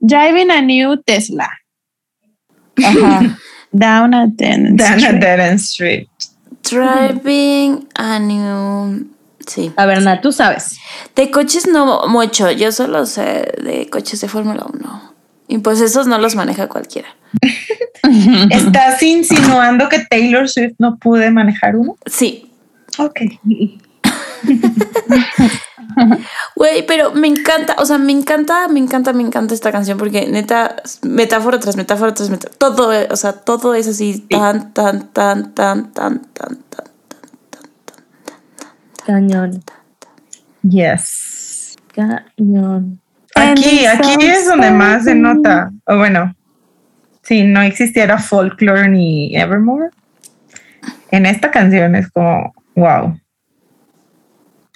Driving 0.00 0.50
a 0.50 0.62
new 0.62 0.96
Tesla. 1.02 1.50
Ajá. 2.84 3.38
Down 3.72 4.14
a 4.14 4.26
10. 4.26 4.76
Down 4.76 5.04
a 5.04 5.12
dead 5.12 5.40
end 5.40 5.60
street. 5.60 6.08
Driving 6.62 7.86
a 7.94 8.18
new. 8.18 9.06
Sí. 9.46 9.72
A 9.76 9.86
ver, 9.86 10.02
Nat, 10.02 10.20
tú 10.20 10.32
sabes. 10.32 10.78
De 11.14 11.30
coches 11.30 11.66
no 11.66 12.06
mucho. 12.08 12.50
Yo 12.50 12.72
solo 12.72 13.06
sé 13.06 13.52
de 13.62 13.88
coches 13.90 14.20
de 14.20 14.28
Fórmula 14.28 14.66
1. 14.72 15.14
Y 15.48 15.58
pues 15.58 15.80
esos 15.80 16.06
no 16.06 16.18
los 16.18 16.34
maneja 16.34 16.68
cualquiera. 16.68 17.08
¿Estás 18.50 19.02
insinuando 19.02 19.88
que 19.88 20.00
Taylor 20.00 20.48
Swift 20.48 20.74
no 20.78 20.98
pude 20.98 21.30
manejar 21.30 21.76
uno? 21.76 21.96
Sí. 22.06 22.47
Ok. 22.98 23.20
Güey, 26.54 26.86
pero 26.86 27.12
me 27.12 27.28
encanta, 27.28 27.76
o 27.78 27.86
sea, 27.86 27.98
me 27.98 28.12
encanta, 28.12 28.68
me 28.68 28.78
encanta, 28.78 29.12
me 29.12 29.22
encanta 29.22 29.54
esta 29.54 29.72
canción 29.72 29.98
porque 29.98 30.26
neta, 30.28 30.76
metáfora 31.02 31.58
tras 31.58 31.76
metáfora 31.76 32.14
tras 32.14 32.30
metáfora, 32.30 32.58
todo, 32.58 32.90
o 33.10 33.16
sea, 33.16 33.32
todo 33.32 33.74
es 33.74 33.88
así, 33.88 34.24
tan, 34.28 34.72
tan, 34.72 35.08
tan, 35.08 35.54
tan, 35.54 35.92
tan, 35.92 36.20
tan, 36.32 36.56
tan. 36.56 36.86
Cañón. 39.06 39.62
Yes. 40.62 41.76
Cañón. 41.94 43.00
Aquí, 43.34 43.86
aquí 43.86 44.26
es 44.26 44.46
donde 44.46 44.70
más 44.70 45.04
se 45.04 45.14
nota. 45.14 45.72
O 45.86 45.96
bueno, 45.96 46.34
si 47.22 47.44
no 47.44 47.62
existiera 47.62 48.18
folklore 48.18 48.88
ni 48.88 49.36
Evermore, 49.36 49.90
en 51.10 51.26
esta 51.26 51.50
canción 51.50 51.94
es 51.94 52.10
como, 52.10 52.52
wow. 52.78 53.18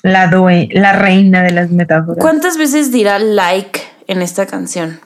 la, 0.03 0.27
due- 0.29 0.69
la 0.73 0.93
reina 0.93 1.43
de 1.43 1.51
las 1.53 1.71
metáforas. 1.71 2.19
¿Cuántas 2.21 2.57
veces 2.59 2.91
dirá 2.93 3.19
like 3.19 3.81
en 4.07 4.21
esta 4.23 4.47
canción? 4.47 5.01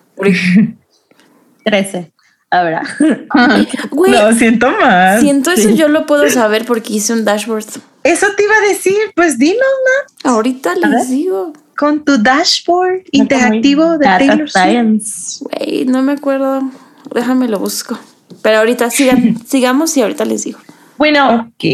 13. 1.64 2.12
Ahora. 2.50 2.82
Güey, 3.90 4.12
Lo 4.12 4.32
siento 4.32 4.70
más. 4.70 5.20
siento 5.20 5.50
eso 5.50 5.70
yo 5.70 5.88
lo 5.88 6.06
puedo 6.06 6.28
saber 6.30 6.64
porque 6.64 6.94
hice 6.94 7.12
un 7.12 7.24
dashboard. 7.24 7.64
Eso 8.04 8.26
te 8.36 8.44
iba 8.44 8.54
a 8.54 8.68
decir, 8.68 8.94
pues 9.14 9.36
dinos 9.38 9.58
más 9.58 10.32
Ahorita 10.32 10.74
les 10.76 11.10
digo. 11.10 11.52
con 11.76 12.04
tu 12.04 12.22
dashboard 12.22 13.02
interactivo 13.10 13.98
de 13.98 14.06
Taylor 14.06 14.48
Swift. 14.48 14.52
Science. 14.64 15.44
Güey, 15.44 15.84
no 15.86 16.02
me 16.02 16.12
acuerdo. 16.12 16.62
Déjame 17.12 17.48
lo 17.48 17.58
busco. 17.58 17.98
Pero 18.42 18.58
ahorita 18.58 18.90
sigan, 18.90 19.36
sigamos 19.46 19.96
y 19.96 20.02
ahorita 20.02 20.24
les 20.24 20.44
digo. 20.44 20.58
Bueno, 20.98 21.50
Ok. 21.52 21.64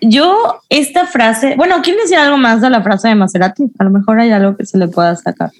yo 0.00 0.60
esta 0.68 1.06
frase, 1.06 1.54
bueno, 1.56 1.80
¿quieren 1.82 2.02
decir 2.02 2.18
algo 2.18 2.36
más 2.36 2.60
de 2.60 2.70
la 2.70 2.82
frase 2.82 3.08
de 3.08 3.14
Maserati? 3.16 3.64
A 3.78 3.84
lo 3.84 3.90
mejor 3.90 4.20
hay 4.20 4.30
algo 4.30 4.56
que 4.56 4.64
se 4.66 4.78
le 4.78 4.88
pueda 4.88 5.16
sacar. 5.16 5.50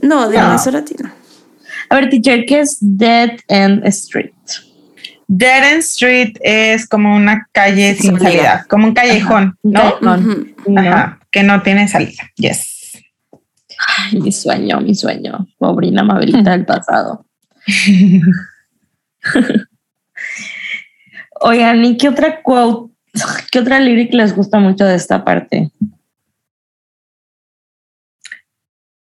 No, 0.00 0.28
de 0.28 0.38
No. 0.38 0.48
Maserati 0.48 0.94
no. 1.02 1.10
A 1.90 1.94
ver, 1.96 2.10
teacher, 2.10 2.44
¿qué 2.46 2.60
es 2.60 2.76
Dead 2.80 3.30
End 3.48 3.84
Street? 3.86 4.30
Dead 5.26 5.72
End 5.72 5.82
Street 5.82 6.36
es 6.40 6.86
como 6.88 7.14
una 7.16 7.48
calle 7.52 7.94
sin 7.94 8.12
Salida. 8.18 8.30
salida, 8.30 8.66
como 8.68 8.86
un 8.86 8.94
callejón, 8.94 9.58
¿no? 9.62 9.98
Callejón. 9.98 10.54
Ujú. 10.64 10.72
No. 10.72 10.80
Ajá, 10.80 11.18
que 11.30 11.42
no 11.42 11.62
tiene 11.62 11.88
salida. 11.88 12.22
Yes. 12.36 12.92
Ay, 13.86 14.20
mi 14.20 14.32
sueño, 14.32 14.80
mi 14.80 14.94
sueño. 14.94 15.46
Pobrina 15.58 16.02
Mabelita 16.02 16.52
del 16.52 16.64
pasado. 16.64 17.26
Oigan, 21.40 21.84
¿y 21.84 21.96
qué 21.96 22.08
otra 22.08 22.42
quote, 22.42 22.92
qué 23.50 23.58
otra 23.60 23.80
lyric 23.80 24.12
les 24.14 24.34
gusta 24.34 24.58
mucho 24.58 24.84
de 24.84 24.94
esta 24.96 25.24
parte? 25.24 25.70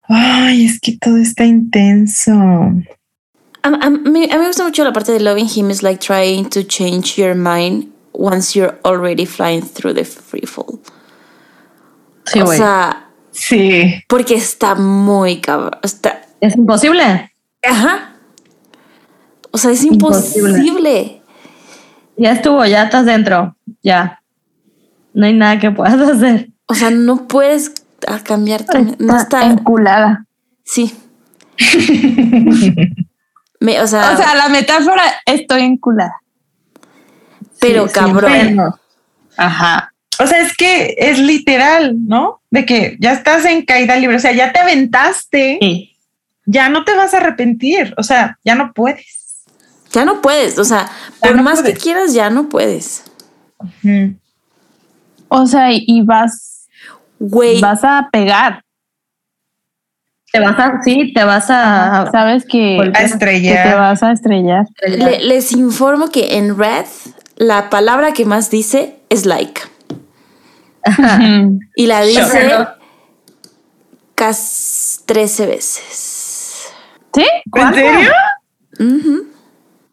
Ay, 0.03 0.65
es 0.67 0.81
que 0.81 0.97
todo 0.99 1.19
está 1.19 1.45
intenso. 1.45 2.33
A, 2.33 3.69
a 3.69 3.91
mí, 3.91 4.25
a 4.31 4.35
mí 4.37 4.41
me 4.41 4.47
gusta 4.47 4.65
mucho 4.65 4.85
la 4.85 4.93
parte 4.93 5.13
de 5.13 5.21
loving 5.21 5.49
him 5.55 5.71
is 5.71 5.83
like 5.83 6.01
trying 6.05 6.49
to 6.49 6.63
change 6.63 7.17
your 7.19 7.35
mind 7.35 7.93
once 8.13 8.59
you're 8.59 8.79
already 8.85 9.27
flying 9.27 9.63
through 9.63 9.95
the 9.95 10.05
free 10.05 10.47
fall. 10.47 10.81
Sí, 12.25 12.41
o 12.41 12.47
sea, 12.47 13.05
Sí. 13.31 14.03
porque 14.09 14.35
está 14.35 14.75
muy 14.75 15.41
cabrón. 15.41 15.79
Está, 15.83 16.23
¿Es 16.41 16.57
imposible? 16.57 17.33
ajá. 17.63 18.15
O 19.51 19.59
sea, 19.59 19.71
es 19.71 19.83
Imposible. 19.85 20.51
imposible. 20.51 21.18
Ya 22.19 22.33
estuvo, 22.33 22.65
ya 22.67 22.85
estás 22.85 23.07
dentro. 23.07 23.57
Ya. 23.83 24.23
No 25.15 25.27
hay 25.27 25.33
nada 25.35 25.59
que 25.59 25.71
puedas 25.71 25.95
hacer. 26.01 26.49
O 26.67 26.75
sea, 26.75 26.91
no 26.91 27.27
puedes 27.29 27.73
cambiar. 28.25 28.65
No 28.99 29.17
Está 29.17 29.47
enculada. 29.47 30.27
Sí. 30.65 30.95
Me- 33.61 33.81
o 33.81 33.87
sea, 33.87 34.13
O 34.13 34.17
sea, 34.17 34.35
la 34.35 34.49
metáfora 34.49 35.03
estoy 35.27 35.63
enculada. 35.63 36.15
pero 37.61 37.85
Sí, 37.89 37.95
sí, 37.95 37.95
cabrón. 38.01 38.75
Ajá. 39.37 39.93
O 40.21 40.27
sea, 40.27 40.41
es 40.43 40.57
que 40.57 40.95
es 40.99 41.19
literal, 41.19 41.95
¿no? 42.07 42.41
De 42.51 42.65
que 42.67 42.97
ya 43.01 43.13
estás 43.13 43.45
en 43.45 43.65
caída 43.65 43.97
libre, 43.97 44.17
o 44.17 44.21
sea, 44.21 44.33
ya 44.33 44.53
te 44.53 44.59
aventaste, 44.61 45.59
Sí. 45.61 45.97
ya 46.45 46.69
no 46.69 46.85
te 46.85 46.95
vas 46.97 47.15
a 47.15 47.19
arrepentir, 47.19 47.95
o 47.97 48.03
sea, 48.03 48.39
ya 48.45 48.55
no 48.57 48.73
puedes. 48.73 49.18
Ya 49.93 50.05
no 50.05 50.21
puedes. 50.21 50.59
O 50.59 50.65
sea, 50.65 50.87
Ya 51.23 51.29
por 51.29 51.37
no 51.37 51.43
más 51.43 51.63
que 51.63 51.75
quieras, 51.75 52.13
ya 52.15 52.31
no 52.31 52.49
puedes. 52.49 53.05
O 55.29 55.47
sea, 55.47 55.69
y 55.73 56.03
vas, 56.03 56.69
Güey. 57.19 57.61
vas 57.61 57.85
a 57.85 58.09
pegar. 58.13 58.63
Te 60.31 60.41
vas 60.41 60.59
a, 60.59 60.83
sí, 60.85 61.13
te 61.15 61.25
vas 61.25 61.47
a. 61.49 62.09
Sabes 62.13 62.45
que. 62.45 62.79
A 62.81 62.85
que 62.85 62.91
te 62.91 63.05
estrellar. 63.05 63.79
vas 63.79 64.03
a 64.03 64.13
estrellar. 64.13 64.67
Le- 64.87 65.21
les 65.25 65.53
informo 65.53 66.11
que 66.11 66.37
en 66.37 66.59
Red 66.59 66.85
la 67.37 67.71
palabra 67.71 68.13
que 68.13 68.27
más 68.27 68.51
dice 68.51 68.97
es 69.09 69.25
like. 69.25 69.63
Ujú. 70.87 71.59
Y 71.77 71.87
la 71.87 72.03
dice 72.03 72.67
casi 74.15 75.03
13 75.07 75.47
veces. 75.47 76.69
¿Sí? 77.15 77.25
¿En 77.55 77.75
serio? 77.75 78.13
Ujú. 78.81 79.28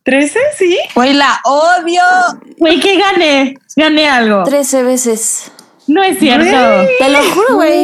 ¿13? 0.05 0.31
Sí. 0.57 0.77
Güey, 0.93 1.13
la 1.13 1.39
odio. 1.45 2.01
Güey, 2.57 2.79
que 2.79 2.97
gané. 2.97 3.57
Gané 3.75 4.07
algo. 4.07 4.43
13 4.43 4.83
veces. 4.83 5.51
No 5.87 6.03
es 6.03 6.19
cierto. 6.19 6.45
Te 6.99 7.09
lo 7.09 7.19
juro, 7.23 7.55
güey. 7.55 7.83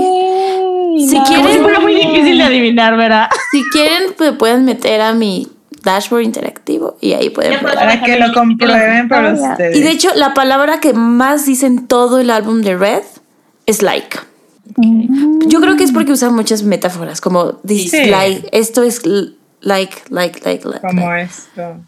Si 1.07 1.17
no. 1.17 1.23
Quieren- 1.25 1.61
fuera 1.63 1.79
muy 1.79 1.95
difícil 1.95 2.37
de 2.37 2.43
adivinar, 2.43 2.95
¿verdad? 2.97 3.27
Si 3.51 3.63
quieren, 3.71 4.13
pues 4.17 4.33
pueden 4.33 4.65
meter 4.65 5.01
a 5.01 5.13
mi 5.13 5.47
dashboard 5.83 6.21
interactivo 6.23 6.95
y 7.01 7.13
ahí 7.13 7.29
pueden 7.31 7.63
ver. 7.63 7.73
Para 7.73 8.01
que 8.03 8.17
lo 8.19 8.31
comprueben 8.33 9.09
Ay, 9.11 9.35
ya. 9.39 9.51
ustedes. 9.51 9.77
Y 9.77 9.81
de 9.81 9.89
hecho, 9.91 10.09
la 10.15 10.33
palabra 10.33 10.79
que 10.79 10.93
más 10.93 11.45
dice 11.45 11.65
en 11.65 11.87
todo 11.87 12.19
el 12.19 12.29
álbum 12.29 12.61
de 12.61 12.75
Red 12.77 13.03
es 13.65 13.81
like. 13.81 14.19
Yo 15.47 15.59
creo 15.59 15.75
que 15.75 15.83
es 15.83 15.91
porque 15.91 16.11
usa 16.11 16.29
muchas 16.29 16.63
metáforas, 16.63 17.19
como 17.19 17.59
dislike. 17.63 18.47
Esto 18.51 18.83
es 18.83 19.01
like, 19.61 20.03
like, 20.09 20.43
like, 20.45 20.65
like. 20.65 20.81
como 20.81 21.05
like. 21.07 21.23
esto. 21.23 21.81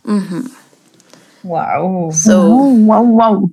Wow. 1.43 2.11
So, 2.11 2.41
Oh, 2.41 2.73
wow, 2.85 3.03
wow. 3.03 3.51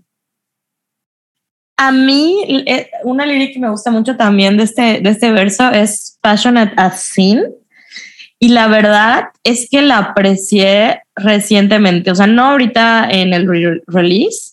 A 1.77 1.93
mí, 1.93 2.45
eh, 2.67 2.91
una 3.05 3.25
lírica 3.25 3.55
que 3.55 3.59
me 3.61 3.71
gusta 3.71 3.91
mucho 3.91 4.17
también 4.17 4.57
de 4.59 4.65
este, 4.65 5.01
de 5.01 5.11
este 5.11 5.33
verso 5.33 5.71
es 5.71 6.19
Passionate 6.21 6.75
as 6.77 7.01
Sin. 7.03 7.43
Y 8.39 8.49
la 8.49 8.69
verdad 8.69 9.25
es 9.45 9.69
que 9.71 9.83
la 9.83 9.99
aprecié 9.99 11.03
recientemente. 11.15 12.11
O 12.11 12.15
sea, 12.15 12.27
no 12.27 12.45
ahorita 12.45 13.09
en 13.11 13.33
el 13.35 13.47
re- 13.49 13.83
release, 13.87 14.50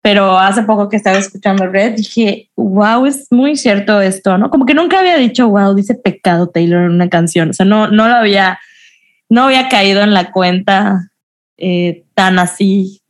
pero 0.00 0.38
hace 0.38 0.62
poco 0.62 0.88
que 0.88 0.96
estaba 0.96 1.18
escuchando 1.18 1.66
Red, 1.66 1.96
dije, 1.96 2.50
wow, 2.56 3.06
es 3.06 3.26
muy 3.30 3.56
cierto 3.56 4.00
esto, 4.00 4.38
¿no? 4.38 4.50
Como 4.50 4.64
que 4.64 4.74
nunca 4.74 5.00
había 5.00 5.16
dicho, 5.16 5.48
wow, 5.48 5.74
dice 5.74 5.94
pecado 5.94 6.48
Taylor 6.48 6.84
en 6.84 6.92
una 6.92 7.08
canción. 7.08 7.50
O 7.50 7.52
sea, 7.52 7.66
no, 7.66 7.88
no 7.88 8.08
lo 8.08 8.14
había, 8.14 8.58
no 9.28 9.44
había 9.44 9.68
caído 9.68 10.02
en 10.02 10.14
la 10.14 10.30
cuenta 10.30 11.10
eh, 11.56 12.04
tan 12.14 12.38
así 12.38 13.02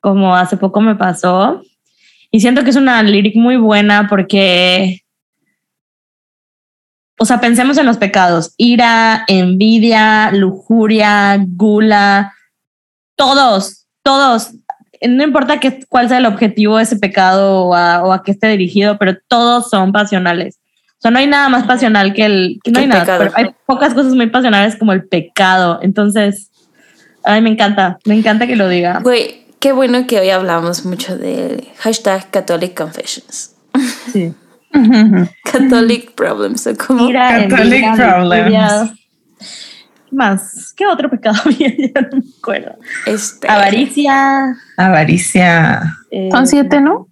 como 0.00 0.34
hace 0.34 0.56
poco 0.56 0.80
me 0.80 0.96
pasó. 0.96 1.62
Y 2.30 2.40
siento 2.40 2.64
que 2.64 2.70
es 2.70 2.76
una 2.76 3.02
lyric 3.02 3.36
muy 3.36 3.56
buena 3.56 4.08
porque, 4.08 5.02
o 7.18 7.24
sea, 7.24 7.40
pensemos 7.40 7.78
en 7.78 7.86
los 7.86 7.98
pecados, 7.98 8.54
ira, 8.56 9.24
envidia, 9.28 10.32
lujuria, 10.32 11.38
gula, 11.46 12.34
todos, 13.16 13.86
todos. 14.02 14.54
No 15.08 15.22
importa 15.22 15.60
que, 15.60 15.84
cuál 15.88 16.08
sea 16.08 16.18
el 16.18 16.26
objetivo 16.26 16.76
de 16.76 16.84
ese 16.84 16.96
pecado 16.96 17.66
o 17.66 17.74
a, 17.74 18.02
o 18.02 18.12
a 18.12 18.22
qué 18.22 18.32
esté 18.32 18.48
dirigido, 18.48 18.98
pero 18.98 19.16
todos 19.28 19.70
son 19.70 19.92
pasionales. 19.92 20.58
O 20.98 21.02
sea, 21.02 21.10
no 21.10 21.18
hay 21.18 21.26
nada 21.26 21.48
más 21.48 21.64
pasional 21.64 22.14
que 22.14 22.24
el... 22.24 22.60
Que 22.62 22.70
no 22.70 22.78
hay 22.78 22.84
el 22.84 22.90
nada, 22.90 23.00
pecado. 23.02 23.18
pero 23.18 23.32
hay 23.34 23.54
pocas 23.66 23.92
cosas 23.92 24.14
muy 24.14 24.28
pasionales 24.28 24.76
como 24.76 24.92
el 24.92 25.04
pecado. 25.04 25.80
Entonces, 25.82 26.50
ay, 27.24 27.42
me 27.42 27.50
encanta, 27.50 27.98
me 28.04 28.14
encanta 28.14 28.46
que 28.46 28.54
lo 28.54 28.68
diga. 28.68 29.00
güey, 29.00 29.42
qué 29.58 29.72
bueno 29.72 30.06
que 30.06 30.20
hoy 30.20 30.30
hablamos 30.30 30.84
mucho 30.84 31.16
de 31.18 31.68
hashtag 31.78 32.30
Catholic 32.30 32.76
Confessions. 32.76 33.54
Sí. 34.12 34.32
Catholic 35.44 36.12
Problems, 36.12 36.66
o 36.66 36.76
como 36.76 37.08
Ira, 37.08 37.48
Catholic 37.48 37.96
problems. 37.96 38.92
¿Qué 40.12 40.16
más? 40.16 40.74
¿Qué 40.76 40.86
otro 40.86 41.08
pecado 41.08 41.40
había? 41.46 41.68
Ya 41.74 42.00
no 42.02 42.18
me 42.18 42.22
acuerdo. 42.38 42.74
este. 43.06 43.48
Avaricia. 43.50 44.54
Avaricia. 44.76 45.82
eh, 46.10 46.28
Son 46.30 46.46
siete, 46.46 46.80
¿no? 46.82 47.08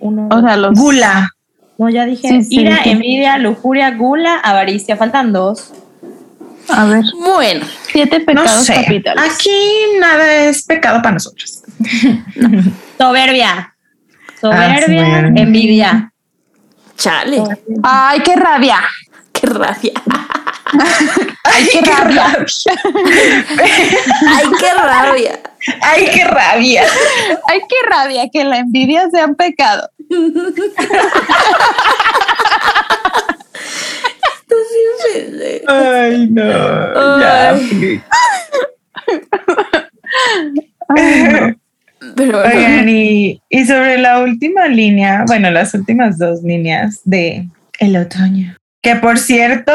Uno, 0.00 0.28
O 0.30 0.40
sea, 0.40 0.56
los. 0.56 0.78
Gula. 0.78 1.30
no, 1.76 1.90
ya 1.90 2.06
dije. 2.06 2.28
Sí, 2.28 2.42
sí, 2.44 2.60
ira, 2.60 2.82
sí. 2.82 2.90
envidia, 2.90 3.36
lujuria, 3.38 3.90
gula, 3.90 4.38
avaricia. 4.38 4.96
Faltan 4.96 5.32
dos. 5.34 5.72
A 6.70 6.84
ver, 6.86 7.04
Bueno, 7.24 7.64
siete 7.92 8.18
No 8.20 8.24
pecados 8.26 8.64
sé. 8.64 8.74
capitales. 8.74 9.22
Aquí 9.34 9.50
nada 10.00 10.34
es 10.44 10.62
pecado 10.64 11.00
para 11.02 11.14
nosotros. 11.14 11.62
Soberbia. 12.98 13.74
Ah, 13.74 14.40
Soberbia, 14.40 15.04
soberbia. 15.04 15.42
envidia. 15.42 16.12
chale, 16.96 17.42
Ay, 17.82 18.20
qué 18.20 18.34
rabia. 18.36 18.78
qué 19.32 19.46
rabia. 19.46 19.92
Ay, 21.44 21.68
qué 21.72 21.80
rabia. 21.80 22.26
Ay, 24.28 24.46
qué 24.60 24.74
rabia. 24.74 25.40
Ay, 25.82 26.08
qué 26.12 26.24
rabia. 26.24 26.84
Ay, 27.48 27.60
qué 27.68 27.76
rabia 27.88 28.28
que 28.32 28.44
la 28.44 28.58
envidia 28.58 29.08
sea 29.10 29.26
un 29.26 29.34
pecado. 29.34 29.90
Ay, 35.66 36.28
no. 36.30 37.20
Ya. 37.20 37.58
Pero 40.94 41.56
Pero 42.14 42.42
Oigan, 42.42 42.88
y, 42.88 43.40
y 43.48 43.64
sobre 43.64 43.98
la 43.98 44.20
última 44.20 44.68
línea, 44.68 45.24
bueno, 45.26 45.50
las 45.50 45.74
últimas 45.74 46.18
dos 46.18 46.42
líneas 46.42 47.00
de 47.04 47.48
el 47.78 47.96
otoño. 47.96 48.56
Que 48.82 48.96
por 48.96 49.18
cierto, 49.18 49.72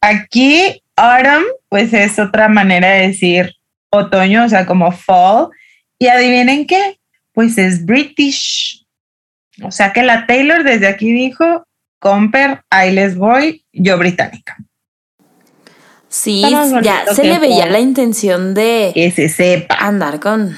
aquí 0.00 0.82
autumn, 0.96 1.44
pues 1.68 1.92
es 1.92 2.18
otra 2.18 2.48
manera 2.48 2.90
de 2.90 3.08
decir 3.08 3.54
otoño, 3.90 4.44
o 4.44 4.48
sea, 4.48 4.66
como 4.66 4.92
fall. 4.92 5.48
Y 5.98 6.06
adivinen 6.06 6.66
qué, 6.66 6.98
pues 7.32 7.58
es 7.58 7.84
British. 7.84 8.84
O 9.62 9.70
sea 9.70 9.92
que 9.92 10.02
la 10.02 10.26
Taylor 10.26 10.62
desde 10.62 10.86
aquí 10.86 11.12
dijo, 11.12 11.64
Comper, 11.98 12.60
ahí 12.70 12.92
les 12.92 13.16
voy, 13.16 13.64
yo 13.72 13.98
británica. 13.98 14.56
sí, 16.08 16.44
ya 16.82 17.04
se 17.12 17.24
le 17.24 17.38
veía 17.38 17.66
la 17.66 17.80
intención 17.80 18.54
de 18.54 18.92
Que 18.94 19.10
se 19.10 19.28
sepa. 19.28 19.74
andar 19.80 20.20
con 20.20 20.56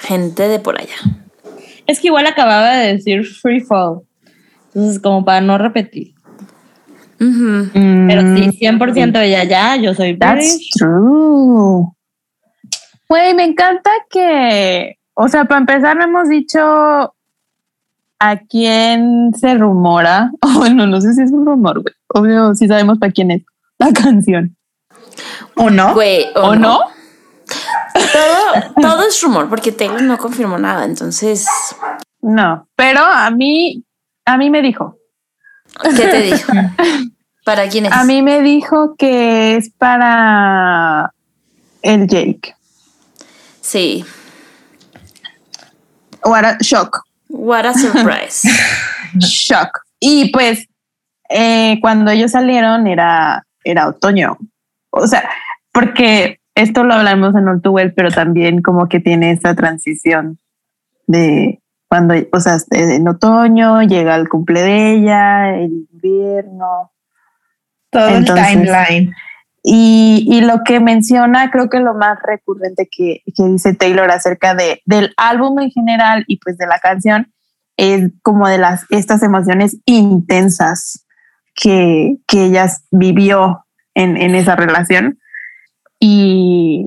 gente 0.00 0.48
de 0.48 0.58
por 0.58 0.80
allá. 0.80 0.96
Es 1.86 2.00
que 2.00 2.08
igual 2.08 2.26
acababa 2.26 2.76
de 2.76 2.94
decir 2.94 3.24
free 3.24 3.60
fall. 3.60 4.00
Entonces, 4.74 5.00
como 5.00 5.24
para 5.24 5.40
no 5.40 5.56
repetir. 5.58 6.13
Ujú. 7.28 7.70
Pero 7.72 8.22
Mm, 8.22 8.36
sí, 8.36 8.58
100% 8.58 9.20
ella 9.20 9.44
ya, 9.44 9.76
yo 9.76 9.94
soy 9.94 10.16
That's 10.18 10.34
British. 10.46 10.70
true. 10.78 11.86
Güey, 13.08 13.34
me 13.34 13.44
encanta 13.44 13.90
que, 14.10 14.96
o 15.14 15.28
sea, 15.28 15.44
para 15.44 15.60
empezar 15.60 15.96
no 15.96 16.04
hemos 16.04 16.28
dicho 16.28 16.60
a 18.18 18.36
quién 18.48 19.32
se 19.38 19.54
rumora. 19.54 20.30
O 20.40 20.48
bueno, 20.58 20.86
no 20.86 21.00
sé 21.00 21.14
si 21.14 21.22
es 21.22 21.30
un 21.32 21.46
rumor, 21.46 21.82
güey. 21.82 21.94
Obvio, 22.08 22.54
sí 22.54 22.66
sabemos 22.68 22.98
para 22.98 23.12
quién 23.12 23.30
es 23.30 23.42
la 23.78 23.92
canción. 23.92 24.56
¿O 25.56 25.70
no? 25.70 25.94
Güey, 25.94 26.26
¿o, 26.34 26.40
¿O 26.48 26.56
no? 26.56 26.80
Todo, 27.94 28.72
todo 28.80 29.06
es 29.06 29.20
rumor 29.22 29.48
porque 29.48 29.70
Taylor 29.70 30.02
no 30.02 30.18
confirmó 30.18 30.58
nada, 30.58 30.84
entonces, 30.84 31.46
No, 32.20 32.66
pero 32.74 33.00
a 33.04 33.30
mí, 33.30 33.84
a 34.24 34.36
mí 34.36 34.50
me 34.50 34.62
dijo. 34.62 34.96
¿qué 35.96 36.06
te 36.06 36.22
dijo? 36.22 36.52
¿Para 37.44 37.68
quién 37.68 37.86
es? 37.86 37.92
A 37.92 38.04
mí 38.04 38.22
me 38.22 38.40
dijo 38.40 38.96
que 38.96 39.56
es 39.56 39.70
para 39.70 41.12
el 41.82 42.06
Jake. 42.06 42.54
Sí. 43.60 44.04
What 46.24 46.44
a 46.44 46.56
shock. 46.60 47.02
What 47.28 47.66
a 47.66 47.74
surprise. 47.74 48.48
Shock. 49.18 49.80
Y 50.00 50.30
pues 50.30 50.66
eh, 51.28 51.78
cuando 51.80 52.10
ellos 52.10 52.30
salieron 52.30 52.86
era, 52.86 53.46
era 53.62 53.88
otoño. 53.88 54.38
O 54.90 55.06
sea, 55.06 55.28
porque 55.72 56.38
esto 56.54 56.84
lo 56.84 56.94
hablamos 56.94 57.34
en 57.34 57.48
Ortuel, 57.48 57.92
pero 57.94 58.10
también 58.10 58.62
como 58.62 58.88
que 58.88 59.00
tiene 59.00 59.32
esa 59.32 59.54
transición 59.54 60.38
de 61.06 61.60
cuando, 61.88 62.14
o 62.32 62.40
sea, 62.40 62.56
en 62.70 63.06
otoño 63.06 63.82
llega 63.82 64.16
el 64.16 64.28
cumple 64.28 64.62
de 64.62 64.92
ella, 64.94 65.56
el 65.56 65.86
invierno. 65.92 66.92
Todo 67.94 68.08
Entonces- 68.08 68.46
el 68.48 68.52
timeline. 68.66 69.12
Y, 69.66 70.26
y 70.30 70.42
lo 70.42 70.60
que 70.62 70.78
menciona, 70.78 71.50
creo 71.50 71.70
que 71.70 71.80
lo 71.80 71.94
más 71.94 72.18
recurrente 72.22 72.86
que, 72.90 73.22
que 73.34 73.44
dice 73.44 73.72
Taylor 73.72 74.10
acerca 74.10 74.54
de, 74.54 74.82
del 74.84 75.14
álbum 75.16 75.58
en 75.60 75.70
general 75.70 76.24
y 76.26 76.36
pues 76.38 76.58
de 76.58 76.66
la 76.66 76.78
canción 76.80 77.32
es 77.78 78.10
como 78.20 78.46
de 78.46 78.58
las 78.58 78.84
estas 78.90 79.22
emociones 79.22 79.78
intensas 79.86 81.06
que, 81.54 82.16
que 82.26 82.44
ella 82.44 82.68
vivió 82.90 83.64
en, 83.94 84.18
en 84.18 84.34
esa 84.34 84.54
relación. 84.54 85.18
Y, 85.98 86.84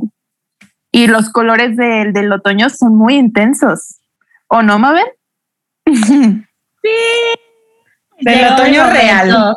y 0.91 1.07
los 1.07 1.31
colores 1.31 1.75
del, 1.77 2.13
del 2.13 2.31
otoño 2.31 2.69
son 2.69 2.95
muy 2.95 3.15
intensos. 3.15 4.01
¿O 4.49 4.61
no, 4.61 4.77
Mabel? 4.77 5.07
Del 5.85 6.45
Llegó 8.19 8.53
otoño 8.53 8.87
real. 8.91 9.55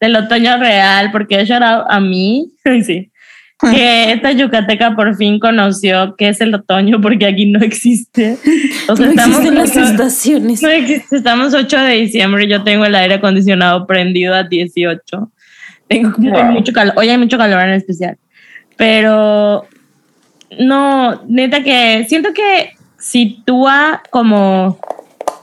Del 0.00 0.16
otoño 0.16 0.58
real, 0.58 1.10
porque 1.10 1.44
shout 1.44 1.62
out 1.62 1.86
a 1.88 1.98
mí, 2.00 2.50
sí, 2.84 3.10
que 3.72 4.12
esta 4.12 4.30
yucateca 4.32 4.94
por 4.94 5.16
fin 5.16 5.38
conoció 5.40 6.14
qué 6.16 6.28
es 6.28 6.40
el 6.40 6.54
otoño, 6.54 7.00
porque 7.00 7.26
aquí 7.26 7.46
no 7.46 7.60
existe. 7.60 8.36
O 8.88 8.94
sea, 8.96 9.06
No 9.06 9.10
estamos, 9.12 9.36
existen 9.38 9.54
las 9.56 9.76
estaciones. 9.76 10.62
no 10.62 10.68
existe. 10.68 11.16
Estamos 11.16 11.54
8 11.54 11.78
de 11.80 11.94
diciembre 11.94 12.44
y 12.44 12.48
yo 12.48 12.62
tengo 12.62 12.84
el 12.84 12.94
aire 12.94 13.14
acondicionado 13.14 13.86
prendido 13.86 14.34
a 14.34 14.44
18. 14.44 15.32
Tengo 15.88 16.12
Wow. 16.18 16.44
mucho 16.52 16.72
calor. 16.72 16.94
Hoy 16.96 17.08
hay 17.08 17.18
mucho 17.18 17.36
calor 17.38 17.60
en 17.62 17.70
especial. 17.70 18.16
Pero 18.76 19.66
no, 20.60 21.22
neta 21.26 21.62
que 21.64 22.04
siento 22.08 22.32
que 22.32 22.74
sitúa 22.98 24.02
como 24.10 24.78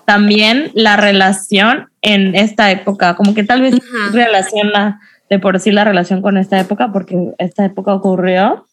también 0.05 0.71
la 0.73 0.95
relación 0.97 1.89
en 2.01 2.35
esta 2.35 2.71
época, 2.71 3.15
como 3.15 3.33
que 3.33 3.43
tal 3.43 3.61
vez 3.61 3.75
relaciona 4.11 4.99
de 5.29 5.39
por 5.39 5.59
sí 5.59 5.71
la 5.71 5.83
relación 5.83 6.21
con 6.21 6.37
esta 6.37 6.59
época, 6.59 6.91
porque 6.91 7.33
esta 7.39 7.65
época 7.65 7.93
ocurrió. 7.93 8.65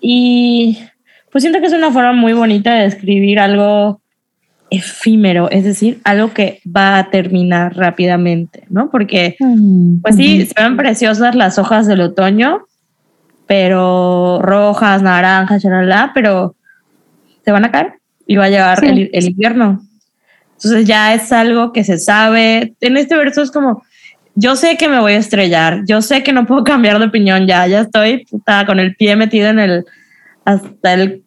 Y 0.00 0.78
pues 1.32 1.42
siento 1.42 1.60
que 1.60 1.66
es 1.66 1.72
una 1.72 1.90
forma 1.90 2.12
muy 2.12 2.32
bonita 2.32 2.74
de 2.74 2.82
describir 2.82 3.40
algo 3.40 4.00
efímero, 4.70 5.50
es 5.50 5.64
decir, 5.64 6.00
algo 6.04 6.32
que 6.32 6.60
va 6.64 6.98
a 6.98 7.10
terminar 7.10 7.76
rápidamente, 7.76 8.64
¿no? 8.68 8.90
Porque 8.90 9.36
pues 10.02 10.16
sí, 10.16 10.46
se 10.46 10.62
ven 10.62 10.76
preciosas 10.76 11.34
las 11.34 11.58
hojas 11.58 11.86
del 11.86 12.00
otoño, 12.00 12.66
pero 13.46 14.40
rojas, 14.42 15.02
naranjas, 15.02 15.64
pero 16.14 16.54
se 17.44 17.52
van 17.52 17.64
a 17.64 17.70
caer 17.70 17.94
y 18.26 18.36
va 18.36 18.46
a 18.46 18.50
llegar 18.50 18.80
Sí. 18.80 18.86
el, 18.86 19.10
el 19.12 19.24
invierno. 19.26 19.82
Entonces 20.56 20.86
ya 20.86 21.14
es 21.14 21.32
algo 21.32 21.72
que 21.72 21.84
se 21.84 21.98
sabe. 21.98 22.74
En 22.80 22.96
este 22.96 23.16
verso 23.16 23.42
es 23.42 23.50
como, 23.50 23.82
yo 24.34 24.56
sé 24.56 24.76
que 24.76 24.88
me 24.88 25.00
voy 25.00 25.12
a 25.12 25.18
estrellar, 25.18 25.82
yo 25.86 26.02
sé 26.02 26.22
que 26.22 26.32
no 26.32 26.46
puedo 26.46 26.64
cambiar 26.64 26.98
de 26.98 27.06
opinión 27.06 27.46
ya, 27.46 27.66
ya 27.66 27.80
estoy 27.80 28.24
puta, 28.26 28.64
con 28.66 28.80
el 28.80 28.94
pie 28.96 29.16
metido 29.16 29.48
en 29.48 29.58
el, 29.58 29.84
hasta 30.44 30.94
el, 30.94 31.22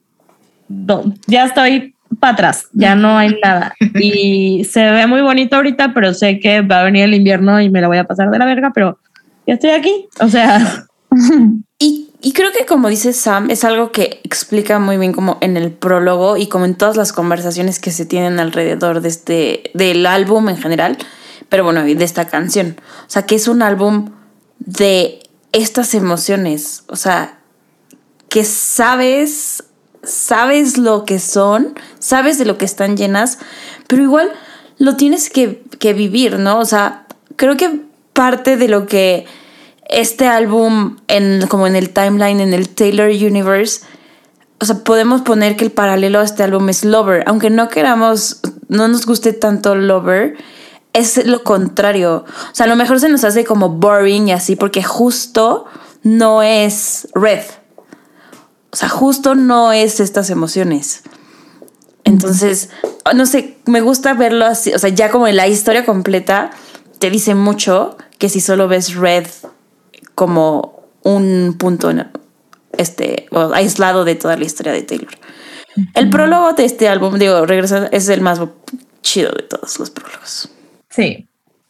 do- 0.67 1.13
ya 1.27 1.45
estoy 1.45 1.93
para 2.19 2.33
atrás, 2.33 2.67
ya 2.73 2.95
no 2.95 3.17
hay 3.17 3.37
nada. 3.43 3.73
Y 3.99 4.63
se 4.65 4.89
ve 4.91 5.07
muy 5.07 5.21
bonito 5.21 5.55
ahorita, 5.57 5.93
pero 5.93 6.13
sé 6.13 6.39
que 6.39 6.61
va 6.61 6.81
a 6.81 6.83
venir 6.85 7.03
el 7.03 7.13
invierno 7.13 7.59
y 7.61 7.69
me 7.69 7.81
la 7.81 7.87
voy 7.87 7.97
a 7.97 8.05
pasar 8.05 8.29
de 8.29 8.39
la 8.39 8.45
verga, 8.45 8.71
pero 8.73 8.97
ya 9.45 9.53
estoy 9.55 9.71
aquí. 9.71 10.07
O 10.19 10.27
sea, 10.27 10.85
Y, 11.79 12.06
y 12.21 12.33
creo 12.33 12.51
que 12.51 12.65
como 12.65 12.89
dice 12.89 13.13
Sam, 13.13 13.49
es 13.51 13.63
algo 13.63 13.91
que 13.91 14.21
explica 14.23 14.79
muy 14.79 14.97
bien 14.97 15.13
como 15.13 15.37
en 15.41 15.55
el 15.55 15.71
prólogo 15.71 16.35
y 16.37 16.47
como 16.47 16.65
en 16.65 16.75
todas 16.75 16.97
las 16.97 17.13
conversaciones 17.13 17.79
que 17.79 17.91
se 17.91 18.05
tienen 18.05 18.39
alrededor 18.39 19.01
de 19.01 19.09
este, 19.09 19.71
del 19.75 20.05
álbum 20.05 20.49
en 20.49 20.57
general, 20.57 20.97
pero 21.49 21.63
bueno, 21.63 21.83
de 21.83 22.03
esta 22.03 22.25
canción. 22.25 22.79
O 23.05 23.09
sea, 23.09 23.25
que 23.25 23.35
es 23.35 23.47
un 23.47 23.61
álbum 23.61 24.11
de 24.59 25.19
estas 25.51 25.93
emociones. 25.93 26.83
O 26.87 26.95
sea, 26.95 27.39
que 28.29 28.43
sabes, 28.43 29.63
sabes 30.03 30.79
lo 30.79 31.05
que 31.05 31.19
son, 31.19 31.75
sabes 31.99 32.39
de 32.39 32.45
lo 32.45 32.57
que 32.57 32.65
están 32.65 32.97
llenas, 32.97 33.37
pero 33.87 34.01
igual 34.01 34.31
lo 34.79 34.95
tienes 34.95 35.29
que, 35.29 35.63
que 35.79 35.93
vivir, 35.93 36.39
¿no? 36.39 36.59
O 36.59 36.65
sea, 36.65 37.05
creo 37.35 37.57
que 37.57 37.81
parte 38.13 38.57
de 38.57 38.67
lo 38.67 38.87
que 38.87 39.25
este 39.89 40.27
álbum, 40.27 40.97
en, 41.07 41.47
como 41.47 41.67
en 41.67 41.75
el 41.75 41.91
timeline, 41.91 42.39
en 42.39 42.53
el 42.53 42.69
Taylor 42.69 43.09
Universe, 43.09 43.81
o 44.59 44.65
sea, 44.65 44.83
podemos 44.83 45.21
poner 45.21 45.55
que 45.55 45.65
el 45.65 45.71
paralelo 45.71 46.19
a 46.19 46.23
este 46.23 46.43
álbum 46.43 46.67
es 46.69 46.83
Lover, 46.83 47.23
aunque 47.27 47.49
no 47.49 47.69
queramos, 47.69 48.41
no 48.67 48.87
nos 48.87 49.05
guste 49.05 49.33
tanto 49.33 49.75
Lover, 49.75 50.35
es 50.93 51.25
lo 51.25 51.43
contrario. 51.43 52.25
O 52.51 52.55
sea, 52.55 52.65
a 52.65 52.69
lo 52.69 52.75
mejor 52.75 52.99
se 52.99 53.09
nos 53.09 53.23
hace 53.23 53.45
como 53.45 53.69
boring 53.69 54.29
y 54.29 54.31
así, 54.31 54.55
porque 54.55 54.81
justo 54.81 55.65
no 56.03 56.41
es 56.41 57.07
Red. 57.13 57.43
O 58.71 58.75
sea, 58.75 58.89
justo 58.89 59.35
no 59.35 59.71
es 59.71 59.99
estas 59.99 60.29
emociones. 60.29 61.03
Entonces, 62.03 62.69
no 63.15 63.25
sé, 63.25 63.57
me 63.65 63.81
gusta 63.81 64.13
verlo 64.13 64.45
así, 64.45 64.73
o 64.73 64.79
sea, 64.79 64.89
ya 64.89 65.11
como 65.11 65.27
en 65.27 65.35
la 65.35 65.47
historia 65.47 65.85
completa 65.85 66.51
te 66.99 67.09
dice 67.09 67.35
mucho 67.35 67.97
que 68.17 68.29
si 68.29 68.39
solo 68.39 68.67
ves 68.67 68.95
Red 68.95 69.27
como 70.17 70.89
un 71.03 71.57
punto 71.59 71.93
este, 72.75 73.27
aislado 73.53 74.03
de 74.03 74.15
toda 74.15 74.35
la 74.35 74.45
historia 74.45 74.71
de 74.71 74.81
Taylor. 74.81 75.13
El 75.93 76.09
prólogo 76.09 76.53
de 76.53 76.65
este 76.65 76.89
álbum, 76.89 77.19
digo, 77.19 77.45
regresando, 77.45 77.87
es 77.91 78.09
el 78.09 78.21
más 78.21 78.41
chido 79.03 79.31
de 79.31 79.43
todos 79.43 79.77
los 79.77 79.91
prólogos. 79.91 80.49
Sí. 80.89 81.27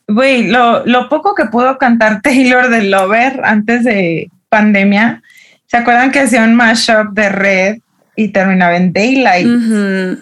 Güey, 0.08 0.48
lo, 0.48 0.86
lo 0.86 1.10
poco 1.10 1.36
que 1.36 1.44
pudo 1.48 1.78
cantar 1.78 2.22
Taylor 2.24 2.70
de 2.70 2.84
Lover 2.84 3.42
antes 3.44 3.84
de 3.84 4.32
pandemia, 4.48 5.22
¿se 5.66 5.76
acuerdan 5.76 6.12
que 6.12 6.22
hacía 6.22 6.46
un 6.46 6.56
mashup 6.56 7.12
de 7.12 7.28
Red 7.28 7.78
y 8.16 8.30
terminaba 8.30 8.78
en 8.78 8.94
Daylight? 8.94 10.20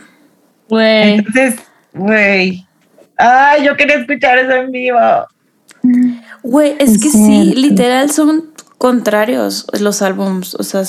Güey. 0.67 1.13
Entonces, 1.19 1.57
güey. 1.93 2.65
Ay, 3.17 3.65
yo 3.65 3.77
quería 3.77 3.97
escuchar 3.97 4.39
eso 4.39 4.51
en 4.51 4.71
vivo. 4.71 5.27
Güey, 6.45 6.75
es 6.79 6.91
Es 6.91 7.01
que 7.01 7.09
sí, 7.09 7.53
literal 7.55 8.11
son 8.11 8.51
contrarios 8.77 9.65
los 9.79 10.01
álbums, 10.01 10.53
o 10.55 10.63
sea, 10.63 10.83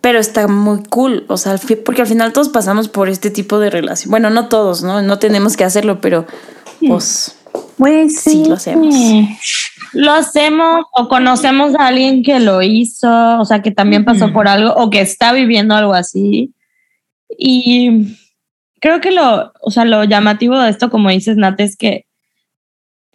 pero 0.00 0.18
está 0.18 0.48
muy 0.48 0.82
cool, 0.84 1.26
o 1.28 1.36
sea, 1.36 1.60
porque 1.84 2.02
al 2.02 2.08
final 2.08 2.32
todos 2.32 2.48
pasamos 2.48 2.88
por 2.88 3.08
este 3.08 3.30
tipo 3.30 3.58
de 3.58 3.70
relación. 3.70 4.10
Bueno, 4.10 4.30
no 4.30 4.48
todos, 4.48 4.82
¿no? 4.82 5.02
No 5.02 5.18
tenemos 5.18 5.56
que 5.56 5.64
hacerlo, 5.64 6.00
pero 6.00 6.26
pues 6.86 7.36
Güey, 7.78 8.08
Sí, 8.08 8.30
sí. 8.30 8.44
lo 8.46 8.54
hacemos. 8.54 8.94
Lo 9.92 10.12
hacemos 10.12 10.86
o 10.92 11.08
conocemos 11.08 11.74
a 11.74 11.88
alguien 11.88 12.22
que 12.22 12.40
lo 12.40 12.62
hizo, 12.62 13.38
o 13.38 13.44
sea, 13.44 13.60
que 13.62 13.70
también 13.70 14.04
pasó 14.04 14.32
por 14.32 14.48
algo 14.48 14.72
o 14.74 14.88
que 14.90 15.00
está 15.00 15.32
viviendo 15.32 15.74
algo 15.74 15.94
así. 15.94 16.54
Y 17.28 18.16
creo 18.80 19.00
que 19.00 19.10
lo, 19.10 19.52
o 19.60 19.70
sea, 19.70 19.84
lo 19.84 20.04
llamativo 20.04 20.58
de 20.58 20.70
esto, 20.70 20.90
como 20.90 21.10
dices, 21.10 21.36
Nat, 21.36 21.60
es 21.60 21.76
que 21.76 22.06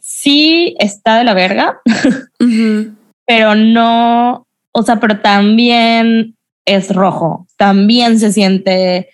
sí 0.02 0.76
está 0.80 1.18
de 1.18 1.24
la 1.24 1.34
verga, 1.34 1.80
pero 3.26 3.56
no, 3.56 4.48
o 4.72 4.84
sea, 4.84 5.00
pero 5.00 5.20
también 5.20 6.36
es 6.66 6.94
rojo, 6.94 7.48
también 7.58 8.20
se 8.20 8.32
siente, 8.32 9.10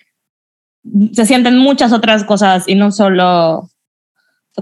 se 1.14 1.26
sienten 1.26 1.58
muchas 1.58 1.94
otras 1.94 2.24
cosas 2.24 2.68
y 2.68 2.76
no 2.76 2.92
solo 2.92 3.70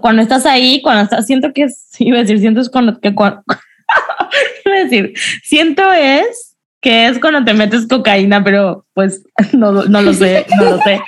cuando 0.02 0.22
estás 0.22 0.45
ahí, 0.45 0.81
cuando 0.81 1.03
estás, 1.03 1.26
siento 1.26 1.53
que 1.53 1.64
es, 1.64 1.89
iba 1.99 2.18
a 2.18 2.22
decir, 2.22 2.39
siento 2.39 2.61
es 2.61 2.69
cuando, 2.69 2.99
que 2.99 3.14
cuando, 3.14 3.43
iba 4.65 4.76
a 4.76 4.84
decir, 4.84 5.14
siento 5.43 5.91
es 5.91 6.56
que 6.81 7.07
es 7.07 7.18
cuando 7.18 7.43
te 7.43 7.53
metes 7.53 7.88
cocaína, 7.88 8.43
pero 8.43 8.85
pues 8.93 9.23
no, 9.53 9.72
no 9.72 10.02
lo 10.02 10.14
sé, 10.14 10.45
no 10.56 10.65
lo 10.65 10.81
sé, 10.84 11.02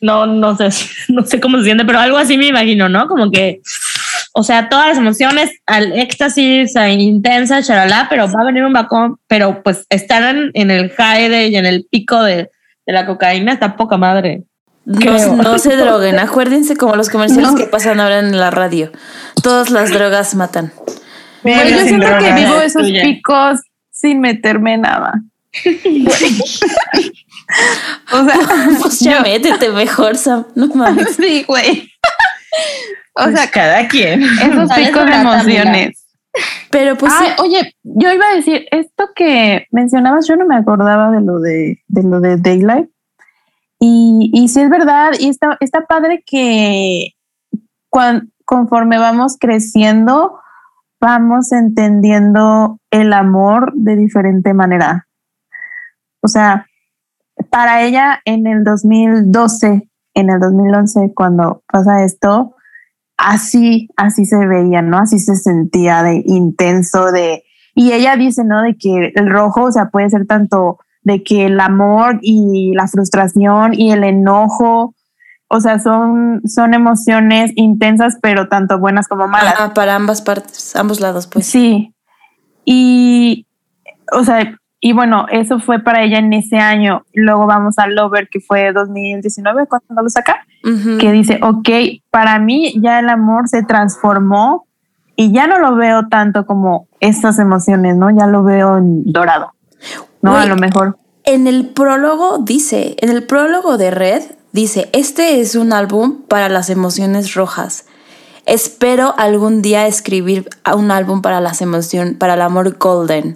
no, 0.00 0.26
no 0.26 0.56
sé, 0.56 0.68
no 1.08 1.24
sé 1.24 1.40
cómo 1.40 1.58
se 1.58 1.64
siente, 1.64 1.86
pero 1.86 2.00
algo 2.00 2.18
así 2.18 2.36
me 2.36 2.48
imagino, 2.48 2.88
¿no? 2.90 3.06
Como 3.08 3.30
que, 3.30 3.60
o 4.38 4.42
sea, 4.42 4.68
todas 4.68 4.88
las 4.88 4.98
emociones, 4.98 5.50
al 5.64 5.98
éxtasis, 5.98 6.76
a 6.76 6.90
intensa, 6.90 7.62
charalá, 7.62 8.06
pero 8.10 8.26
va 8.30 8.42
a 8.42 8.44
venir 8.44 8.64
un 8.64 8.74
bacón, 8.74 9.16
pero 9.28 9.62
pues 9.62 9.86
estar 9.88 10.22
en, 10.36 10.50
en 10.52 10.70
el 10.70 10.90
high 10.90 11.30
de, 11.30 11.46
y 11.48 11.56
en 11.56 11.64
el 11.64 11.86
pico 11.90 12.22
de, 12.22 12.50
de 12.86 12.92
la 12.92 13.06
cocaína 13.06 13.52
está 13.54 13.76
poca 13.76 13.96
madre. 13.96 14.42
No, 14.84 15.58
se 15.58 15.74
droguen, 15.82 16.18
acuérdense 16.18 16.76
como 16.76 16.96
los 16.96 17.08
comerciales 17.08 17.52
No. 17.52 17.56
que 17.56 17.64
pasan 17.64 17.98
ahora 17.98 18.18
en 18.18 18.38
la 18.38 18.50
radio. 18.50 18.92
Todas 19.42 19.70
las 19.70 19.90
drogas 19.90 20.34
matan. 20.34 20.70
Pero 21.42 21.68
yo 21.68 21.78
sin 21.78 21.88
siento 21.88 22.06
que 22.18 22.32
vivo 22.34 22.60
esos 22.60 22.82
Tuya. 22.82 23.02
picos 23.02 23.60
sin 23.90 24.20
meterme 24.20 24.76
nada. 24.76 25.14
o 28.12 28.24
sea, 28.24 28.38
Pues 28.82 29.00
ya 29.00 29.20
métete 29.22 29.70
mejor, 29.70 30.16
Sam. 30.18 30.44
No 30.54 30.66
mames. 30.74 31.16
sí, 31.16 31.44
güey. 31.48 31.90
O 33.18 33.22
Pues 33.24 33.34
sea, 33.40 33.50
cada 33.50 33.88
quien. 33.88 34.22
esos 34.22 34.68
¿Sabes 34.68 34.88
picos 34.88 35.06
de 35.06 35.12
emociones. 35.14 36.06
Pero 36.70 36.96
pues 36.96 37.12
Ay, 37.16 37.28
sí. 37.28 37.32
oye, 37.42 37.74
yo 37.82 38.12
iba 38.12 38.26
a 38.26 38.34
decir, 38.36 38.66
esto 38.70 39.08
que 39.14 39.66
mencionabas, 39.70 40.28
yo 40.28 40.36
no 40.36 40.44
me 40.46 40.56
acordaba 40.56 41.10
de 41.10 41.22
lo 41.22 41.40
de, 41.40 41.78
de 41.88 42.02
lo 42.02 42.20
de 42.20 42.36
Daylight. 42.36 42.90
Y, 43.80 44.30
y 44.34 44.48
sí 44.48 44.60
es 44.60 44.68
verdad, 44.70 45.12
y 45.18 45.28
está, 45.28 45.56
está 45.60 45.82
padre 45.86 46.22
que 46.26 47.08
cuan- 47.90 48.32
conforme 48.44 48.98
vamos 48.98 49.36
creciendo, 49.40 50.38
vamos 51.00 51.52
entendiendo 51.52 52.80
el 52.90 53.12
amor 53.14 53.72
de 53.74 53.96
diferente 53.96 54.52
manera. 54.54 55.06
O 56.22 56.28
sea, 56.28 56.66
para 57.50 57.82
ella 57.82 58.20
en 58.24 58.46
el 58.46 58.64
2012, 58.64 59.88
en 60.14 60.30
el 60.30 60.40
2011, 60.40 61.12
cuando 61.14 61.62
pasa 61.70 62.02
esto, 62.04 62.55
así, 63.16 63.88
así 63.96 64.24
se 64.24 64.36
veía, 64.46 64.82
¿no? 64.82 64.98
Así 64.98 65.18
se 65.18 65.36
sentía 65.36 66.02
de 66.02 66.22
intenso, 66.26 67.12
de... 67.12 67.44
Y 67.74 67.92
ella 67.92 68.16
dice, 68.16 68.44
¿no? 68.44 68.62
De 68.62 68.76
que 68.76 69.12
el 69.14 69.30
rojo, 69.30 69.64
o 69.64 69.72
sea, 69.72 69.90
puede 69.90 70.08
ser 70.08 70.26
tanto 70.26 70.78
de 71.02 71.22
que 71.22 71.46
el 71.46 71.60
amor 71.60 72.18
y 72.22 72.72
la 72.74 72.88
frustración 72.88 73.74
y 73.74 73.92
el 73.92 74.02
enojo, 74.02 74.94
o 75.48 75.60
sea, 75.60 75.78
son, 75.78 76.42
son 76.46 76.74
emociones 76.74 77.52
intensas, 77.54 78.16
pero 78.20 78.48
tanto 78.48 78.78
buenas 78.78 79.06
como 79.06 79.28
malas. 79.28 79.54
Ajá, 79.54 79.74
para 79.74 79.94
ambas 79.94 80.22
partes, 80.22 80.74
ambos 80.74 81.00
lados, 81.00 81.26
pues. 81.26 81.46
Sí. 81.46 81.94
Y, 82.64 83.46
o 84.12 84.24
sea, 84.24 84.58
y 84.86 84.92
bueno, 84.92 85.26
eso 85.32 85.58
fue 85.58 85.80
para 85.80 86.04
ella 86.04 86.18
en 86.18 86.32
ese 86.32 86.58
año. 86.58 87.04
Luego 87.12 87.44
vamos 87.46 87.76
a 87.76 87.88
Lover, 87.88 88.28
que 88.28 88.38
fue 88.38 88.72
2019, 88.72 89.66
cuando 89.66 90.00
lo 90.00 90.08
saca, 90.08 90.46
que 91.00 91.10
dice, 91.10 91.40
ok, 91.42 91.68
para 92.12 92.38
mí 92.38 92.72
ya 92.80 93.00
el 93.00 93.08
amor 93.08 93.48
se 93.48 93.64
transformó 93.64 94.68
y 95.16 95.32
ya 95.32 95.48
no 95.48 95.58
lo 95.58 95.74
veo 95.74 96.06
tanto 96.06 96.46
como 96.46 96.86
estas 97.00 97.40
emociones, 97.40 97.96
¿no? 97.96 98.16
Ya 98.16 98.28
lo 98.28 98.44
veo 98.44 98.78
en 98.78 99.02
dorado, 99.10 99.54
¿no? 100.22 100.30
Güey, 100.30 100.44
a 100.44 100.46
lo 100.46 100.54
mejor. 100.54 100.96
En 101.24 101.48
el 101.48 101.66
prólogo 101.66 102.38
dice, 102.38 102.94
en 103.00 103.10
el 103.10 103.24
prólogo 103.24 103.78
de 103.78 103.90
Red 103.90 104.22
dice, 104.52 104.88
este 104.92 105.40
es 105.40 105.56
un 105.56 105.72
álbum 105.72 106.22
para 106.28 106.48
las 106.48 106.70
emociones 106.70 107.34
rojas. 107.34 107.86
Espero 108.44 109.16
algún 109.18 109.62
día 109.62 109.88
escribir 109.88 110.48
un 110.72 110.92
álbum 110.92 111.22
para 111.22 111.40
las 111.40 111.60
emociones, 111.60 112.14
para 112.14 112.34
el 112.34 112.42
amor 112.42 112.78
golden. 112.78 113.34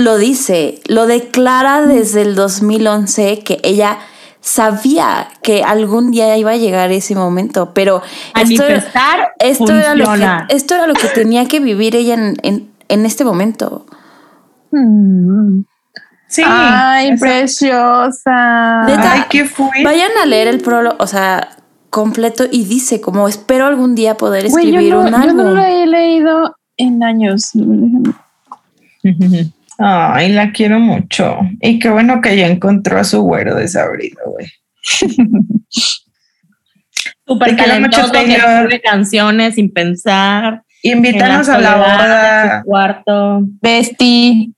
Lo 0.00 0.18
dice, 0.18 0.80
lo 0.86 1.06
declara 1.06 1.82
desde 1.82 2.22
el 2.22 2.34
2011 2.34 3.40
que 3.40 3.60
ella 3.62 3.98
sabía 4.40 5.28
que 5.42 5.62
algún 5.62 6.10
día 6.10 6.36
iba 6.36 6.52
a 6.52 6.56
llegar 6.56 6.90
ese 6.92 7.14
momento, 7.14 7.72
pero 7.74 8.02
esto, 8.34 8.62
Manifestar 8.62 9.32
esto 9.38 9.72
era 9.74 9.94
lo 9.94 10.06
que 10.14 10.54
esto 10.54 10.74
era 10.74 10.86
lo 10.86 10.94
que 10.94 11.08
tenía 11.08 11.46
que 11.46 11.60
vivir 11.60 11.94
ella 11.94 12.14
en, 12.14 12.36
en, 12.42 12.70
en 12.88 13.06
este 13.06 13.24
momento. 13.24 13.86
Mm. 14.70 15.60
Sí. 16.28 16.42
Ay, 16.46 17.16
preciosa. 17.18 18.84
Neta, 18.86 19.12
Ay, 19.12 19.22
qué 19.28 19.44
fuerte. 19.44 19.82
Vayan 19.82 20.12
a 20.22 20.26
leer 20.26 20.46
el 20.46 20.60
prólogo, 20.60 20.96
o 21.00 21.06
sea, 21.06 21.56
completo 21.90 22.44
y 22.50 22.64
dice 22.64 23.00
como 23.00 23.26
espero 23.28 23.66
algún 23.66 23.96
día 23.96 24.16
poder 24.16 24.46
escribir 24.46 24.90
yo, 24.90 24.94
no, 24.94 25.00
un 25.00 25.10
yo 25.10 25.16
álbum. 25.16 25.36
no 25.36 25.50
lo 25.50 25.62
he 25.62 25.86
leído 25.86 26.56
en 26.76 27.02
años. 27.02 27.50
Ay, 29.82 30.32
la 30.32 30.52
quiero 30.52 30.78
mucho. 30.78 31.38
Y 31.60 31.78
qué 31.78 31.88
bueno 31.88 32.20
que 32.20 32.36
ya 32.36 32.46
encontró 32.46 32.98
a 32.98 33.04
su 33.04 33.22
güero 33.22 33.54
desabrido, 33.54 34.20
güey. 34.26 34.52
Súper 37.26 37.56
talentoso, 37.56 38.12
que 38.12 38.18
Taylor. 38.18 38.64
escribe 38.64 38.82
canciones 38.82 39.54
sin 39.54 39.72
pensar. 39.72 40.62
Invítanos 40.82 41.48
a 41.48 41.58
la 41.58 41.76
boda. 41.76 42.62
cuarto. 42.64 43.40
Bestie. 43.62 44.50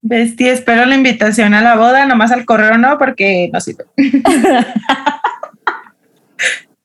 Bestia, 0.00 0.52
espero 0.52 0.86
la 0.86 0.96
invitación 0.96 1.54
a 1.54 1.62
la 1.62 1.76
boda, 1.76 2.04
nomás 2.06 2.32
al 2.32 2.44
correo 2.44 2.76
no, 2.78 2.98
porque 2.98 3.48
no 3.52 3.60
sirve. 3.60 3.84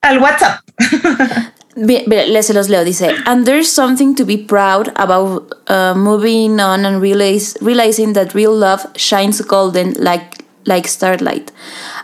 al 0.01 0.19
WhatsApp. 0.19 0.59
Bien, 1.77 2.03
bien, 2.07 2.33
les 2.33 2.47
se 2.47 2.53
los 2.53 2.69
leo. 2.69 2.83
Dice, 2.83 3.13
and 3.27 3.45
there's 3.45 3.71
something 3.71 4.15
to 4.15 4.25
be 4.25 4.35
proud 4.35 4.91
about 4.95 5.53
uh, 5.67 5.93
moving 5.95 6.59
on 6.59 6.85
and 6.85 6.99
realize, 6.99 7.55
realizing 7.61 8.13
that 8.13 8.33
real 8.33 8.55
love 8.55 8.83
shines 8.95 9.39
golden 9.41 9.93
like 9.93 10.43
like 10.65 10.87
starlight 10.87 11.51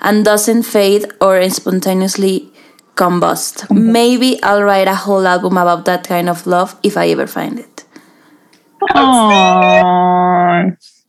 and 0.02 0.24
doesn't 0.24 0.64
fade 0.64 1.12
or 1.20 1.42
spontaneously 1.50 2.52
combust. 2.96 3.68
Maybe 3.72 4.42
I'll 4.44 4.62
write 4.62 4.88
a 4.88 4.96
whole 4.96 5.26
album 5.26 5.58
about 5.58 5.86
that 5.86 6.08
kind 6.08 6.30
of 6.30 6.46
love 6.46 6.76
if 6.84 6.96
I 6.96 7.10
ever 7.10 7.26
find 7.26 7.58
it. 7.60 7.84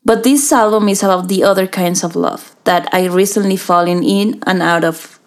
But 0.07 0.23
this 0.25 0.51
album 0.53 0.89
is 0.89 1.03
about 1.03 1.29
the 1.29 1.45
other 1.45 1.67
kinds 1.67 2.03
of 2.03 2.17
love 2.17 2.57
that 2.65 2.89
I 2.93 3.07
recently 3.09 3.57
fallen 3.59 4.03
in 4.03 4.43
and 4.47 4.63
out 4.63 4.85
of. 4.85 5.21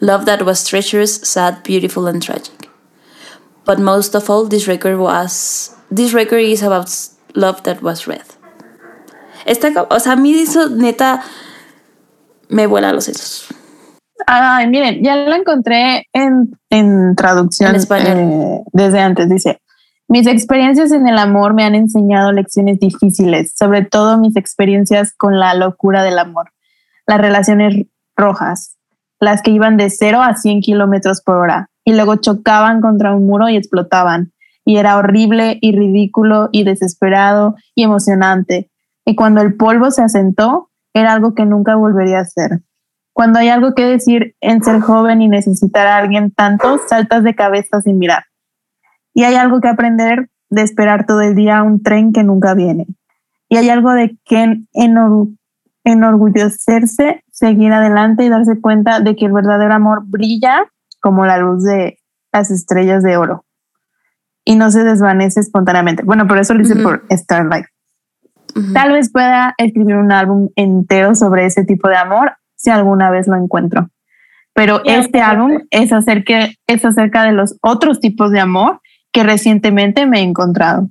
Love 0.00 0.26
that 0.26 0.44
was 0.44 0.66
treacherous, 0.68 1.16
sad, 1.16 1.62
beautiful, 1.62 2.06
and 2.06 2.22
tragic. 2.22 2.61
But 3.64 3.78
most 3.78 4.14
of 4.14 4.28
all, 4.28 4.48
this 4.48 4.66
record 4.66 4.98
was 4.98 5.76
this 5.90 6.12
record 6.12 6.40
is 6.40 6.62
about 6.62 6.88
love 7.34 7.62
that 7.62 7.82
was 7.82 8.06
red. 8.06 8.24
Esta, 9.46 9.86
o 9.88 10.00
sea, 10.00 10.12
a 10.12 10.16
mí 10.16 10.34
eso 10.34 10.68
neta 10.68 11.22
me 12.48 12.66
vuela 12.66 12.92
los 12.92 13.04
sesos. 13.04 13.48
Ay, 14.26 14.68
miren, 14.68 15.02
ya 15.02 15.16
la 15.16 15.36
encontré 15.36 16.06
en, 16.12 16.50
en 16.70 17.16
traducción 17.16 17.70
En 17.70 17.76
español. 17.76 18.18
eh, 18.18 18.60
desde 18.72 19.00
antes. 19.00 19.28
Dice, 19.28 19.60
mis 20.08 20.26
experiencias 20.26 20.92
en 20.92 21.08
el 21.08 21.18
amor 21.18 21.54
me 21.54 21.64
han 21.64 21.74
enseñado 21.74 22.32
lecciones 22.32 22.78
difíciles, 22.78 23.52
sobre 23.56 23.84
todo 23.84 24.18
mis 24.18 24.36
experiencias 24.36 25.12
con 25.16 25.40
la 25.40 25.54
locura 25.54 26.04
del 26.04 26.18
amor, 26.18 26.52
las 27.06 27.20
relaciones 27.20 27.86
rojas, 28.16 28.76
las 29.18 29.42
que 29.42 29.50
iban 29.50 29.76
de 29.76 29.90
0 29.90 30.22
a 30.22 30.34
100 30.36 30.60
kilómetros 30.60 31.20
por 31.20 31.36
hora 31.36 31.71
y 31.84 31.94
luego 31.94 32.16
chocaban 32.16 32.80
contra 32.80 33.14
un 33.14 33.26
muro 33.26 33.48
y 33.48 33.56
explotaban. 33.56 34.32
Y 34.64 34.76
era 34.76 34.96
horrible 34.96 35.58
y 35.60 35.76
ridículo 35.76 36.48
y 36.52 36.64
desesperado 36.64 37.56
y 37.74 37.82
emocionante. 37.82 38.70
Y 39.04 39.16
cuando 39.16 39.40
el 39.40 39.56
polvo 39.56 39.90
se 39.90 40.02
asentó, 40.02 40.70
era 40.94 41.12
algo 41.12 41.34
que 41.34 41.44
nunca 41.44 41.74
volvería 41.74 42.20
a 42.20 42.24
ser. 42.24 42.60
Cuando 43.12 43.40
hay 43.40 43.48
algo 43.48 43.74
que 43.74 43.84
decir 43.84 44.36
en 44.40 44.62
ser 44.62 44.80
joven 44.80 45.20
y 45.20 45.28
necesitar 45.28 45.86
a 45.86 45.96
alguien 45.96 46.30
tanto, 46.30 46.78
saltas 46.88 47.24
de 47.24 47.34
cabeza 47.34 47.80
sin 47.80 47.98
mirar. 47.98 48.24
Y 49.14 49.24
hay 49.24 49.34
algo 49.34 49.60
que 49.60 49.68
aprender 49.68 50.30
de 50.48 50.62
esperar 50.62 51.06
todo 51.06 51.20
el 51.20 51.34
día 51.34 51.62
un 51.62 51.82
tren 51.82 52.12
que 52.12 52.22
nunca 52.22 52.54
viene. 52.54 52.86
Y 53.48 53.56
hay 53.56 53.68
algo 53.68 53.92
de 53.92 54.16
que 54.24 54.62
enor- 54.74 55.36
enorgullecerse, 55.84 57.22
seguir 57.30 57.72
adelante 57.72 58.24
y 58.24 58.28
darse 58.28 58.60
cuenta 58.60 59.00
de 59.00 59.16
que 59.16 59.26
el 59.26 59.32
verdadero 59.32 59.74
amor 59.74 60.04
brilla 60.06 60.66
como 61.02 61.26
la 61.26 61.36
luz 61.36 61.64
de 61.64 61.98
las 62.32 62.50
estrellas 62.50 63.02
de 63.02 63.18
oro 63.18 63.44
y 64.44 64.56
no 64.56 64.70
se 64.70 64.84
desvanece 64.84 65.40
espontáneamente. 65.40 66.02
Bueno, 66.02 66.26
por 66.26 66.38
eso 66.38 66.54
lo 66.54 66.62
hice 66.62 66.76
por 66.76 67.04
Starlight. 67.10 67.66
Tal 68.72 68.92
vez 68.92 69.10
pueda 69.10 69.54
escribir 69.58 69.96
un 69.96 70.12
álbum 70.12 70.50
entero 70.56 71.14
sobre 71.14 71.46
ese 71.46 71.64
tipo 71.64 71.88
de 71.88 71.96
amor 71.96 72.36
si 72.54 72.70
alguna 72.70 73.10
vez 73.10 73.26
lo 73.26 73.36
encuentro. 73.36 73.88
Pero 74.54 74.82
este 74.84 75.20
álbum 75.20 75.62
es 75.70 75.92
acerca, 75.92 76.50
es 76.66 76.84
acerca 76.84 77.24
de 77.24 77.32
los 77.32 77.56
otros 77.62 78.00
tipos 78.00 78.30
de 78.30 78.40
amor 78.40 78.80
que 79.10 79.22
recientemente 79.22 80.06
me 80.06 80.20
he 80.20 80.22
encontrado. 80.22 80.88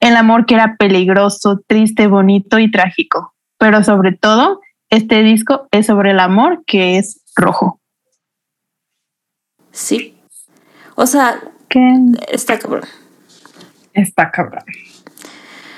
El 0.00 0.16
amor 0.16 0.46
que 0.46 0.54
era 0.54 0.76
peligroso, 0.76 1.62
triste, 1.66 2.08
bonito 2.08 2.58
y 2.58 2.70
trágico. 2.70 3.34
Pero 3.58 3.84
sobre 3.84 4.12
todo, 4.12 4.60
este 4.90 5.22
disco 5.22 5.68
es 5.70 5.86
sobre 5.86 6.10
el 6.10 6.20
amor 6.20 6.64
que 6.66 6.98
es 6.98 7.22
rojo. 7.36 7.80
Sí. 9.74 10.16
O 10.94 11.06
sea, 11.06 11.42
¿Qué? 11.68 11.80
está 12.28 12.58
cabrón. 12.58 12.84
Está 13.92 14.30
cabrón. 14.30 14.62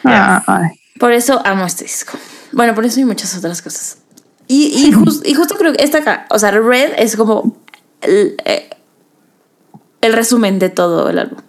Ah, 0.05 0.43
ay. 0.47 0.69
Por 1.01 1.13
eso 1.13 1.41
amo 1.45 1.65
este 1.67 1.85
disco. 1.85 2.17
Bueno, 2.53 2.75
por 2.75 2.85
eso 2.85 3.01
hay 3.01 3.05
muchas 3.07 3.37
otras 3.37 3.61
cosas. 3.63 3.99
Y, 4.49 4.67
y, 4.87 4.93
jus- 4.93 5.23
y 5.25 5.35
justo 5.35 5.57
creo 5.57 5.73
que 5.73 5.83
esta, 5.83 6.03
ca- 6.05 6.27
o 6.31 6.39
sea, 6.39 6.53
Red 6.53 6.93
es 6.99 7.17
como 7.17 7.57
el, 8.03 8.37
eh, 8.45 8.71
el 10.01 10.13
resumen 10.13 10.59
de 10.59 10.69
todo 10.71 11.09
el 11.11 11.19
álbum. 11.19 11.41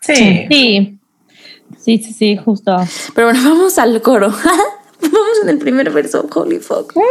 Sí. 0.00 0.46
Sí. 0.50 0.96
Sí, 1.78 1.98
sí, 1.98 2.12
sí, 2.12 2.36
justo. 2.36 2.76
Pero 3.14 3.28
bueno, 3.28 3.42
vamos 3.50 3.78
al 3.78 4.00
coro. 4.02 4.28
vamos 5.02 5.38
en 5.42 5.48
el 5.50 5.58
primer 5.58 5.90
verso. 5.90 6.26
Holy 6.34 6.58
fuck. 6.60 6.94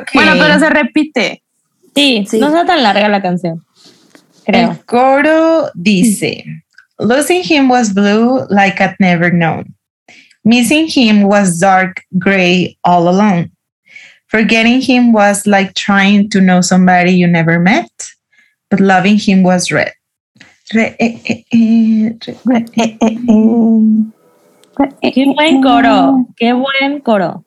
Ok. 0.00 0.08
Bueno, 0.14 0.32
pero 0.38 0.58
se 0.58 0.70
repite. 0.70 1.42
Sí, 1.94 2.26
Sí. 2.28 2.38
no 2.38 2.48
está 2.48 2.64
tan 2.66 2.82
larga 2.82 3.08
la 3.08 3.20
canción. 3.22 3.64
Creo. 4.46 4.70
El 4.72 4.84
coro 4.86 5.70
dice, 5.74 6.44
Losing 7.00 7.42
him 7.44 7.68
was 7.68 7.92
blue 7.94 8.44
like 8.50 8.80
I'd 8.82 8.96
never 8.98 9.30
known. 9.30 9.74
Missing 10.44 10.88
him 10.88 11.22
was 11.22 11.58
dark 11.60 12.02
gray 12.18 12.76
all 12.84 13.08
alone. 13.08 13.50
Forgetting 14.28 14.80
him 14.80 15.12
was 15.12 15.46
like 15.46 15.74
trying 15.74 16.28
to 16.30 16.40
know 16.40 16.60
somebody 16.60 17.12
you 17.12 17.26
never 17.28 17.58
met. 17.60 17.90
But 18.70 18.80
loving 18.80 19.16
him 19.18 19.42
was 19.42 19.70
red. 19.70 19.92
Re- 20.74 20.94
eh, 20.98 21.18
eh, 21.24 21.42
eh, 21.52 22.12
re- 22.44 22.64
eh, 22.76 22.96
Eh, 23.00 23.00
eh, 23.00 23.16
eh. 23.28 25.10
Qué 25.12 25.24
buen 25.34 25.62
coro. 25.62 26.26
Qué 26.36 26.52
buen 26.52 27.00
coro. 27.00 27.44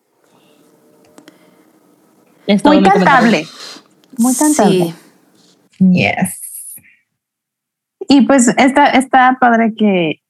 Muy 2.64 2.82
cantable. 2.84 3.46
Muy 4.18 4.36
cantable. 4.36 4.94
Sí. 5.72 5.92
Yes. 5.92 6.76
Y 8.08 8.22
pues 8.22 8.48
está, 8.58 8.88
está 8.88 9.38
padre 9.40 9.74
que 9.76 10.22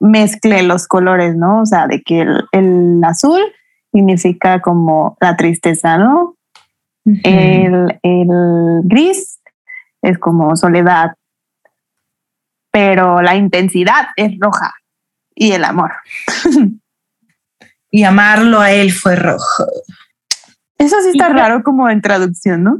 mezcle 0.00 0.62
los 0.62 0.86
colores, 0.86 1.36
¿no? 1.36 1.60
O 1.60 1.66
sea, 1.66 1.86
de 1.86 2.02
que 2.02 2.20
el, 2.22 2.44
el 2.52 3.00
azul 3.04 3.40
significa 3.92 4.60
como 4.60 5.16
la 5.20 5.36
tristeza, 5.36 5.98
¿no? 5.98 6.36
El, 7.04 7.98
el 8.02 8.28
gris 8.84 9.40
es 10.02 10.18
como 10.18 10.56
soledad, 10.56 11.14
pero 12.70 13.20
la 13.20 13.36
intensidad 13.36 14.08
es 14.16 14.38
roja 14.38 14.74
y 15.34 15.52
el 15.52 15.64
amor. 15.64 15.92
Y 17.92 18.04
amarlo 18.04 18.60
a 18.60 18.70
él 18.70 18.92
fue 18.92 19.16
rojo. 19.16 19.66
Eso 20.80 20.96
sí 21.02 21.10
está 21.10 21.30
Y- 21.30 21.32
raro 21.34 21.62
como 21.62 21.88
en 21.90 22.00
traducción, 22.00 22.64
¿no? 22.64 22.78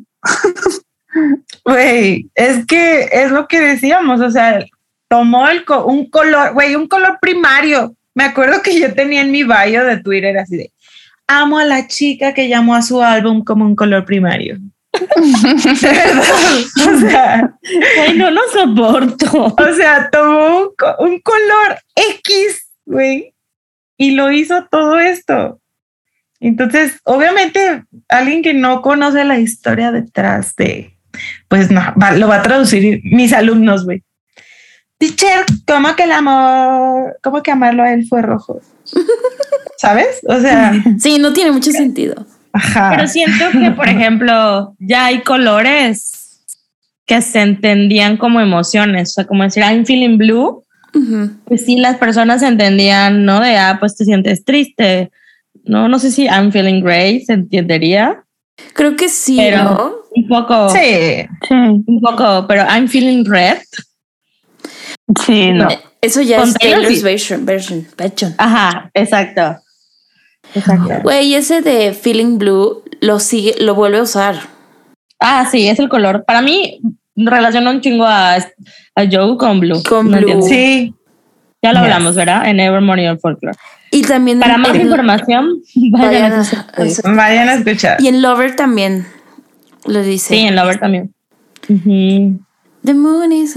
Güey, 1.64 2.30
es 2.34 2.66
que 2.66 3.08
es 3.12 3.30
lo 3.30 3.46
que 3.48 3.60
decíamos, 3.60 4.20
o 4.20 4.30
sea, 4.30 4.64
tomó 5.08 5.48
el 5.48 5.64
co- 5.64 5.84
un 5.84 6.08
color, 6.08 6.52
güey, 6.54 6.74
un 6.76 6.86
color 6.88 7.18
primario. 7.20 7.94
Me 8.14 8.24
acuerdo 8.24 8.62
que 8.62 8.78
yo 8.78 8.94
tenía 8.94 9.20
en 9.22 9.30
mi 9.30 9.42
bio 9.44 9.84
de 9.84 9.98
Twitter 9.98 10.36
así 10.38 10.56
de, 10.56 10.72
amo 11.26 11.58
a 11.58 11.64
la 11.64 11.86
chica 11.88 12.32
que 12.34 12.48
llamó 12.48 12.74
a 12.74 12.82
su 12.82 13.02
álbum 13.02 13.44
como 13.44 13.64
un 13.64 13.76
color 13.76 14.04
primario. 14.04 14.58
De 14.92 15.88
verdad, 15.88 16.24
o 16.94 16.98
sea, 17.00 17.54
Ay, 18.02 18.16
no 18.18 18.30
lo 18.30 18.40
soporto. 18.52 19.54
o 19.56 19.74
sea, 19.76 20.08
tomó 20.10 20.58
un, 20.62 20.68
co- 20.76 20.96
un 20.98 21.20
color 21.20 21.78
X, 21.94 22.66
güey, 22.86 23.34
y 23.96 24.12
lo 24.12 24.30
hizo 24.32 24.66
todo 24.70 24.98
esto. 24.98 25.60
Entonces, 26.40 27.00
obviamente, 27.04 27.84
alguien 28.08 28.42
que 28.42 28.54
no 28.54 28.80
conoce 28.82 29.24
la 29.24 29.38
historia 29.38 29.92
detrás 29.92 30.56
de, 30.56 30.96
pues 31.48 31.70
no, 31.70 31.80
va- 32.02 32.12
lo 32.12 32.28
va 32.28 32.36
a 32.36 32.42
traducir 32.42 33.00
mis 33.04 33.32
alumnos, 33.32 33.84
güey. 33.84 34.02
Teacher, 34.98 35.44
¿cómo 35.66 35.94
que 35.96 36.04
el 36.04 36.12
amor, 36.12 37.18
cómo 37.22 37.42
que 37.42 37.50
amarlo 37.50 37.82
a 37.82 37.92
él 37.92 38.06
fue 38.08 38.22
rojo? 38.22 38.60
¿Sabes? 39.78 40.20
O 40.28 40.38
sea, 40.40 40.72
Sí, 40.98 41.18
no 41.18 41.32
tiene 41.32 41.52
mucho 41.52 41.72
sentido. 41.72 42.26
ajá. 42.52 42.92
Pero 42.96 43.08
siento 43.08 43.44
que, 43.52 43.70
por 43.72 43.88
ejemplo, 43.94 44.74
ya 44.78 45.06
hay 45.06 45.20
colores 45.22 46.40
que 47.06 47.20
se 47.22 47.40
entendían 47.40 48.16
como 48.16 48.40
emociones. 48.40 49.10
O 49.10 49.12
sea, 49.14 49.26
como 49.26 49.42
decir, 49.42 49.62
I'm 49.62 49.84
feeling 49.86 50.16
blue. 50.18 50.64
Ujú. 50.94 51.30
Pues 51.44 51.64
sí, 51.64 51.76
las 51.78 51.96
personas 51.96 52.42
entendían, 52.42 53.24
¿no? 53.24 53.40
De, 53.40 53.56
ah, 53.56 53.76
pues 53.80 53.96
te 53.96 54.04
sientes 54.04 54.44
triste. 54.44 55.10
No, 55.64 55.88
no 55.88 55.98
sé 55.98 56.10
si 56.10 56.24
I'm 56.26 56.50
feeling 56.52 56.80
gray 56.82 57.20
se 57.24 57.34
entendería. 57.34 58.24
Creo 58.74 58.96
que 58.96 59.08
sí, 59.08 59.36
Pero- 59.38 59.64
¿no? 59.64 59.92
Un 60.14 60.26
poco, 60.28 60.68
Sí, 60.70 61.26
Sí, 61.48 61.54
un 61.86 62.00
poco, 62.00 62.46
pero 62.48 62.62
I'm 62.64 62.88
feeling 62.88 63.24
red. 63.24 63.58
sí, 65.24 65.52
no. 65.52 65.68
Eso 66.00 66.22
ya 66.22 66.38
Con 66.38 66.48
es 66.48 66.54
Taylor 66.54 66.80
Taylor's 66.82 67.02
version. 67.02 67.44
version, 67.46 67.86
version. 67.96 68.34
Ajá, 68.38 68.90
exacto. 68.94 69.56
Exacto. 70.54 70.94
Güey, 71.02 71.34
ese 71.34 71.60
de 71.60 71.92
Feeling 71.92 72.38
Blue 72.38 72.82
lo 73.00 73.20
sigue, 73.20 73.54
lo 73.60 73.74
vuelve 73.74 73.98
a 73.98 74.02
usar. 74.02 74.36
Ah, 75.20 75.46
sí, 75.50 75.68
es 75.68 75.78
el 75.78 75.88
color. 75.88 76.24
Para 76.24 76.40
mí, 76.42 76.80
relaciona 77.14 77.70
un 77.70 77.80
chingo 77.82 78.04
a, 78.06 78.34
a 78.36 79.04
Joe 79.10 79.36
con 79.36 79.60
blue. 79.60 79.82
Con 79.88 80.10
No 80.10 80.16
blue. 80.18 80.30
entiendo. 80.32 80.46
sí. 80.46 80.94
Ya 81.62 81.72
lo 81.72 81.80
Yes. 81.80 81.84
hablamos, 81.84 82.16
¿verdad? 82.16 82.48
En 82.48 82.58
Evermore 82.58 83.06
and 83.06 83.20
Folklore. 83.20 83.56
Y 83.90 84.02
también 84.02 84.38
Para 84.38 84.56
más 84.56 84.76
información, 84.76 85.62
vayan, 85.90 86.32
vayan 86.32 86.32
a 86.32 87.16
Vayan 87.16 87.48
escuchar. 87.48 87.96
Y 88.00 88.08
en 88.08 88.22
Lover 88.22 88.54
también 88.54 89.06
lo 89.86 90.02
dice. 90.02 90.34
Sí, 90.34 90.40
en 90.40 90.54
Lover 90.56 90.78
también. 90.78 91.12
The 91.66 92.94
moon 92.94 93.32
is. 93.32 93.56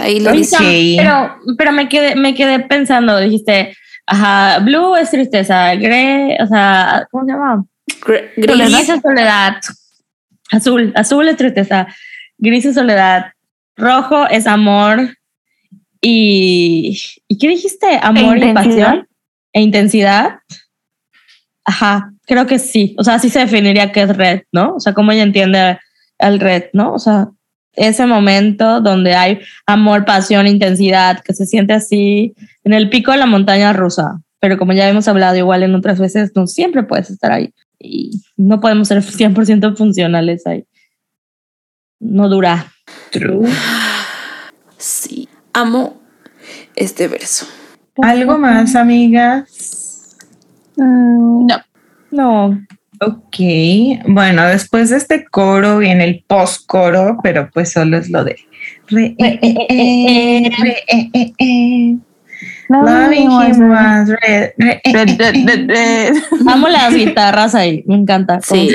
Ahí 0.00 0.20
lo 0.20 0.32
dice. 0.32 0.56
Pero, 0.98 1.36
pero 1.56 1.72
me 1.72 1.88
quedé, 1.88 2.16
me 2.16 2.34
quedé 2.34 2.60
pensando, 2.60 3.18
dijiste, 3.18 3.76
ajá, 4.06 4.58
blue 4.60 4.96
es 4.96 5.10
tristeza, 5.10 5.74
gray, 5.74 6.36
o 6.42 6.46
sea, 6.46 7.06
¿cómo 7.10 7.24
se 7.24 7.32
llama? 7.32 7.64
Gr- 8.04 8.30
Gris 8.36 8.56
Gris. 8.56 8.88
es 8.88 9.00
soledad. 9.00 9.56
Azul, 10.50 10.92
azul 10.96 11.28
es 11.28 11.36
tristeza. 11.36 11.86
Gris 12.38 12.64
es 12.64 12.74
soledad. 12.74 13.26
Rojo 13.76 14.26
es 14.28 14.46
amor. 14.46 15.16
Y, 16.08 17.00
¿y 17.26 17.36
qué 17.36 17.48
dijiste? 17.48 17.98
Amor 18.00 18.38
y 18.38 18.44
intensidad. 18.44 18.54
pasión. 18.54 19.08
E 19.52 19.60
intensidad. 19.60 20.38
Ajá, 21.64 22.12
creo 22.26 22.46
que 22.46 22.60
sí. 22.60 22.94
O 22.96 23.02
sea, 23.02 23.18
sí 23.18 23.28
se 23.28 23.40
definiría 23.40 23.90
que 23.90 24.02
es 24.02 24.16
red, 24.16 24.42
¿no? 24.52 24.76
O 24.76 24.78
sea, 24.78 24.94
cómo 24.94 25.10
ella 25.10 25.24
entiende 25.24 25.80
al 26.20 26.38
red, 26.38 26.66
¿no? 26.72 26.92
O 26.92 27.00
sea, 27.00 27.30
ese 27.72 28.06
momento 28.06 28.80
donde 28.80 29.16
hay 29.16 29.40
amor, 29.66 30.04
pasión, 30.04 30.46
intensidad, 30.46 31.24
que 31.24 31.34
se 31.34 31.44
siente 31.44 31.72
así 31.72 32.36
en 32.62 32.72
el 32.72 32.88
pico 32.88 33.10
de 33.10 33.18
la 33.18 33.26
montaña 33.26 33.72
rusa. 33.72 34.20
Pero 34.38 34.58
como 34.58 34.74
ya 34.74 34.88
hemos 34.88 35.08
hablado 35.08 35.36
igual 35.36 35.64
en 35.64 35.74
otras 35.74 35.98
veces, 35.98 36.30
no 36.36 36.46
siempre 36.46 36.84
puedes 36.84 37.10
estar 37.10 37.32
ahí 37.32 37.52
y 37.80 38.12
no 38.36 38.60
podemos 38.60 38.86
ser 38.86 39.02
100% 39.02 39.76
funcionales 39.76 40.46
ahí. 40.46 40.64
No 41.98 42.28
dura. 42.28 42.72
True. 43.10 43.48
Sí. 44.78 45.15
Amo 45.56 45.98
este 46.74 47.08
verso. 47.08 47.46
¿Algo 48.02 48.36
más, 48.36 48.76
amigas? 48.76 50.18
Mm, 50.76 51.46
no. 51.46 51.56
No. 52.10 52.66
Ok, 53.00 53.36
bueno, 54.06 54.44
después 54.44 54.90
de 54.90 54.98
este 54.98 55.24
coro 55.24 55.78
viene 55.78 56.04
el 56.04 56.24
post-coro, 56.26 57.16
pero 57.22 57.48
pues 57.54 57.72
solo 57.72 57.96
es 57.96 58.10
lo 58.10 58.22
de 58.22 58.36
re, 58.88 59.14
eh, 59.18 59.38
eh, 59.40 59.66
eh, 59.70 60.50
re, 60.62 60.76
eh, 60.88 61.10
eh, 61.14 61.32
eh. 61.38 61.96
Loving 62.68 63.30
him 63.30 63.70
was 63.70 64.08
red, 64.08 64.52
re, 64.58 64.80
eh, 64.84 64.92
Red, 64.92 65.08
eh, 65.08 65.16
red, 65.18 65.46
red, 65.46 65.70
red. 65.70 66.16
Amo 66.48 66.68
las 66.68 66.92
guitarras 66.92 67.54
ahí. 67.54 67.82
Me 67.86 67.94
encanta. 67.94 68.40
Sí. 68.42 68.74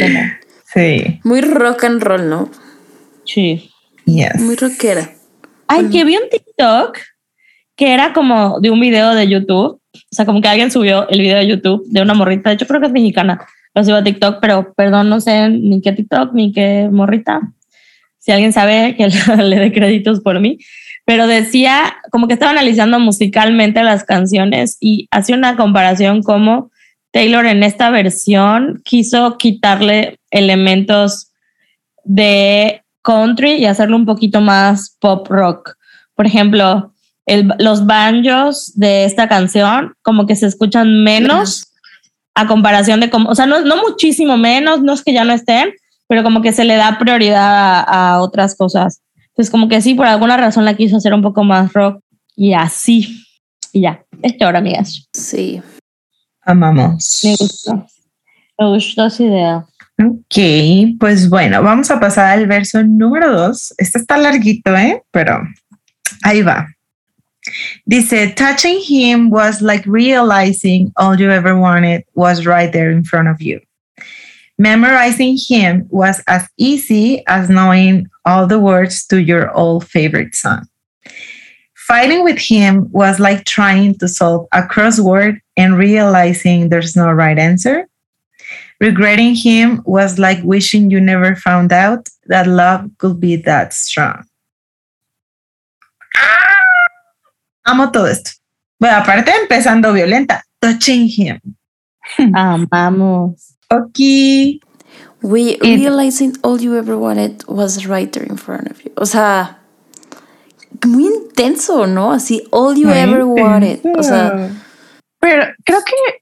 Sí, 0.74 1.20
Muy 1.24 1.42
rock 1.42 1.84
and 1.84 2.02
roll, 2.02 2.28
¿no? 2.28 2.50
Sí. 3.26 3.70
yes. 4.06 4.42
Muy 4.42 4.56
rockera. 4.56 5.21
Ay, 5.72 5.90
que 5.90 6.04
vi 6.04 6.18
un 6.18 6.30
TikTok 6.30 6.98
que 7.78 7.94
era 7.94 8.12
como 8.12 8.60
de 8.60 8.70
un 8.70 8.80
video 8.80 9.16
de 9.16 9.28
YouTube. 9.28 9.80
O 9.94 10.00
sea, 10.12 10.26
como 10.26 10.42
que 10.42 10.50
alguien 10.50 10.70
subió 10.70 11.08
el 11.08 11.22
video 11.22 11.38
de 11.38 11.48
YouTube 11.48 11.84
de 11.88 12.02
una 12.02 12.14
morrita. 12.14 12.50
De 12.50 12.56
hecho, 12.56 12.68
creo 12.68 12.82
que 12.82 12.88
es 12.88 12.94
mexicana. 12.94 13.46
Lo 13.74 13.84
subió 13.84 13.98
a 13.98 14.04
TikTok, 14.04 14.40
pero 14.42 14.74
perdón, 14.74 15.08
no 15.08 15.22
sé 15.22 15.50
ni 15.50 15.82
qué 15.82 15.94
TikTok 15.94 16.34
ni 16.34 16.52
qué 16.52 16.90
morrita. 16.92 17.40
Si 18.20 18.32
alguien 18.32 18.52
sabe, 18.52 18.96
que 18.98 19.08
le 19.38 19.60
dé 19.60 19.72
créditos 19.72 20.20
por 20.20 20.42
mí. 20.42 20.58
Pero 21.06 21.26
decía, 21.26 21.96
como 22.12 22.28
que 22.28 22.34
estaba 22.34 22.52
analizando 22.52 23.00
musicalmente 23.00 23.82
las 23.82 24.04
canciones 24.04 24.78
y 24.82 25.08
hacía 25.10 25.38
una 25.38 25.56
comparación 25.56 26.22
como 26.22 26.70
Taylor 27.12 27.46
en 27.46 27.64
esta 27.64 27.90
versión 27.90 28.82
quiso 28.84 29.38
quitarle 29.38 30.20
elementos 30.32 31.32
de 32.04 32.84
country 33.02 33.54
y 33.54 33.66
hacerlo 33.66 33.96
un 33.96 34.06
poquito 34.06 34.42
más 34.42 34.98
pop 35.00 35.28
rock. 35.30 35.76
Por 36.16 36.26
ejemplo, 36.26 36.94
los 37.60 37.86
banjos 37.86 38.74
de 38.76 39.06
esta 39.06 39.28
canción 39.28 39.94
como 40.02 40.26
que 40.26 40.36
se 40.36 40.48
escuchan 40.48 41.04
menos 41.04 41.68
a 42.36 42.48
comparación 42.48 43.00
de 43.00 43.10
como, 43.10 43.30
o 43.30 43.36
sea, 43.36 43.46
no, 43.46 43.62
no 43.62 43.78
muchísimo 43.78 44.38
menos, 44.38 44.82
no 44.82 44.94
es 44.94 45.04
que 45.04 45.14
ya 45.14 45.24
no 45.24 45.34
estén, 45.34 45.74
pero 46.08 46.24
como 46.24 46.42
que 46.42 46.54
se 46.54 46.64
le 46.64 46.76
da 46.76 46.98
prioridad 46.98 47.84
a, 47.88 48.22
otras 48.22 48.56
cosas. 48.56 49.02
Entonces 49.30 49.50
como 49.50 49.68
que 49.68 49.82
sí, 49.82 49.94
por 49.94 50.08
alguna 50.08 50.38
razón 50.38 50.66
la 50.66 50.76
quiso 50.76 50.98
hacer 50.98 51.14
un 51.14 51.22
poco 51.22 51.44
más 51.44 51.72
rock 51.74 52.02
y 52.36 52.54
así. 52.54 53.24
Y 53.72 53.82
ya, 53.82 54.04
esto 54.22 54.46
ahora, 54.46 54.60
amigas. 54.60 55.08
Sí. 55.14 55.62
Amamos. 56.42 57.22
Me 57.24 57.36
gustó. 57.38 57.86
Me 58.58 58.68
gustó 58.68 59.06
esa 59.06 59.24
idea. 59.24 59.66
Ok, 60.04 60.98
pues 61.00 61.30
bueno, 61.30 61.62
vamos 61.62 61.92
a 61.92 62.00
pasar 62.00 62.32
al 62.32 62.48
verso 62.48 62.84
número 62.84 63.32
dos. 63.32 63.74
Este 63.78 64.00
está 64.00 64.18
larguito, 64.18 64.76
¿eh? 64.76 65.04
Pero 65.12 65.42
ahí 66.24 66.42
va. 66.42 66.68
Dice, 67.86 68.34
touching 68.36 68.80
him 68.80 69.30
was 69.30 69.62
like 69.62 69.84
realizing 69.86 70.92
all 70.98 71.20
you 71.20 71.30
ever 71.30 71.56
wanted 71.56 72.04
was 72.14 72.46
right 72.46 72.72
there 72.72 72.92
in 72.92 73.04
front 73.04 73.28
of 73.28 73.42
you. 73.42 73.60
Memorizing 74.58 75.38
him 75.38 75.88
was 75.90 76.22
as 76.28 76.48
easy 76.58 77.24
as 77.28 77.50
knowing 77.50 78.08
all 78.26 78.48
the 78.48 78.60
words 78.60 79.06
to 79.08 79.22
your 79.22 79.52
old 79.52 79.88
favorite 79.88 80.36
song. 80.36 80.68
Fighting 81.76 82.24
with 82.24 82.38
him 82.38 82.88
was 82.92 83.20
like 83.20 83.44
trying 83.46 83.96
to 83.96 84.08
solve 84.08 84.48
a 84.54 84.62
crossword 84.62 85.40
and 85.58 85.78
realizing 85.78 86.70
there's 86.70 86.96
no 86.96 87.12
right 87.12 87.38
answer. 87.38 87.88
Regretting 88.82 89.36
him 89.36 89.82
was 89.86 90.18
like 90.18 90.42
wishing 90.44 90.90
you 90.90 91.00
never 91.00 91.36
found 91.36 91.72
out 91.72 92.10
that 92.26 92.48
love 92.48 92.90
could 92.98 93.20
be 93.20 93.36
that 93.36 93.74
strong. 93.74 94.26
Amo 97.66 97.92
todo 97.92 98.08
esto. 98.08 98.32
Bueno, 98.80 98.98
aparte 98.98 99.32
empezando 99.40 99.94
violenta, 99.94 100.42
touching 100.60 101.08
him. 101.08 101.40
Amamos. 102.34 103.54
Ok. 103.70 104.60
We 105.22 105.60
realizing 105.62 106.36
all 106.44 106.60
you 106.60 106.76
ever 106.76 106.98
wanted 106.98 107.44
was 107.48 107.86
right 107.86 108.12
there 108.12 108.26
in 108.26 108.38
front 108.38 108.72
of 108.72 108.84
you. 108.84 108.92
O 108.98 109.06
sea, 109.06 109.60
muy 110.84 111.06
intenso, 111.06 111.86
¿no? 111.86 112.12
Así, 112.12 112.42
all 112.52 112.76
you 112.76 112.88
Muy 112.88 112.98
ever 112.98 113.26
wanted. 113.28 113.82
O 113.86 113.90
intenso. 113.90 114.04
sea, 114.04 114.50
Pero 115.20 115.46
creo 115.64 115.82
que 115.86 116.21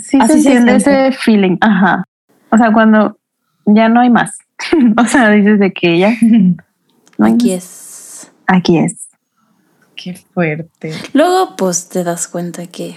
sí 0.00 0.18
Así 0.20 0.34
se 0.34 0.42
se 0.42 0.48
entiende 0.56 0.80
siente. 0.80 1.08
ese 1.08 1.16
feeling. 1.18 1.56
Ajá. 1.60 2.04
O 2.50 2.56
sea, 2.56 2.72
cuando 2.72 3.18
ya 3.66 3.88
no 3.88 4.00
hay 4.00 4.10
más. 4.10 4.36
o 4.96 5.04
sea, 5.06 5.30
dices 5.30 5.58
de 5.58 5.72
que 5.72 5.98
ya 5.98 6.14
no 6.20 7.26
hay 7.26 7.32
aquí 7.34 7.54
más. 7.54 7.56
es. 7.56 8.32
Aquí 8.46 8.78
es. 8.78 9.08
Qué 9.96 10.14
fuerte. 10.14 10.92
Luego, 11.12 11.56
pues 11.56 11.88
te 11.88 12.04
das 12.04 12.26
cuenta 12.26 12.66
que. 12.66 12.96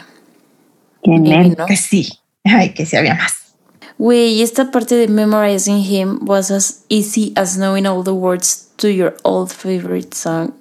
Que 1.04 1.20
no. 1.20 1.66
Que 1.66 1.76
sí. 1.76 2.08
Ay, 2.46 2.74
que 2.74 2.86
sí 2.86 2.96
había 2.96 3.16
más. 3.16 3.56
Güey, 3.98 4.34
y 4.34 4.42
esta 4.42 4.72
parte 4.72 4.96
de 4.96 5.08
memorizing 5.08 5.78
him 5.78 6.20
was 6.26 6.50
as 6.50 6.86
easy 6.90 7.32
as 7.36 7.58
knowing 7.58 7.86
all 7.86 8.04
the 8.04 8.12
words 8.12 8.72
to 8.78 8.88
your 8.90 9.16
old 9.24 9.52
favorite 9.52 10.16
song. 10.16 10.54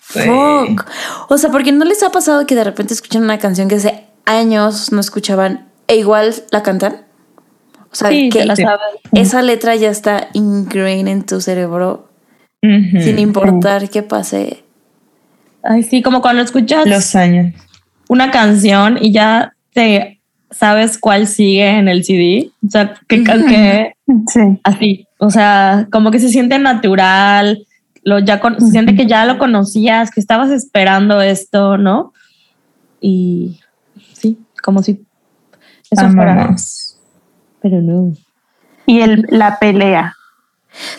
Sí. 0.00 0.20
Fuck. 0.20 0.86
O 1.28 1.36
sea, 1.38 1.50
porque 1.50 1.72
no 1.72 1.84
les 1.84 2.02
ha 2.02 2.10
pasado 2.10 2.46
que 2.46 2.54
de 2.54 2.64
repente 2.64 2.94
escuchan 2.94 3.22
una 3.24 3.38
canción 3.38 3.68
que 3.68 3.74
hace 3.76 4.07
años 4.28 4.92
no 4.92 5.00
escuchaban 5.00 5.68
e 5.86 5.96
igual 5.96 6.34
la 6.50 6.62
cantan. 6.62 7.04
O 7.90 7.94
sea, 7.94 8.10
Sí, 8.10 8.28
que 8.28 8.46
esa 9.14 9.42
letra 9.42 9.74
ya 9.76 9.90
está 9.90 10.28
ingrained 10.34 11.08
en 11.10 11.24
tu 11.24 11.40
cerebro 11.40 12.08
sin 12.60 13.18
importar 13.18 13.88
qué 13.88 14.02
pase. 14.02 14.62
Ay, 15.62 15.82
sí, 15.82 16.02
como 16.02 16.20
cuando 16.20 16.42
escuchas 16.42 16.86
Los 16.86 17.14
años. 17.16 17.54
una 18.08 18.30
canción 18.30 18.98
y 19.00 19.12
ya 19.12 19.54
te 19.72 20.20
sabes 20.50 20.98
cuál 20.98 21.26
sigue 21.26 21.66
en 21.78 21.88
el 21.88 22.04
CD. 22.04 22.50
O 22.66 22.70
sea, 22.70 22.94
que, 23.08 23.22
que 23.24 23.94
Sí. 24.28 24.40
así. 24.64 25.06
O 25.18 25.30
sea, 25.30 25.88
como 25.90 26.10
que 26.10 26.18
se 26.20 26.28
siente 26.28 26.58
natural. 26.58 27.64
Lo 28.02 28.18
ya 28.20 28.40
con- 28.40 28.60
se 28.60 28.70
siente 28.70 28.94
que 28.94 29.06
ya 29.06 29.24
lo 29.24 29.38
conocías, 29.38 30.10
que 30.10 30.20
estabas 30.20 30.50
esperando 30.50 31.20
esto, 31.22 31.76
¿no? 31.78 32.12
Y 33.00 33.60
como 34.62 34.82
si 34.82 35.04
eso 35.90 36.08
fuera. 36.10 36.32
Amamos. 36.32 36.98
Pero 37.62 37.80
no. 37.80 38.12
Y 38.86 39.00
el, 39.00 39.26
la 39.28 39.58
pelea. 39.58 40.14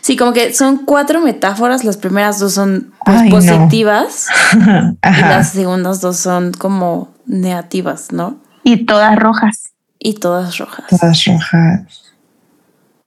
Sí, 0.02 0.18
como 0.18 0.34
que 0.34 0.54
son 0.54 0.86
cuatro 0.86 1.22
metáforas. 1.22 1.84
Las 1.84 1.98
primeras 1.98 2.40
dos 2.40 2.54
son 2.54 2.94
pues, 3.06 3.18
Ay, 3.18 3.30
no. 3.30 3.36
positivas 3.36 4.28
y 4.54 5.22
las 5.22 5.52
segundas 5.52 6.02
dos 6.02 6.18
son 6.18 6.52
como 6.52 7.14
negativas, 7.26 8.12
¿no? 8.12 8.38
Y 8.64 8.86
todas 8.86 9.16
rojas. 9.16 9.72
Y 10.00 10.16
todas 10.16 10.58
rojas. 10.58 10.86
Todas 10.90 11.26
rojas. 11.26 12.14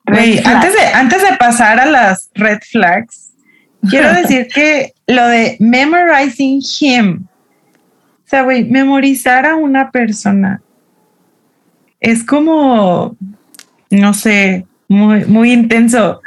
Antes 0.07 0.73
de, 0.74 0.85
antes 0.95 1.23
de 1.23 1.37
pasar 1.37 1.81
a 1.81 1.87
las 1.87 2.31
red 2.35 2.59
flags, 2.70 3.31
quiero 3.89 4.12
decir 4.23 4.49
que 4.53 4.95
lo 5.07 5.27
de 5.27 5.57
memorizing 5.61 6.61
him, 6.81 7.27
sea, 8.32 8.42
güey, 8.42 8.64
memorizar 8.64 9.44
a 9.44 9.56
una 9.56 9.90
persona 9.90 10.62
es 12.00 12.24
como, 12.24 13.14
no 13.90 14.14
sé, 14.14 14.66
muy, 14.88 15.26
muy 15.26 15.52
intenso. 15.52 16.22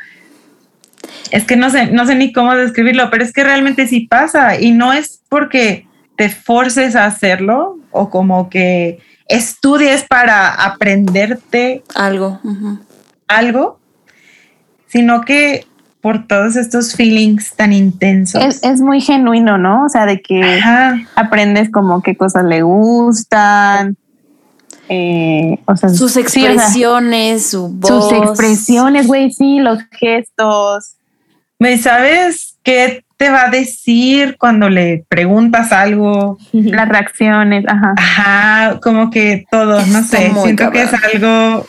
Es 1.31 1.45
que 1.45 1.55
no 1.55 1.71
sé, 1.71 1.87
no 1.87 2.05
sé 2.05 2.13
ni 2.13 2.31
cómo 2.31 2.55
describirlo, 2.55 3.09
pero 3.09 3.23
es 3.23 3.33
que 3.33 3.43
realmente 3.43 3.87
sí 3.87 4.01
pasa 4.01 4.59
y 4.59 4.71
no 4.71 4.93
es 4.93 5.23
porque 5.29 5.87
te 6.15 6.29
forces 6.29 6.95
a 6.95 7.05
hacerlo 7.05 7.79
o 7.89 8.11
como 8.11 8.49
que 8.51 8.99
estudies 9.27 10.03
para 10.03 10.49
aprenderte 10.49 11.83
Algo. 11.95 12.39
algo, 13.27 13.79
sino 14.87 15.21
que 15.21 15.65
por 16.05 16.27
todos 16.27 16.55
estos 16.55 16.93
feelings 16.93 17.55
tan 17.55 17.73
intensos. 17.73 18.39
Es, 18.43 18.61
es 18.61 18.79
muy 18.79 19.01
genuino, 19.01 19.57
¿no? 19.57 19.85
O 19.85 19.89
sea, 19.89 20.05
de 20.05 20.21
que 20.21 20.39
Ajá, 20.39 20.99
aprendes 21.15 21.71
como 21.71 22.03
qué 22.03 22.15
cosas 22.15 22.45
le 22.45 22.61
gustan. 22.61 23.97
eh, 24.87 25.57
o 25.65 25.75
sea, 25.75 25.89
Sus 25.89 26.11
sí, 26.11 26.19
o 26.21 26.29
sea, 26.29 26.51
expresiones, 26.51 27.47
su 27.47 27.69
voz. 27.69 27.89
sus 28.07 28.13
expresiones, 28.19 29.07
güey, 29.07 29.31
sí, 29.31 29.57
los 29.57 29.79
gestos. 29.99 30.97
¿Me 31.57 31.75
sabes 31.79 32.59
qué 32.61 33.03
te 33.17 33.31
va 33.31 33.45
a 33.45 33.49
decir 33.49 34.35
cuando 34.37 34.69
le 34.69 35.05
preguntas 35.09 35.71
algo? 35.71 36.37
las 36.51 36.87
reacciones, 36.87 37.65
ajá. 37.67 37.93
Ajá, 37.97 38.79
como 38.79 39.09
que 39.09 39.47
todo, 39.49 39.83
no 39.87 40.03
sé, 40.03 40.31
siento 40.43 40.69
que 40.69 40.83
es 40.83 40.93
algo 40.93 41.65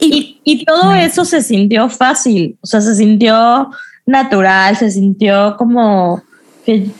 Y, 0.00 0.40
y 0.44 0.64
todo 0.64 0.94
eso 0.94 1.24
se 1.24 1.42
sintió 1.42 1.88
fácil, 1.88 2.56
o 2.60 2.66
sea, 2.66 2.80
se 2.80 2.94
sintió 2.94 3.70
natural, 4.06 4.76
se 4.76 4.90
sintió 4.90 5.56
como 5.56 6.22
que 6.64 6.90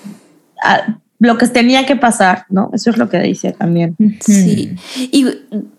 ah, 0.62 0.98
lo 1.18 1.36
que 1.36 1.46
tenía 1.48 1.86
que 1.86 1.96
pasar, 1.96 2.46
¿no? 2.48 2.70
Eso 2.72 2.90
es 2.90 2.96
lo 2.96 3.08
que 3.08 3.18
dice 3.20 3.52
también. 3.52 3.96
Sí. 4.20 4.74
Y 4.96 5.26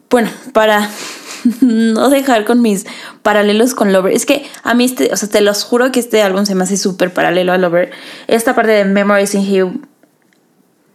bueno, 0.10 0.30
para 0.54 0.90
no 1.62 2.10
dejar 2.10 2.46
con 2.46 2.62
mis 2.62 2.86
paralelos 3.24 3.74
con 3.74 3.92
Lover, 3.92 4.14
es 4.14 4.26
que 4.26 4.46
a 4.64 4.74
mí, 4.74 4.86
este, 4.86 5.10
o 5.12 5.18
sea, 5.18 5.30
te 5.30 5.42
los 5.42 5.64
juro 5.64 5.92
que 5.92 6.00
este 6.00 6.22
álbum 6.22 6.46
se 6.46 6.54
me 6.54 6.64
hace 6.64 6.78
súper 6.78 7.12
paralelo 7.14 7.54
a 7.54 7.58
Lover. 7.58 7.92
Esta 8.28 8.54
parte 8.54 8.72
de 8.72 8.86
Memorizing 8.86 9.44
Him 9.44 9.82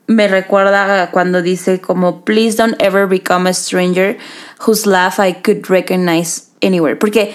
me 0.08 0.28
recuerda 0.28 1.10
cuando 1.10 1.42
dice 1.42 1.80
como 1.80 2.24
please 2.24 2.56
don't 2.56 2.80
ever 2.80 3.06
become 3.08 3.48
a 3.48 3.52
stranger 3.52 4.16
whose 4.66 4.86
laugh 4.88 5.18
I 5.18 5.32
could 5.34 5.68
recognize 5.68 6.44
anywhere 6.62 6.96
porque 6.96 7.34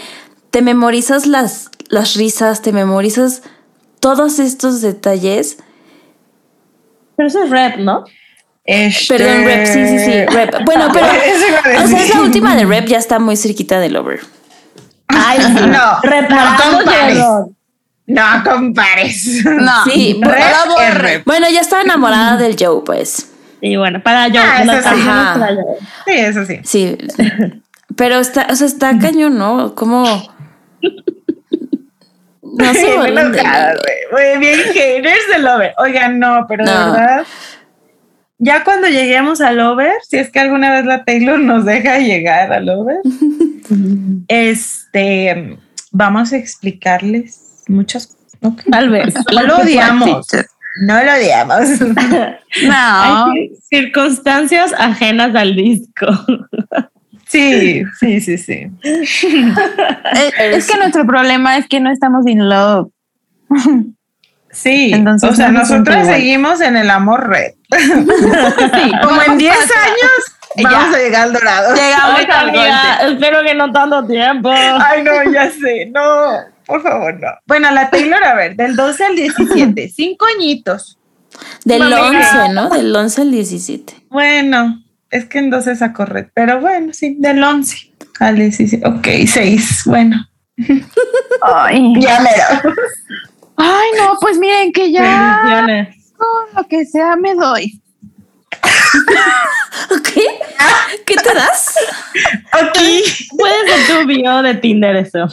te 0.52 0.62
memorizas 0.62 1.26
las 1.28 1.70
las 1.90 2.16
risas 2.16 2.62
te 2.62 2.72
memorizas 2.72 3.42
todos 4.00 4.40
estos 4.40 4.82
detalles 4.82 5.58
Pero 7.18 7.28
eso 7.28 7.44
es 7.44 7.50
rap, 7.52 7.78
¿no? 7.78 8.04
Este- 8.64 9.18
perdón 9.18 9.44
rep 9.46 9.66
sí 9.66 9.88
sí 9.88 10.00
sí 10.00 10.12
bueno 10.66 10.88
pero 10.94 11.06
o 11.08 11.12
sea 11.12 11.84
es 11.84 11.90
decir. 11.90 12.16
la 12.16 12.22
última 12.22 12.56
de 12.56 12.66
rep 12.66 12.86
ya 12.88 12.98
está 12.98 13.20
muy 13.20 13.36
cerquita 13.36 13.80
de 13.80 13.90
Lover 13.90 14.22
Ay, 15.08 15.40
No, 15.68 16.00
reparando. 16.04 17.52
No 18.12 18.44
compares. 18.44 19.46
No. 19.46 19.84
Sí, 19.86 20.20
Rep 20.22 21.24
bueno, 21.26 21.50
ya 21.50 21.62
estaba 21.62 21.82
enamorada 21.82 22.38
del 22.38 22.56
Joe, 22.60 22.82
pues. 22.86 23.32
Y 23.62 23.76
bueno, 23.78 24.02
para 24.02 24.28
yo, 24.28 24.42
Ah, 24.44 24.64
no 24.66 24.74
eso 24.74 24.90
sí. 24.90 25.02
para. 25.06 25.50
Sí, 26.06 26.14
eso 26.14 26.46
sí. 26.46 26.60
Sí. 26.64 26.98
Pero 27.96 28.20
está, 28.20 28.48
o 28.50 28.56
sea, 28.56 28.68
está 28.68 28.98
cañón, 29.00 29.38
¿no? 29.38 29.76
Como. 29.76 30.04
No 32.44 32.74
se 32.74 32.86
Bien. 32.86 33.32
Muy 34.12 34.40
bien, 34.40 34.60
haters 34.74 35.28
del 35.32 35.48
Over. 35.48 35.74
Oigan, 35.78 36.20
no, 36.20 36.46
pero 36.50 36.66
de 36.66 36.72
verdad. 36.72 37.24
Ya 38.40 38.64
cuando 38.64 38.88
lleguemos 38.88 39.40
al 39.40 39.60
Over, 39.60 39.94
si 40.10 40.18
es 40.18 40.32
que 40.32 40.40
alguna 40.40 40.72
vez 40.72 40.86
la 40.86 41.06
Taylor 41.06 41.40
nos 41.40 41.64
deja 41.64 42.00
llegar 42.00 42.52
al 42.52 42.68
Over, 42.68 42.98
este, 44.28 45.58
vamos 45.92 46.34
a 46.34 46.38
explicarles 46.38 47.51
muchas 47.72 48.08
cosas. 48.08 48.22
¿ok? 48.42 48.62
Tal 48.72 48.90
vez. 48.90 49.14
No 49.34 49.42
lo 49.48 49.58
odiamos. 49.58 50.28
No 50.86 51.04
lo 51.04 51.14
odiamos. 51.14 51.68
No. 52.64 52.74
Hay 53.32 53.52
circunstancias 53.70 54.74
ajenas 54.78 55.34
al 55.36 55.56
disco. 55.56 56.08
Sí, 57.26 57.84
sí, 57.98 58.20
sí, 58.20 58.38
sí. 58.38 58.68
Es, 58.84 59.24
es 60.38 60.68
que 60.70 60.78
nuestro 60.78 61.06
problema 61.08 61.56
es 61.58 61.66
que 61.70 61.80
no 61.80 61.90
estamos 61.90 62.28
in 62.28 62.50
love. 62.50 62.90
Sí, 64.52 64.92
Entonces, 64.94 65.30
o 65.30 65.34
sea, 65.34 65.50
no 65.50 65.60
nosotros 65.60 65.96
igual. 65.96 66.14
seguimos 66.14 66.60
en 66.60 66.76
el 66.76 66.90
amor 66.90 67.30
red. 67.30 67.52
Sí, 67.80 68.92
Como 69.02 69.22
en 69.22 69.38
10 69.38 69.56
años 69.56 70.12
Ya. 70.58 70.70
vamos 70.70 70.96
a 70.96 71.00
llegar 71.00 71.22
al 71.24 71.34
dorado. 71.34 71.74
Llegamos 71.74 72.16
Ay, 72.20 72.26
al 72.30 72.50
amiga, 72.50 72.98
espero 73.08 73.44
que 73.46 73.56
no 73.56 73.72
tanto 73.72 74.06
tiempo. 74.06 74.52
Ay, 74.52 75.04
no, 75.04 75.32
ya 75.32 75.50
sé, 75.52 75.86
no, 75.86 76.34
por 76.66 76.82
favor, 76.82 77.20
no. 77.20 77.30
Bueno, 77.46 77.72
la 77.72 77.90
Taylor, 77.90 78.24
a 78.24 78.36
ver, 78.36 78.56
del 78.56 78.76
12 78.76 79.04
al 79.04 79.16
17, 79.16 79.90
cinco 79.96 80.26
añitos. 80.36 80.98
Del 81.64 81.80
Mami, 81.80 82.18
11, 82.18 82.50
¿no? 82.54 82.70
Del 82.70 82.96
11 82.96 83.22
al 83.22 83.32
17. 83.32 83.94
Bueno, 84.10 84.84
es 85.10 85.26
que 85.26 85.40
en 85.40 85.50
12 85.50 85.76
sacó 85.76 86.06
red, 86.06 86.28
pero 86.34 86.60
bueno, 86.60 86.94
sí, 86.94 87.16
del 87.20 87.44
11 87.44 87.94
al 88.20 88.36
17. 88.36 88.88
Ok, 88.88 89.08
6, 89.28 89.84
bueno. 89.86 90.28
Ay. 91.42 91.94
Ya 92.00 92.20
mero. 92.20 92.76
Ay, 93.56 93.90
no, 93.98 94.18
pues 94.20 94.38
miren 94.38 94.72
que 94.72 94.92
ya 94.92 95.42
todo 96.18 96.62
lo 96.62 96.68
que 96.68 96.86
sea 96.86 97.16
me 97.16 97.34
doy. 97.36 97.82
¿Qué? 100.04 100.24
¿Qué 101.06 101.16
te 101.16 101.34
das? 101.34 101.76
Ok, 102.54 102.78
Puede 103.38 103.68
ser 103.68 104.00
tu 104.00 104.08
bio 104.08 104.42
de 104.42 104.56
Tinder 104.56 104.96
eso. 104.96 105.28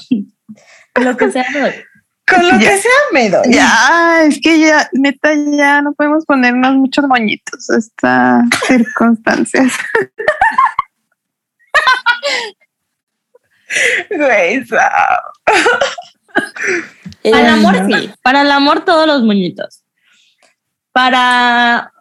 Lo 1.05 1.17
que 1.17 1.31
sea. 1.33 1.45
me 1.53 1.61
doy. 1.61 1.73
con 2.27 2.43
lo 2.49 2.51
Ya. 2.59 2.59
que 2.59 2.79
sea 2.79 2.91
me 3.13 3.31
doy. 3.31 3.53
Ya, 3.53 4.23
es 4.25 4.41
que 4.43 4.59
ya, 4.61 4.89
neta, 4.93 5.31
ya 5.35 5.81
no 5.83 5.93
podemos 5.95 6.25
ponernos 6.27 6.75
muchos 6.75 7.07
moñitos 7.07 7.71
a 7.71 7.77
estas 7.79 8.43
circunstancias. 8.67 9.73
Güey, 14.11 14.65
Para 14.67 15.23
el 17.25 17.47
amor 17.47 17.75
sí. 17.87 18.11
Para 18.23 18.41
el 18.43 18.51
amor 18.51 18.85
todos 18.85 19.07
los 19.07 19.23
muñitos. 19.23 19.83
Para 20.93 21.93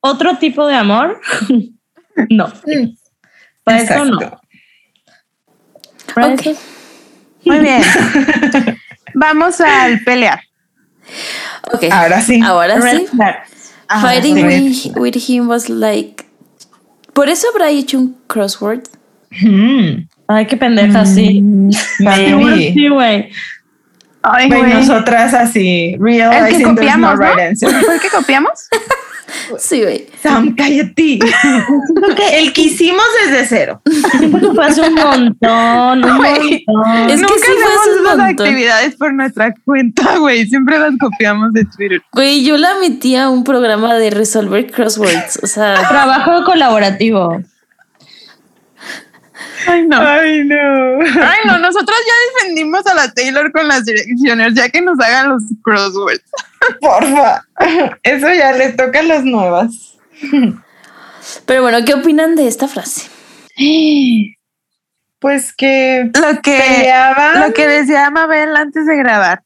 otro 0.00 0.38
tipo 0.38 0.66
de 0.66 0.74
amor, 0.76 1.20
no. 2.30 2.52
Para 3.64 3.78
eso 3.80 4.04
no. 4.04 4.40
Para 6.14 6.28
Ok. 6.28 6.40
eso- 6.46 6.60
Muy 7.46 7.58
bien. 7.60 7.82
Vamos 9.14 9.60
al 9.60 10.00
pelear. 10.00 10.40
Ok. 11.72 11.84
Ahora 11.90 12.20
sí. 12.20 12.40
Ahora 12.44 12.80
sí. 12.82 13.06
flags. 13.06 13.72
Fighting 14.00 14.36
sí. 14.36 14.90
with, 14.94 14.96
with 14.96 15.16
him 15.28 15.48
was 15.48 15.68
like. 15.68 16.24
Por 17.12 17.28
eso 17.28 17.46
habrá 17.52 17.70
hecho 17.70 17.98
un 17.98 18.16
crossword. 18.26 18.82
Mm, 19.40 20.06
Ay, 20.28 20.46
qué 20.46 20.56
pendeja, 20.56 21.06
sí. 21.06 21.40
maybe. 22.00 22.72
Sí, 22.74 22.88
güey. 22.88 23.30
Ay, 24.28 24.48
Güey, 24.48 24.74
nosotras 24.74 25.32
así, 25.34 25.92
El 25.92 25.98
que 25.98 26.02
realizing 26.02 26.58
there's 26.58 26.68
copiamos, 26.74 27.18
no 27.18 27.24
right 27.24 27.38
answer. 27.38 27.70
¿Fue 27.70 27.94
el 27.94 28.00
que 28.00 28.08
copiamos? 28.08 28.68
Sí, 29.58 29.82
güey. 29.82 30.06
Sam, 30.22 30.54
cállate. 30.56 31.18
El 32.32 32.52
que 32.52 32.62
hicimos 32.62 33.04
desde 33.24 33.46
cero. 33.46 33.82
Fue 34.54 34.64
hace 34.66 34.80
un 34.82 34.94
montón, 34.94 36.04
un 36.04 36.16
Güey. 36.18 36.64
montón. 36.66 37.10
Es 37.10 37.16
que 37.16 37.22
Nunca 37.22 37.34
sí 37.34 37.52
fue 37.52 37.64
hacemos 37.64 38.02
montón. 38.18 38.20
actividades 38.46 38.96
por 38.96 39.12
nuestra 39.14 39.54
cuenta, 39.64 40.18
güey. 40.18 40.46
Siempre 40.46 40.78
las 40.78 40.92
copiamos 41.00 41.52
de 41.52 41.64
Twitter. 41.64 42.02
Güey, 42.12 42.44
yo 42.44 42.56
la 42.56 42.70
metí 42.80 43.16
a 43.16 43.28
un 43.28 43.44
programa 43.44 43.94
de 43.94 44.10
resolver 44.10 44.70
crosswords. 44.70 45.40
O 45.42 45.46
sea, 45.46 45.74
Trabajo 45.88 46.44
colaborativo. 46.44 47.40
Ay, 49.66 49.86
no. 49.86 50.00
Ay, 50.00 50.44
no. 50.44 51.00
Ay, 51.22 51.38
no, 51.46 51.58
nosotros 51.58 51.96
ya 52.06 52.40
defendimos 52.40 52.86
a 52.86 52.94
la 52.94 53.12
Taylor 53.12 53.50
con 53.52 53.66
las 53.68 53.84
direcciones, 53.84 54.54
ya 54.54 54.68
que 54.68 54.80
nos 54.82 54.98
hagan 55.00 55.30
los 55.30 55.42
crosswords. 55.62 56.22
Porfa. 56.80 57.42
Eso 58.02 58.32
ya 58.32 58.52
le 58.52 58.70
toca 58.72 59.00
a 59.00 59.02
las 59.02 59.24
nuevas. 59.24 59.96
pero 61.46 61.62
bueno, 61.62 61.78
¿qué 61.84 61.94
opinan 61.94 62.34
de 62.36 62.48
esta 62.48 62.68
frase? 62.68 63.08
Pues 65.18 65.52
que 65.54 66.10
Lo 66.14 66.40
que, 66.42 66.58
peleaban. 66.58 67.40
lo 67.40 67.52
que 67.54 67.66
decía 67.66 68.10
Mabel 68.10 68.54
antes 68.56 68.86
de 68.86 68.96
grabar. 68.96 69.42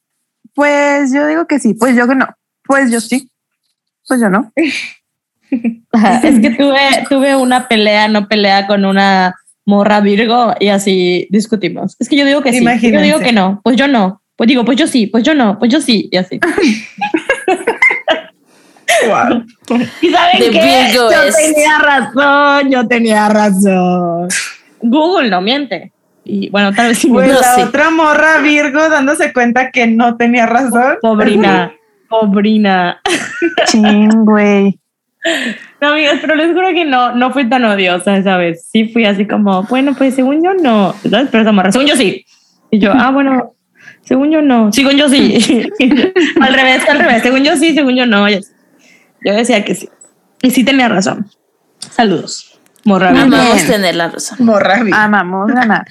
Pues 0.54 1.12
yo 1.12 1.26
digo 1.26 1.46
que 1.46 1.58
sí, 1.60 1.74
pues 1.74 1.94
yo 1.96 2.08
que 2.08 2.16
no. 2.16 2.28
Pues 2.64 2.90
yo 2.90 3.00
sí. 3.00 3.30
Pues 4.06 4.20
yo 4.20 4.28
no. 4.28 4.52
Ajá, 5.92 6.20
Es 6.24 6.40
que 6.40 6.50
tuve, 6.50 7.04
tuve 7.08 7.36
una 7.36 7.68
pelea, 7.68 8.08
no 8.08 8.28
pelea 8.28 8.66
con 8.66 8.84
una 8.84 9.34
morra 9.70 10.00
Virgo 10.00 10.52
y 10.60 10.68
así 10.68 11.26
discutimos. 11.30 11.96
Es 11.98 12.08
que 12.08 12.16
yo 12.16 12.24
digo 12.26 12.42
que 12.42 12.52
sí, 12.52 12.64
yo 12.64 13.00
digo 13.00 13.20
que 13.20 13.32
no, 13.32 13.60
pues 13.62 13.76
yo 13.76 13.86
no. 13.88 14.20
Pues 14.36 14.48
digo, 14.48 14.64
pues 14.64 14.76
yo 14.78 14.86
sí, 14.86 15.06
pues 15.06 15.22
yo 15.22 15.34
no, 15.34 15.58
pues 15.58 15.70
yo 15.72 15.80
sí, 15.80 16.08
y 16.10 16.16
así. 16.16 16.40
Wow. 19.06 19.44
¿Y 20.02 20.10
saben 20.10 20.40
De 20.40 20.50
qué? 20.50 20.60
Virgo 20.90 21.10
yo 21.12 21.22
es- 21.22 21.36
tenía 21.36 21.78
razón, 21.78 22.70
yo 22.70 22.86
tenía 22.88 23.28
razón. 23.28 24.28
Google 24.82 25.30
no 25.30 25.40
miente. 25.40 25.92
Y 26.24 26.50
bueno, 26.50 26.72
tal 26.74 26.88
vez 26.88 26.98
sí 26.98 27.08
Pues. 27.08 27.28
No 27.28 27.40
la 27.40 27.54
sé. 27.54 27.62
otra 27.64 27.90
morra 27.90 28.38
Virgo 28.38 28.88
dándose 28.88 29.32
cuenta 29.32 29.70
que 29.70 29.86
no 29.86 30.16
tenía 30.16 30.46
razón. 30.46 30.96
Pobrina, 31.00 31.72
pobrina. 32.08 33.00
Ching, 33.66 34.24
güey. 34.24 34.79
No, 35.80 35.88
amigos, 35.88 36.14
pero 36.20 36.34
les 36.34 36.52
juro 36.52 36.68
que 36.68 36.84
no, 36.84 37.14
no 37.14 37.32
fui 37.32 37.48
tan 37.48 37.64
odiosa 37.64 38.16
esa 38.16 38.36
vez. 38.36 38.66
Sí 38.70 38.88
fui 38.88 39.04
así 39.04 39.26
como, 39.26 39.64
bueno, 39.64 39.94
pues 39.94 40.14
según 40.14 40.42
yo 40.42 40.54
no. 40.54 40.94
¿Sabes? 41.08 41.28
Pero 41.30 41.42
esa 41.42 41.52
morra, 41.52 41.72
según 41.72 41.86
yo 41.86 41.96
sí. 41.96 42.24
Y 42.70 42.78
yo, 42.78 42.92
ah, 42.94 43.10
bueno, 43.10 43.54
según 44.02 44.30
yo 44.30 44.40
no. 44.42 44.72
Según 44.72 44.96
yo 44.96 45.08
sí. 45.08 45.70
al 46.40 46.54
revés, 46.54 46.88
al 46.88 46.98
revés. 46.98 47.22
Según 47.22 47.44
yo 47.44 47.56
sí, 47.56 47.74
según 47.74 47.96
yo 47.96 48.06
no. 48.06 48.28
Yo 48.28 48.40
decía 49.22 49.64
que 49.64 49.74
sí. 49.74 49.88
Y 50.42 50.50
sí 50.50 50.64
tenía 50.64 50.88
razón. 50.88 51.26
Saludos. 51.78 52.58
Morra. 52.84 53.10
Amamos 53.10 53.56
bien. 53.56 53.66
tener 53.66 53.94
la 53.96 54.08
razón. 54.08 54.38
Morra. 54.40 54.82
Amamos 54.92 55.48
ganar, 55.52 55.86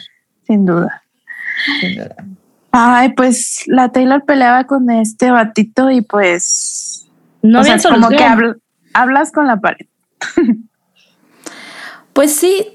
sin 0.47 0.65
duda. 0.65 1.03
Ay, 2.71 3.09
pues 3.13 3.63
la 3.67 3.89
Taylor 3.89 4.23
peleaba 4.25 4.63
con 4.65 4.89
este 4.89 5.29
batito 5.31 5.91
y 5.91 6.01
pues. 6.01 7.07
No 7.41 7.61
o 7.61 7.63
sea, 7.63 7.77
como 7.77 8.09
que 8.09 8.17
habl- 8.17 8.59
hablas 9.01 9.31
con 9.31 9.47
la 9.47 9.57
pared. 9.57 9.87
Pues 12.13 12.35
sí, 12.35 12.67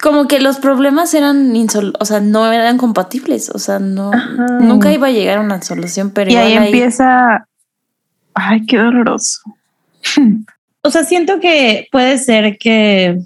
como 0.00 0.28
que 0.28 0.38
los 0.38 0.58
problemas 0.58 1.12
eran 1.14 1.56
insol 1.56 1.94
o 1.98 2.04
sea, 2.04 2.20
no 2.20 2.52
eran 2.52 2.78
compatibles. 2.78 3.50
O 3.50 3.58
sea, 3.58 3.78
no 3.80 4.12
nunca 4.60 4.92
iba 4.92 5.08
a 5.08 5.10
llegar 5.10 5.38
a 5.38 5.40
una 5.40 5.60
solución, 5.62 6.10
pero 6.10 6.30
y 6.30 6.36
ahí 6.36 6.52
empieza. 6.52 7.48
Ay, 8.34 8.64
qué 8.66 8.78
doloroso. 8.78 9.40
O 10.84 10.90
sea, 10.90 11.04
siento 11.04 11.38
que 11.38 11.88
puede 11.92 12.18
ser 12.18 12.58
que, 12.58 13.18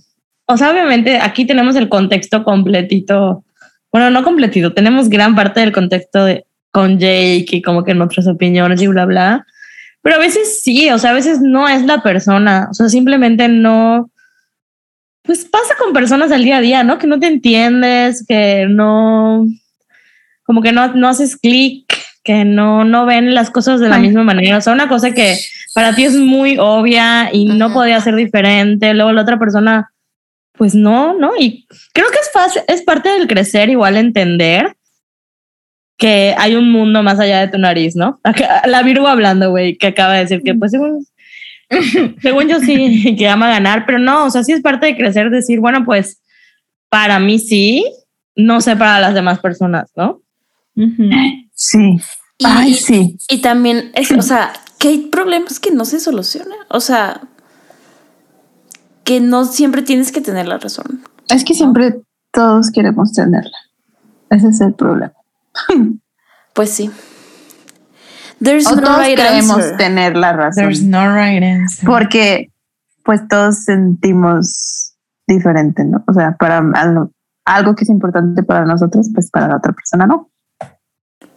o 0.46 0.56
sea, 0.58 0.70
obviamente 0.70 1.18
aquí 1.18 1.46
tenemos 1.46 1.74
el 1.76 1.88
contexto 1.88 2.44
completito, 2.44 3.44
bueno, 3.90 4.10
no 4.10 4.22
completito, 4.22 4.74
tenemos 4.74 5.08
gran 5.08 5.34
parte 5.34 5.60
del 5.60 5.72
contexto 5.72 6.26
de, 6.26 6.44
con 6.70 6.98
Jake 6.98 7.46
y 7.50 7.62
como 7.62 7.82
que 7.82 7.94
nuestras 7.94 8.26
opiniones 8.26 8.82
y 8.82 8.88
bla, 8.88 9.06
bla. 9.06 9.46
Pero 10.06 10.18
a 10.18 10.20
veces 10.20 10.60
sí, 10.62 10.88
o 10.90 11.00
sea, 11.00 11.10
a 11.10 11.14
veces 11.14 11.40
no 11.40 11.68
es 11.68 11.82
la 11.82 12.00
persona, 12.00 12.68
o 12.70 12.74
sea, 12.74 12.88
simplemente 12.88 13.48
no, 13.48 14.08
pues 15.22 15.44
pasa 15.46 15.74
con 15.76 15.92
personas 15.92 16.30
al 16.30 16.44
día 16.44 16.58
a 16.58 16.60
día, 16.60 16.84
¿no? 16.84 16.96
Que 16.98 17.08
no 17.08 17.18
te 17.18 17.26
entiendes, 17.26 18.24
que 18.24 18.66
no, 18.70 19.44
como 20.44 20.62
que 20.62 20.70
no, 20.70 20.94
no 20.94 21.08
haces 21.08 21.36
clic, 21.36 21.92
que 22.22 22.44
no, 22.44 22.84
no 22.84 23.04
ven 23.04 23.34
las 23.34 23.50
cosas 23.50 23.80
de 23.80 23.88
la 23.88 23.96
Ay. 23.96 24.02
misma 24.02 24.22
manera. 24.22 24.58
O 24.58 24.60
sea, 24.60 24.74
una 24.74 24.88
cosa 24.88 25.10
que 25.10 25.36
para 25.74 25.92
ti 25.92 26.04
es 26.04 26.14
muy 26.14 26.56
obvia 26.56 27.30
y 27.32 27.46
no 27.46 27.72
podía 27.72 28.00
ser 28.00 28.14
diferente, 28.14 28.94
luego 28.94 29.10
la 29.10 29.22
otra 29.22 29.40
persona, 29.40 29.90
pues 30.52 30.76
no, 30.76 31.14
¿no? 31.14 31.32
Y 31.36 31.66
creo 31.92 32.10
que 32.10 32.20
es 32.20 32.30
fácil, 32.32 32.62
es 32.68 32.82
parte 32.82 33.08
del 33.08 33.26
crecer, 33.26 33.70
igual 33.70 33.96
entender 33.96 34.75
que 35.96 36.34
hay 36.38 36.54
un 36.56 36.70
mundo 36.70 37.02
más 37.02 37.18
allá 37.18 37.40
de 37.40 37.48
tu 37.48 37.58
nariz, 37.58 37.96
¿no? 37.96 38.18
Acá- 38.22 38.62
La 38.66 38.82
Virgo 38.82 39.06
hablando, 39.08 39.50
güey, 39.50 39.76
que 39.78 39.86
acaba 39.88 40.14
de 40.14 40.20
decir 40.20 40.42
que 40.42 40.54
pues 40.54 40.70
según, 40.72 41.06
según 42.22 42.48
yo 42.48 42.60
sí, 42.60 43.16
que 43.18 43.28
ama 43.28 43.48
ganar, 43.48 43.84
pero 43.86 43.98
no, 43.98 44.24
o 44.26 44.30
sea, 44.30 44.44
sí 44.44 44.52
es 44.52 44.60
parte 44.60 44.86
de 44.86 44.96
crecer, 44.96 45.30
decir, 45.30 45.60
bueno, 45.60 45.84
pues 45.84 46.20
para 46.90 47.18
mí 47.18 47.38
sí, 47.38 47.84
no 48.34 48.60
sé 48.60 48.76
para 48.76 49.00
las 49.00 49.14
demás 49.14 49.38
personas, 49.40 49.90
¿no? 49.96 50.20
Sí. 51.54 51.98
Y, 52.38 52.44
Ay, 52.46 52.74
sí. 52.74 53.16
y 53.30 53.38
también, 53.40 53.90
es, 53.94 54.10
o 54.12 54.20
sea, 54.20 54.52
que 54.78 54.88
hay 54.88 54.98
problemas 55.06 55.58
que 55.58 55.70
no 55.70 55.86
se 55.86 55.98
solucionan. 56.00 56.58
O 56.68 56.80
sea, 56.80 57.22
que 59.04 59.20
no 59.20 59.46
siempre 59.46 59.80
tienes 59.82 60.12
que 60.12 60.20
tener 60.20 60.46
la 60.46 60.58
razón. 60.58 61.02
Es 61.30 61.44
que 61.44 61.54
siempre 61.54 61.96
todos 62.30 62.70
queremos 62.70 63.12
tenerla. 63.14 63.56
Ese 64.28 64.48
es 64.48 64.60
el 64.60 64.74
problema. 64.74 65.14
Pues 66.54 66.70
sí. 66.70 66.90
There's 68.42 68.66
O 68.66 68.76
no 68.76 68.82
todos 68.82 68.98
right 69.06 69.16
queremos 69.16 69.56
answer. 69.56 69.76
tener 69.76 70.16
la 70.16 70.32
razón. 70.32 70.64
There's 70.64 70.82
no 70.82 71.14
right 71.14 71.42
answer. 71.42 71.86
Porque 71.86 72.50
pues 73.04 73.26
todos 73.28 73.64
sentimos 73.64 74.94
diferente, 75.26 75.84
¿no? 75.84 76.02
O 76.06 76.12
sea, 76.12 76.32
para 76.38 76.58
algo, 76.74 77.10
algo 77.44 77.74
que 77.74 77.84
es 77.84 77.90
importante 77.90 78.42
para 78.42 78.64
nosotros, 78.64 79.08
pues 79.14 79.30
para 79.30 79.48
la 79.48 79.56
otra 79.56 79.72
persona 79.72 80.06
no. 80.06 80.30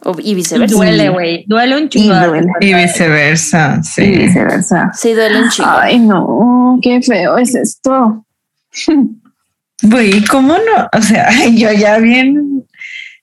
O- 0.04 0.16
y 0.18 0.30
Y 0.30 0.34
viceversa. 0.34 0.74
duele, 0.74 1.08
güey, 1.10 1.44
duele 1.46 1.76
un 1.82 1.88
chingo. 1.88 2.14
Y. 2.60 2.68
Y 2.70 2.74
viceversa, 2.74 3.78
Y 3.80 3.84
sí. 3.84 4.10
viceversa. 4.10 4.90
Sí, 4.94 5.12
duele 5.12 5.42
un 5.42 5.48
chingo. 5.50 5.68
Ay, 5.70 5.98
no, 6.00 6.78
qué 6.82 7.00
feo 7.02 7.38
es 7.38 7.54
esto. 7.54 8.24
Güey, 9.82 10.22
¿cómo 10.26 10.52
no? 10.54 10.88
O 10.98 11.00
sea, 11.00 11.30
yo 11.54 11.72
ya 11.72 11.98
bien, 11.98 12.66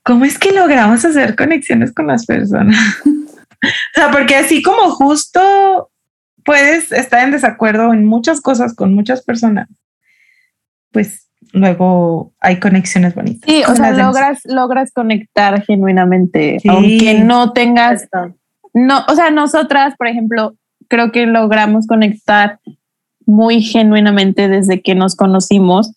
¿cómo 0.08 0.24
es 0.24 0.40
que 0.40 0.54
logramos 0.54 1.04
hacer 1.04 1.36
conexiones 1.36 1.94
con 1.94 2.08
las 2.08 2.26
personas? 2.26 2.78
o 3.06 3.94
sea, 3.94 4.10
porque 4.10 4.38
así 4.38 4.64
como 4.64 4.90
justo 4.92 5.92
puedes 6.46 6.94
estar 6.94 7.26
en 7.26 7.32
desacuerdo 7.32 7.94
en 7.94 8.06
muchas 8.06 8.40
cosas 8.40 8.74
con 8.74 8.96
muchas 8.96 9.22
personas, 9.22 9.68
pues 10.92 11.28
luego 11.52 12.32
hay 12.40 12.58
conexiones 12.60 13.16
bonitas. 13.16 13.50
Sí, 13.50 13.64
o 13.68 13.76
sea, 13.76 13.92
logras, 13.92 14.40
logras 14.46 14.94
conectar 14.94 15.62
genuinamente, 15.66 16.60
Sí. 16.62 16.70
aunque 16.70 17.20
no 17.20 17.52
tengas, 17.52 18.04
Esto. 18.04 18.34
no, 18.74 19.04
o 19.10 19.16
sea, 19.16 19.30
nosotras, 19.30 19.96
por 19.98 20.08
ejemplo, 20.08 20.56
creo 20.88 21.12
que 21.12 21.26
logramos 21.26 21.86
conectar 21.86 22.60
muy 23.26 23.62
genuinamente 23.62 24.48
desde 24.48 24.82
que 24.82 24.96
nos 24.96 25.18
conocimos 25.18 25.92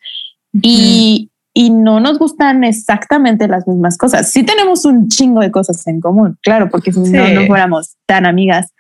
y, 0.53 1.30
y 1.53 1.71
no 1.71 2.01
nos 2.01 2.19
gustan 2.19 2.65
exactamente 2.65 3.49
las 3.49 3.67
mismas 3.67 3.99
cosas. 3.99 4.31
Sí 4.31 4.45
tenemos 4.45 4.85
un 4.85 5.09
chingo 5.09 5.41
de 5.41 5.51
cosas 5.51 5.87
en 5.87 6.01
común, 6.01 6.39
claro, 6.43 6.69
porque 6.71 6.93
si 6.93 7.01
no, 7.01 7.29
no 7.29 7.47
fuéramos 7.47 7.97
tan 8.07 8.27
amigas. 8.27 8.73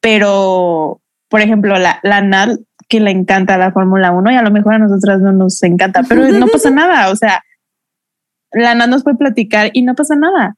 Pero, 0.00 1.00
por 1.28 1.40
ejemplo, 1.40 1.78
la, 1.78 1.98
la 2.02 2.20
Nat, 2.20 2.58
que 2.88 3.00
le 3.00 3.10
encanta 3.10 3.58
la 3.58 3.72
Fórmula 3.72 4.12
1 4.12 4.32
y 4.32 4.36
a 4.36 4.42
lo 4.42 4.50
mejor 4.50 4.74
a 4.74 4.78
nosotras 4.78 5.20
no 5.20 5.32
nos 5.32 5.62
encanta, 5.62 6.02
pero 6.08 6.28
no 6.38 6.46
pasa 6.48 6.70
nada. 6.70 7.10
O 7.10 7.16
sea, 7.16 7.42
la 8.52 8.74
Nat 8.74 8.88
nos 8.88 9.02
puede 9.02 9.16
platicar 9.16 9.70
y 9.72 9.82
no 9.82 9.94
pasa 9.94 10.14
nada. 10.14 10.56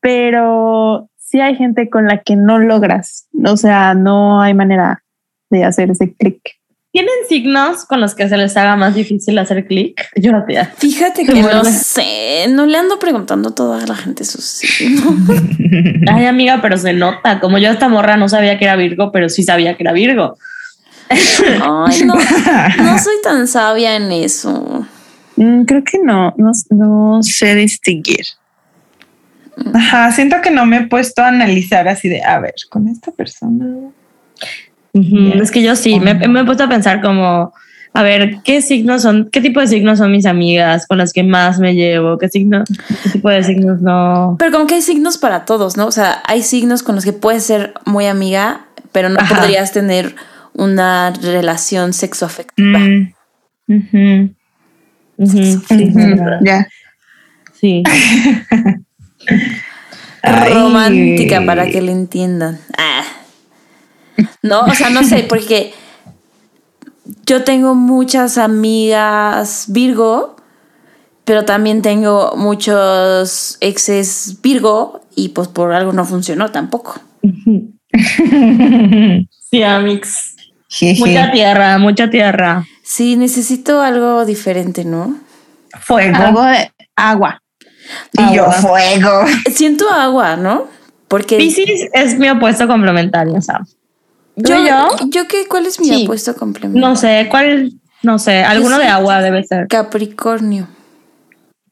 Pero 0.00 1.08
sí 1.16 1.40
hay 1.40 1.56
gente 1.56 1.90
con 1.90 2.06
la 2.06 2.22
que 2.22 2.36
no 2.36 2.58
logras. 2.58 3.28
O 3.44 3.56
sea, 3.56 3.94
no 3.94 4.40
hay 4.40 4.54
manera 4.54 5.02
de 5.50 5.64
hacer 5.64 5.90
ese 5.90 6.14
clic. 6.14 6.40
¿Tienen 6.92 7.14
signos 7.28 7.84
con 7.84 8.00
los 8.00 8.14
que 8.14 8.28
se 8.28 8.36
les 8.38 8.56
haga 8.56 8.74
más 8.74 8.94
difícil 8.94 9.36
hacer 9.38 9.66
clic? 9.66 10.08
Yo 10.16 10.32
no 10.32 10.44
te 10.44 10.64
Fíjate 10.78 11.26
que 11.26 11.42
no 11.42 11.64
sé, 11.64 12.46
no 12.48 12.64
le 12.64 12.78
ando 12.78 12.98
preguntando 12.98 13.50
a 13.50 13.54
toda 13.54 13.86
la 13.86 13.94
gente 13.94 14.24
sus 14.24 14.44
signos. 14.44 15.04
Ay, 16.10 16.26
amiga, 16.26 16.60
pero 16.62 16.78
se 16.78 16.92
nota. 16.92 17.40
Como 17.40 17.58
yo 17.58 17.70
esta 17.70 17.88
morra 17.88 18.16
no 18.16 18.28
sabía 18.28 18.58
que 18.58 18.64
era 18.64 18.76
Virgo, 18.76 19.12
pero 19.12 19.28
sí 19.28 19.42
sabía 19.42 19.76
que 19.76 19.82
era 19.82 19.92
Virgo. 19.92 20.38
Ay, 21.08 22.02
no, 22.04 22.14
no 22.82 22.98
soy 22.98 23.16
tan 23.22 23.46
sabia 23.46 23.96
en 23.96 24.10
eso. 24.10 24.86
Mm, 25.36 25.62
creo 25.64 25.84
que 25.84 25.98
no, 25.98 26.34
no, 26.36 26.52
no 26.70 27.22
sé 27.22 27.54
distinguir. 27.54 28.24
Ajá, 29.74 30.12
siento 30.12 30.40
que 30.42 30.50
no 30.50 30.66
me 30.66 30.78
he 30.78 30.86
puesto 30.86 31.22
a 31.22 31.28
analizar 31.28 31.88
así 31.88 32.08
de, 32.08 32.22
a 32.22 32.40
ver, 32.40 32.54
con 32.70 32.88
esta 32.88 33.10
persona. 33.12 33.90
Es 35.40 35.50
que 35.50 35.62
yo 35.62 35.76
sí, 35.76 36.00
me, 36.00 36.14
me 36.14 36.40
he 36.40 36.44
puesto 36.44 36.64
a 36.64 36.68
pensar 36.68 37.00
como, 37.02 37.52
a 37.96 38.02
ver, 38.02 38.38
¿qué 38.44 38.60
signos 38.60 39.00
son, 39.02 39.30
qué 39.32 39.40
tipo 39.40 39.58
de 39.58 39.66
signos 39.66 39.98
son 39.98 40.12
mis 40.12 40.26
amigas 40.26 40.86
con 40.86 40.98
las 40.98 41.12
que 41.14 41.22
más 41.22 41.58
me 41.58 41.74
llevo? 41.74 42.18
¿Qué 42.18 42.28
signo, 42.28 42.62
qué 43.04 43.08
tipo 43.10 43.30
de 43.30 43.42
signos 43.42 43.80
no? 43.80 44.36
Pero 44.38 44.52
como 44.52 44.66
que 44.66 44.74
hay 44.74 44.82
signos 44.82 45.16
para 45.16 45.46
todos, 45.46 45.78
¿no? 45.78 45.86
O 45.86 45.90
sea, 45.90 46.22
hay 46.26 46.42
signos 46.42 46.82
con 46.82 46.94
los 46.94 47.04
que 47.04 47.14
puedes 47.14 47.44
ser 47.44 47.72
muy 47.86 48.04
amiga, 48.06 48.66
pero 48.92 49.08
no 49.08 49.18
Ajá. 49.18 49.40
podrías 49.40 49.72
tener 49.72 50.14
una 50.52 51.10
relación 51.10 51.94
sexoafectiva. 51.94 52.78
Mm, 52.78 53.12
Ujú, 53.68 54.30
verdad. 55.94 56.40
Ya. 56.42 56.68
sí. 57.54 57.82
Ay. 60.22 60.52
Romántica 60.52 61.42
para 61.46 61.66
que 61.66 61.80
le 61.80 61.92
entiendan. 61.92 62.58
Ah. 62.76 63.04
No, 64.42 64.60
o 64.60 64.74
sea, 64.74 64.90
no 64.90 65.02
sé, 65.02 65.24
porque 65.28 65.74
yo 67.26 67.44
tengo 67.44 67.74
muchas 67.74 68.38
amigas 68.38 69.66
Virgo, 69.68 70.36
pero 71.24 71.44
también 71.44 71.82
tengo 71.82 72.34
muchos 72.36 73.58
exes 73.60 74.38
Virgo 74.42 75.00
y 75.14 75.30
pues 75.30 75.48
por 75.48 75.72
algo 75.72 75.92
no 75.92 76.04
funcionó 76.04 76.50
tampoco. 76.50 77.00
Sí, 79.48 79.62
Amix. 79.62 80.34
Jeje. 80.68 81.00
Mucha 81.00 81.30
tierra, 81.30 81.78
mucha 81.78 82.10
tierra. 82.10 82.66
Sí, 82.82 83.16
necesito 83.16 83.80
algo 83.80 84.24
diferente, 84.24 84.84
¿no? 84.84 85.16
Fuego. 85.80 86.16
Algo 86.16 86.42
de 86.42 86.70
agua. 86.96 87.42
y 88.12 88.34
yo, 88.34 88.44
agua. 88.44 88.52
fuego. 88.52 89.24
Siento 89.54 89.88
agua, 89.88 90.36
¿no? 90.36 90.66
Porque 91.08 91.36
Piscis 91.36 91.88
es 91.92 92.18
mi 92.18 92.28
opuesto 92.28 92.66
complementario, 92.66 93.40
Sam. 93.40 93.64
¿Tú 94.36 94.52
yo, 94.52 94.64
yo? 94.66 94.88
yo 95.08 95.28
qué, 95.28 95.46
¿cuál 95.48 95.66
es 95.66 95.80
mi 95.80 95.86
Sí. 95.88 96.02
apuesto 96.04 96.34
complementario? 96.36 96.88
No 96.88 96.96
sé, 96.96 97.26
¿cuál? 97.30 97.72
No 98.02 98.18
sé, 98.18 98.42
alguno 98.44 98.78
de 98.78 98.86
agua 98.86 99.20
debe 99.22 99.42
ser. 99.44 99.66
Capricornio. 99.68 100.68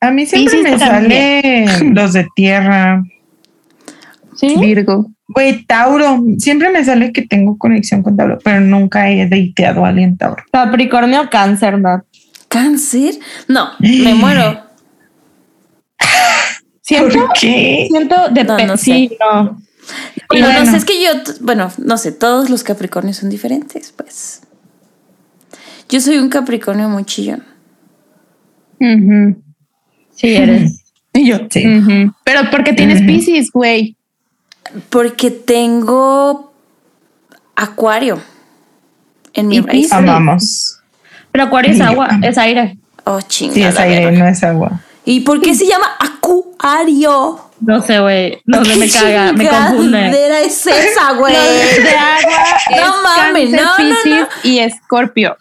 A 0.01 0.11
mí 0.11 0.27
siempre 0.27 0.63
me 0.63 0.79
salen 0.79 1.95
los 1.95 2.13
de 2.15 2.27
tierra. 2.35 3.05
¿Sí? 4.37 4.57
Virgo. 4.59 5.11
Güey, 5.29 5.65
Tauro. 5.65 6.23
Siempre 6.39 6.71
me 6.71 6.85
sale 6.85 7.13
que 7.13 7.23
tengo 7.23 7.57
conexión 7.57 8.03
con 8.03 8.17
Tauro, 8.17 8.39
pero 8.43 8.61
nunca 8.61 9.11
he 9.11 9.27
deiteado 9.29 9.85
a 9.85 9.89
alguien 9.89 10.17
Tauro. 10.17 10.43
Capricornio, 10.53 11.29
cáncer, 11.31 11.79
¿no? 11.79 12.05
¿Cáncer? 12.49 13.15
No, 13.49 13.71
me 13.81 14.15
muero. 14.15 14.61
Siento, 16.83 17.19
¿Por 17.19 17.33
qué? 17.41 17.87
siento 17.91 18.29
de 18.31 18.45
No, 18.45 18.59
no 18.67 18.77
sé. 18.77 18.85
sí, 18.85 19.17
no. 19.19 19.59
Bueno, 20.29 20.47
bueno. 20.47 20.65
no 20.65 20.71
sé, 20.71 20.77
es 20.79 20.85
que 20.85 21.03
yo, 21.03 21.11
bueno, 21.41 21.71
no 21.79 21.99
sé, 21.99 22.13
todos 22.13 22.51
los 22.51 22.63
Capricornios 22.65 23.17
son 23.19 23.29
diferentes, 23.31 23.93
pues. 23.97 24.41
Yo 25.89 26.01
soy 26.01 26.17
un 26.19 26.29
Capricornio 26.29 26.89
muy 26.89 27.05
chillón. 27.05 27.45
Sí, 30.15 30.35
eres. 30.35 30.81
Y 31.17 31.29
yo. 31.29 31.39
Sí. 31.49 31.65
Ujú. 31.65 32.13
Pero 32.25 32.51
porque 32.51 32.73
tienes 32.73 32.99
Ujú. 32.99 33.07
Pisces, 33.07 33.53
güey. 33.53 33.97
Porque 34.91 35.31
tengo 35.31 36.53
Acuario 37.55 38.21
en 39.33 39.47
mi 39.47 39.61
raíz. 39.61 39.93
Amamos. 39.93 40.81
Pero 41.31 41.45
Acuario 41.45 41.71
es 41.71 41.77
Sí, 41.77 41.83
agua, 41.85 42.09
es 42.21 42.37
aire. 42.37 42.79
Oh, 43.05 43.21
Sí, 43.21 43.27
chingada. 43.29 43.69
es 43.69 43.79
aire, 43.79 44.11
no 44.11 44.27
es 44.27 44.43
agua. 44.43 44.81
¿Y 45.05 45.21
por 45.21 45.41
qué 45.41 45.55
se 45.55 45.67
llama 45.69 45.87
Acuario? 46.01 47.44
No 47.67 47.81
sé, 47.83 47.99
güey. 48.01 48.43
No 48.47 48.65
sé, 48.65 48.77
me 48.77 48.89
caga, 48.91 49.33
me 49.33 49.49
confunde. 49.49 49.99
chingadera 49.99 50.41
es 50.41 50.67
esa, 50.67 51.13
güey? 51.19 51.35
De 51.35 51.97
agua. 51.97 52.59
No 52.71 52.77
es 52.77 53.03
mames, 53.03 53.51
no, 53.51 53.63
no, 53.63 53.77
Piscis 53.77 54.27
y 54.43 54.59
Escorpio. 54.61 55.37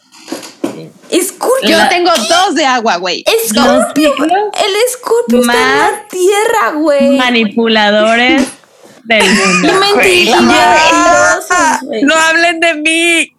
Escorpio. 1.09 1.69
Yo 1.69 1.89
tengo 1.89 2.11
dos 2.27 2.55
de 2.55 2.65
agua, 2.65 2.97
güey. 2.97 3.23
Escorpio. 3.27 4.13
El 4.17 4.75
escorpio 4.87 5.41
está 5.41 5.53
en 5.53 5.77
la 5.79 6.07
tierra, 6.09 6.71
güey. 6.73 7.17
Manipuladores 7.17 8.47
del 9.03 9.23
Y 9.25 9.29
mundo. 9.29 9.73
No 12.03 12.15
hablen 12.15 12.59
de 12.59 12.73
mí. 12.75 13.29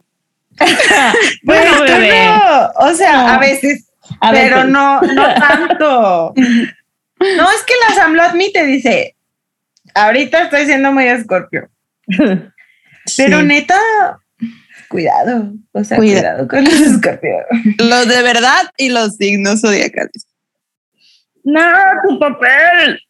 Bueno, 1.43 1.79
No, 1.79 1.83
bebé. 1.83 2.27
no. 2.27 2.71
O 2.89 2.95
sea, 2.95 3.23
No. 3.23 3.29
a 3.29 3.39
veces, 3.39 3.87
A 4.21 4.31
pero 4.31 4.57
veces. 4.57 4.71
no, 4.71 5.01
no 5.01 5.35
tanto. 5.35 6.35
No 7.37 7.51
es 7.51 7.63
que 7.67 7.75
la 7.89 7.95
Sam 7.95 8.15
lo 8.15 8.23
admite, 8.23 8.65
dice, 8.67 9.17
ahorita 9.95 10.45
estoy 10.45 10.67
siendo 10.67 10.93
muy 10.93 11.07
escorpio. 11.07 11.69
Pero 13.17 13.43
neta, 13.43 13.79
cuidado. 14.89 15.53
O 15.73 15.85
sea, 15.85 15.97
Cuida- 15.99 16.21
cuidado 16.21 16.49
con 16.49 16.65
los 16.65 16.81
escorpios. 16.81 17.43
Los 17.79 18.09
de 18.09 18.23
verdad 18.23 18.63
y 18.77 18.89
los 18.91 19.17
signos 19.17 19.61
zodiacales. 19.61 20.27
No, 21.45 21.61
tu 22.09 22.19
papel. 22.19 23.01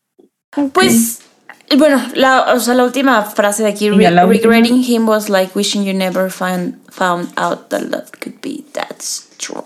Pues, 0.73 1.20
bueno, 1.77 2.01
la, 2.15 2.53
o 2.55 2.61
sea, 2.61 2.74
la 2.74 2.85
última 2.85 3.23
frase 3.23 3.62
de 3.62 3.69
aquí, 3.70 3.89
re- 3.91 3.97
última. 3.97 4.24
regretting 4.24 4.82
him 4.82 5.09
was 5.09 5.28
like 5.28 5.53
wishing 5.55 5.85
you 5.85 5.93
never 5.95 6.31
found, 6.31 6.77
found 6.91 7.28
out 7.36 7.69
that 7.70 7.82
love 7.82 8.11
could 8.20 8.41
be 8.41 8.65
that 8.73 9.01
strong. 9.01 9.65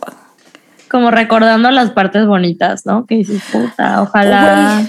Como 0.91 1.11
recordando 1.11 1.71
las 1.71 1.91
partes 1.91 2.27
bonitas, 2.27 2.87
¿no? 2.87 3.07
Que 3.07 3.17
dices, 3.17 3.43
puta, 3.53 4.03
ojalá. 4.03 4.87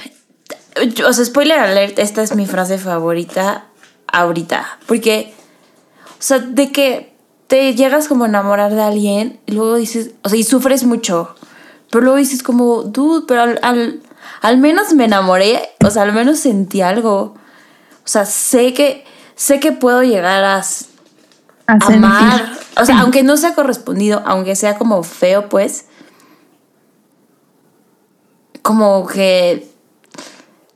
Yo- 0.96 1.08
O 1.08 1.14
sea, 1.14 1.26
spoiler 1.26 1.60
alert, 1.60 2.00
esta 2.00 2.22
es 2.24 2.36
mi 2.36 2.46
frase 2.46 2.78
favorita 2.78 3.66
ahorita. 4.08 4.80
Porque, 4.88 5.34
o 6.12 6.22
sea, 6.22 6.40
de 6.40 6.72
que 6.72 7.14
te 7.48 7.74
llegas 7.76 8.08
como 8.08 8.26
a 8.26 8.28
enamorar 8.28 8.74
de 8.74 8.82
alguien 8.82 9.40
y 9.46 9.54
luego 9.54 9.76
dices, 9.76 10.12
o 10.24 10.30
sea, 10.30 10.38
y 10.38 10.44
sufres 10.44 10.84
mucho. 10.84 11.36
Pero 11.92 12.04
luego 12.04 12.18
dices 12.18 12.44
como, 12.44 12.84
dude, 12.84 13.26
pero 13.28 13.42
al, 13.42 13.60
al, 13.64 14.00
al 14.42 14.58
menos 14.60 14.94
me 14.94 15.06
enamoré, 15.06 15.60
o 15.84 15.90
sea, 15.90 16.04
al 16.04 16.14
menos 16.14 16.40
sentí 16.40 16.82
algo. 16.82 17.36
O 18.04 18.08
sea, 18.12 18.26
sé 18.26 18.74
que, 18.74 19.04
sé 19.36 19.60
que 19.60 19.72
puedo 19.72 20.04
llegar 20.04 20.44
a, 20.44 20.64
amar. 21.68 22.52
O 22.78 22.86
sea, 22.86 23.00
aunque 23.02 23.24
no 23.24 23.38
sea 23.38 23.56
correspondido, 23.56 24.22
aunque 24.26 24.56
sea 24.56 24.78
como 24.78 25.04
feo, 25.04 25.50
pues. 25.50 25.86
Como 28.70 29.08
que 29.08 29.66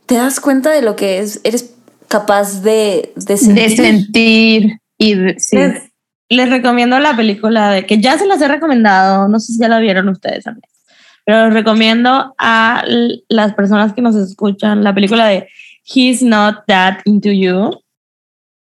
te 0.06 0.16
das 0.16 0.40
cuenta 0.40 0.72
de 0.72 0.82
lo 0.82 0.96
que 0.96 1.20
es, 1.20 1.40
eres 1.44 1.76
capaz 2.08 2.60
de, 2.64 3.12
de 3.14 3.36
sentir. 3.36 3.68
De 3.68 3.76
sentir 3.76 4.78
y 4.98 5.14
de, 5.14 5.38
sí. 5.38 5.56
Les, 5.56 5.92
les 6.28 6.50
recomiendo 6.50 6.98
la 6.98 7.14
película 7.14 7.70
de 7.70 7.86
que 7.86 8.00
ya 8.00 8.18
se 8.18 8.26
las 8.26 8.42
he 8.42 8.48
recomendado, 8.48 9.28
no 9.28 9.38
sé 9.38 9.52
si 9.52 9.60
ya 9.60 9.68
la 9.68 9.78
vieron 9.78 10.08
ustedes 10.08 10.42
también, 10.42 10.68
pero 11.24 11.44
les 11.44 11.54
recomiendo 11.54 12.34
a 12.36 12.82
las 13.28 13.54
personas 13.54 13.92
que 13.92 14.02
nos 14.02 14.16
escuchan 14.16 14.82
la 14.82 14.92
película 14.92 15.28
de 15.28 15.46
He's 15.84 16.20
Not 16.20 16.64
That 16.66 16.96
Into 17.04 17.30
You. 17.30 17.78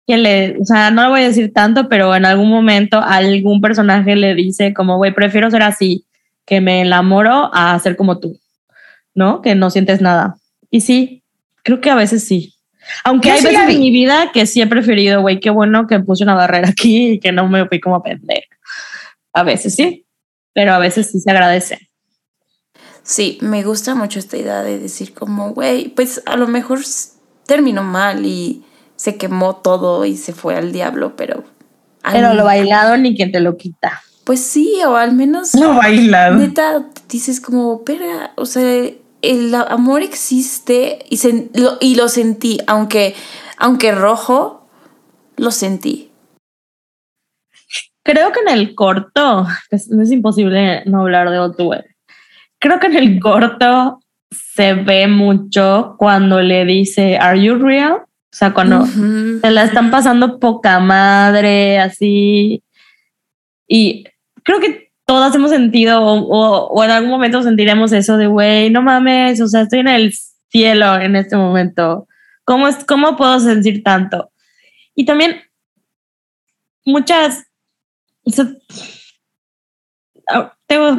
Que 0.05 0.17
le, 0.17 0.57
o 0.59 0.65
sea, 0.65 0.91
no 0.91 1.05
lo 1.05 1.09
voy 1.09 1.21
a 1.21 1.29
decir 1.29 1.53
tanto, 1.53 1.89
pero 1.89 2.15
en 2.15 2.25
algún 2.25 2.51
momento 2.51 3.01
algún 3.01 3.61
personaje 3.61 4.15
le 4.15 4.35
dice 4.35 4.75
como, 4.75 4.97
güey, 4.97 5.11
prefiero 5.11 5.49
ser 5.49 5.63
así, 5.63 6.05
que 6.45 6.61
me 6.61 6.81
enamoro 6.81 7.49
a 7.51 7.79
ser 7.79 7.95
como 7.95 8.19
tú, 8.19 8.37
¿no? 9.15 9.41
Que 9.41 9.55
no 9.55 9.69
sientes 9.69 10.01
nada. 10.01 10.35
Y 10.69 10.81
sí, 10.81 11.23
creo 11.63 11.81
que 11.81 11.89
a 11.89 11.95
veces 11.95 12.25
sí. 12.25 12.55
Aunque 13.03 13.29
Yo 13.29 13.33
hay 13.35 13.39
sí 13.41 13.47
veces 13.47 13.69
en 13.69 13.79
mi 13.79 13.91
vida 13.91 14.31
que 14.33 14.45
sí 14.45 14.61
he 14.61 14.67
preferido, 14.67 15.21
güey, 15.21 15.39
qué 15.39 15.49
bueno 15.49 15.87
que 15.87 15.99
puse 15.99 16.23
una 16.23 16.35
barrera 16.35 16.69
aquí 16.69 17.11
y 17.13 17.19
que 17.19 17.31
no 17.31 17.47
me 17.47 17.65
fui 17.67 17.79
como 17.79 18.01
pendeja. 18.03 18.47
A 19.33 19.43
veces 19.43 19.75
sí, 19.75 20.05
pero 20.53 20.73
a 20.73 20.79
veces 20.79 21.09
sí 21.11 21.19
se 21.19 21.31
agradece. 21.31 21.89
Sí, 23.03 23.37
me 23.41 23.63
gusta 23.63 23.95
mucho 23.95 24.19
esta 24.19 24.37
idea 24.37 24.63
de 24.63 24.79
decir 24.79 25.13
como, 25.13 25.51
güey, 25.53 25.89
pues 25.89 26.21
a 26.25 26.37
lo 26.37 26.47
mejor 26.47 26.79
terminó 27.45 27.83
mal 27.83 28.25
y 28.25 28.63
se 28.95 29.17
quemó 29.17 29.57
todo 29.57 30.05
y 30.05 30.15
se 30.15 30.33
fue 30.33 30.55
al 30.55 30.71
diablo, 30.71 31.15
pero... 31.15 31.43
al- 32.03 32.13
Pero 32.13 32.33
lo 32.33 32.45
bailado 32.45 32.97
ni 32.97 33.15
quien 33.15 33.31
te 33.31 33.39
lo 33.41 33.57
quita. 33.57 34.01
Pues 34.23 34.39
sí, 34.41 34.77
o 34.87 34.95
al 34.95 35.13
menos... 35.13 35.53
No 35.55 35.75
bailado. 35.75 36.35
Neta, 36.37 36.85
dices 37.09 37.41
como, 37.41 37.83
pero, 37.83 38.05
o 38.37 38.45
sea, 38.45 38.89
el 39.23 39.55
amor 39.55 40.03
existe 40.03 40.99
y, 41.09 41.17
sen- 41.17 41.49
lo, 41.55 41.77
y 41.81 41.95
lo 41.95 42.07
sentí, 42.09 42.59
aunque, 42.67 43.15
aunque 43.57 43.91
rojo, 43.93 44.67
lo 45.37 45.49
sentí. 45.51 46.11
Creo 48.03 48.31
que 48.31 48.41
en 48.41 48.49
el 48.49 48.75
corto, 48.75 49.47
es, 49.71 49.89
es 49.89 50.11
imposible 50.11 50.83
no 50.85 51.01
hablar 51.01 51.29
de 51.29 51.39
Otwell. 51.39 51.85
Creo 52.59 52.79
que 52.79 52.87
en 52.87 52.97
el 52.97 53.19
corto 53.19 53.99
se 54.31 54.73
ve 54.73 55.07
mucho 55.07 55.95
cuando 55.97 56.41
le 56.41 56.65
dice, 56.65 57.17
¿Are 57.17 57.41
you 57.41 57.55
real? 57.55 57.93
O 57.93 58.35
sea, 58.35 58.53
cuando 58.53 58.81
Ujú. 58.81 59.39
se 59.41 59.51
la 59.51 59.63
están 59.63 59.89
pasando 59.91 60.39
poca 60.39 60.79
madre, 60.79 61.79
así. 61.79 62.63
Y 63.67 64.05
creo 64.43 64.59
que 64.59 64.91
todas 65.05 65.35
hemos 65.35 65.51
sentido, 65.51 66.01
o, 66.01 66.67
o- 66.73 66.83
en 66.83 66.91
algún 66.91 67.09
momento 67.11 67.41
sentiremos 67.43 67.91
eso 67.91 68.17
de, 68.17 68.27
güey, 68.27 68.69
no 68.69 68.81
mames, 68.81 69.41
o 69.41 69.47
sea, 69.47 69.61
estoy 69.61 69.79
en 69.79 69.87
el 69.89 70.13
cielo 70.49 70.95
en 70.99 71.15
este 71.15 71.35
momento. 71.35 72.07
¿Cómo, 72.45 72.67
es, 72.67 72.83
¿Cómo 72.85 73.15
puedo 73.15 73.39
sentir 73.39 73.83
tanto? 73.83 74.31
Y 74.95 75.05
también 75.05 75.41
muchas... 76.85 77.45
o 78.25 78.31
sea, 78.31 78.45
ah, 80.29 80.53
tengo, 80.67 80.95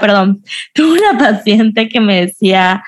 perdón, 0.00 0.42
tuve 0.74 0.98
una 1.00 1.18
paciente 1.18 1.88
que 1.88 2.00
me 2.00 2.26
decía, 2.26 2.82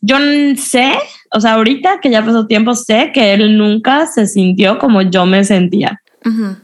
yo 0.00 0.16
sé, 0.56 0.94
o 1.32 1.40
sea, 1.40 1.54
ahorita 1.54 2.00
que 2.00 2.10
ya 2.10 2.24
pasó 2.24 2.46
tiempo, 2.46 2.74
sé 2.74 3.10
que 3.12 3.34
él 3.34 3.56
nunca 3.58 4.06
se 4.06 4.26
sintió 4.26 4.78
como 4.78 5.02
yo 5.02 5.26
me 5.26 5.44
sentía, 5.44 6.00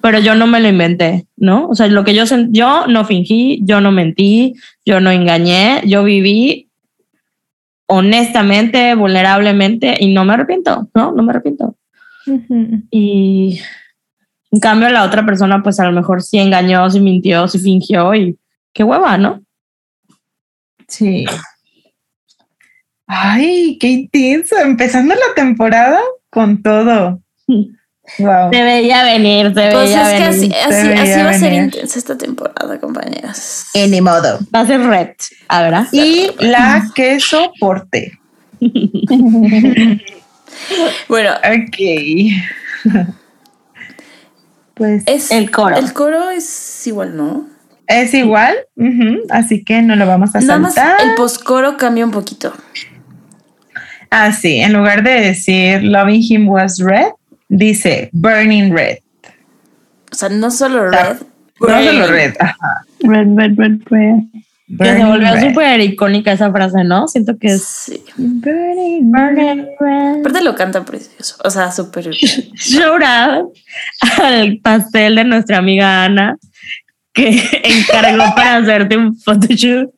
Pero 0.01 0.19
yo 0.19 0.35
no 0.35 0.47
me 0.47 0.61
lo 0.61 0.69
inventé, 0.69 1.27
¿no? 1.37 1.69
O 1.69 1.75
sea, 1.75 1.87
lo 1.87 2.05
que 2.05 2.15
yo 2.15 2.25
yo 2.51 2.87
no 2.89 3.05
fingí, 3.05 3.61
yo 3.63 3.81
no 3.81 3.93
mentí, 3.93 4.55
yo 4.85 5.01
no 5.01 5.11
engañé, 5.11 5.83
yo 5.87 6.03
viví 6.03 6.69
honestamente, 7.87 8.95
vulnerablemente 8.95 9.97
y 10.01 10.13
no 10.13 10.25
me 10.25 10.35
arrepiento, 10.35 10.89
¿no? 10.95 11.13
No 11.13 11.23
me 11.23 11.31
arrepiento. 11.31 11.77
Y 12.91 13.61
en 14.51 14.61
cambio 14.61 14.89
la 14.89 15.05
otra 15.05 15.25
persona 15.25 15.63
pues 15.63 15.79
a 15.81 15.85
lo 15.85 15.93
mejor 15.93 16.23
sí 16.23 16.39
engañó, 16.39 16.89
sí 16.91 17.01
mintió, 17.01 17.47
sí 17.49 17.59
fingió 17.59 18.15
y 18.15 18.39
qué 18.73 18.85
hueva, 18.85 19.19
¿no? 19.19 19.43
Sí. 20.89 21.25
Ay, 23.07 23.77
qué 23.79 23.89
intenso. 23.89 24.57
Empezando 24.57 25.15
la 25.15 25.35
temporada 25.35 26.01
con 26.31 26.63
todo. 26.63 27.21
Wow. 28.19 28.51
Se 28.53 28.63
veía 28.63 29.05
venir, 29.05 29.47
se 29.49 29.53
Pues 29.53 29.73
veía 29.73 30.03
es 30.03 30.09
que 30.09 30.29
venir. 30.29 30.55
así, 30.55 30.73
así, 30.75 30.87
Se 30.87 30.95
así 30.95 30.99
veía 31.11 31.25
va 31.25 31.31
a 31.31 31.39
ser 31.39 31.53
intensa 31.53 31.99
esta 31.99 32.19
temporada, 32.19 32.79
compañeras. 32.79 33.67
Ni 33.75 34.01
modo. 34.01 34.39
Va 34.55 34.61
a 34.61 34.67
ser 34.67 34.81
red, 34.83 35.09
¿habrá? 35.49 35.87
Y 35.93 36.31
la 36.41 36.89
que 36.95 37.19
soporte. 37.21 38.19
Bueno, 41.09 41.31
Ok. 41.35 41.79
Pues 44.75 45.03
es, 45.07 45.31
El 45.31 45.51
coro. 45.51 45.77
El 45.77 45.93
coro 45.93 46.31
es 46.31 46.87
igual, 46.87 47.15
¿no? 47.17 47.47
es 47.87 48.15
igual, 48.15 48.55
así 49.29 49.63
que 49.65 49.83
no 49.83 49.97
lo 49.97 50.07
vamos 50.07 50.35
a 50.35 50.41
Nada 50.41 50.59
más 50.59 50.75
saltar. 50.75 51.07
el 51.07 51.15
postcoro 51.15 51.77
cambia 51.77 52.07
un 52.07 52.11
poquito. 52.11 52.55
Ah, 54.11 54.33
sí, 54.33 54.57
en 54.61 54.73
lugar 54.73 55.03
de 55.03 55.11
decir 55.21 55.83
Loving 55.83 56.23
Him 56.23 56.49
was 56.49 56.79
red, 56.79 57.11
dice 57.53 58.09
Burning 58.13 58.73
Red. 58.73 58.99
O 60.11 60.15
sea, 60.15 60.29
no 60.29 60.51
solo 60.51 60.91
red. 60.91 61.17
No 61.61 61.67
burning. 61.69 61.85
solo 61.87 62.07
red. 62.09 62.35
Ajá. 62.41 62.85
Red, 63.01 63.27
red, 63.37 63.53
red, 63.57 63.79
red. 63.87 64.15
Que 64.79 64.85
se 64.85 64.91
Burning 64.93 65.07
volvió 65.07 65.35
red. 65.35 65.49
súper 65.49 65.81
icónica 65.81 66.33
esa 66.33 66.51
frase, 66.51 66.85
¿no? 66.85 67.09
Siento 67.09 67.37
que 67.39 67.49
es 67.49 67.63
Sí. 67.63 68.03
Burning 68.17 69.13
red. 69.81 70.21
Aparte 70.21 70.43
lo 70.43 70.55
canta 70.55 70.85
precioso. 70.85 71.37
O 71.45 71.51
sea, 71.51 71.71
súper. 71.71 72.11
shout 72.11 73.03
out 73.07 73.53
al 74.23 74.59
pastel 74.63 75.17
de 75.17 75.25
nuestra 75.25 75.59
amiga 75.59 76.05
Ana 76.05 76.37
que 77.13 77.29
encargó 77.65 78.35
para 78.35 78.57
hacerte 78.57 78.97
un 78.97 79.17
photoshoot 79.19 79.91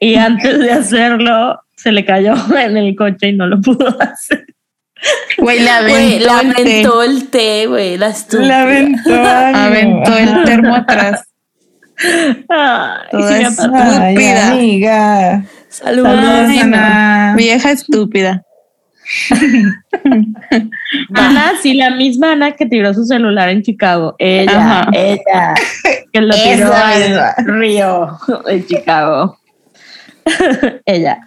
y 0.00 0.16
antes 0.16 0.58
de 0.58 0.72
hacerlo 0.72 1.60
se 1.76 1.92
le 1.92 2.04
cayó 2.04 2.34
en 2.58 2.76
el 2.76 2.94
coche 2.96 3.28
y 3.28 3.32
no 3.36 3.46
lo 3.46 3.60
pudo 3.60 3.88
hacer. 4.00 4.46
Güey, 5.38 5.60
la 5.60 5.78
el 5.80 6.22
té. 6.22 6.28
aventó 6.28 7.02
el 7.02 7.28
té, 7.30 7.66
güey. 7.66 7.96
La 7.96 8.08
estúpida. 8.08 8.46
La 8.46 8.62
aventó. 8.62 9.14
Aventó 9.14 10.16
el 10.18 10.44
termo 10.44 10.74
atrás. 10.74 11.24
Ay, 12.48 13.08
Toda. 13.10 13.36
Ay, 13.36 13.44
Estúpida. 13.44 14.48
amiga. 14.52 15.44
Saludos. 15.68 16.12
Saludos. 16.14 16.62
Ana. 16.62 17.34
Vieja 17.36 17.70
estúpida. 17.70 18.42
Ana, 21.14 21.52
sí, 21.62 21.74
la 21.74 21.90
misma 21.90 22.32
Ana 22.32 22.52
que 22.52 22.66
tiró 22.66 22.92
su 22.94 23.04
celular 23.04 23.48
en 23.48 23.62
Chicago. 23.62 24.14
Ella, 24.18 24.80
Ajá. 24.80 24.90
ella, 24.92 25.54
que 26.12 26.20
lo 26.20 26.34
tiró 26.34 26.66
Esa 26.72 26.88
al 26.88 27.00
misma. 27.08 27.34
río 27.38 28.18
de 28.46 28.66
Chicago. 28.66 29.38
ella. 30.86 31.18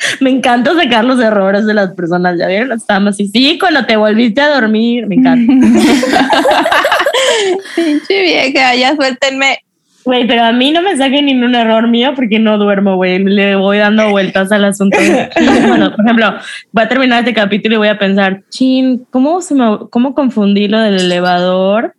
Me 0.20 0.30
encanta 0.30 0.74
sacar 0.74 1.04
los 1.04 1.20
errores 1.20 1.66
de 1.66 1.74
las 1.74 1.92
personas. 1.92 2.38
¿Ya 2.38 2.46
vieron? 2.46 2.72
Estamos 2.72 3.14
así. 3.14 3.28
Sí, 3.28 3.58
cuando 3.58 3.84
te 3.86 3.96
volviste 3.96 4.40
a 4.40 4.54
dormir. 4.54 5.06
Me 5.06 5.16
encanta. 5.16 5.52
Pinche 7.76 8.22
vieja, 8.22 8.74
ya 8.74 8.94
suéltenme. 8.94 9.58
Güey, 10.04 10.26
pero 10.26 10.44
a 10.44 10.52
mí 10.52 10.70
no 10.70 10.80
me 10.80 10.96
saquen 10.96 11.26
ningún 11.26 11.54
error 11.54 11.86
mío 11.86 12.12
porque 12.16 12.38
no 12.38 12.56
duermo, 12.56 12.96
güey. 12.96 13.22
Le 13.22 13.56
voy 13.56 13.78
dando 13.78 14.10
vueltas 14.10 14.50
al 14.50 14.64
asunto. 14.64 14.96
bueno, 15.68 15.94
por 15.94 16.04
ejemplo, 16.04 16.34
voy 16.72 16.84
a 16.84 16.88
terminar 16.88 17.18
este 17.20 17.34
capítulo 17.34 17.74
y 17.74 17.78
voy 17.78 17.88
a 17.88 17.98
pensar, 17.98 18.42
chin, 18.48 19.06
¿cómo, 19.10 19.42
se 19.42 19.54
me, 19.54 19.78
cómo 19.90 20.14
confundí 20.14 20.68
lo 20.68 20.80
del 20.80 21.00
elevador 21.00 21.94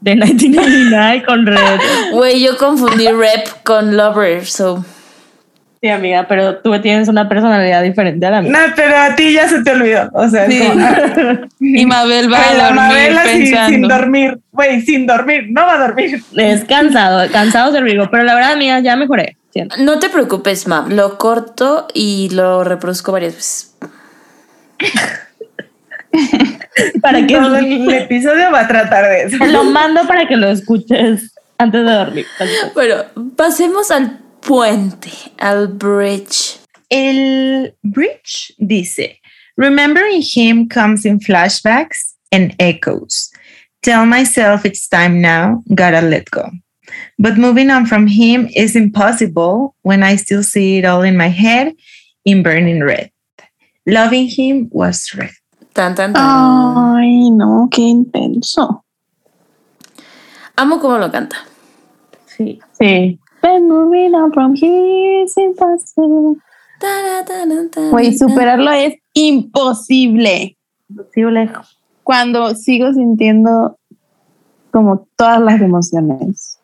de 0.00 0.16
1999 0.16 1.24
con 1.26 1.46
Red? 1.46 1.80
Güey, 2.12 2.42
yo 2.42 2.58
confundí 2.58 3.08
rep 3.08 3.48
con 3.64 3.96
lover, 3.96 4.44
so. 4.44 4.84
Sí, 5.82 5.88
amiga, 5.88 6.26
pero 6.26 6.56
tú 6.58 6.78
tienes 6.80 7.08
una 7.08 7.28
personalidad 7.28 7.82
diferente 7.82 8.24
a 8.26 8.30
la 8.30 8.42
mía. 8.42 8.52
No, 8.52 8.58
pero 8.74 8.96
a 8.96 9.14
ti 9.14 9.32
ya 9.32 9.46
se 9.48 9.62
te 9.62 9.72
olvidó. 9.72 10.10
O 10.14 10.28
sea, 10.28 10.46
Sí. 10.48 10.58
como, 10.66 10.84
ah, 10.84 11.38
Y 11.60 11.86
Mabel 11.86 12.32
va 12.32 12.38
a 12.38 12.54
dormir 12.54 12.74
Mabel 12.74 13.18
así, 13.18 13.28
pensando. 13.44 13.68
sin 13.68 13.82
dormir. 13.88 14.38
Güey, 14.52 14.80
sin 14.80 15.06
dormir. 15.06 15.46
No 15.50 15.66
va 15.66 15.74
a 15.74 15.78
dormir. 15.78 16.22
Es 16.36 16.64
cansado, 16.64 17.30
cansado 17.30 17.72
del 17.72 17.84
Virgo, 17.84 18.08
pero 18.10 18.24
la 18.24 18.34
verdad, 18.34 18.52
amiga, 18.52 18.80
ya 18.80 18.96
mejoré. 18.96 19.36
siento. 19.52 19.76
No 19.78 19.98
te 19.98 20.08
preocupes, 20.08 20.66
mam. 20.66 20.92
Lo 20.94 21.18
corto 21.18 21.86
y 21.94 22.30
lo 22.32 22.64
reproduzco 22.64 23.12
varias 23.12 23.34
veces. 23.34 23.76
Para 27.02 27.26
que 27.26 27.34
Todo 27.34 27.56
el 27.58 27.90
episodio 27.92 28.50
va 28.50 28.60
a 28.60 28.68
tratar 28.68 29.04
de 29.04 29.22
eso. 29.24 29.44
lo 29.46 29.64
mando 29.64 30.06
para 30.06 30.26
que 30.26 30.36
lo 30.36 30.48
escuches 30.48 31.34
antes 31.58 31.84
de 31.84 31.90
dormir. 31.92 32.26
Bueno, 32.74 32.94
pasemos 33.36 33.90
al 33.90 34.18
puente, 34.46 35.10
al 35.38 35.66
bridge. 35.66 36.58
El 36.88 37.74
bridge 37.82 38.52
dice, 38.64 39.18
remembering 39.56 40.22
him 40.22 40.68
comes 40.68 41.04
in 41.04 41.18
flashbacks 41.18 42.14
and 42.30 42.54
echoes. 42.60 43.30
Tell 43.82 44.06
myself 44.06 44.64
it's 44.64 44.88
time 44.88 45.20
now, 45.20 45.62
gotta 45.74 46.00
let 46.00 46.30
go. 46.30 46.48
But 47.18 47.36
moving 47.36 47.70
on 47.70 47.86
from 47.86 48.06
him 48.06 48.48
is 48.54 48.76
impossible 48.76 49.74
when 49.82 50.04
I 50.04 50.14
still 50.16 50.44
see 50.44 50.78
it 50.78 50.84
all 50.84 51.02
in 51.02 51.16
my 51.16 51.28
head 51.28 51.74
in 52.24 52.42
burning 52.44 52.82
red. 52.84 53.10
Loving 53.84 54.28
him 54.28 54.68
was 54.70 55.12
red. 55.14 55.30
Tan, 55.74 55.94
tan, 55.94 56.14
tan. 56.14 56.22
Ay, 56.22 57.30
no, 57.30 57.68
qué 57.70 57.82
intenso. 57.82 58.84
Amo 60.56 60.78
cómo 60.78 60.98
lo 60.98 61.10
canta. 61.10 61.36
Sí. 62.26 62.60
Sí. 62.80 63.18
But 63.42 63.60
moving 63.62 64.14
on 64.14 64.32
from 64.32 64.54
here 64.54 65.22
is 65.24 65.36
impossible. 65.36 66.36
Güey, 67.90 68.16
superarlo 68.18 68.70
es 68.72 68.94
imposible. 69.14 70.56
Posible. 70.94 71.50
Cuando 72.02 72.54
sigo 72.54 72.92
sintiendo 72.92 73.78
como 74.70 75.06
todas 75.16 75.40
las 75.40 75.60
emociones. 75.60 76.58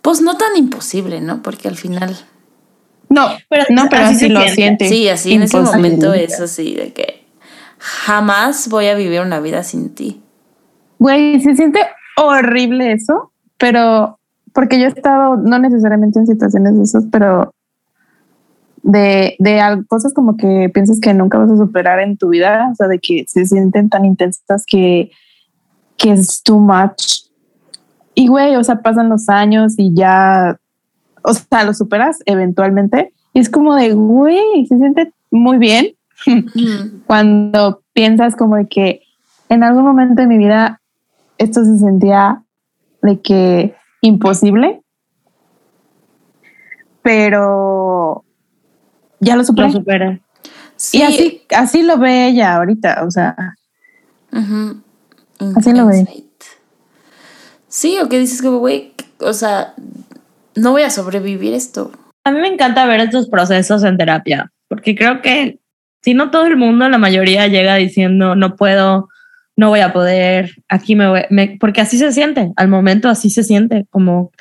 Pues 0.00 0.20
no 0.20 0.36
tan 0.36 0.56
imposible, 0.56 1.20
¿no? 1.20 1.42
Porque 1.42 1.68
al 1.68 1.76
final. 1.76 2.16
No, 3.08 3.28
Pero 3.48 3.64
no, 3.70 3.88
pero 3.90 4.06
así 4.06 4.28
lo 4.28 4.40
siente. 4.40 4.54
siente. 4.54 4.88
Sí, 4.88 5.08
así 5.08 5.34
en 5.34 5.42
ese 5.42 5.58
Imposible. 5.58 5.82
momento 5.90 6.12
es 6.14 6.40
así 6.40 6.74
de 6.74 6.92
que 6.92 7.24
jamás 7.78 8.68
voy 8.68 8.86
a 8.86 8.94
vivir 8.94 9.20
una 9.20 9.38
vida 9.38 9.62
sin 9.62 9.94
ti. 9.94 10.22
Güey, 10.98 11.40
se 11.40 11.54
siente 11.54 11.80
horrible 12.16 12.92
eso, 12.92 13.31
pero 13.62 14.18
porque 14.52 14.80
yo 14.80 14.86
he 14.86 14.88
estado, 14.88 15.36
no 15.36 15.60
necesariamente 15.60 16.18
en 16.18 16.26
situaciones 16.26 16.76
de 16.76 16.82
esos, 16.82 17.04
pero 17.12 17.54
de, 18.82 19.36
de 19.38 19.84
cosas 19.86 20.12
como 20.12 20.36
que 20.36 20.68
piensas 20.74 20.98
que 20.98 21.14
nunca 21.14 21.38
vas 21.38 21.52
a 21.52 21.56
superar 21.56 22.00
en 22.00 22.16
tu 22.16 22.30
vida, 22.30 22.68
o 22.72 22.74
sea, 22.74 22.88
de 22.88 22.98
que 22.98 23.24
se 23.28 23.46
sienten 23.46 23.88
tan 23.88 24.04
intensas 24.04 24.66
que, 24.66 25.12
que 25.96 26.10
es 26.10 26.42
too 26.42 26.58
much. 26.58 27.28
Y 28.16 28.26
güey, 28.26 28.56
o 28.56 28.64
sea, 28.64 28.82
pasan 28.82 29.08
los 29.08 29.28
años 29.28 29.74
y 29.76 29.94
ya, 29.94 30.58
o 31.22 31.32
sea, 31.32 31.62
lo 31.62 31.72
superas 31.72 32.18
eventualmente. 32.26 33.12
Y 33.32 33.38
es 33.38 33.48
como 33.48 33.76
de, 33.76 33.94
güey, 33.94 34.66
se 34.66 34.76
siente 34.76 35.12
muy 35.30 35.58
bien 35.58 35.94
Mm. 36.26 37.02
cuando 37.06 37.82
piensas 37.92 38.36
como 38.36 38.56
de 38.56 38.68
que 38.68 39.02
en 39.48 39.62
algún 39.62 39.84
momento 39.84 40.22
de 40.22 40.28
mi 40.28 40.38
vida 40.38 40.80
esto 41.38 41.64
se 41.64 41.78
sentía 41.78 42.42
de 43.02 43.20
que 43.20 43.74
imposible, 44.00 44.82
pero 47.02 48.24
ya 49.20 49.36
lo 49.36 49.44
superé. 49.44 49.68
Lo 49.68 49.74
supera. 49.74 50.20
Sí, 50.76 50.98
y 50.98 51.02
así, 51.02 51.42
así 51.50 51.82
lo 51.82 51.98
ve 51.98 52.28
ella 52.28 52.56
ahorita, 52.56 53.04
o 53.04 53.10
sea. 53.10 53.36
Así 55.56 55.72
lo 55.72 55.86
ve. 55.86 56.24
Sí, 57.68 57.98
o 58.02 58.08
que 58.08 58.18
dices 58.18 58.42
como, 58.42 58.58
güey, 58.58 58.92
o 59.20 59.32
sea, 59.32 59.74
no 60.54 60.72
voy 60.72 60.82
a 60.82 60.90
sobrevivir 60.90 61.54
esto. 61.54 61.92
A 62.24 62.30
mí 62.30 62.40
me 62.40 62.48
encanta 62.48 62.86
ver 62.86 63.00
estos 63.00 63.28
procesos 63.28 63.82
en 63.84 63.96
terapia, 63.96 64.52
porque 64.68 64.94
creo 64.94 65.22
que 65.22 65.58
si 66.02 66.14
no 66.14 66.30
todo 66.30 66.46
el 66.46 66.56
mundo, 66.56 66.88
la 66.88 66.98
mayoría 66.98 67.46
llega 67.46 67.76
diciendo, 67.76 68.34
no 68.34 68.56
puedo, 68.56 69.08
no 69.56 69.68
voy 69.68 69.80
a 69.80 69.92
poder, 69.92 70.50
aquí 70.68 70.96
me 70.96 71.08
voy, 71.08 71.22
me-", 71.30 71.56
porque 71.60 71.80
así 71.80 71.98
se 71.98 72.12
siente, 72.12 72.52
al 72.56 72.68
momento 72.68 73.08
así 73.08 73.30
se 73.30 73.42
siente, 73.42 73.86
como 73.90 74.32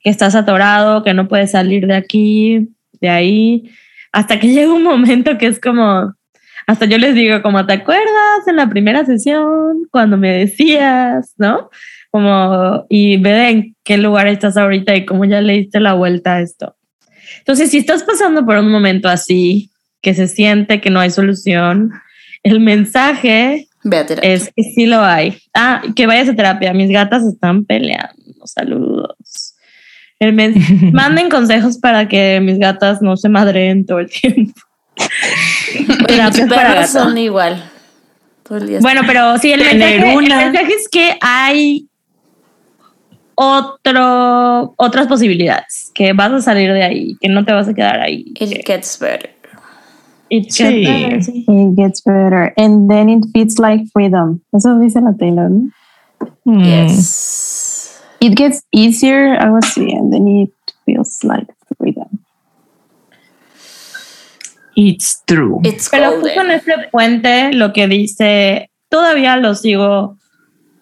que 0.00 0.10
estás 0.10 0.34
atorado, 0.34 1.02
que 1.02 1.14
no 1.14 1.28
puedes 1.28 1.52
salir 1.52 1.86
de 1.86 1.94
aquí, 1.94 2.68
de 3.00 3.08
ahí, 3.08 3.70
hasta 4.12 4.38
que 4.38 4.48
llega 4.52 4.72
un 4.72 4.82
momento 4.82 5.38
que 5.38 5.46
es 5.46 5.60
como, 5.60 6.14
hasta 6.66 6.86
yo 6.86 6.98
les 6.98 7.14
digo, 7.14 7.42
como, 7.42 7.66
¿te 7.66 7.74
acuerdas 7.74 8.46
en 8.46 8.56
la 8.56 8.68
primera 8.68 9.04
sesión 9.04 9.86
cuando 9.90 10.16
me 10.16 10.30
decías, 10.30 11.34
no? 11.36 11.70
Como, 12.10 12.86
y 12.88 13.16
ve 13.18 13.50
en 13.50 13.76
qué 13.82 13.98
lugar 13.98 14.28
estás 14.28 14.56
ahorita 14.56 14.94
y 14.94 15.04
cómo 15.04 15.24
ya 15.24 15.40
le 15.40 15.54
diste 15.54 15.80
la 15.80 15.94
vuelta 15.94 16.36
a 16.36 16.40
esto. 16.40 16.76
Entonces, 17.38 17.70
si 17.70 17.78
estás 17.78 18.02
pasando 18.04 18.46
por 18.46 18.56
un 18.56 18.70
momento 18.70 19.08
así, 19.08 19.70
que 20.00 20.14
se 20.14 20.28
siente 20.28 20.80
que 20.80 20.90
no 20.90 21.00
hay 21.00 21.10
solución, 21.10 21.92
el 22.42 22.60
mensaje 22.60 23.68
Ve 23.84 23.98
a 23.98 24.06
terapia. 24.06 24.32
es 24.32 24.52
que 24.56 24.62
sí 24.62 24.86
lo 24.86 25.00
hay. 25.02 25.36
Ah, 25.54 25.82
que 25.94 26.06
vayas 26.06 26.28
a 26.28 26.34
terapia. 26.34 26.72
Mis 26.72 26.90
gatas 26.90 27.22
están 27.24 27.64
peleando. 27.64 28.14
Saludos. 28.44 29.54
El 30.18 30.32
men- 30.32 30.54
Manden 30.92 31.28
consejos 31.28 31.78
para 31.78 32.08
que 32.08 32.40
mis 32.42 32.58
gatas 32.58 33.02
no 33.02 33.16
se 33.16 33.28
madreen 33.28 33.84
todo 33.86 33.98
el 34.00 34.10
tiempo. 34.10 34.52
Terapia 36.06 36.46
para 36.46 36.86
son 36.86 37.16
igual. 37.18 37.62
Todo 38.42 38.58
el 38.58 38.66
día 38.68 38.78
Bueno, 38.80 39.02
pero 39.06 39.36
sí, 39.38 39.52
el 39.52 39.60
Tener 39.62 40.00
mensaje, 40.00 40.12
el 40.18 40.28
mensaje 40.52 40.72
es 40.74 40.88
que 40.90 41.16
hay 41.20 41.88
otro, 43.34 44.74
otras 44.76 45.06
posibilidades, 45.06 45.90
que 45.94 46.12
vas 46.12 46.32
a 46.32 46.40
salir 46.40 46.72
de 46.72 46.82
ahí, 46.84 47.16
que 47.20 47.28
no 47.28 47.44
te 47.44 47.52
vas 47.52 47.68
a 47.68 47.74
quedar 47.74 48.00
ahí. 48.00 48.24
It 48.38 48.50
que- 48.50 48.62
gets 48.64 48.98
better. 48.98 49.33
It 50.30 50.50
Sí. 50.50 50.64
gets 50.64 50.88
better, 50.88 51.22
sí. 51.22 51.44
it 51.48 51.76
gets 51.76 52.02
better 52.02 52.52
and 52.56 52.88
then 52.90 53.08
it 53.08 53.24
feels 53.32 53.58
like 53.58 53.84
freedom. 53.92 54.40
Eso 54.52 54.78
dice 54.78 55.00
la 55.00 55.12
Taylor, 55.14 55.50
¿no? 55.50 55.70
Mm. 56.44 56.62
Yes. 56.64 58.00
It 58.20 58.34
gets 58.36 58.64
easier, 58.70 59.36
algo 59.38 59.58
así, 59.58 59.92
and 59.92 60.12
then 60.12 60.26
it 60.28 60.50
feels 60.86 61.22
like 61.24 61.46
freedom. 61.78 62.08
It's 64.76 65.22
true. 65.26 65.60
It's 65.62 65.88
Pero 65.90 66.12
justo 66.20 66.40
en 66.40 66.50
este 66.50 66.72
puente 66.90 67.52
lo 67.52 67.72
que 67.72 67.86
dice, 67.86 68.70
todavía 68.88 69.36
lo 69.36 69.54
sigo 69.54 70.16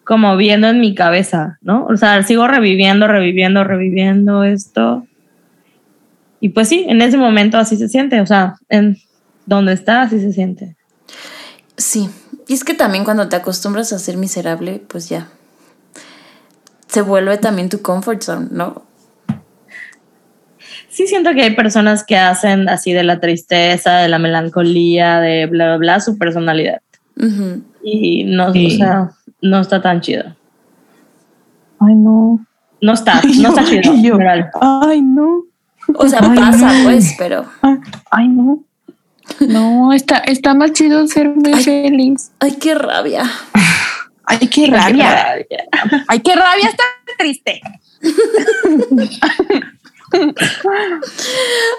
como 0.03 0.35
viendo 0.35 0.67
en 0.67 0.79
mi 0.81 0.95
cabeza, 0.95 1.59
¿no? 1.61 1.85
O 1.85 1.95
sea, 1.95 2.23
sigo 2.23 2.47
reviviendo, 2.47 3.07
reviviendo, 3.07 3.63
reviviendo 3.63 4.43
esto. 4.43 5.05
Y 6.39 6.49
pues 6.49 6.67
sí, 6.69 6.85
en 6.87 7.01
ese 7.01 7.17
momento 7.17 7.57
así 7.57 7.77
se 7.77 7.87
siente, 7.87 8.19
o 8.19 8.25
sea, 8.25 8.55
en 8.69 8.97
donde 9.45 9.73
está 9.73 10.01
así 10.03 10.19
se 10.19 10.31
siente. 10.33 10.75
Sí. 11.77 12.09
Y 12.47 12.53
es 12.53 12.63
que 12.63 12.73
también 12.73 13.03
cuando 13.03 13.29
te 13.29 13.35
acostumbras 13.35 13.93
a 13.93 13.99
ser 13.99 14.17
miserable, 14.17 14.81
pues 14.87 15.09
ya. 15.09 15.27
Se 16.87 17.01
vuelve 17.01 17.37
también 17.37 17.69
tu 17.69 17.81
comfort 17.81 18.21
zone, 18.21 18.47
¿no? 18.51 18.83
Sí 20.89 21.07
siento 21.07 21.31
que 21.33 21.41
hay 21.41 21.55
personas 21.55 22.03
que 22.03 22.17
hacen 22.17 22.69
así 22.69 22.93
de 22.93 23.03
la 23.03 23.19
tristeza, 23.19 23.97
de 23.97 24.09
la 24.09 24.19
melancolía, 24.19 25.19
de 25.19 25.47
bla, 25.47 25.65
bla, 25.69 25.77
bla, 25.77 25.99
su 25.99 26.17
personalidad. 26.19 26.81
Y 27.83 28.23
no, 28.25 28.51
Sí. 28.53 28.67
o 28.67 28.77
sea, 28.77 29.11
no 29.41 29.59
está 29.61 29.81
tan 29.81 30.01
chido. 30.01 30.35
Ay, 31.79 31.95
no. 31.95 32.45
No 32.81 32.93
está, 32.93 33.21
no 33.39 33.49
está 33.49 33.63
chido. 33.65 33.93
Yo-. 34.03 34.17
Ay, 34.61 35.01
no. 35.01 35.43
O 35.95 36.07
sea, 36.07 36.19
Ay, 36.21 36.37
pasa, 36.37 36.73
no. 36.73 36.83
pues, 36.83 37.15
pero. 37.17 37.45
Ah, 37.61 37.77
Ay, 38.11 38.27
no. 38.27 38.63
No, 39.39 39.93
está, 39.93 40.17
está 40.17 40.53
más 40.53 40.73
chido 40.73 41.07
ser 41.07 41.29
muy 41.29 41.53
Ay. 41.53 41.63
feliz. 41.63 42.31
Ay, 42.39 42.53
qué 42.59 42.75
rabia. 42.75 43.23
Ay, 44.25 44.47
qué 44.47 44.67
rabia. 44.67 45.45
Ay, 46.07 46.19
qué 46.19 46.35
rabia 46.35 46.69
estar 46.69 46.87
triste. 47.17 47.61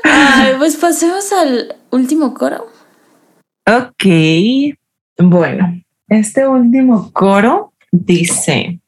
Ay, 0.02 0.54
pues 0.58 0.76
pasemos 0.76 1.32
al 1.32 1.76
último 1.90 2.34
coro. 2.34 2.66
Ok, 3.66 4.04
bueno, 5.18 5.80
este 6.08 6.46
último 6.46 7.10
coro 7.12 7.72
dice, 7.90 8.78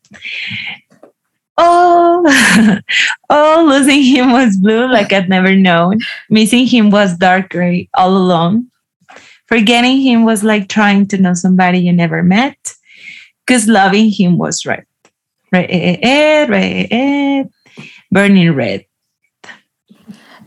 Oh, 1.59 2.23
oh, 3.31 3.67
losing 3.69 4.03
him 4.03 4.33
was 4.33 4.57
blue 4.57 4.91
like 4.91 5.13
I'd 5.13 5.29
never 5.29 5.57
known. 5.57 5.99
Missing 6.29 6.67
him 6.67 6.91
was 6.91 7.17
dark 7.17 7.51
gray 7.51 7.89
all 7.95 8.17
along. 8.17 8.67
Forgetting 9.47 10.01
him 10.01 10.25
was 10.25 10.43
like 10.43 10.69
trying 10.69 11.07
to 11.09 11.19
know 11.19 11.35
somebody 11.35 11.79
you 11.79 11.93
never 11.93 12.23
met. 12.23 12.75
Because 13.47 13.69
loving 13.69 14.11
him 14.11 14.39
was 14.39 14.67
red. 14.67 14.85
Red, 15.53 15.71
eh, 15.71 15.97
eh, 15.97 15.99
eh, 16.03 16.47
red, 16.47 16.89
red, 16.91 17.51
burning 18.11 18.53
red. 18.53 18.85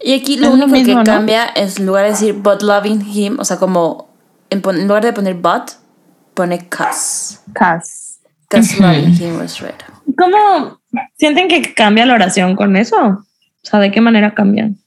Y 0.02 0.14
aquí 0.14 0.38
lo 0.38 0.48
Es 0.48 0.58
lo 0.58 0.66
único 0.66 0.68
mismo, 0.68 0.86
que 0.86 0.96
¿no? 0.96 1.04
cambia 1.04 1.46
es 1.46 1.78
en 1.80 1.86
lugar 1.86 2.06
de 2.06 2.12
decir 2.12 2.34
but 2.34 2.62
loving 2.62 3.02
him, 3.02 3.40
o 3.40 3.46
sea, 3.46 3.58
como 3.58 4.10
en, 4.50 4.62
en 4.64 4.88
lugar 4.88 5.04
de 5.04 5.14
poner 5.14 5.36
but, 5.36 5.72
pone 6.34 6.70
cause. 6.70 7.40
Cas. 7.54 8.20
Cause 8.50 8.80
loving 8.80 9.14
him 9.14 9.40
was 9.40 9.62
red. 9.62 9.76
¿Cómo 10.18 10.80
sienten 11.18 11.48
que 11.48 11.74
cambia 11.74 12.06
la 12.06 12.16
oración 12.16 12.56
con 12.56 12.76
eso? 12.76 12.96
O 12.98 13.24
sea, 13.64 13.80
¿de 13.80 13.92
qué 13.92 14.02
manera 14.02 14.34
cambian? 14.34 14.78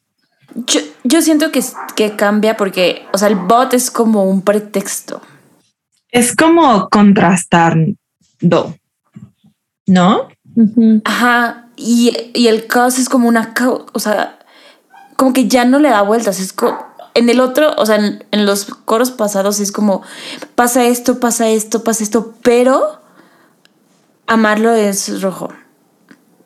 Yo, 0.54 0.80
yo 1.04 1.22
siento 1.22 1.50
que, 1.50 1.62
que 1.96 2.16
cambia 2.16 2.56
porque, 2.56 3.06
o 3.12 3.18
sea, 3.18 3.28
el 3.28 3.36
but 3.36 3.72
es 3.74 3.90
como 3.90 4.24
un 4.24 4.42
pretexto. 4.42 5.22
Es 6.10 6.34
como 6.36 6.88
contrastando, 6.90 7.96
¿no? 9.86 10.28
Ajá, 11.04 11.68
y, 11.76 12.12
y 12.34 12.48
el 12.48 12.66
cause 12.66 13.00
es 13.00 13.08
como 13.08 13.28
una 13.28 13.54
o 13.92 13.98
sea, 13.98 14.38
como 15.16 15.32
que 15.32 15.48
ya 15.48 15.64
no 15.64 15.78
le 15.78 15.88
da 15.88 16.02
vueltas, 16.02 16.38
es 16.40 16.52
co- 16.52 16.86
en 17.14 17.28
el 17.28 17.40
otro, 17.40 17.72
o 17.78 17.86
sea, 17.86 17.96
en, 17.96 18.24
en 18.30 18.44
los 18.46 18.66
coros 18.66 19.10
pasados 19.10 19.60
es 19.60 19.72
como 19.72 20.02
pasa 20.54 20.84
esto, 20.84 21.20
pasa 21.20 21.48
esto, 21.48 21.82
pasa 21.84 22.02
esto, 22.04 22.34
pero 22.42 23.01
amarlo 24.26 24.72
es 24.72 25.20
rojo. 25.22 25.48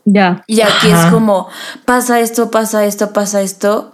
Ya. 0.05 0.45
Y 0.47 0.61
aquí 0.61 0.91
Ajá. 0.91 1.07
es 1.09 1.13
como 1.13 1.49
pasa 1.85 2.21
esto, 2.21 2.51
pasa 2.51 2.85
esto, 2.85 3.13
pasa 3.13 3.43
esto, 3.43 3.93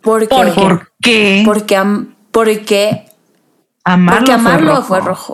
porque 0.00 0.28
¿Por 0.28 0.46
qué? 0.54 0.62
¿Por 0.62 0.90
qué? 1.00 1.42
porque 1.44 1.76
am- 1.76 2.14
porque 2.30 3.06
amarlo, 3.84 4.18
porque 4.18 4.32
amarlo 4.32 4.74
fue 4.76 4.98
fue 4.98 5.00
rojo. 5.00 5.32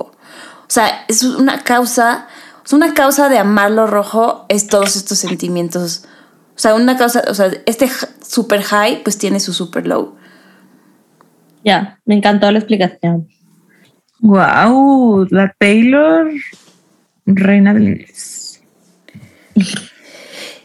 O 0.63 0.73
sea, 0.73 1.05
es 1.09 1.23
una 1.23 1.63
causa, 1.65 2.29
es 2.65 2.73
una 2.73 2.95
causa 2.95 3.29
de 3.29 3.39
amarlo 3.39 3.87
rojo 3.87 4.45
es 4.49 4.67
todos 4.69 4.97
estos 4.97 5.19
sentimientos. 5.19 6.05
O 6.57 6.59
sea, 6.59 6.75
una 6.75 6.97
causa, 6.97 7.23
o 7.29 7.35
sea, 7.35 7.51
este 7.67 7.91
super 8.27 8.63
high 8.63 9.03
pues 9.03 9.19
tiene 9.19 9.41
su 9.41 9.53
super 9.53 9.87
low. 9.87 10.15
Ya, 11.65 11.99
me 12.07 12.15
encantó 12.15 12.51
la 12.53 12.59
explicación. 12.59 13.29
Wow, 14.21 15.27
la 15.31 15.55
Taylor, 15.59 16.31
reina 17.37 17.73
del 17.75 17.89
inglés. 17.89 18.61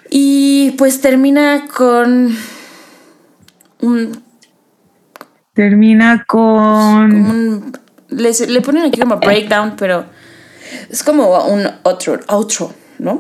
Y 0.10 0.72
pues 0.78 1.02
termina 1.02 1.66
con 1.68 2.36
un, 3.82 4.24
Termina 5.54 6.24
con 6.28 7.14
un- 7.14 7.78
le, 8.10 8.32
le 8.48 8.62
ponen 8.62 8.84
aquí 8.86 9.00
como 9.00 9.18
breakdown, 9.18 9.76
pero 9.78 10.06
es 10.90 11.02
como 11.04 11.28
un 11.48 11.66
outro, 11.84 12.20
outro, 12.28 12.74
¿no? 13.00 13.20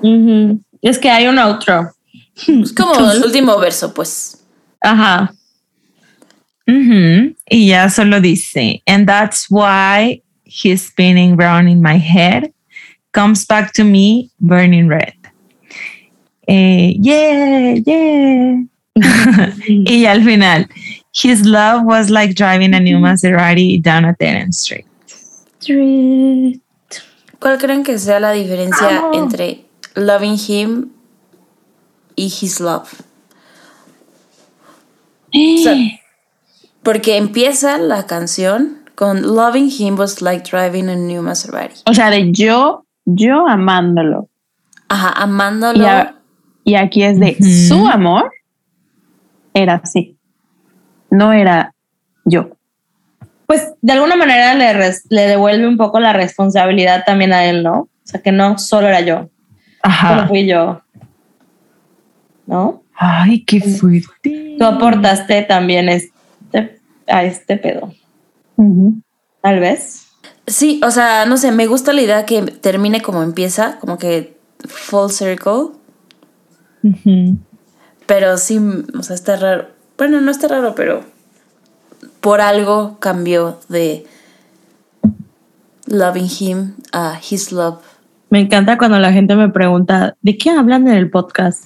Es 0.82 1.00
que 1.00 1.10
hay 1.10 1.28
un 1.28 1.40
outro. 1.40 1.92
Es 2.48 2.74
como 2.74 2.94
el 3.12 3.24
último 3.24 3.58
verso, 3.60 3.94
pues. 3.94 4.44
Ajá. 4.82 5.34
Ujú, 6.68 7.36
Y 7.50 7.68
ya 7.68 7.90
solo 7.90 8.20
dice, 8.20 8.82
and 8.88 9.08
that's 9.08 9.46
why 9.50 10.22
he's 10.46 10.82
spinning 10.88 11.38
round 11.38 11.70
in 11.70 11.80
my 11.82 11.98
head, 11.98 12.52
comes 13.16 13.46
back 13.46 13.72
to 13.72 13.84
me 13.84 14.30
burning 14.40 14.88
red. 14.90 15.16
Eh, 16.48 16.94
yeah, 17.00 17.74
yeah. 17.86 18.62
y 19.68 20.06
al 20.06 20.22
final, 20.22 20.66
his 21.14 21.46
love 21.46 21.86
was 21.86 22.10
like 22.10 22.36
driving 22.36 22.74
a 22.74 22.80
new 22.80 22.98
Maserati 22.98 23.82
down 23.82 24.06
a 24.06 24.14
Terran 24.14 24.52
Street. 24.52 24.86
¿Cuál 27.40 27.58
creen 27.58 27.84
que 27.84 27.98
sea 27.98 28.20
la 28.20 28.32
diferencia 28.32 29.10
entre 29.14 29.66
loving 29.96 30.38
him 30.38 30.92
y 32.16 32.26
his 32.26 32.60
love? 32.60 33.02
O 35.34 35.64
sea, 35.64 35.76
porque 36.84 37.18
empieza 37.18 37.78
la 37.78 38.06
canción 38.06 38.86
con 38.96 39.36
loving 39.36 39.70
him 39.70 39.98
was 39.98 40.22
like 40.22 40.44
driving 40.50 40.90
a 40.90 40.96
new 40.96 41.22
Maserati. 41.22 41.82
O 41.88 41.94
sea, 41.94 42.10
de 42.10 42.32
yo, 42.32 42.85
yo 43.06 43.48
amándolo. 43.48 44.30
Ajá, 44.90 45.10
amándolo. 45.22 45.80
Y, 45.84 45.86
a- 45.86 46.15
y 46.64 46.76
aquí 46.76 47.03
es 47.03 47.19
de 47.19 47.38
su 47.69 47.88
amor. 47.88 48.32
Era 49.53 49.76
así. 49.84 50.18
No 51.10 51.32
era 51.32 51.73
yo. 52.26 52.49
Pues 53.48 53.73
de 53.82 53.94
alguna 53.94 54.15
manera 54.15 54.56
le, 54.56 54.73
res- 54.73 55.06
le 55.10 55.27
devuelve 55.27 55.68
un 55.68 55.77
poco 55.77 55.99
la 55.99 56.14
responsabilidad 56.14 57.03
también 57.06 57.32
a 57.32 57.45
él, 57.45 57.64
¿no? 57.64 57.82
O 57.82 57.90
sea, 58.03 58.22
que 58.22 58.32
no 58.32 58.57
solo 58.57 58.88
era 58.88 59.02
yo, 59.02 59.15
solo 59.15 59.30
Ajá. 59.84 60.27
fui 60.27 60.48
yo. 60.48 60.82
¿No? 62.48 62.84
Ay, 62.95 63.44
qué 63.44 63.60
fuerte. 63.61 64.56
Tú 64.57 64.65
aportaste 64.65 65.41
también 65.44 65.90
este, 65.90 66.80
a 67.07 67.23
este 67.23 67.57
pedo, 67.57 67.91
tal 69.41 69.60
vez. 69.60 70.05
Sí, 70.48 70.80
o 70.84 70.92
sea, 70.92 71.26
no 71.26 71.38
sé, 71.38 71.52
me 71.52 71.66
gusta 71.68 71.92
la 71.94 72.02
idea 72.02 72.26
que 72.26 72.42
termine 72.44 73.02
como 73.02 73.24
empieza, 73.24 73.78
como 73.80 73.98
que 73.98 74.38
full 74.68 75.10
circle, 75.10 75.70
pero 78.06 78.38
sí, 78.38 78.60
o 78.98 79.04
sea, 79.04 79.16
está 79.16 79.38
raro. 79.38 79.68
Bueno, 79.98 80.22
no 80.22 80.30
está 80.30 80.48
raro, 80.48 80.76
pero 80.76 81.04
por 82.22 82.42
algo 82.42 82.98
cambió 83.00 83.60
de 83.70 84.06
loving 85.88 86.30
him 86.40 86.74
a 86.92 87.20
his 87.30 87.52
love. 87.52 87.80
Me 88.30 88.40
encanta 88.40 88.78
cuando 88.78 89.00
la 89.00 89.14
gente 89.14 89.36
me 89.36 89.50
pregunta, 89.50 90.16
¿de 90.22 90.38
qué 90.38 90.52
hablan 90.52 90.88
en 90.88 90.96
el 90.96 91.10
podcast? 91.10 91.66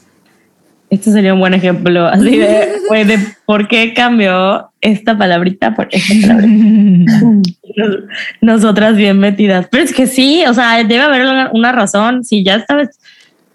Este 0.89 1.11
sería 1.11 1.33
un 1.35 1.39
buen 1.39 1.53
ejemplo, 1.53 2.07
así 2.07 2.37
de, 2.37 2.69
güey, 2.89 3.03
de 3.05 3.19
por 3.45 3.67
qué 3.67 3.93
cambió 3.93 4.71
esta 4.81 5.17
palabrita 5.17 5.75
por 5.75 5.87
esta 5.91 6.13
palabrita. 6.27 7.21
Nos- 7.75 7.97
Nosotras 8.41 8.95
bien 8.97 9.19
metidas. 9.19 9.67
Pero 9.69 9.83
es 9.83 9.93
que 9.93 10.07
sí, 10.07 10.43
o 10.47 10.53
sea, 10.53 10.77
debe 10.83 11.01
haber 11.03 11.21
una, 11.21 11.51
una 11.53 11.71
razón. 11.71 12.23
Si 12.23 12.43
ya 12.43 12.65
sabes, 12.65 12.99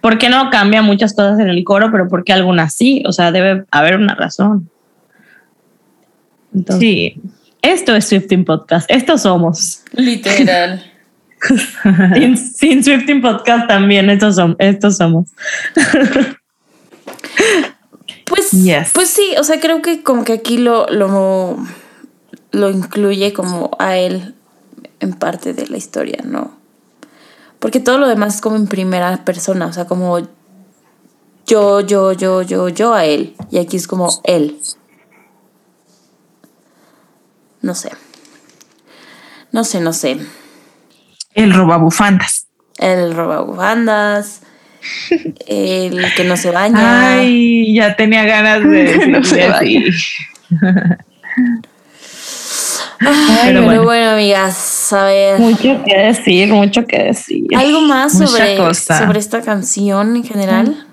¿por 0.01 0.17
qué 0.19 0.29
no 0.29 0.49
cambia 0.51 0.81
muchas 0.83 1.13
cosas 1.13 1.39
en 1.41 1.49
el 1.49 1.65
coro, 1.65 1.91
pero 1.91 2.09
por 2.09 2.23
qué 2.25 2.33
algunas 2.33 2.73
sí? 2.75 3.03
O 3.07 3.13
sea, 3.13 3.33
debe 3.33 3.65
haber 3.73 3.97
una 3.97 4.15
razón. 4.15 4.71
Entonces, 6.55 6.79
Sí. 6.81 7.21
esto 7.63 7.97
es 7.97 8.05
Swifting 8.07 8.45
Podcast. 8.45 8.89
Estos 8.89 9.23
somos. 9.23 9.83
Literal. 9.93 10.85
sin, 12.15 12.37
sin 12.37 12.85
Swifting 12.85 13.21
Podcast 13.21 13.67
también, 13.67 14.09
estos, 14.09 14.39
som- 14.39 14.55
estos 14.61 14.97
somos. 14.99 15.31
Pues, 18.27 18.51
Yes. 18.53 18.91
pues 18.93 19.11
sí, 19.11 19.35
o 19.39 19.45
sea, 19.45 19.61
creo 19.61 19.83
que 19.83 20.03
como 20.03 20.25
que 20.25 20.33
aquí 20.33 20.59
lo, 20.59 20.87
lo, 20.89 21.57
lo 22.53 22.71
incluye 22.71 23.33
como 23.33 23.71
a 23.79 23.97
él 23.97 24.35
en 25.01 25.13
parte 25.13 25.53
de 25.53 25.67
la 25.67 25.77
historia, 25.77 26.19
¿no? 26.25 26.57
Porque 27.59 27.81
todo 27.81 27.99
lo 27.99 28.09
demás 28.09 28.37
es 28.37 28.41
como 28.41 28.57
en 28.57 28.67
primera 28.67 29.25
persona, 29.25 29.67
o 29.67 29.73
sea, 29.73 29.87
como 29.87 30.19
yo, 31.47 31.81
yo, 31.81 32.13
yo, 32.13 32.43
yo, 32.43 32.69
yo 32.69 32.95
a 32.95 33.05
él. 33.05 33.35
Y 33.51 33.59
aquí 33.59 33.77
es 33.77 33.87
como 33.87 34.09
él. 34.25 34.59
No 37.61 37.75
sé. 37.75 37.91
No 39.53 39.65
sé, 39.65 39.81
no 39.81 39.93
sé. 39.93 40.19
El 41.35 41.53
robabufandas. 41.55 42.47
El 42.79 43.15
robabufandas. 43.15 44.41
El 45.47 46.05
que 46.17 46.25
no 46.25 46.37
se 46.37 46.51
baña. 46.51 47.17
Ay, 47.19 47.75
ya 47.75 47.97
tenía 47.97 48.25
ganas 48.25 48.69
de 48.69 49.07
No 49.09 49.23
se. 49.23 49.43
Ay, 53.01 53.09
pero 53.45 53.61
pero, 53.61 53.65
bueno. 53.65 53.85
bueno. 53.85 54.11
amigas, 54.11 54.93
a 54.93 55.05
ver. 55.05 55.41
Mucho 55.41 55.83
que 55.85 55.97
decir, 55.97 56.49
mucho 56.49 56.87
que 56.87 57.05
decir. 57.05 57.45
¿Algo 57.57 57.81
más 57.83 58.17
sobre, 58.17 58.57
sobre 58.75 59.19
esta 59.19 59.43
canción 59.43 60.17
en 60.17 60.25
general? 60.25 60.87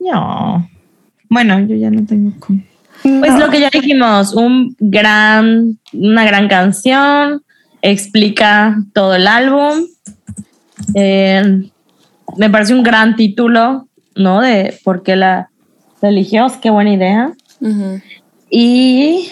No. 0.00 0.68
Bueno, 1.28 1.60
yo 1.60 1.76
ya 1.76 1.90
no 1.90 2.04
tengo 2.06 2.32
como. 2.40 2.62
Pues 3.02 3.38
lo 3.38 3.50
que 3.50 3.60
ya 3.60 3.68
dijimos, 3.70 4.34
un 4.34 4.76
gran, 4.78 5.78
una 5.92 6.24
gran 6.24 6.48
canción, 6.48 7.42
explica 7.80 8.76
todo 8.92 9.14
el 9.16 9.26
álbum. 9.26 9.86
Eh, 10.94 11.70
me 12.36 12.50
parece 12.50 12.74
un 12.74 12.82
gran 12.82 13.16
título, 13.16 13.88
¿no? 14.14 14.40
De 14.40 14.78
por 14.84 15.02
qué 15.02 15.16
la, 15.16 15.50
eligió, 16.00 16.46
qué 16.60 16.70
buena 16.70 16.92
idea. 16.92 17.32
Y 18.50 19.30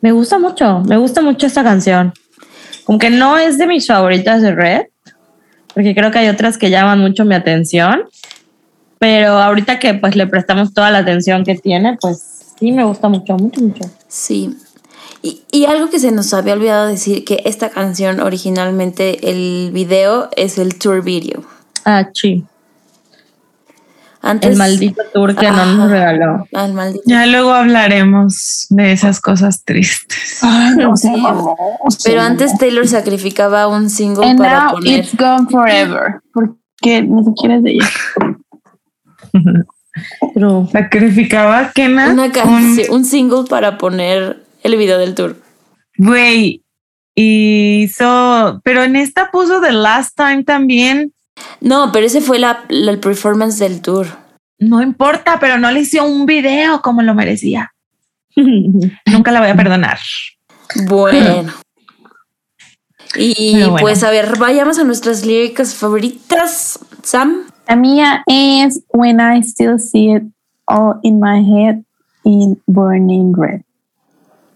me 0.00 0.12
gusta 0.12 0.38
mucho, 0.38 0.80
me 0.80 0.96
gusta 0.96 1.20
mucho 1.20 1.46
esta 1.46 1.62
canción. 1.62 2.12
Como 2.84 2.98
que 2.98 3.10
no 3.10 3.36
es 3.36 3.58
de 3.58 3.66
mis 3.66 3.86
favoritas 3.86 4.40
de 4.40 4.54
Red, 4.54 4.82
porque 5.74 5.94
creo 5.94 6.10
que 6.10 6.18
hay 6.18 6.28
otras 6.28 6.56
que 6.56 6.70
llaman 6.70 7.00
mucho 7.00 7.24
mi 7.24 7.34
atención, 7.34 8.04
pero 8.98 9.32
ahorita 9.32 9.78
que 9.78 9.94
pues 9.94 10.16
le 10.16 10.26
prestamos 10.26 10.72
toda 10.72 10.90
la 10.90 10.98
atención 10.98 11.44
que 11.44 11.54
tiene, 11.56 11.98
pues 12.00 12.54
sí 12.58 12.72
me 12.72 12.84
gusta 12.84 13.08
mucho, 13.08 13.36
mucho, 13.36 13.60
mucho. 13.60 13.84
Sí. 14.08 14.56
Y, 15.22 15.42
y 15.50 15.64
algo 15.66 15.90
que 15.90 15.98
se 15.98 16.12
nos 16.12 16.32
había 16.34 16.54
olvidado 16.54 16.86
decir, 16.86 17.24
que 17.24 17.42
esta 17.44 17.70
canción 17.70 18.20
originalmente, 18.20 19.30
el 19.30 19.70
video 19.72 20.28
es 20.36 20.58
el 20.58 20.78
tour 20.78 21.02
video. 21.02 21.42
Ah, 21.84 22.08
sí. 22.14 22.44
Antes, 24.20 24.50
El 24.50 24.56
maldito 24.56 25.02
tour 25.14 25.34
que 25.36 25.48
no 25.50 25.64
nos 25.74 25.90
regaló. 25.90 26.44
Ah, 26.52 26.66
maldito. 26.68 27.04
Ya 27.06 27.24
luego 27.26 27.52
hablaremos 27.52 28.66
de 28.68 28.92
esas 28.92 29.20
cosas 29.20 29.64
tristes. 29.64 30.38
Ay, 30.42 30.74
no 30.76 30.96
Sí. 30.96 31.08
sé, 31.08 31.16
mamá. 31.16 31.52
Pero 32.04 32.20
antes 32.22 32.56
Taylor 32.58 32.86
sacrificaba 32.88 33.68
un 33.68 33.88
single 33.88 34.26
And 34.30 34.38
para 34.38 34.64
now 34.64 34.72
poner. 34.72 35.00
it's 35.00 35.16
gone 35.16 35.46
forever. 35.48 36.20
Porque 36.32 37.02
ni 37.02 37.24
siquiera 37.24 37.56
es 37.56 37.62
de 37.62 37.70
ella. 37.72 37.90
Sacrificaba 40.72 41.70
Kena. 41.74 42.10
Una 42.12 42.30
un 42.90 43.04
single 43.04 43.44
para 43.48 43.78
poner 43.78 44.44
el 44.68 44.76
video 44.76 44.98
del 44.98 45.14
tour. 45.14 45.36
Güey. 45.96 46.62
Hizo. 47.14 48.60
Pero 48.64 48.82
en 48.84 48.96
esta 48.96 49.30
puso 49.30 49.60
The 49.60 49.72
Last 49.72 50.16
Time 50.16 50.44
también. 50.44 51.12
No, 51.60 51.90
pero 51.92 52.06
ese 52.06 52.20
fue 52.20 52.38
la, 52.38 52.64
la- 52.68 52.92
el 52.92 53.00
performance 53.00 53.58
del 53.58 53.80
tour. 53.82 54.06
No 54.58 54.82
importa, 54.82 55.38
pero 55.40 55.58
no 55.58 55.70
le 55.70 55.80
hizo 55.80 56.04
un 56.04 56.26
video 56.26 56.80
como 56.82 57.02
lo 57.02 57.14
merecía. 57.14 57.72
Nunca 58.36 59.30
la 59.32 59.40
voy 59.40 59.48
a 59.50 59.56
perdonar. 59.56 59.98
Bueno. 60.86 61.52
Y 63.16 63.54
bueno. 63.60 63.76
pues 63.80 64.02
a 64.04 64.10
ver, 64.10 64.36
vayamos 64.38 64.78
a 64.78 64.84
nuestras 64.84 65.24
líricas 65.24 65.74
favoritas. 65.74 66.78
Sam. 67.02 67.44
La 67.66 67.74
mía 67.74 68.22
es 68.26 68.82
When 68.92 69.18
I 69.18 69.42
Still 69.42 69.78
See 69.80 70.14
It 70.14 70.24
All 70.66 70.96
in 71.02 71.18
My 71.18 71.38
Head 71.42 71.84
in 72.24 72.60
Burning 72.66 73.32
Red. 73.34 73.62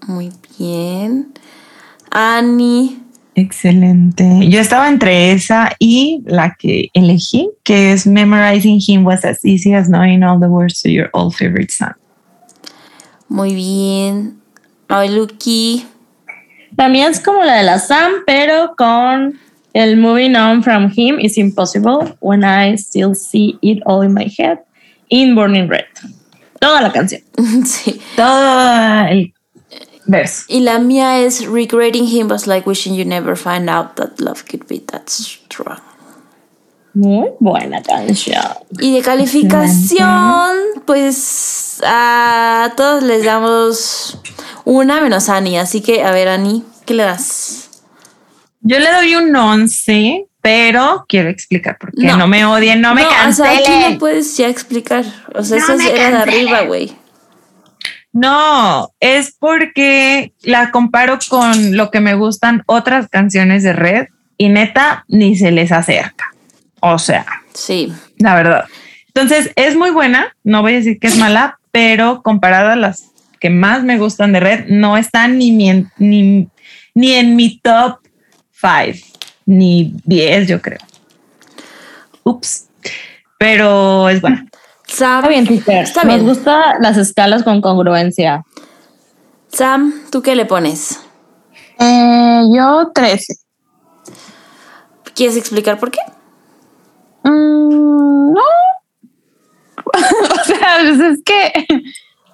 Muy 0.07 0.33
bien. 0.59 1.33
Annie. 2.11 2.99
Excelente. 3.35 4.49
Yo 4.49 4.61
estaba 4.61 4.89
entre 4.89 5.33
esa 5.33 5.73
y 5.79 6.23
la 6.27 6.55
que 6.59 6.91
elegí, 6.93 7.51
que 7.62 7.93
es 7.93 8.07
Memorizing 8.07 8.81
Him 8.87 9.07
was 9.07 9.24
as 9.24 9.45
easy 9.45 9.74
as 9.74 9.89
knowing 9.89 10.23
all 10.23 10.39
the 10.39 10.49
words 10.49 10.83
to 10.83 10.91
your 10.91 11.09
old 11.15 11.35
favorite 11.35 11.73
song. 11.73 11.95
Muy 13.29 13.55
bien. 13.55 14.39
Mabeluki. 14.89 15.87
También 16.77 17.11
es 17.11 17.20
como 17.20 17.43
la 17.43 17.57
de 17.57 17.62
la 17.62 17.79
Sam, 17.79 18.12
pero 18.27 18.74
con 18.77 19.39
el 19.73 19.97
Moving 19.97 20.37
On 20.37 20.62
From 20.62 20.91
Him 20.95 21.19
is 21.19 21.39
Impossible 21.39 22.15
When 22.20 22.43
I 22.45 22.77
Still 22.77 23.15
See 23.15 23.59
It 23.62 23.83
All 23.87 24.05
in 24.05 24.12
My 24.12 24.27
Head 24.39 24.59
in 25.09 25.35
Burning 25.35 25.69
Red. 25.69 25.87
Toda 26.61 26.83
la 26.83 26.93
canción. 26.93 27.23
sí. 27.65 28.01
Todo 28.16 29.07
el 29.09 29.33
Y 30.48 30.60
la 30.60 30.78
mía 30.78 31.20
es 31.20 31.47
Regretting 31.47 32.06
Him 32.06 32.28
was 32.28 32.47
like 32.47 32.68
wishing 32.68 32.94
you 32.94 33.05
never 33.05 33.36
find 33.36 33.68
out 33.68 33.97
that 33.97 34.18
love 34.18 34.44
could 34.48 34.66
be 34.68 34.80
that 34.93 35.09
strong. 35.09 35.80
Muy 36.94 37.30
buena 37.40 37.82
canción. 37.82 38.43
Y 38.78 38.93
de 38.94 39.02
calificación, 39.02 40.52
pues 40.84 41.80
a 41.86 42.72
todos 42.76 43.02
les 43.02 43.24
damos 43.24 44.18
una 44.64 45.01
menos 45.01 45.28
a 45.30 45.36
Annie. 45.36 45.59
Así 45.59 45.80
que, 45.80 46.05
a 46.05 46.10
ver, 46.10 46.28
Annie, 46.28 46.62
¿qué 46.84 46.93
le 46.94 47.05
das? 47.05 47.70
Yo 48.60 48.78
le 48.78 48.93
doy 48.93 49.16
un 49.16 49.34
11, 49.34 50.26
pero 50.43 51.06
quiero 51.09 51.30
explicar 51.30 51.78
por 51.78 51.93
qué. 51.93 52.06
No. 52.06 52.18
No, 52.18 52.26
me 52.28 52.44
odien, 52.44 52.80
no 52.82 52.94
me 52.94 53.05
o 53.05 53.32
sea, 53.32 53.52
aquí 53.52 53.72
no 53.89 53.98
puedes 53.98 54.36
ya 54.36 54.48
explicar. 54.48 55.05
O 55.34 55.43
sea, 55.43 55.59
No 55.59 55.74
eso 55.74 55.94
era 55.94 56.10
de 56.10 56.16
arriba, 56.16 56.62
güey. 56.62 56.94
No, 58.12 58.90
es 59.01 59.34
porque 59.39 60.32
la 60.43 60.70
comparo 60.70 61.18
con 61.30 61.76
lo 61.76 61.90
que 61.90 62.01
me 62.01 62.14
gustan 62.14 62.62
otras 62.66 63.09
canciones 63.09 63.62
de 63.62 63.72
Red 63.72 64.09
y 64.36 64.48
neta 64.51 65.05
ni 65.09 65.36
se 65.36 65.51
les 65.51 65.72
acerca. 65.72 66.26
O 66.80 66.98
sea, 66.98 67.24
Sí. 67.55 67.93
la 68.18 68.34
verdad. 68.34 68.64
Entonces 69.09 69.51
es 69.56 69.76
muy 69.76 69.90
buena, 69.90 70.34
no 70.44 70.62
voy 70.62 70.72
a 70.74 70.76
decir 70.76 70.98
que 70.98 71.06
es 71.06 71.16
mala, 71.16 71.59
pero 71.70 72.22
comparada 72.22 72.74
a 72.74 72.76
las 72.76 73.10
que 73.40 73.51
más 73.51 73.82
me 73.82 73.98
gustan 73.98 74.32
de 74.32 74.40
Red, 74.40 74.66
no 74.68 74.97
está 74.97 75.26
ni, 75.28 75.52
mi 75.52 75.70
en- 75.70 75.90
ni, 75.98 76.48
ni 76.94 77.12
en 77.14 77.34
mi 77.34 77.59
top 77.60 77.98
5, 78.52 79.06
ni 79.47 79.94
10 80.05 80.48
yo 80.48 80.60
creo. 80.60 80.78
Ups, 82.24 82.68
pero 83.39 84.09
es 84.09 84.20
buena. 84.20 84.47
Sam, 84.93 85.20
Está 85.24 85.28
bien, 85.28 85.47
teacher. 85.47 85.85
Está 85.85 86.05
Nos 86.05 86.14
bien. 86.16 86.27
gustan 86.27 86.82
las 86.82 86.98
escalas 86.98 87.43
con 87.44 87.62
congruencia. 87.62 88.44
Sam, 89.48 89.94
¿tú 90.10 90.20
qué 90.20 90.36
le 90.36 90.44
pones? 90.44 91.01
Eh, 91.78 92.43
yo 92.55 92.90
13. 92.94 93.35
¿Quieres 95.14 95.36
explicar 95.39 95.78
por 95.78 95.90
qué? 95.90 96.01
Mm, 97.24 98.32
no. 98.32 98.40
o 99.94 100.44
sea, 100.44 100.77
pues 100.82 101.01
es 101.01 101.23
que 101.24 101.66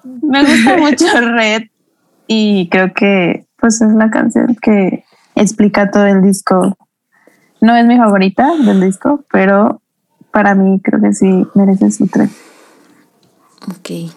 me 0.03 0.41
gusta 0.43 0.77
mucho 0.77 1.05
Red 1.33 1.63
y 2.27 2.67
creo 2.69 2.93
que 2.93 3.45
pues 3.57 3.81
es 3.81 3.93
la 3.93 4.09
canción 4.09 4.57
que 4.61 5.05
explica 5.35 5.91
todo 5.91 6.05
el 6.07 6.21
disco. 6.21 6.77
No 7.61 7.75
es 7.75 7.85
mi 7.85 7.97
favorita 7.97 8.53
del 8.57 8.81
disco, 8.81 9.23
pero 9.31 9.81
para 10.31 10.55
mí 10.55 10.81
creo 10.81 11.01
que 11.01 11.13
sí 11.13 11.47
merece 11.55 11.89
su 11.91 12.07
3. 12.07 12.29
Ok. 13.67 14.11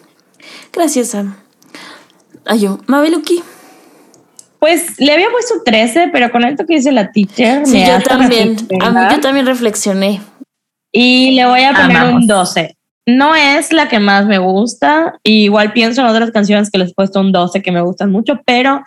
Gracias, 0.72 1.08
Sam. 1.08 1.36
Ay, 2.46 2.60
yo, 2.60 2.78
Mabeluki. 2.86 3.42
Pues 4.58 4.98
le 5.00 5.12
había 5.12 5.28
puesto 5.30 5.62
13, 5.64 6.10
pero 6.12 6.30
con 6.30 6.44
esto 6.44 6.64
que 6.66 6.76
dice 6.76 6.92
la 6.92 7.10
teacher. 7.10 7.66
Sí, 7.66 7.78
me 7.78 7.86
yo 7.86 7.96
hace 7.96 8.06
también. 8.06 8.56
A 8.80 8.90
mí, 8.90 9.14
yo 9.14 9.20
también 9.20 9.46
reflexioné. 9.46 10.20
Y 10.92 11.32
le 11.32 11.46
voy 11.46 11.62
a 11.62 11.72
poner 11.72 11.96
Amamos. 11.96 12.22
un 12.22 12.26
12. 12.28 12.76
No 13.06 13.34
es 13.34 13.72
la 13.72 13.88
que 13.88 13.98
más 13.98 14.26
me 14.26 14.38
gusta. 14.38 15.14
y 15.24 15.44
igual 15.44 15.72
pienso 15.72 16.00
en 16.02 16.06
otras 16.06 16.30
canciones 16.30 16.70
que 16.70 16.78
les 16.78 16.90
he 16.90 16.94
puesto 16.94 17.20
un 17.20 17.32
12 17.32 17.60
que 17.62 17.72
me 17.72 17.80
gustan 17.80 18.12
mucho, 18.12 18.40
pero 18.46 18.82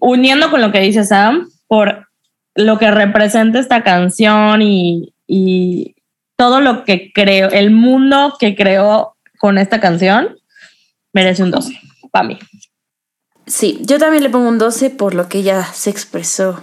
uniendo 0.00 0.50
con 0.50 0.60
lo 0.60 0.70
que 0.70 0.80
dice 0.80 1.04
Sam, 1.04 1.48
por 1.66 2.08
lo 2.54 2.78
que 2.78 2.90
representa 2.90 3.58
esta 3.58 3.82
canción 3.82 4.62
y, 4.62 5.12
y 5.26 5.96
todo 6.36 6.60
lo 6.60 6.84
que 6.84 7.10
creo, 7.12 7.50
el 7.50 7.70
mundo 7.72 8.36
que 8.38 8.54
creó 8.54 9.13
con 9.44 9.58
esta 9.58 9.78
canción, 9.78 10.38
merece 11.12 11.42
un 11.42 11.50
12 11.50 11.78
para 12.10 12.26
mí. 12.26 12.38
Sí, 13.46 13.78
yo 13.82 13.98
también 13.98 14.22
le 14.22 14.30
pongo 14.30 14.48
un 14.48 14.56
12 14.56 14.88
por 14.88 15.12
lo 15.14 15.28
que 15.28 15.42
ya 15.42 15.62
se 15.70 15.90
expresó 15.90 16.62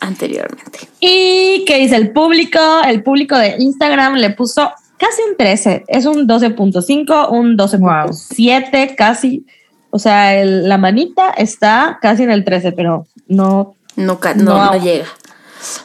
anteriormente. 0.00 0.80
¿Y 1.00 1.64
qué 1.66 1.78
dice 1.78 1.96
el 1.96 2.12
público? 2.12 2.58
El 2.86 3.02
público 3.02 3.34
de 3.38 3.56
Instagram 3.58 4.16
le 4.16 4.28
puso 4.28 4.70
casi 4.98 5.22
un 5.26 5.38
13. 5.38 5.84
Es 5.88 6.04
un 6.04 6.26
12.5, 6.28 7.30
un 7.30 7.56
12.7 7.56 8.94
casi. 8.94 9.46
O 9.88 9.98
sea, 9.98 10.38
el- 10.38 10.68
la 10.68 10.76
manita 10.76 11.30
está 11.30 11.98
casi 12.02 12.24
en 12.24 12.30
el 12.30 12.44
13, 12.44 12.72
pero 12.72 13.06
no. 13.26 13.74
No, 13.96 14.18
no, 14.20 14.44
No. 14.44 14.64
no 14.72 14.84
llega. 14.84 15.06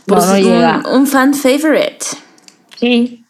Por 0.05 0.17
No, 0.17 0.23
eso 0.25 0.33
un- 0.33 0.43
llega. 0.43 0.83
Un, 0.91 1.07
fan 1.07 1.33
favorite. 1.33 2.05
Sí. 2.77 3.23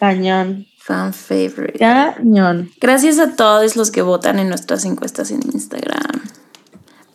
Cañón. 0.00 0.66
Fan 0.86 1.12
favorite. 1.12 1.78
Cañón. 1.80 2.70
Gracias 2.80 3.18
a 3.18 3.34
todos 3.34 3.74
los 3.74 3.90
que 3.90 4.02
votan 4.02 4.38
en 4.38 4.48
nuestras 4.48 4.84
encuestas 4.84 5.32
en 5.32 5.40
Instagram. 5.52 6.22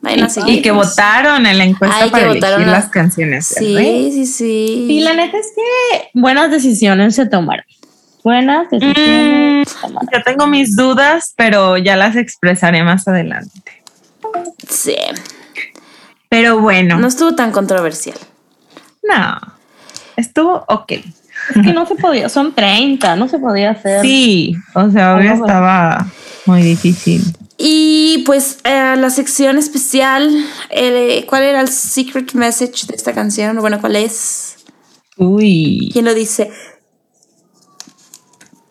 Vayan 0.02 0.24
a 0.26 0.50
Y 0.50 0.62
que 0.62 0.72
votaron 0.72 1.46
en 1.46 1.58
la 1.58 1.64
encuesta 1.64 1.96
Ay, 2.02 2.10
para 2.10 2.32
elegir 2.32 2.46
a- 2.46 2.58
las 2.60 2.90
canciones. 2.90 3.46
Sí, 3.48 3.76
Red. 3.76 4.12
sí, 4.12 4.26
sí. 4.26 4.88
Y 4.90 5.00
la 5.02 5.14
neta 5.14 5.38
es 5.38 5.48
que 5.56 6.10
buenas 6.20 6.52
decisiones 6.52 7.16
se 7.16 7.28
tomaron. 7.28 7.64
Buenas 8.24 8.70
decisiones 8.72 9.70
se 9.70 9.80
tomaron. 9.80 10.10
Yo 10.12 10.24
tengo 10.24 10.48
mis 10.48 10.76
dudas, 10.76 11.34
pero 11.38 11.78
ya 11.78 11.96
las 11.96 12.16
expresaré 12.18 12.84
más 12.84 13.08
adelante. 13.08 13.84
Sí. 14.68 14.96
Pero 16.30 16.60
bueno, 16.60 16.96
No 16.96 17.02
no, 17.02 17.08
estuvo 17.08 17.36
tan 17.36 17.52
controversial. 17.52 18.18
estuvo 20.18 20.66
ok. 20.68 20.94
Es 21.50 21.62
que 21.64 21.74
no 21.74 21.86
se 21.86 21.96
podía, 21.96 22.30
son 22.30 22.54
30, 22.54 23.16
no 23.16 23.28
se 23.28 23.40
podía 23.40 23.72
hacer. 23.72 24.02
Sí, 24.02 24.56
o 24.74 24.90
sea, 24.90 25.16
hoy 25.16 25.28
estaba 25.28 26.08
muy 26.46 26.62
difícil. 26.62 27.24
Y 27.58 28.24
pues 28.26 28.60
eh, 28.64 28.96
la 28.98 29.10
sección 29.10 29.58
especial, 29.58 30.32
eh, 30.70 31.26
¿cuál 31.28 31.44
era 31.44 31.62
el 31.62 31.68
secret 31.68 32.34
message 32.34 32.88
de 32.88 32.96
esta 32.96 33.14
canción? 33.14 33.58
Bueno, 33.60 33.80
¿cuál 33.80 33.96
es? 33.96 34.58
Uy, 35.18 35.90
¿Quién 35.94 36.06
lo 36.06 36.14
dice? 36.14 36.52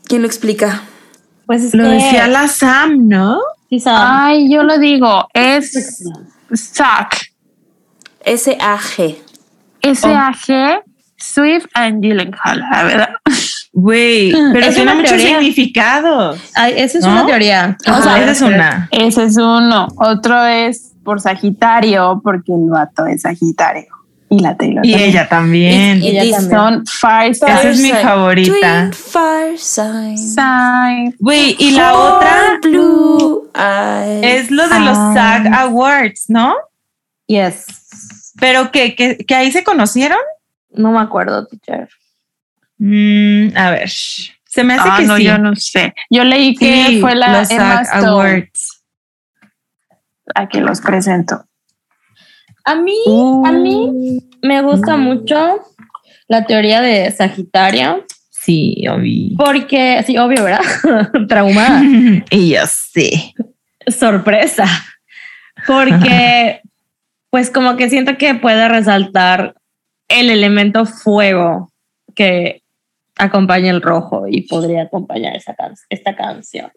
¿Quién 0.04 0.22
lo 0.22 0.26
explica? 0.26 0.82
Pues 1.46 1.62
es 1.62 1.74
lo 1.74 1.84
que 1.84 1.90
decía 1.90 2.26
la 2.26 2.48
Sam, 2.48 3.08
¿no? 3.08 3.40
sí 3.70 3.78
saben. 3.78 4.00
Ay, 4.04 4.52
yo 4.52 4.64
lo 4.64 4.78
digo, 4.78 5.28
es 5.32 6.02
Suck. 6.52 7.14
S-A-G. 8.22 9.16
S-A-G, 9.80 10.82
Swift 11.20 11.66
and 11.74 12.02
Gyllenhaal, 12.02 12.60
la 12.60 12.82
verdad. 12.84 13.08
Güey, 13.72 14.32
pero 14.52 14.66
Es 14.66 14.74
tiene 14.74 14.94
muchos 14.94 15.10
teoría. 15.10 15.38
significados. 15.38 16.40
Ay, 16.56 16.74
esa 16.76 16.98
es 16.98 17.04
¿No? 17.04 17.12
una 17.12 17.26
teoría. 17.26 17.76
O 17.86 18.02
sea, 18.02 18.14
Ajá. 18.14 18.22
esa 18.22 18.30
es 18.32 18.40
una. 18.42 18.88
Ese 18.90 19.24
es 19.24 19.36
uno. 19.36 19.88
Otro 19.96 20.44
es 20.44 20.92
por 21.04 21.20
Sagitario, 21.20 22.20
porque 22.24 22.52
el 22.52 22.68
vato 22.70 23.06
es 23.06 23.22
Sagitario. 23.22 23.86
Y 24.32 24.38
la 24.38 24.56
Taylor. 24.56 24.86
Y 24.86 24.92
también. 24.92 25.10
ella 25.10 25.28
también. 25.28 25.98
Y- 26.02 26.06
y 26.06 26.08
Ella 26.10 26.22
dice- 26.22 26.48
también. 26.48 26.60
Son 26.60 26.86
Fire 26.86 27.30
Esa 27.32 27.62
es 27.70 27.78
mi 27.80 27.88
Sign. 27.90 27.96
favorita. 28.02 28.52
Twin 28.52 28.92
fire 28.92 29.58
sign. 29.58 30.16
Sign. 30.18 31.16
Güey, 31.18 31.56
y 31.58 31.72
la 31.72 31.94
Oh, 31.94 32.16
otra 32.16 32.58
blue 32.62 33.50
eyes. 33.56 34.20
es 34.44 34.50
lo 34.52 34.68
de 34.68 34.78
los 34.80 34.96
Ah. 34.96 35.12
SAG 35.14 35.52
Awards, 35.54 36.26
¿no? 36.28 36.54
Yes. 37.26 37.66
Pero 38.38 38.70
que, 38.70 38.94
que, 38.94 39.16
que 39.18 39.34
ahí 39.34 39.50
se 39.50 39.64
conocieron. 39.64 40.18
No 40.72 40.92
me 40.92 41.00
acuerdo, 41.00 41.46
teacher. 41.46 41.88
Mm, 42.78 43.56
a 43.56 43.70
ver, 43.72 43.88
se 43.90 44.64
me 44.64 44.74
hace 44.74 44.88
Ah, 44.90 44.96
que 44.98 45.06
no, 45.06 45.16
sí. 45.16 45.24
yo 45.24 45.38
no 45.38 45.54
sé. 45.56 45.94
Yo 46.10 46.24
leí 46.24 46.54
que 46.54 46.86
Sí, 46.86 47.00
fue 47.00 47.14
la 47.14 47.40
los 47.40 47.50
Emma 47.50 47.84
SAG 47.84 47.96
Stone 47.96 48.06
Awards. 48.08 48.82
a 50.34 50.48
que 50.48 50.60
los 50.60 50.80
presento. 50.80 51.44
A 52.64 52.74
mí, 52.76 52.94
Uh. 53.06 53.46
a 53.46 53.52
mí 53.52 54.20
me 54.42 54.62
gusta 54.62 54.96
mucho 54.96 55.60
la 56.28 56.44
teoría 56.46 56.80
de 56.80 57.10
Sagitario, 57.10 58.06
Sí, 58.30 58.84
obvio. 58.88 59.36
porque, 59.36 60.02
sí, 60.06 60.16
obvio, 60.18 60.44
¿verdad? 60.44 60.60
Traumada. 61.28 61.82
y 62.30 62.50
yo 62.50 62.60
sé. 62.66 63.34
sorpresa, 63.88 64.66
porque 65.66 66.60
pues 67.30 67.50
como 67.50 67.76
que 67.76 67.88
siento 67.90 68.16
que 68.18 68.34
puede 68.34 68.68
resaltar 68.68 69.54
el 70.10 70.30
elemento 70.30 70.84
fuego 70.86 71.72
que 72.14 72.62
acompaña 73.16 73.70
el 73.70 73.80
rojo 73.82 74.26
y 74.28 74.42
podría 74.42 74.82
acompañar 74.82 75.36
esa 75.36 75.54
can- 75.54 75.74
esta 75.88 76.14
canción. 76.16 76.70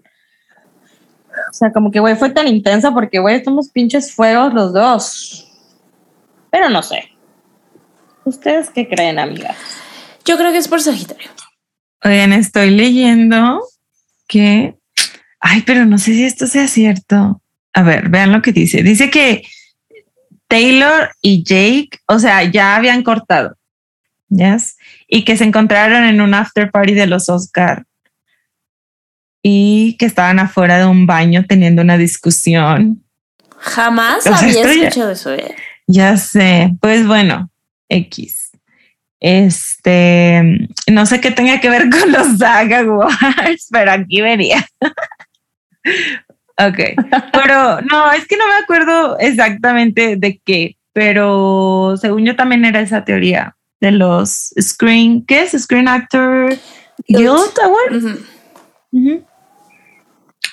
O 1.49 1.53
sea, 1.53 1.71
como 1.71 1.89
que, 1.91 1.99
güey, 1.99 2.15
fue 2.15 2.29
tan 2.29 2.47
intensa 2.47 2.91
porque, 2.91 3.19
güey, 3.19 3.35
estamos 3.35 3.69
pinches 3.69 4.13
fuegos 4.13 4.53
los 4.53 4.73
dos. 4.73 5.49
Pero 6.51 6.69
no 6.69 6.83
sé. 6.83 7.09
¿Ustedes 8.25 8.69
qué 8.69 8.87
creen, 8.87 9.19
amigas? 9.19 9.57
Yo 10.25 10.37
creo 10.37 10.51
que 10.51 10.59
es 10.59 10.67
por 10.67 10.81
Sagitario. 10.81 11.29
Oigan, 12.03 12.33
estoy 12.33 12.69
leyendo 12.69 13.61
que. 14.27 14.75
Ay, 15.39 15.61
pero 15.65 15.85
no 15.85 15.97
sé 15.97 16.13
si 16.13 16.23
esto 16.23 16.47
sea 16.47 16.67
cierto. 16.67 17.41
A 17.73 17.81
ver, 17.83 18.09
vean 18.09 18.31
lo 18.31 18.41
que 18.41 18.51
dice. 18.51 18.83
Dice 18.83 19.09
que 19.09 19.43
Taylor 20.53 21.09
y 21.21 21.43
Jake, 21.43 21.99
o 22.07 22.19
sea, 22.19 22.43
ya 22.43 22.75
habían 22.75 23.01
cortado. 23.03 23.55
¿Yes? 24.29 24.77
Y 25.07 25.25
que 25.25 25.35
se 25.37 25.43
encontraron 25.43 26.03
en 26.03 26.21
un 26.21 26.33
after 26.33 26.69
party 26.71 26.93
de 26.93 27.07
los 27.07 27.29
Oscar. 27.29 27.85
Y 29.41 29.95
que 29.97 30.05
estaban 30.05 30.39
afuera 30.39 30.77
de 30.77 30.85
un 30.85 31.05
baño 31.05 31.45
teniendo 31.47 31.81
una 31.81 31.97
discusión. 31.97 33.03
Jamás 33.57 34.19
O 34.19 34.21
sea, 34.35 34.37
había 34.37 34.63
ya- 34.63 34.71
escuchado 34.87 35.11
eso, 35.11 35.33
¿eh? 35.33 35.55
Ya 35.87 36.17
sé. 36.17 36.71
Pues 36.81 37.05
bueno, 37.07 37.49
X. 37.89 38.51
Este, 39.19 40.67
no 40.91 41.05
sé 41.05 41.19
qué 41.21 41.31
tenga 41.31 41.59
que 41.61 41.69
ver 41.69 41.89
con 41.89 42.11
los 42.11 42.37
Saga 42.37 42.79
Awards, 42.79 43.67
pero 43.71 43.91
aquí 43.91 44.21
venía. 44.21 44.65
Ok, 46.57 46.79
pero 47.33 47.81
no, 47.81 48.11
es 48.11 48.27
que 48.27 48.37
no 48.37 48.47
me 48.47 48.55
acuerdo 48.63 49.17
exactamente 49.19 50.15
de 50.17 50.41
qué, 50.43 50.77
pero 50.93 51.95
según 51.99 52.25
yo 52.25 52.35
también 52.35 52.65
era 52.65 52.79
esa 52.81 53.03
teoría 53.03 53.55
de 53.81 53.91
los 53.91 54.53
Screen, 54.59 55.25
¿qué 55.25 55.43
es? 55.43 55.51
Screen 55.51 55.87
Actor 55.87 56.55
Guild 57.07 57.59
Award. 57.63 58.19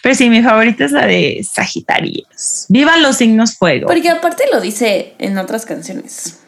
Pero 0.02 0.14
sí, 0.14 0.31
mi 0.31 0.43
favorita 0.43 0.85
es 0.85 0.93
la 0.93 1.06
de 1.06 1.47
Sagitarios. 1.48 2.66
Viva 2.68 2.97
los 2.97 3.16
signos 3.16 3.56
fuego. 3.56 3.86
Porque 3.86 4.09
aparte 4.09 4.44
lo 4.51 4.60
dice 4.60 5.14
en 5.18 5.36
otras 5.36 5.66
canciones. 5.66 6.40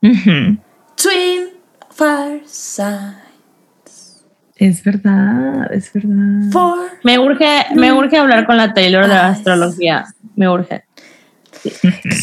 Twin 0.00 1.50
fire 1.90 2.42
sign 2.46 3.23
Es 4.56 4.84
verdad, 4.84 5.72
es 5.72 5.92
verdad. 5.92 6.50
for 6.52 6.78
Me 7.02 7.18
urge, 7.18 7.66
me 7.74 7.92
urge 7.92 8.16
hablar 8.16 8.46
con 8.46 8.56
la 8.56 8.72
Taylor 8.72 9.02
de 9.02 9.14
la 9.14 9.28
astrología. 9.28 10.06
Me 10.36 10.48
urge. 10.48 10.84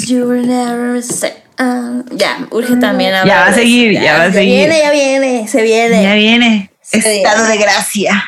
you 0.07 0.27
were 0.27 0.45
never 0.45 1.01
ah, 1.57 2.03
ya, 2.11 2.47
urge 2.51 2.75
también 2.77 3.13
hablar 3.13 3.27
Ya 3.35 3.41
va 3.41 3.47
a 3.47 3.53
seguir, 3.53 3.93
ya 3.93 4.17
va 4.17 4.23
a 4.25 4.31
seguir. 4.31 4.53
viene, 4.53 4.79
ya 4.79 4.91
viene, 4.91 5.47
se 5.47 5.61
viene. 5.61 6.03
Ya 6.03 6.13
viene. 6.15 6.71
Estado 6.91 7.45
de 7.45 7.57
gracia. 7.57 8.23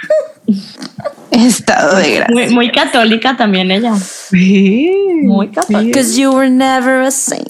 Estado 1.31 1.97
de 1.97 2.15
gracia. 2.15 2.33
Muy, 2.33 2.49
muy 2.49 2.71
católica 2.71 3.37
también 3.37 3.71
ella. 3.71 3.95
Sí. 3.95 4.91
Muy 5.23 5.49
católica. 5.49 5.85
Because 5.85 6.19
you 6.19 6.31
were 6.31 6.49
never 6.49 7.01
a 7.01 7.11
saint. 7.11 7.49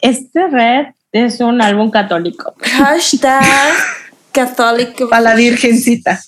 Este 0.00 0.48
red 0.48 0.86
es 1.12 1.40
un 1.40 1.60
álbum 1.60 1.90
católico. 1.90 2.54
Hashtag 2.60 3.42
católico. 4.32 5.08
Para 5.08 5.22
la 5.22 5.34
virgencita. 5.34 6.20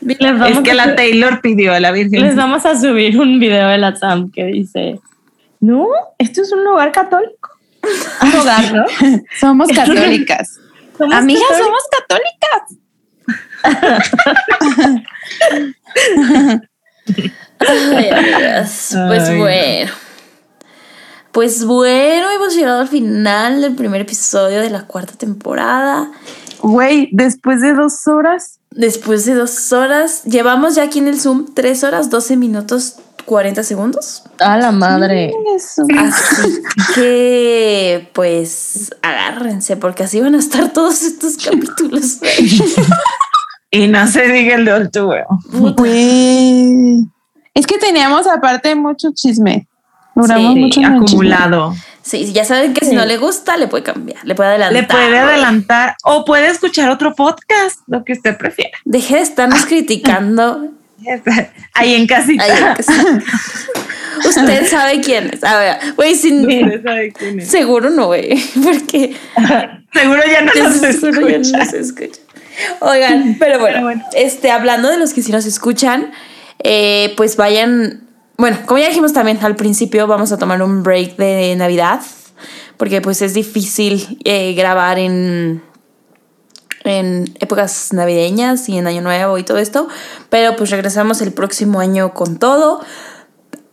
Les 0.00 0.38
vamos, 0.38 0.48
Es 0.50 0.60
que 0.60 0.70
a, 0.70 0.74
la 0.74 0.96
Taylor 0.96 1.40
pidió 1.40 1.72
a 1.74 1.80
la 1.80 1.90
les 1.92 2.10
virgencita. 2.10 2.34
vamos 2.42 2.64
a 2.66 2.78
subir 2.80 3.18
un 3.20 3.38
video 3.38 3.68
de 3.68 3.78
la 3.78 3.94
Sam 3.96 4.30
que 4.30 4.44
dice, 4.46 5.00
no, 5.60 5.86
esto 6.18 6.42
es 6.42 6.52
un 6.52 6.64
lugar 6.64 6.92
católico. 6.92 7.50
Un 8.22 8.34
hogar, 8.34 8.72
¿no? 8.74 8.84
Somos 9.40 9.68
católicas. 9.68 10.58
Somos 10.96 11.14
Amigas, 11.14 11.42
católicos. 11.48 11.66
somos 11.66 11.82
católicas. 11.98 12.62
Ay, 17.60 18.08
amigas. 18.10 18.96
Pues 19.08 19.22
Ay. 19.28 19.38
bueno. 19.38 19.92
Pues 21.32 21.64
bueno, 21.64 22.30
hemos 22.30 22.54
llegado 22.54 22.80
al 22.80 22.88
final 22.88 23.60
del 23.60 23.74
primer 23.74 24.00
episodio 24.00 24.60
de 24.60 24.70
la 24.70 24.86
cuarta 24.86 25.12
temporada. 25.14 26.10
Güey, 26.60 27.08
después 27.12 27.60
de 27.60 27.74
dos 27.74 28.06
horas. 28.06 28.58
Después 28.70 29.24
de 29.24 29.34
dos 29.34 29.72
horas, 29.72 30.24
llevamos 30.24 30.74
ya 30.74 30.84
aquí 30.84 30.98
en 30.98 31.08
el 31.08 31.18
Zoom 31.18 31.46
tres 31.54 31.84
horas, 31.84 32.10
12 32.10 32.36
minutos, 32.36 32.96
40 33.24 33.62
segundos. 33.62 34.22
A 34.40 34.56
la 34.56 34.72
madre. 34.72 35.32
Así 35.96 36.62
que, 36.94 38.10
pues, 38.12 38.94
agárrense, 39.02 39.76
porque 39.76 40.04
así 40.04 40.20
van 40.20 40.34
a 40.34 40.38
estar 40.38 40.72
todos 40.72 41.02
estos 41.02 41.36
capítulos. 41.44 42.18
Y 43.70 43.86
no 43.88 44.06
se 44.06 44.28
diga 44.28 44.56
el 44.56 44.64
de. 44.64 44.86
Es 47.54 47.66
que 47.66 47.78
teníamos 47.78 48.26
aparte 48.26 48.74
mucho 48.74 49.08
chisme. 49.14 49.66
Duramos 50.22 50.54
Sí, 50.54 50.60
mucho 50.60 50.80
en 50.80 50.86
acumulado. 50.86 51.74
Sí, 52.02 52.32
ya 52.32 52.44
saben 52.44 52.72
que 52.74 52.84
si 52.84 52.92
Sí. 52.92 52.96
no 52.96 53.04
le 53.04 53.18
gusta, 53.18 53.56
le 53.56 53.66
puede 53.68 53.82
cambiar, 53.84 54.24
le 54.24 54.34
puede 54.34 54.50
adelantar. 54.50 54.82
Le 54.82 54.86
puede 54.88 55.18
adelantar 55.18 55.96
o 56.04 56.24
puede 56.24 56.48
escuchar 56.48 56.88
otro 56.90 57.14
podcast, 57.14 57.80
lo 57.86 58.02
que 58.04 58.14
usted 58.14 58.36
prefiera. 58.38 58.78
Deje 58.84 59.16
de 59.16 59.20
estarnos 59.22 59.66
criticando. 59.66 60.68
Ahí 61.74 61.94
en 61.94 62.06
casita. 62.06 62.42
Ay, 62.44 62.74
que 62.76 62.82
sí. 62.82 62.92
Usted 64.26 64.66
sabe 64.66 65.00
quién 65.00 65.30
es. 65.32 65.44
A 65.44 65.58
ver, 65.58 65.76
güey, 65.96 66.14
sin. 66.16 66.40
Usted 66.40 66.82
sabe 66.82 67.12
quién 67.12 67.38
es. 67.40 67.48
Seguro 67.48 67.90
no, 67.90 68.06
güey. 68.06 68.36
Porque 68.64 69.14
Seguro 69.92 70.20
ya 70.30 70.40
no 70.42 70.52
nos 70.54 70.76
seguro 70.76 71.28
ya 71.28 71.38
no 71.38 71.42
escucha. 71.42 71.58
nos 71.64 71.72
escucha. 71.74 72.20
Oigan, 72.80 73.36
pero 73.38 73.60
bueno, 73.60 73.74
Pero 73.76 73.84
bueno. 73.86 74.04
este, 74.14 74.50
hablando 74.50 74.88
de 74.88 74.98
los 74.98 75.12
que 75.14 75.22
sí 75.22 75.30
nos 75.30 75.46
escuchan, 75.46 76.10
eh, 76.64 77.14
pues 77.16 77.36
vayan. 77.36 78.07
Bueno, 78.38 78.58
como 78.66 78.78
ya 78.78 78.88
dijimos 78.88 79.12
también 79.12 79.38
al 79.42 79.56
principio, 79.56 80.06
vamos 80.06 80.32
a 80.32 80.38
tomar 80.38 80.62
un 80.62 80.82
break 80.82 81.16
de 81.16 81.54
Navidad. 81.56 82.00
Porque 82.76 83.00
pues 83.00 83.20
es 83.20 83.34
difícil 83.34 84.20
eh, 84.24 84.54
grabar 84.54 85.00
en 85.00 85.60
en 86.84 87.34
épocas 87.40 87.92
navideñas 87.92 88.68
y 88.68 88.78
en 88.78 88.86
Año 88.86 89.02
Nuevo 89.02 89.38
y 89.38 89.42
todo 89.42 89.58
esto, 89.58 89.88
pero 90.30 90.56
pues 90.56 90.70
regresamos 90.70 91.20
el 91.20 91.32
próximo 91.32 91.80
año 91.80 92.14
con 92.14 92.38
todo. 92.38 92.80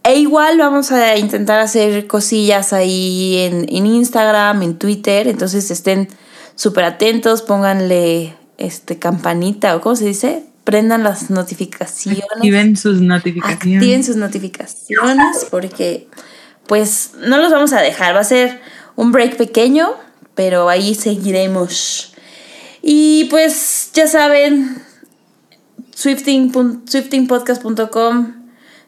E 0.04 0.18
igual 0.18 0.58
vamos 0.60 0.92
a 0.92 1.18
intentar 1.18 1.60
hacer 1.60 2.08
cosillas 2.08 2.74
ahí 2.74 3.38
en, 3.38 3.66
en 3.70 3.86
Instagram, 3.86 4.62
en 4.62 4.78
Twitter, 4.78 5.28
entonces 5.28 5.72
estén 5.72 6.10
súper 6.56 6.84
atentos, 6.84 7.42
pónganle 7.42 8.36
este 8.58 9.00
campanita 9.00 9.76
o 9.76 9.82
cómo 9.82 9.96
se 9.96 10.06
dice, 10.06 10.46
prendan 10.66 11.04
las 11.04 11.30
notificaciones. 11.30 12.24
Activen 12.36 12.76
sus 12.76 13.00
notificaciones. 13.00 13.78
Activen 13.78 14.04
sus 14.04 14.18
notificaciones 14.18 15.48
porque 15.50 16.10
pues 16.68 17.12
no 17.20 17.38
los 17.38 17.52
vamos 17.52 17.72
a 17.72 17.80
dejar. 17.82 18.14
Va 18.16 18.20
a 18.20 18.26
ser 18.26 18.60
un 18.96 19.14
break 19.14 19.38
pequeño, 19.38 19.94
pero 20.34 20.68
ahí 20.68 20.96
seguiremos. 20.96 22.14
Y 22.82 23.26
pues 23.26 23.92
ya 23.94 24.08
saben, 24.08 24.82
swiftingpodcast.com, 25.96 28.34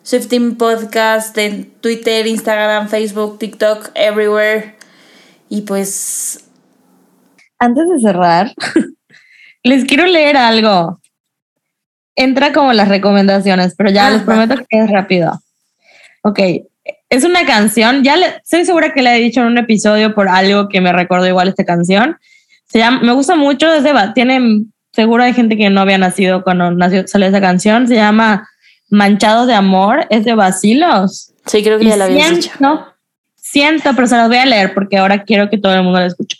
Swifting 0.03 0.55
Podcast 0.55 1.37
en 1.37 1.69
Twitter, 1.81 2.25
Instagram, 2.27 2.87
Facebook, 2.89 3.39
TikTok, 3.39 3.91
everywhere. 3.93 4.75
Y 5.49 5.61
pues 5.61 6.43
Antes 7.59 7.89
de 7.89 7.99
cerrar, 7.99 8.53
les 9.63 9.85
quiero 9.85 10.05
leer 10.05 10.37
algo. 10.37 11.01
Entra 12.17 12.51
como 12.51 12.73
las 12.73 12.89
recomendaciones, 12.89 13.75
pero 13.77 13.91
ya 13.91 14.07
Ah, 14.07 14.09
les 14.09 14.23
prometo 14.23 14.55
que 14.67 14.79
es 14.79 14.89
rápido. 14.89 15.39
Ok, 16.23 16.39
es 17.09 17.23
una 17.23 17.45
canción, 17.45 18.03
ya 18.03 18.17
le, 18.17 18.27
estoy 18.27 18.65
segura 18.65 18.93
que 18.93 19.01
le 19.01 19.15
he 19.15 19.19
dicho 19.19 19.39
en 19.39 19.47
un 19.47 19.57
episodio 19.57 20.13
por 20.13 20.27
algo 20.27 20.67
que 20.67 20.81
me 20.81 20.91
recordó 20.91 21.27
igual 21.27 21.47
esta 21.47 21.63
canción. 21.63 22.17
Se 22.67 22.79
llama, 22.79 23.01
me 23.01 23.13
gusta 23.13 23.35
mucho, 23.35 23.71
es 23.73 23.83
de, 23.83 23.93
tiene, 24.13 24.65
seguro 24.91 25.23
hay 25.23 25.33
gente 25.33 25.55
que 25.55 25.69
no 25.69 25.81
había 25.81 25.97
nacido 25.97 26.43
cuando 26.43 26.71
nació, 26.71 27.07
salió 27.07 27.27
esa 27.27 27.39
canción, 27.39 27.87
se 27.87 27.95
llama 27.95 28.49
Manchados 28.89 29.47
de 29.47 29.53
Amor, 29.53 30.05
es 30.09 30.25
de 30.25 30.33
Basilos. 30.33 31.33
Sí, 31.45 31.63
creo 31.63 31.77
que 31.77 31.85
ya 31.85 31.97
la 31.97 32.05
había 32.05 32.29
dicho. 32.29 32.51
Siento, 33.35 33.91
pero 33.95 34.07
se 34.07 34.17
las 34.17 34.27
voy 34.27 34.37
a 34.37 34.45
leer 34.45 34.73
porque 34.73 34.97
ahora 34.97 35.23
quiero 35.23 35.49
que 35.49 35.57
todo 35.57 35.73
el 35.75 35.83
mundo 35.83 35.99
la 35.99 36.07
escuche. 36.07 36.37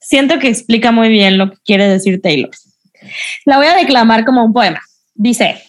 Siento 0.00 0.38
que 0.38 0.48
explica 0.48 0.92
muy 0.92 1.08
bien 1.08 1.36
lo 1.36 1.50
que 1.50 1.58
quiere 1.64 1.88
decir 1.88 2.22
Taylor. 2.22 2.50
La 3.44 3.58
voy 3.58 3.66
a 3.66 3.76
declamar 3.76 4.24
como 4.24 4.42
un 4.42 4.52
poema. 4.54 4.80
Dice, 5.16 5.62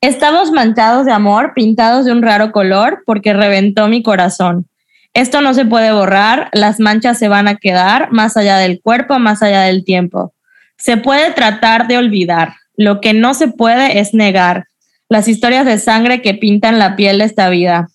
Estamos 0.00 0.52
manchados 0.52 1.06
de 1.06 1.12
amor, 1.12 1.52
pintados 1.54 2.04
de 2.04 2.12
un 2.12 2.20
raro 2.20 2.52
color, 2.52 3.02
porque 3.06 3.32
reventó 3.32 3.88
mi 3.88 4.02
corazón. 4.02 4.68
Esto 5.14 5.40
no 5.40 5.54
se 5.54 5.64
puede 5.64 5.92
borrar, 5.92 6.50
las 6.52 6.78
manchas 6.78 7.18
se 7.18 7.28
van 7.28 7.48
a 7.48 7.56
quedar 7.56 8.12
más 8.12 8.36
allá 8.36 8.58
del 8.58 8.82
cuerpo, 8.82 9.18
más 9.18 9.42
allá 9.42 9.62
del 9.62 9.82
tiempo. 9.82 10.34
Se 10.76 10.98
puede 10.98 11.32
tratar 11.32 11.86
de 11.86 11.96
olvidar, 11.96 12.52
lo 12.76 13.00
que 13.00 13.14
no 13.14 13.32
se 13.32 13.48
puede 13.48 13.98
es 13.98 14.12
negar 14.12 14.66
las 15.08 15.26
historias 15.26 15.64
de 15.64 15.78
sangre 15.78 16.20
que 16.20 16.34
pintan 16.34 16.78
la 16.78 16.96
piel 16.96 17.18
de 17.18 17.24
esta 17.24 17.48
vida. 17.48 17.88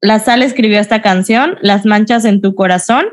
La 0.00 0.18
Sal 0.18 0.42
escribió 0.42 0.80
esta 0.80 1.00
canción, 1.00 1.58
Las 1.60 1.86
manchas 1.86 2.24
en 2.24 2.40
tu 2.40 2.56
corazón, 2.56 3.04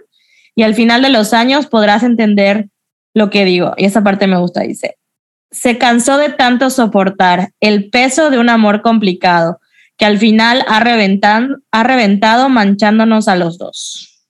y 0.56 0.64
al 0.64 0.74
final 0.74 1.04
de 1.04 1.10
los 1.10 1.34
años 1.34 1.68
podrás 1.68 2.02
entender 2.02 2.70
lo 3.14 3.30
que 3.30 3.46
digo. 3.46 3.76
Y 3.78 3.86
esa 3.86 4.04
parte 4.04 4.26
me 4.26 4.40
gusta, 4.40 4.62
dice 4.62 4.96
se 5.52 5.78
cansó 5.78 6.18
de 6.18 6.30
tanto 6.30 6.70
soportar 6.70 7.52
el 7.60 7.90
peso 7.90 8.30
de 8.30 8.40
un 8.40 8.50
amor 8.50 8.82
complicado 8.82 9.60
que 9.98 10.06
al 10.06 10.18
final 10.18 10.64
ha 10.68 10.80
reventado, 10.80 11.58
ha 11.72 11.84
reventado 11.84 12.50
manchándonos 12.50 13.28
a 13.28 13.36
los 13.36 13.58
dos. 13.58 14.26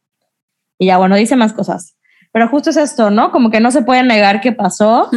Y 0.80 0.88
ya 0.88 0.98
bueno, 0.98 1.16
dice 1.16 1.36
más 1.36 1.54
cosas. 1.54 1.96
Pero 2.32 2.48
justo 2.48 2.70
es 2.70 2.78
esto, 2.78 3.10
¿no? 3.12 3.32
Como 3.32 3.52
que 3.52 3.60
no 3.60 3.72
se 3.72 3.82
puede 3.82 4.04
negar 4.04 4.42
que 4.42 4.52
pasó. 4.52 5.10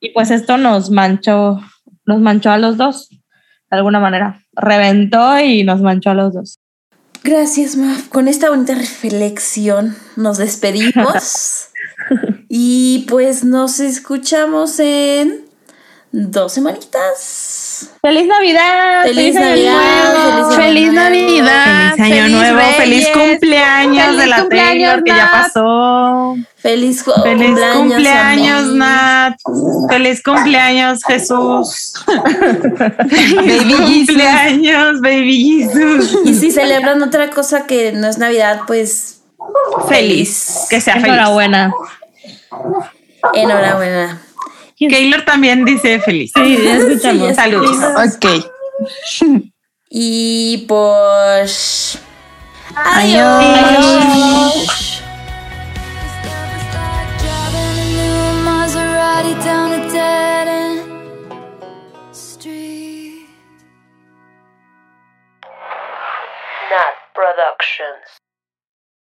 Y 0.00 0.10
pues 0.12 0.30
esto 0.30 0.56
nos 0.56 0.90
manchó, 0.90 1.60
nos 2.04 2.20
manchó 2.20 2.50
a 2.50 2.58
los 2.58 2.76
dos, 2.76 3.10
de 3.10 3.76
alguna 3.76 4.00
manera. 4.00 4.42
Reventó 4.52 5.38
y 5.40 5.62
nos 5.64 5.80
manchó 5.80 6.10
a 6.10 6.14
los 6.14 6.34
dos. 6.34 6.58
Gracias, 7.22 7.76
Maf. 7.76 8.08
Con 8.08 8.28
esta 8.28 8.50
bonita 8.50 8.74
reflexión 8.74 9.96
nos 10.16 10.38
despedimos. 10.38 11.68
y 12.48 13.06
pues 13.08 13.44
nos 13.44 13.80
escuchamos 13.80 14.78
en 14.80 15.48
dos 16.10 16.54
semanitas. 16.54 17.90
¡Feliz 18.00 18.26
Navidad! 18.26 19.04
¡Feliz, 19.04 19.34
Navidad! 19.34 20.50
¡Feliz 20.56 20.92
Navidad! 20.92 21.94
¡Feliz 21.96 22.12
Año 22.12 22.28
Nuevo! 22.28 22.60
¡Feliz 22.76 23.08
cumpleaños 23.12 24.16
de 24.16 24.26
la 24.26 24.48
Taylor 24.48 25.04
que 25.04 25.10
ya 25.10 25.30
pasó! 25.30 26.34
¡Feliz, 26.56 27.04
¡Feliz 27.22 27.60
cumpleaños, 27.74 28.72
Nat! 28.72 29.36
¡Feliz 29.90 30.22
cumpleaños, 30.22 31.04
Jesús! 31.04 31.92
¡Feliz 33.08 34.06
cumpleaños, 34.06 35.00
Baby 35.00 35.62
Jesus! 35.62 36.18
Y 36.24 36.34
si 36.34 36.50
celebran 36.50 37.02
otra 37.02 37.30
cosa 37.30 37.66
que 37.66 37.92
no 37.92 38.08
es 38.08 38.18
Navidad, 38.18 38.62
pues 38.66 39.20
feliz. 39.88 40.66
Que 40.70 40.80
sea 40.80 40.94
feliz. 40.94 41.08
Enhorabuena. 41.08 41.72
Enhorabuena. 43.34 44.22
Keylor 44.78 45.24
también 45.24 45.64
dice 45.64 46.00
feliz. 46.00 46.32
Sí, 46.34 46.66
escuchamos. 46.66 47.34
Saludos. 47.34 47.76
Ok. 48.14 48.26
Y 49.90 50.66
pues. 50.68 51.98
Adiós. 52.74 53.84
Productions. 67.14 68.17